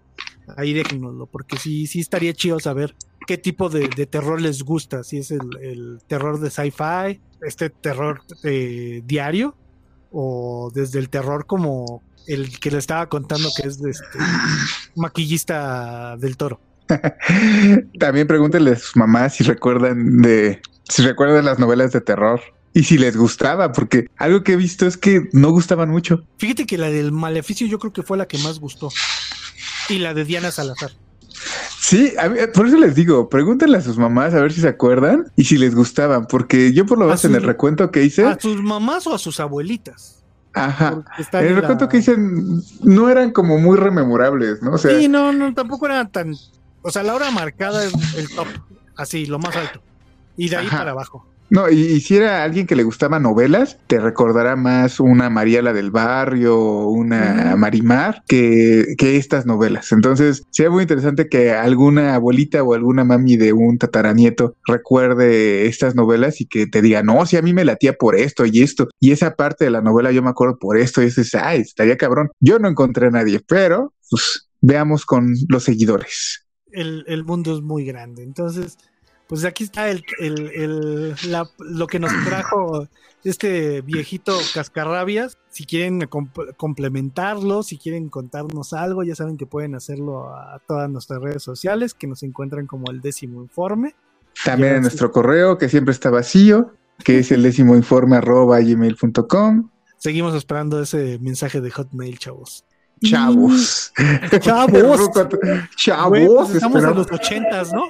ahí 0.58 0.74
déjenoslo, 0.74 1.26
porque 1.28 1.58
sí, 1.58 1.88
sí 1.88 2.00
estaría 2.00 2.34
chido 2.34 2.60
saber 2.60 2.96
qué 3.28 3.38
tipo 3.38 3.70
de, 3.70 3.88
de 3.88 4.06
terror 4.06 4.42
les 4.42 4.64
gusta, 4.64 5.04
si 5.04 5.18
es 5.18 5.32
el, 5.32 5.42
el 5.62 6.00
terror 6.08 6.40
de 6.40 6.50
sci-fi, 6.50 7.22
este 7.42 7.70
terror 7.70 8.22
eh, 8.44 9.02
diario, 9.06 9.56
o 10.12 10.72
desde 10.74 11.00
el 11.00 11.10
terror 11.10 11.46
como 11.46 12.02
el 12.28 12.60
que 12.60 12.72
le 12.72 12.78
estaba 12.78 13.10
contando 13.10 13.50
que 13.56 13.68
es 13.68 13.82
de 13.82 13.92
este 13.92 14.18
maquillista 14.96 16.16
del 16.18 16.38
toro. 16.38 16.60
También 18.00 18.28
pregúntenle 18.28 18.72
a 18.72 18.76
sus 18.76 18.96
mamás 18.96 19.36
si 19.36 19.44
recuerdan 19.44 20.22
de, 20.22 20.62
si 20.84 21.02
recuerdan 21.02 21.46
las 21.46 21.60
novelas 21.60 21.92
de 21.92 22.02
terror 22.02 22.42
y 22.74 22.84
si 22.84 22.98
les 22.98 23.16
gustaba, 23.16 23.72
porque 23.72 24.08
algo 24.18 24.44
que 24.44 24.54
he 24.54 24.56
visto 24.56 24.88
es 24.88 24.98
que 24.98 25.30
no 25.32 25.52
gustaban 25.52 25.90
mucho. 25.90 26.26
Fíjate 26.38 26.66
que 26.66 26.78
la 26.78 26.90
del 26.90 27.12
maleficio 27.12 27.68
yo 27.68 27.78
creo 27.78 27.94
que 27.94 28.04
fue 28.04 28.18
la 28.18 28.28
que 28.28 28.38
más 28.40 28.60
gustó. 28.60 28.90
Y 29.90 30.00
la 30.00 30.14
de 30.14 30.26
Diana 30.26 30.52
Salazar. 30.52 30.92
Sí, 31.80 32.14
a 32.18 32.30
mí- 32.30 32.40
por 32.54 32.68
eso 32.68 32.78
les 32.78 32.96
digo, 32.96 33.28
pregúntenle 33.30 33.78
a 33.78 33.82
sus 33.82 33.98
mamás 33.98 34.34
a 34.34 34.40
ver 34.42 34.54
si 34.54 34.62
se 34.62 34.68
acuerdan 34.70 35.26
y 35.36 35.44
si 35.44 35.58
les 35.58 35.76
gustaban, 35.76 36.26
porque 36.28 36.72
yo 36.74 36.86
por 36.86 36.98
lo 36.98 37.06
menos 37.06 37.26
en 37.26 37.36
el 37.36 37.44
recuento 37.44 37.92
que 37.92 38.04
hice, 38.04 38.26
¿A 38.26 38.40
sus 38.40 38.62
mamás 38.62 39.06
o 39.08 39.14
a 39.16 39.18
sus 39.20 39.40
abuelitas? 39.40 40.24
ajá, 40.54 41.04
en 41.34 41.46
el 41.48 41.56
la- 41.56 41.62
recuento 41.62 41.90
que 41.90 41.98
hice 41.98 42.16
no 42.84 43.10
eran 43.10 43.32
como 43.32 43.58
muy 43.58 43.76
rememorables, 43.78 44.62
¿no? 44.62 44.74
O 44.74 44.78
sea, 44.78 44.98
Sí, 44.98 45.08
no, 45.08 45.34
no, 45.34 45.54
tampoco 45.54 45.88
era 45.88 46.08
tan. 46.08 46.36
O 46.84 46.92
sea, 46.92 47.04
la 47.04 47.16
hora 47.16 47.32
marcada 47.32 47.84
es 47.84 47.94
el 48.16 48.30
top. 48.30 48.48
Así, 48.96 49.26
lo 49.26 49.40
más 49.40 49.56
alto. 49.56 49.82
Y 50.38 50.50
de 50.50 50.58
ahí 50.58 50.68
Ajá. 50.68 50.78
para 50.80 50.92
abajo. 50.92 51.26
No, 51.54 51.70
y, 51.70 51.80
y 51.80 52.02
si 52.02 52.18
era 52.18 52.44
alguien 52.44 52.68
que 52.68 52.76
le 52.76 52.84
gustaba 52.84 53.20
novelas, 53.20 53.78
te 53.88 54.00
recordará 54.00 54.58
más 54.58 55.00
una 55.00 55.30
Mariela 55.30 55.72
del 55.72 55.92
Barrio, 55.92 56.88
una. 56.88 57.54
Marimar, 57.56 58.24
que, 58.28 58.96
que 58.98 59.18
estas 59.18 59.46
novelas. 59.46 59.92
Entonces, 59.92 60.44
sería 60.52 60.72
muy 60.72 60.82
interesante 60.82 61.30
que 61.30 61.52
alguna 61.52 62.16
abuelita 62.16 62.64
o 62.64 62.74
alguna 62.74 63.04
mami 63.04 63.38
de 63.38 63.54
un 63.54 63.78
tataranieto 63.78 64.56
recuerde 64.68 65.68
estas 65.68 65.96
novelas 65.96 66.42
y 66.42 66.46
que 66.46 66.68
te 66.68 66.82
diga, 66.82 67.04
no, 67.04 67.26
si 67.26 67.38
a 67.38 67.42
mí 67.42 67.54
me 67.54 67.64
latía 67.64 67.94
por 67.94 68.16
esto 68.16 68.46
y 68.46 68.62
esto, 68.62 68.90
y 69.00 69.12
esa 69.12 69.36
parte 69.36 69.66
de 69.66 69.72
la 69.72 69.82
novela 69.82 70.12
yo 70.12 70.22
me 70.22 70.30
acuerdo 70.30 70.58
por 70.58 70.78
esto, 70.78 71.02
y 71.02 71.06
ese, 71.06 71.38
ay, 71.38 71.62
estaría 71.62 71.98
cabrón. 71.98 72.30
Yo 72.40 72.60
no 72.60 72.68
encontré 72.68 73.08
a 73.08 73.12
nadie, 73.12 73.40
pero 73.48 73.94
pues 74.10 74.50
veamos 74.62 75.06
con 75.06 75.34
los 75.48 75.64
seguidores. 75.64 76.46
El, 76.72 77.04
el 77.08 77.24
mundo 77.24 77.56
es 77.56 77.62
muy 77.62 77.86
grande. 77.86 78.24
Entonces, 78.24 78.78
pues 79.28 79.46
aquí 79.46 79.64
está 79.64 79.90
el, 79.90 80.04
el, 80.20 80.52
el- 80.54 81.16
la- 81.30 81.50
lo 81.60 81.88
que 81.88 82.00
nos 82.00 82.12
trajo 82.26 82.88
este 83.24 83.82
viejito 83.82 84.38
cascarrabias. 84.54 85.38
Si 85.50 85.66
quieren 85.66 86.02
comp- 86.02 86.56
complementarlo, 86.58 87.64
si 87.64 87.78
quieren 87.78 88.10
contarnos 88.10 88.74
algo, 88.74 89.04
ya 89.04 89.16
saben 89.16 89.38
que 89.38 89.46
pueden 89.46 89.76
hacerlo 89.76 90.30
a 90.36 90.60
todas 90.68 90.90
nuestras 90.90 91.22
redes 91.22 91.44
sociales, 91.44 91.94
que 91.94 92.08
nos 92.08 92.24
encuentran 92.24 92.68
como 92.68 92.92
el 92.92 93.02
décimo 93.02 93.42
informe. 93.42 93.96
También 94.44 94.76
en 94.76 94.82
nuestro 94.82 95.12
correo, 95.12 95.58
que 95.58 95.70
siempre 95.70 95.94
está 95.94 96.10
vacío, 96.10 96.74
que 97.04 97.20
es 97.20 97.32
el 97.32 97.44
décimo 97.44 97.76
informe 97.76 98.18
arroba 98.18 98.60
gmail.com. 98.60 99.70
Seguimos 99.98 100.36
esperando 100.36 100.82
ese 100.82 101.18
mensaje 101.20 101.62
de 101.62 101.72
Hotmail, 101.72 102.18
chavos. 102.20 102.66
Chavos. 103.04 103.92
Chavos. 104.40 105.00
Ruco, 105.00 105.30
Chavos. 105.76 106.20
Pues 106.48 106.56
estamos 106.56 106.84
en 106.84 106.96
los 106.96 107.12
ochentas, 107.12 107.74
¿no? 107.74 107.84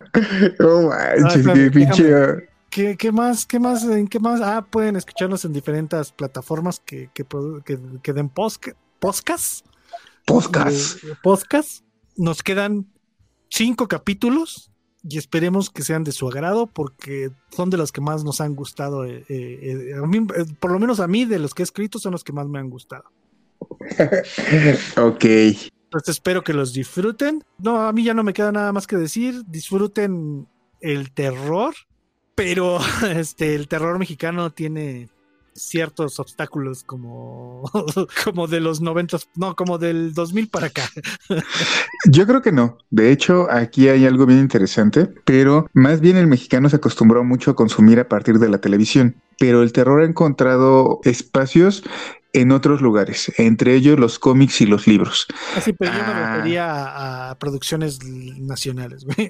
No 0.59 0.89
manches, 0.89 1.47
Ah, 1.47 1.53
qué 1.53 1.71
pinche. 1.71 2.49
¿Qué, 2.69 2.97
qué 2.97 3.11
más? 3.11 3.45
¿Qué 3.45 3.59
más? 3.59 3.83
¿En 3.83 4.07
qué 4.07 4.19
más? 4.19 4.41
Ah, 4.41 4.65
pueden 4.67 4.95
escucharnos 4.95 5.45
en 5.45 5.53
diferentes 5.53 6.11
plataformas 6.11 6.79
que, 6.83 7.09
que, 7.13 7.23
produ- 7.27 7.63
que, 7.63 7.77
que 8.01 8.13
den 8.13 8.29
podcast. 8.29 8.75
Podcast. 10.25 11.03
Eh, 11.03 11.13
podcast. 11.21 11.83
Nos 12.15 12.41
quedan 12.41 12.87
cinco 13.49 13.87
capítulos 13.87 14.71
y 15.07 15.17
esperemos 15.19 15.69
que 15.69 15.83
sean 15.83 16.03
de 16.03 16.11
su 16.13 16.27
agrado 16.27 16.65
porque 16.65 17.29
son 17.51 17.69
de 17.69 17.77
los 17.77 17.91
que 17.91 18.01
más 18.01 18.23
nos 18.23 18.41
han 18.41 18.55
gustado. 18.55 19.05
eh, 19.05 19.23
mí, 20.07 20.17
eh, 20.35 20.45
por 20.59 20.71
lo 20.71 20.79
menos 20.79 20.99
a 20.99 21.07
mí, 21.07 21.25
de 21.25 21.37
los 21.39 21.53
que 21.53 21.61
he 21.61 21.65
escrito, 21.65 21.99
son 21.99 22.13
los 22.13 22.23
que 22.23 22.33
más 22.33 22.47
me 22.47 22.57
han 22.57 22.69
gustado. 22.71 23.03
Ok. 24.97 25.25
Entonces 25.93 26.15
espero 26.15 26.43
que 26.43 26.53
los 26.53 26.73
disfruten. 26.73 27.43
No, 27.59 27.81
a 27.81 27.93
mí 27.93 28.03
ya 28.03 28.13
no 28.13 28.23
me 28.23 28.33
queda 28.33 28.51
nada 28.51 28.73
más 28.73 28.87
que 28.87 28.97
decir. 28.97 29.43
Disfruten 29.45 30.47
el 30.81 31.11
terror, 31.11 31.75
pero 32.35 32.79
este 33.15 33.55
el 33.55 33.67
terror 33.67 33.99
mexicano 33.99 34.51
tiene 34.51 35.09
ciertos 35.55 36.19
obstáculos 36.19 36.83
como 36.83 37.69
como 38.23 38.47
de 38.47 38.59
los 38.59 38.81
90, 38.81 39.17
no, 39.35 39.55
como 39.55 39.77
del 39.77 40.13
2000 40.13 40.49
para 40.49 40.67
acá. 40.67 40.89
Yo 42.09 42.25
creo 42.25 42.41
que 42.41 42.51
no. 42.51 42.77
De 42.89 43.11
hecho, 43.11 43.47
aquí 43.51 43.87
hay 43.87 44.05
algo 44.05 44.25
bien 44.25 44.39
interesante, 44.39 45.07
pero 45.25 45.69
más 45.73 46.01
bien 46.01 46.17
el 46.17 46.27
mexicano 46.27 46.69
se 46.69 46.77
acostumbró 46.77 47.23
mucho 47.23 47.51
a 47.51 47.55
consumir 47.55 47.99
a 47.99 48.07
partir 48.09 48.39
de 48.39 48.49
la 48.49 48.59
televisión. 48.59 49.15
Pero 49.39 49.63
el 49.63 49.73
terror 49.73 50.01
ha 50.01 50.05
encontrado 50.05 50.99
espacios 51.03 51.83
en 52.33 52.51
otros 52.51 52.81
lugares, 52.81 53.31
entre 53.37 53.75
ellos 53.75 53.99
los 53.99 54.17
cómics 54.19 54.59
y 54.61 54.65
los 54.65 54.87
libros. 54.87 55.27
Así, 55.55 55.73
me 55.79 55.87
Ah. 55.87 56.33
refería 56.35 57.29
a, 57.29 57.35
producciones 57.39 57.99
nacionales, 58.03 59.05
güey. 59.05 59.29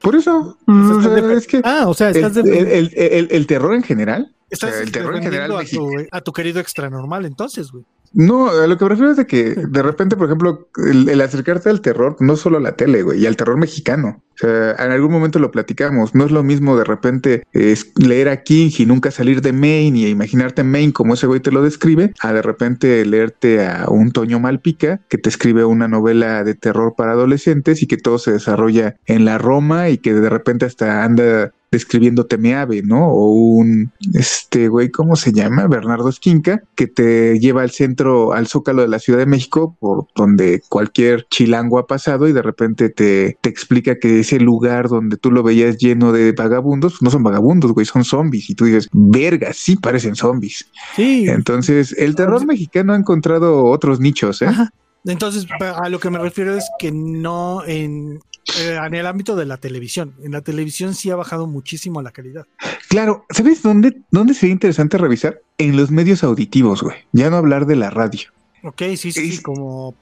Por 0.00 0.16
eso, 0.16 0.58
O 0.66 1.00
sea, 1.00 1.02
sea, 1.02 1.10
defe- 1.22 1.36
es 1.36 1.46
que 1.46 1.60
Ah, 1.64 1.84
o 1.86 1.94
sea, 1.94 2.10
estás, 2.10 2.36
el- 2.36 2.44
defe- 2.44 2.72
el- 2.72 2.92
el- 2.96 3.28
el 3.30 3.46
terror 3.46 3.74
en 3.74 3.82
general 3.82 4.34
estás 4.50 4.70
o 4.70 4.72
sea, 4.74 4.82
el 4.82 4.92
terror 4.92 5.16
en 5.16 5.22
general 5.22 5.52
a 5.56 5.64
tu, 5.64 5.90
a 6.10 6.20
tu 6.20 6.32
querido 6.32 6.60
extra 6.60 6.90
normal, 6.90 7.24
entonces, 7.24 7.70
güey. 7.70 7.84
No, 8.12 8.48
a 8.48 8.66
lo 8.66 8.78
que 8.78 8.84
me 8.84 8.88
refiero 8.90 9.10
es 9.10 9.16
de 9.16 9.26
que 9.26 9.54
de 9.54 9.82
repente, 9.82 10.16
por 10.16 10.26
ejemplo, 10.26 10.68
el, 10.76 11.20
acercarte 11.20 11.68
al 11.68 11.80
terror, 11.80 12.16
no 12.20 12.36
solo 12.36 12.58
a 12.58 12.60
la 12.60 12.72
tele, 12.72 13.02
güey, 13.02 13.20
y 13.20 13.26
al 13.26 13.36
terror 13.36 13.56
mexicano. 13.56 14.22
O 14.34 14.38
sea, 14.38 14.72
en 14.78 14.92
algún 14.92 15.10
momento 15.10 15.38
lo 15.38 15.50
platicamos. 15.50 16.14
No 16.14 16.24
es 16.24 16.30
lo 16.30 16.44
mismo 16.44 16.76
de 16.76 16.84
repente 16.84 17.44
es 17.52 17.92
leer 17.96 18.28
a 18.28 18.42
King 18.44 18.70
y 18.78 18.86
nunca 18.86 19.10
salir 19.10 19.42
de 19.42 19.52
Maine 19.52 19.98
y 19.98 20.06
imaginarte 20.06 20.62
Maine 20.62 20.92
como 20.92 21.14
ese 21.14 21.26
güey 21.26 21.40
te 21.40 21.50
lo 21.50 21.62
describe, 21.62 22.14
a 22.20 22.32
de 22.32 22.42
repente 22.42 23.04
leerte 23.04 23.66
a 23.66 23.86
un 23.88 24.12
Toño 24.12 24.38
Malpica 24.38 25.00
que 25.08 25.18
te 25.18 25.28
escribe 25.28 25.64
una 25.64 25.88
novela 25.88 26.44
de 26.44 26.54
terror 26.54 26.94
para 26.96 27.12
adolescentes 27.12 27.82
y 27.82 27.86
que 27.86 27.96
todo 27.96 28.18
se 28.18 28.32
desarrolla 28.32 28.96
en 29.06 29.24
la 29.24 29.38
Roma 29.38 29.88
y 29.88 29.98
que 29.98 30.14
de 30.14 30.30
repente 30.30 30.66
hasta 30.66 31.02
anda 31.02 31.52
describiendo 31.70 32.26
Temeave, 32.26 32.82
¿no? 32.82 33.08
O 33.08 33.30
un, 33.30 33.92
este 34.14 34.68
güey, 34.68 34.90
¿cómo 34.90 35.16
se 35.16 35.32
llama? 35.32 35.66
Bernardo 35.66 36.08
Esquinca, 36.08 36.62
que 36.74 36.86
te 36.86 37.38
lleva 37.38 37.62
al 37.62 37.70
centro, 37.70 38.32
al 38.32 38.46
zócalo 38.46 38.82
de 38.82 38.88
la 38.88 38.98
Ciudad 38.98 39.18
de 39.18 39.26
México, 39.26 39.76
por 39.78 40.06
donde 40.14 40.62
cualquier 40.68 41.26
chilango 41.30 41.78
ha 41.78 41.86
pasado 41.86 42.28
y 42.28 42.32
de 42.32 42.42
repente 42.42 42.88
te, 42.88 43.38
te 43.40 43.48
explica 43.48 43.98
que 43.98 44.20
ese 44.20 44.40
lugar 44.40 44.88
donde 44.88 45.16
tú 45.16 45.30
lo 45.30 45.42
veías 45.42 45.78
lleno 45.78 46.12
de 46.12 46.32
vagabundos, 46.32 47.02
no 47.02 47.10
son 47.10 47.22
vagabundos, 47.22 47.72
güey, 47.72 47.86
son 47.86 48.04
zombies. 48.04 48.50
Y 48.50 48.54
tú 48.54 48.64
dices, 48.64 48.88
verga, 48.92 49.52
sí 49.52 49.76
parecen 49.76 50.14
zombies. 50.14 50.68
Sí, 50.96 51.28
Entonces, 51.28 51.94
el 51.98 52.14
terror 52.14 52.44
mexicano 52.46 52.92
ha 52.92 52.96
encontrado 52.96 53.64
otros 53.64 54.00
nichos, 54.00 54.42
¿eh? 54.42 54.46
Ajá. 54.46 54.70
Entonces, 55.04 55.46
a 55.60 55.88
lo 55.88 56.00
que 56.00 56.10
me 56.10 56.18
refiero 56.18 56.54
es 56.54 56.68
que 56.78 56.90
no 56.92 57.62
en, 57.64 58.20
eh, 58.58 58.78
en 58.84 58.94
el 58.94 59.06
ámbito 59.06 59.36
de 59.36 59.46
la 59.46 59.56
televisión. 59.58 60.14
En 60.22 60.32
la 60.32 60.40
televisión 60.40 60.94
sí 60.94 61.10
ha 61.10 61.16
bajado 61.16 61.46
muchísimo 61.46 62.00
la 62.02 62.10
calidad. 62.12 62.46
Claro, 62.88 63.24
¿sabes 63.30 63.62
dónde, 63.62 64.00
dónde 64.10 64.34
sería 64.34 64.52
interesante 64.52 64.96
revisar? 64.98 65.40
En 65.58 65.76
los 65.76 65.90
medios 65.90 66.24
auditivos, 66.24 66.82
güey. 66.82 66.96
Ya 67.12 67.28
no 67.30 67.36
hablar 67.36 67.66
de 67.66 67.76
la 67.76 67.90
radio. 67.90 68.30
Ok, 68.62 68.82
sí, 68.96 69.12
sí, 69.12 69.28
Es- 69.34 69.40
como 69.42 69.94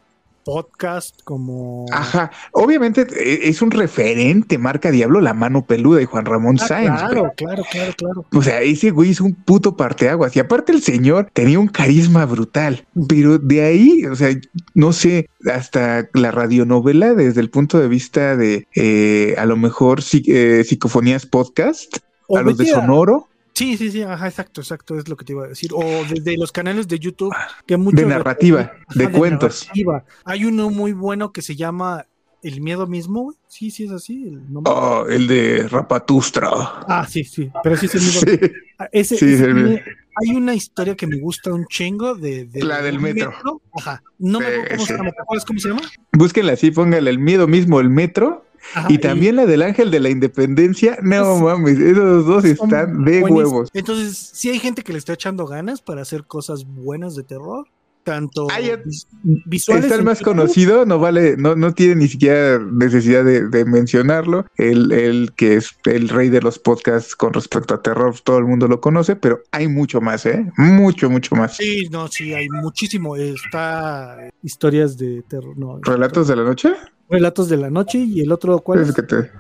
podcast, 0.47 1.21
como... 1.25 1.87
Ajá, 1.93 2.31
obviamente 2.53 3.03
eh, 3.03 3.49
es 3.49 3.61
un 3.63 3.73
referente, 3.73 4.59
marca 4.59 4.93
Diablo, 4.93 5.21
la 5.21 5.35
mano 5.35 5.67
peluda 5.67 6.01
y 6.01 6.05
Juan 6.05 6.25
Ramón 6.25 6.57
Ah, 6.61 6.67
Sáenz. 6.69 7.01
claro, 7.01 7.33
claro, 7.37 7.65
claro, 7.69 7.93
claro. 7.97 8.25
O 8.33 8.43
sea, 8.43 8.63
ese 8.63 8.93
güey 8.93 9.11
es 9.11 9.21
un 9.21 9.35
puto 9.35 9.77
parteaguas. 9.77 10.37
Y 10.37 10.41
aparte 10.41 10.71
el 10.71 10.83
señor 10.83 11.29
tenía 11.33 11.59
un 11.59 11.67
carisma 11.67 12.25
brutal. 12.27 12.87
Pero 13.09 13.39
de 13.39 13.65
ahí, 13.65 14.07
o 14.07 14.15
sea, 14.15 14.31
no 14.75 14.93
sé, 14.93 15.29
hasta 15.53 16.09
la 16.15 16.31
radionovela 16.31 17.15
desde 17.15 17.41
el 17.41 17.51
punto 17.51 17.81
de 17.81 17.89
vista 17.89 18.37
de 18.37 18.69
eh, 18.77 19.35
a 19.39 19.47
lo 19.47 19.57
mejor 19.57 20.01
eh, 20.29 20.63
psicofonías 20.65 21.27
podcast, 21.27 21.97
O 22.29 22.39
a 22.39 22.43
los 22.43 22.57
de 22.57 22.67
Sonoro, 22.67 23.29
Sí, 23.57 23.77
sí, 23.79 23.91
sí, 23.91 24.03
ajá, 24.03 24.29
exacto, 24.29 24.61
exacto, 24.61 24.99
es 24.99 25.09
lo 25.09 25.17
que 25.17 25.25
te 25.25 25.33
iba 25.33 25.47
a 25.47 25.49
decir. 25.49 25.71
O 25.73 25.81
desde 26.09 26.37
los 26.37 26.53
canales 26.53 26.87
de 26.89 26.99
YouTube, 26.99 27.35
que 27.67 27.77
mucho 27.79 27.97
de 27.97 28.05
narrativa, 28.07 28.61
Ajá, 28.61 28.75
de 28.95 29.11
cuentos. 29.11 29.63
narrativa. 29.65 30.05
Hay 30.27 30.45
uno 30.45 30.69
muy 30.69 30.93
bueno 30.93 31.33
que 31.33 31.41
se 31.41 31.57
llama 31.57 32.05
El 32.43 32.61
miedo 32.61 32.87
mismo, 32.87 33.23
güey. 33.23 33.37
Sí, 33.49 33.71
sí 33.71 33.85
es 33.85 33.93
así. 33.93 34.29
El 34.29 34.53
nombre. 34.53 34.71
Oh, 34.75 35.07
el 35.09 35.27
de 35.27 35.67
Rapatustra. 35.69 36.51
Ah, 36.87 37.07
sí, 37.09 37.25
sí, 37.25 37.51
pero 37.63 37.77
sí 37.79 37.87
es 37.87 37.95
el 37.95 38.03
mismo. 38.03 38.21
Sí, 38.31 38.53
Ah, 38.79 38.89
Ese, 38.93 39.17
Sí, 39.17 39.25
ese 39.25 39.35
es 39.37 39.41
el 39.41 39.55
mismo. 39.55 39.79
hay 40.17 40.37
una 40.37 40.55
historia 40.55 40.95
que 40.95 41.07
me 41.07 41.19
gusta 41.19 41.51
un 41.51 41.67
chingo 41.67 42.15
de, 42.15 42.45
de- 42.45 42.63
La 42.63 42.83
del 42.83 42.99
un 42.99 43.03
metro. 43.05 43.33
Ajá. 43.79 44.03
No 44.19 44.39
me 44.41 44.47
acuerdo 44.49 44.69
cómo 44.77 44.85
se 44.87 44.93
llama. 44.99 45.11
¿Te 45.13 45.23
acuerdas 45.23 45.45
cómo 45.47 45.59
se 45.61 45.69
llama? 45.71 45.81
Búsquenla 46.13 46.53
así, 46.53 46.71
póngale 46.71 47.09
el 47.09 47.19
miedo 47.19 47.47
mismo, 47.49 47.81
el 47.81 47.89
metro. 47.89 48.45
Ajá, 48.75 48.89
y 48.91 48.99
también 48.99 49.37
la 49.37 49.47
del 49.47 49.63
ángel 49.63 49.91
de 49.91 50.01
la 50.01 50.11
independencia. 50.11 50.99
No 51.03 51.37
mames, 51.39 51.79
esos 51.79 52.27
dos 52.27 52.45
están 52.45 53.05
de 53.05 53.23
huevos. 53.23 53.69
Entonces, 53.73 54.17
sí 54.35 54.51
hay 54.51 54.59
gente 54.59 54.83
que 54.83 54.93
le 54.93 54.99
está 54.99 55.13
echando 55.15 55.47
ganas 55.47 55.81
para 55.83 56.03
hacer 56.03 56.25
cosas 56.25 56.65
buenas 56.67 57.15
de 57.17 57.23
terror. 57.23 57.67
Tanto 58.05 58.47
ya- 58.65 58.77
vis- 58.77 59.09
visuales. 59.47 59.87
Está 59.87 59.97
el 59.97 60.05
más 60.05 60.21
YouTube. 60.21 60.35
conocido, 60.37 60.87
no 60.87 61.01
vale, 61.01 61.37
no, 61.37 61.57
no 61.57 61.75
tiene 61.75 61.97
ni 61.97 62.07
siquiera 62.07 62.61
necesidad 62.61 63.25
de, 63.25 63.49
de 63.49 63.65
mencionarlo. 63.65 64.47
El, 64.57 64.93
el 64.93 65.33
que 65.35 65.57
es 65.57 65.71
el 65.87 66.09
rey 66.09 66.29
de 66.29 66.41
los 66.41 66.61
podcasts 66.61 67.17
con 67.17 67.33
respecto 67.33 67.75
a 67.75 67.83
terror, 67.83 68.15
todo 68.21 68.39
el 68.39 68.45
mundo 68.45 68.69
lo 68.69 68.81
conoce, 68.81 69.17
pero 69.17 69.41
hay 69.51 69.67
mucho 69.67 70.01
más, 70.01 70.25
¿eh? 70.25 70.47
Mucho, 70.57 71.11
mucho 71.11 71.35
más. 71.35 71.57
Sí, 71.57 71.89
no, 71.91 72.07
sí, 72.07 72.33
hay 72.33 72.49
muchísimo. 72.49 73.17
Está 73.17 74.29
historias 74.41 74.97
de 74.97 75.23
terror. 75.29 75.59
No, 75.59 75.81
¿Relatos 75.83 76.29
de 76.29 76.37
la 76.37 76.45
noche? 76.45 76.75
Relatos 77.09 77.49
de 77.49 77.57
la 77.57 77.71
noche 77.71 77.99
y 77.99 78.21
el 78.21 78.33
otro, 78.33 78.59
¿cuál 78.61 78.81
Es 78.81 78.89
es? 78.91 78.95
que 78.95 79.03
te- 79.03 79.31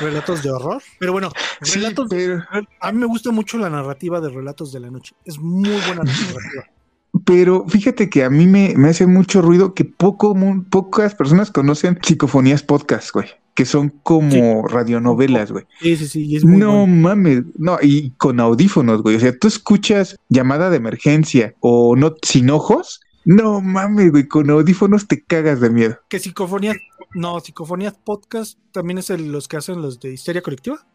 Relatos 0.00 0.42
de 0.42 0.50
horror. 0.50 0.82
Pero 0.98 1.12
bueno, 1.12 1.30
Sí, 1.62 1.78
relatos. 1.78 2.06
pero, 2.10 2.42
A 2.80 2.92
mí 2.92 2.98
me 2.98 3.06
gusta 3.06 3.30
mucho 3.30 3.58
la 3.58 3.70
narrativa 3.70 4.20
de 4.20 4.28
Relatos 4.28 4.72
de 4.72 4.80
la 4.80 4.90
Noche. 4.90 5.14
Es 5.24 5.38
muy 5.38 5.70
buena 5.70 6.02
narrativa. 6.04 6.64
pero 7.24 7.64
fíjate 7.68 8.08
que 8.10 8.24
a 8.24 8.30
mí 8.30 8.46
me, 8.46 8.74
me 8.76 8.88
hace 8.88 9.06
mucho 9.06 9.40
ruido 9.42 9.74
que 9.74 9.84
poco, 9.84 10.34
mu- 10.34 10.64
pocas 10.64 11.14
personas 11.14 11.50
conocen 11.50 11.98
psicofonías 12.02 12.62
podcast, 12.62 13.12
güey. 13.12 13.26
Que 13.54 13.64
son 13.64 13.88
como 14.02 14.66
radionovelas, 14.68 15.50
güey. 15.50 15.64
Sí, 15.80 15.96
sí, 15.96 16.06
sí. 16.06 16.36
Es 16.36 16.44
muy 16.44 16.58
No 16.58 16.72
bueno. 16.86 16.86
mames, 16.86 17.42
no, 17.56 17.78
y 17.82 18.10
con 18.18 18.38
audífonos, 18.40 19.02
güey. 19.02 19.16
O 19.16 19.20
sea, 19.20 19.36
tú 19.36 19.48
escuchas 19.48 20.16
llamada 20.28 20.70
de 20.70 20.76
emergencia 20.76 21.54
o 21.60 21.96
no 21.96 22.14
sin 22.22 22.50
ojos. 22.50 23.00
No 23.24 23.60
mames, 23.60 24.12
güey, 24.12 24.28
con 24.28 24.48
audífonos 24.50 25.08
te 25.08 25.22
cagas 25.24 25.60
de 25.60 25.70
miedo. 25.70 25.98
Que 26.08 26.18
Psicofonías. 26.20 26.76
No, 27.14 27.40
Psicofonías 27.40 27.94
Podcast 27.94 28.58
también 28.72 28.98
es 28.98 29.10
el- 29.10 29.32
los 29.32 29.48
que 29.48 29.56
hacen 29.56 29.80
los 29.82 29.98
de 30.00 30.12
Histeria 30.12 30.42
Colectiva. 30.42 30.86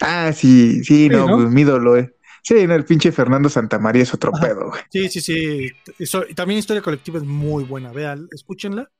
Ah, 0.00 0.32
sí, 0.34 0.82
sí, 0.84 1.08
no, 1.08 1.26
¿no? 1.26 1.36
pues 1.36 1.50
mi 1.50 1.60
ídolo, 1.62 1.96
eh. 1.96 2.14
Sí, 2.42 2.66
no, 2.66 2.74
el 2.74 2.84
pinche 2.84 3.12
Fernando 3.12 3.48
Santamaría 3.48 4.02
es 4.02 4.12
otro 4.12 4.32
Ajá. 4.34 4.42
pedo, 4.48 4.68
güey. 4.70 4.82
Sí, 4.90 5.08
sí, 5.08 5.20
sí. 5.20 5.70
Eso- 5.98 6.24
también 6.34 6.58
Historia 6.58 6.82
Colectiva 6.82 7.18
es 7.18 7.24
muy 7.24 7.62
buena. 7.64 7.92
Vean, 7.92 8.26
escúchenla. 8.32 8.90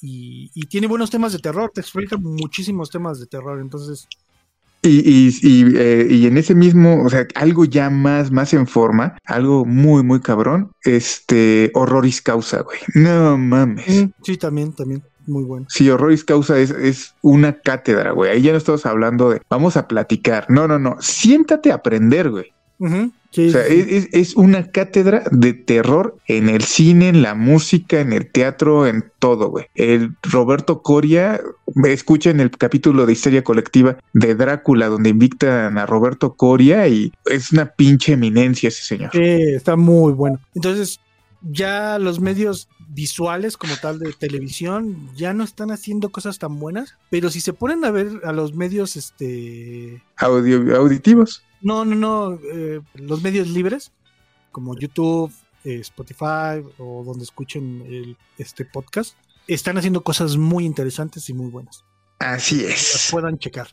Y, 0.00 0.50
y 0.54 0.66
tiene 0.66 0.86
buenos 0.86 1.10
temas 1.10 1.32
de 1.32 1.38
terror. 1.38 1.70
Te 1.72 1.82
explica 1.82 2.16
muchísimos 2.16 2.90
temas 2.90 3.20
de 3.20 3.26
terror. 3.26 3.60
Entonces, 3.60 4.08
Y, 4.84 4.98
y, 5.28 5.30
y, 5.42 5.76
eh, 5.76 6.06
y 6.10 6.26
en 6.26 6.36
ese 6.38 6.54
mismo, 6.56 7.04
o 7.04 7.08
sea, 7.08 7.24
algo 7.36 7.64
ya 7.66 7.88
más, 7.88 8.32
más 8.32 8.52
en 8.52 8.66
forma, 8.66 9.16
algo 9.24 9.64
muy, 9.64 10.02
muy 10.02 10.20
cabrón, 10.20 10.72
este, 10.82 11.70
Horroris 11.74 12.20
Causa, 12.20 12.62
güey. 12.62 12.80
No 12.94 13.36
mames. 13.38 13.86
mm, 13.86 14.10
sí, 14.24 14.36
también, 14.38 14.72
también. 14.72 15.04
Muy 15.26 15.44
bueno. 15.44 15.66
Sí, 15.68 15.88
Horroris 15.88 16.24
Causa 16.24 16.58
es, 16.58 16.70
es 16.70 17.14
una 17.22 17.52
cátedra, 17.60 18.10
güey. 18.12 18.30
Ahí 18.30 18.42
ya 18.42 18.52
no 18.52 18.58
estamos 18.58 18.84
hablando 18.86 19.30
de 19.30 19.40
vamos 19.48 19.76
a 19.76 19.86
platicar. 19.88 20.46
No, 20.48 20.66
no, 20.66 20.78
no. 20.78 20.96
Siéntate 21.00 21.70
a 21.70 21.76
aprender, 21.76 22.30
güey. 22.30 22.52
Sí, 23.30 23.46
O 23.48 23.52
sea, 23.52 23.62
sí, 23.64 23.74
sí. 23.74 23.80
es, 23.80 23.86
es- 24.06 24.08
es 24.12 24.36
una 24.36 24.72
cátedra 24.72 25.22
de 25.30 25.52
terror 25.52 26.16
en 26.26 26.48
el 26.48 26.62
cine, 26.62 27.08
en 27.10 27.22
la 27.22 27.36
música, 27.36 28.00
en 28.00 28.12
el 28.12 28.28
teatro, 28.30 28.88
en 28.88 29.04
todo, 29.20 29.50
güey. 29.50 29.66
El 29.76 30.16
Roberto 30.24 30.82
Coria, 30.82 31.40
me 31.76 31.92
escucha 31.92 32.30
en 32.30 32.40
el 32.40 32.50
capítulo 32.50 33.06
de 33.06 33.12
Historia 33.12 33.44
Colectiva 33.44 33.98
de 34.12 34.34
Drácula, 34.34 34.88
donde 34.88 35.10
invitan 35.10 35.78
a 35.78 35.86
Roberto 35.86 36.34
Coria 36.34 36.88
y 36.88 37.12
es 37.26 37.52
una 37.52 37.66
pinche 37.66 38.14
eminencia 38.14 38.68
ese 38.68 38.82
señor. 38.82 39.10
Sí, 39.12 39.20
está 39.20 39.76
muy 39.76 40.12
bueno. 40.12 40.40
Entonces, 40.56 40.98
ya 41.40 41.98
los 42.00 42.18
medios 42.20 42.68
visuales 42.94 43.56
como 43.56 43.76
tal 43.76 43.98
de 43.98 44.12
televisión 44.12 45.10
ya 45.16 45.32
no 45.32 45.44
están 45.44 45.70
haciendo 45.70 46.10
cosas 46.10 46.38
tan 46.38 46.58
buenas, 46.58 46.96
pero 47.10 47.30
si 47.30 47.40
se 47.40 47.52
ponen 47.52 47.84
a 47.84 47.90
ver 47.90 48.20
a 48.24 48.32
los 48.32 48.54
medios, 48.54 48.96
este, 48.96 50.02
Audio, 50.16 50.76
auditivos. 50.76 51.42
no, 51.62 51.84
no, 51.84 51.94
no, 51.94 52.38
eh, 52.52 52.80
los 52.94 53.22
medios 53.22 53.48
libres, 53.48 53.92
como 54.50 54.78
YouTube, 54.78 55.32
eh, 55.64 55.78
Spotify 55.80 56.62
o 56.78 57.02
donde 57.04 57.24
escuchen 57.24 57.82
el, 57.86 58.16
este 58.36 58.64
podcast, 58.64 59.16
están 59.46 59.78
haciendo 59.78 60.02
cosas 60.02 60.36
muy 60.36 60.64
interesantes 60.64 61.28
y 61.28 61.34
muy 61.34 61.50
buenas. 61.50 61.84
Así 62.18 62.62
las 62.62 62.94
es. 62.94 63.08
puedan 63.10 63.38
checar. 63.38 63.68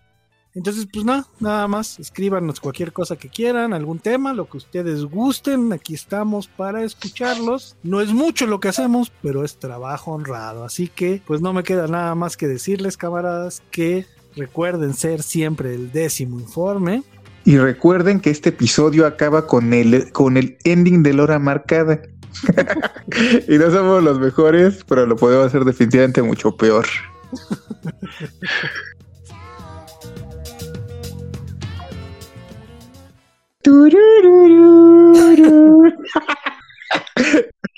Entonces, 0.56 0.88
pues 0.92 1.06
nada, 1.06 1.28
nada 1.40 1.68
más, 1.68 2.00
escríbanos 2.00 2.60
cualquier 2.60 2.92
cosa 2.92 3.16
que 3.16 3.30
quieran, 3.30 3.74
algún 3.74 4.00
tema, 4.00 4.34
lo 4.34 4.50
que 4.50 4.58
ustedes 4.58 5.06
gusten, 5.06 5.72
aquí 5.74 5.94
estamos 5.94 6.48
para 6.48 6.84
escucharlos. 6.84 7.76
No 7.84 8.02
es 8.02 8.12
mucho 8.14 8.48
lo 8.48 8.60
que 8.60 8.70
hacemos, 8.70 9.12
pero 9.22 9.44
es 9.44 9.58
trabajo 9.58 10.12
honrado, 10.12 10.64
así 10.64 10.88
que 10.88 11.22
pues 11.26 11.42
no 11.42 11.54
me 11.54 11.64
queda 11.64 11.88
nada 11.88 12.16
más 12.16 12.36
que 12.36 12.48
decirles, 12.48 12.98
camaradas, 12.98 13.62
que 13.70 14.08
recuerden 14.36 14.96
ser 14.96 15.22
siempre 15.22 15.76
el 15.76 15.92
décimo 15.92 16.40
informe. 16.40 17.04
Y 17.46 17.58
recuerden 17.58 18.20
que 18.20 18.32
este 18.32 18.50
episodio 18.50 19.06
acaba 19.06 19.46
con 19.48 19.74
el, 19.74 20.12
con 20.12 20.36
el 20.36 20.58
ending 20.64 21.04
de 21.04 21.14
la 21.14 21.24
hora 21.24 21.40
marcada. 21.40 22.02
y 23.48 23.58
no 23.58 23.72
somos 23.72 24.04
los 24.04 24.20
mejores, 24.20 24.84
pero 24.88 25.06
lo 25.06 25.16
podemos 25.16 25.48
hacer 25.48 25.64
definitivamente 25.64 26.22
mucho 26.22 26.56
peor. 26.58 26.86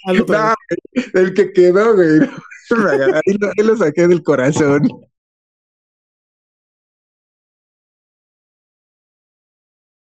No, 0.06 0.56
el 1.14 1.34
que 1.34 1.52
quedó, 1.54 1.96
güey. 1.96 2.22
Ahí 2.72 3.38
ahí 3.58 3.66
lo 3.66 3.76
saqué 3.76 4.08
del 4.08 4.24
corazón. 4.24 4.88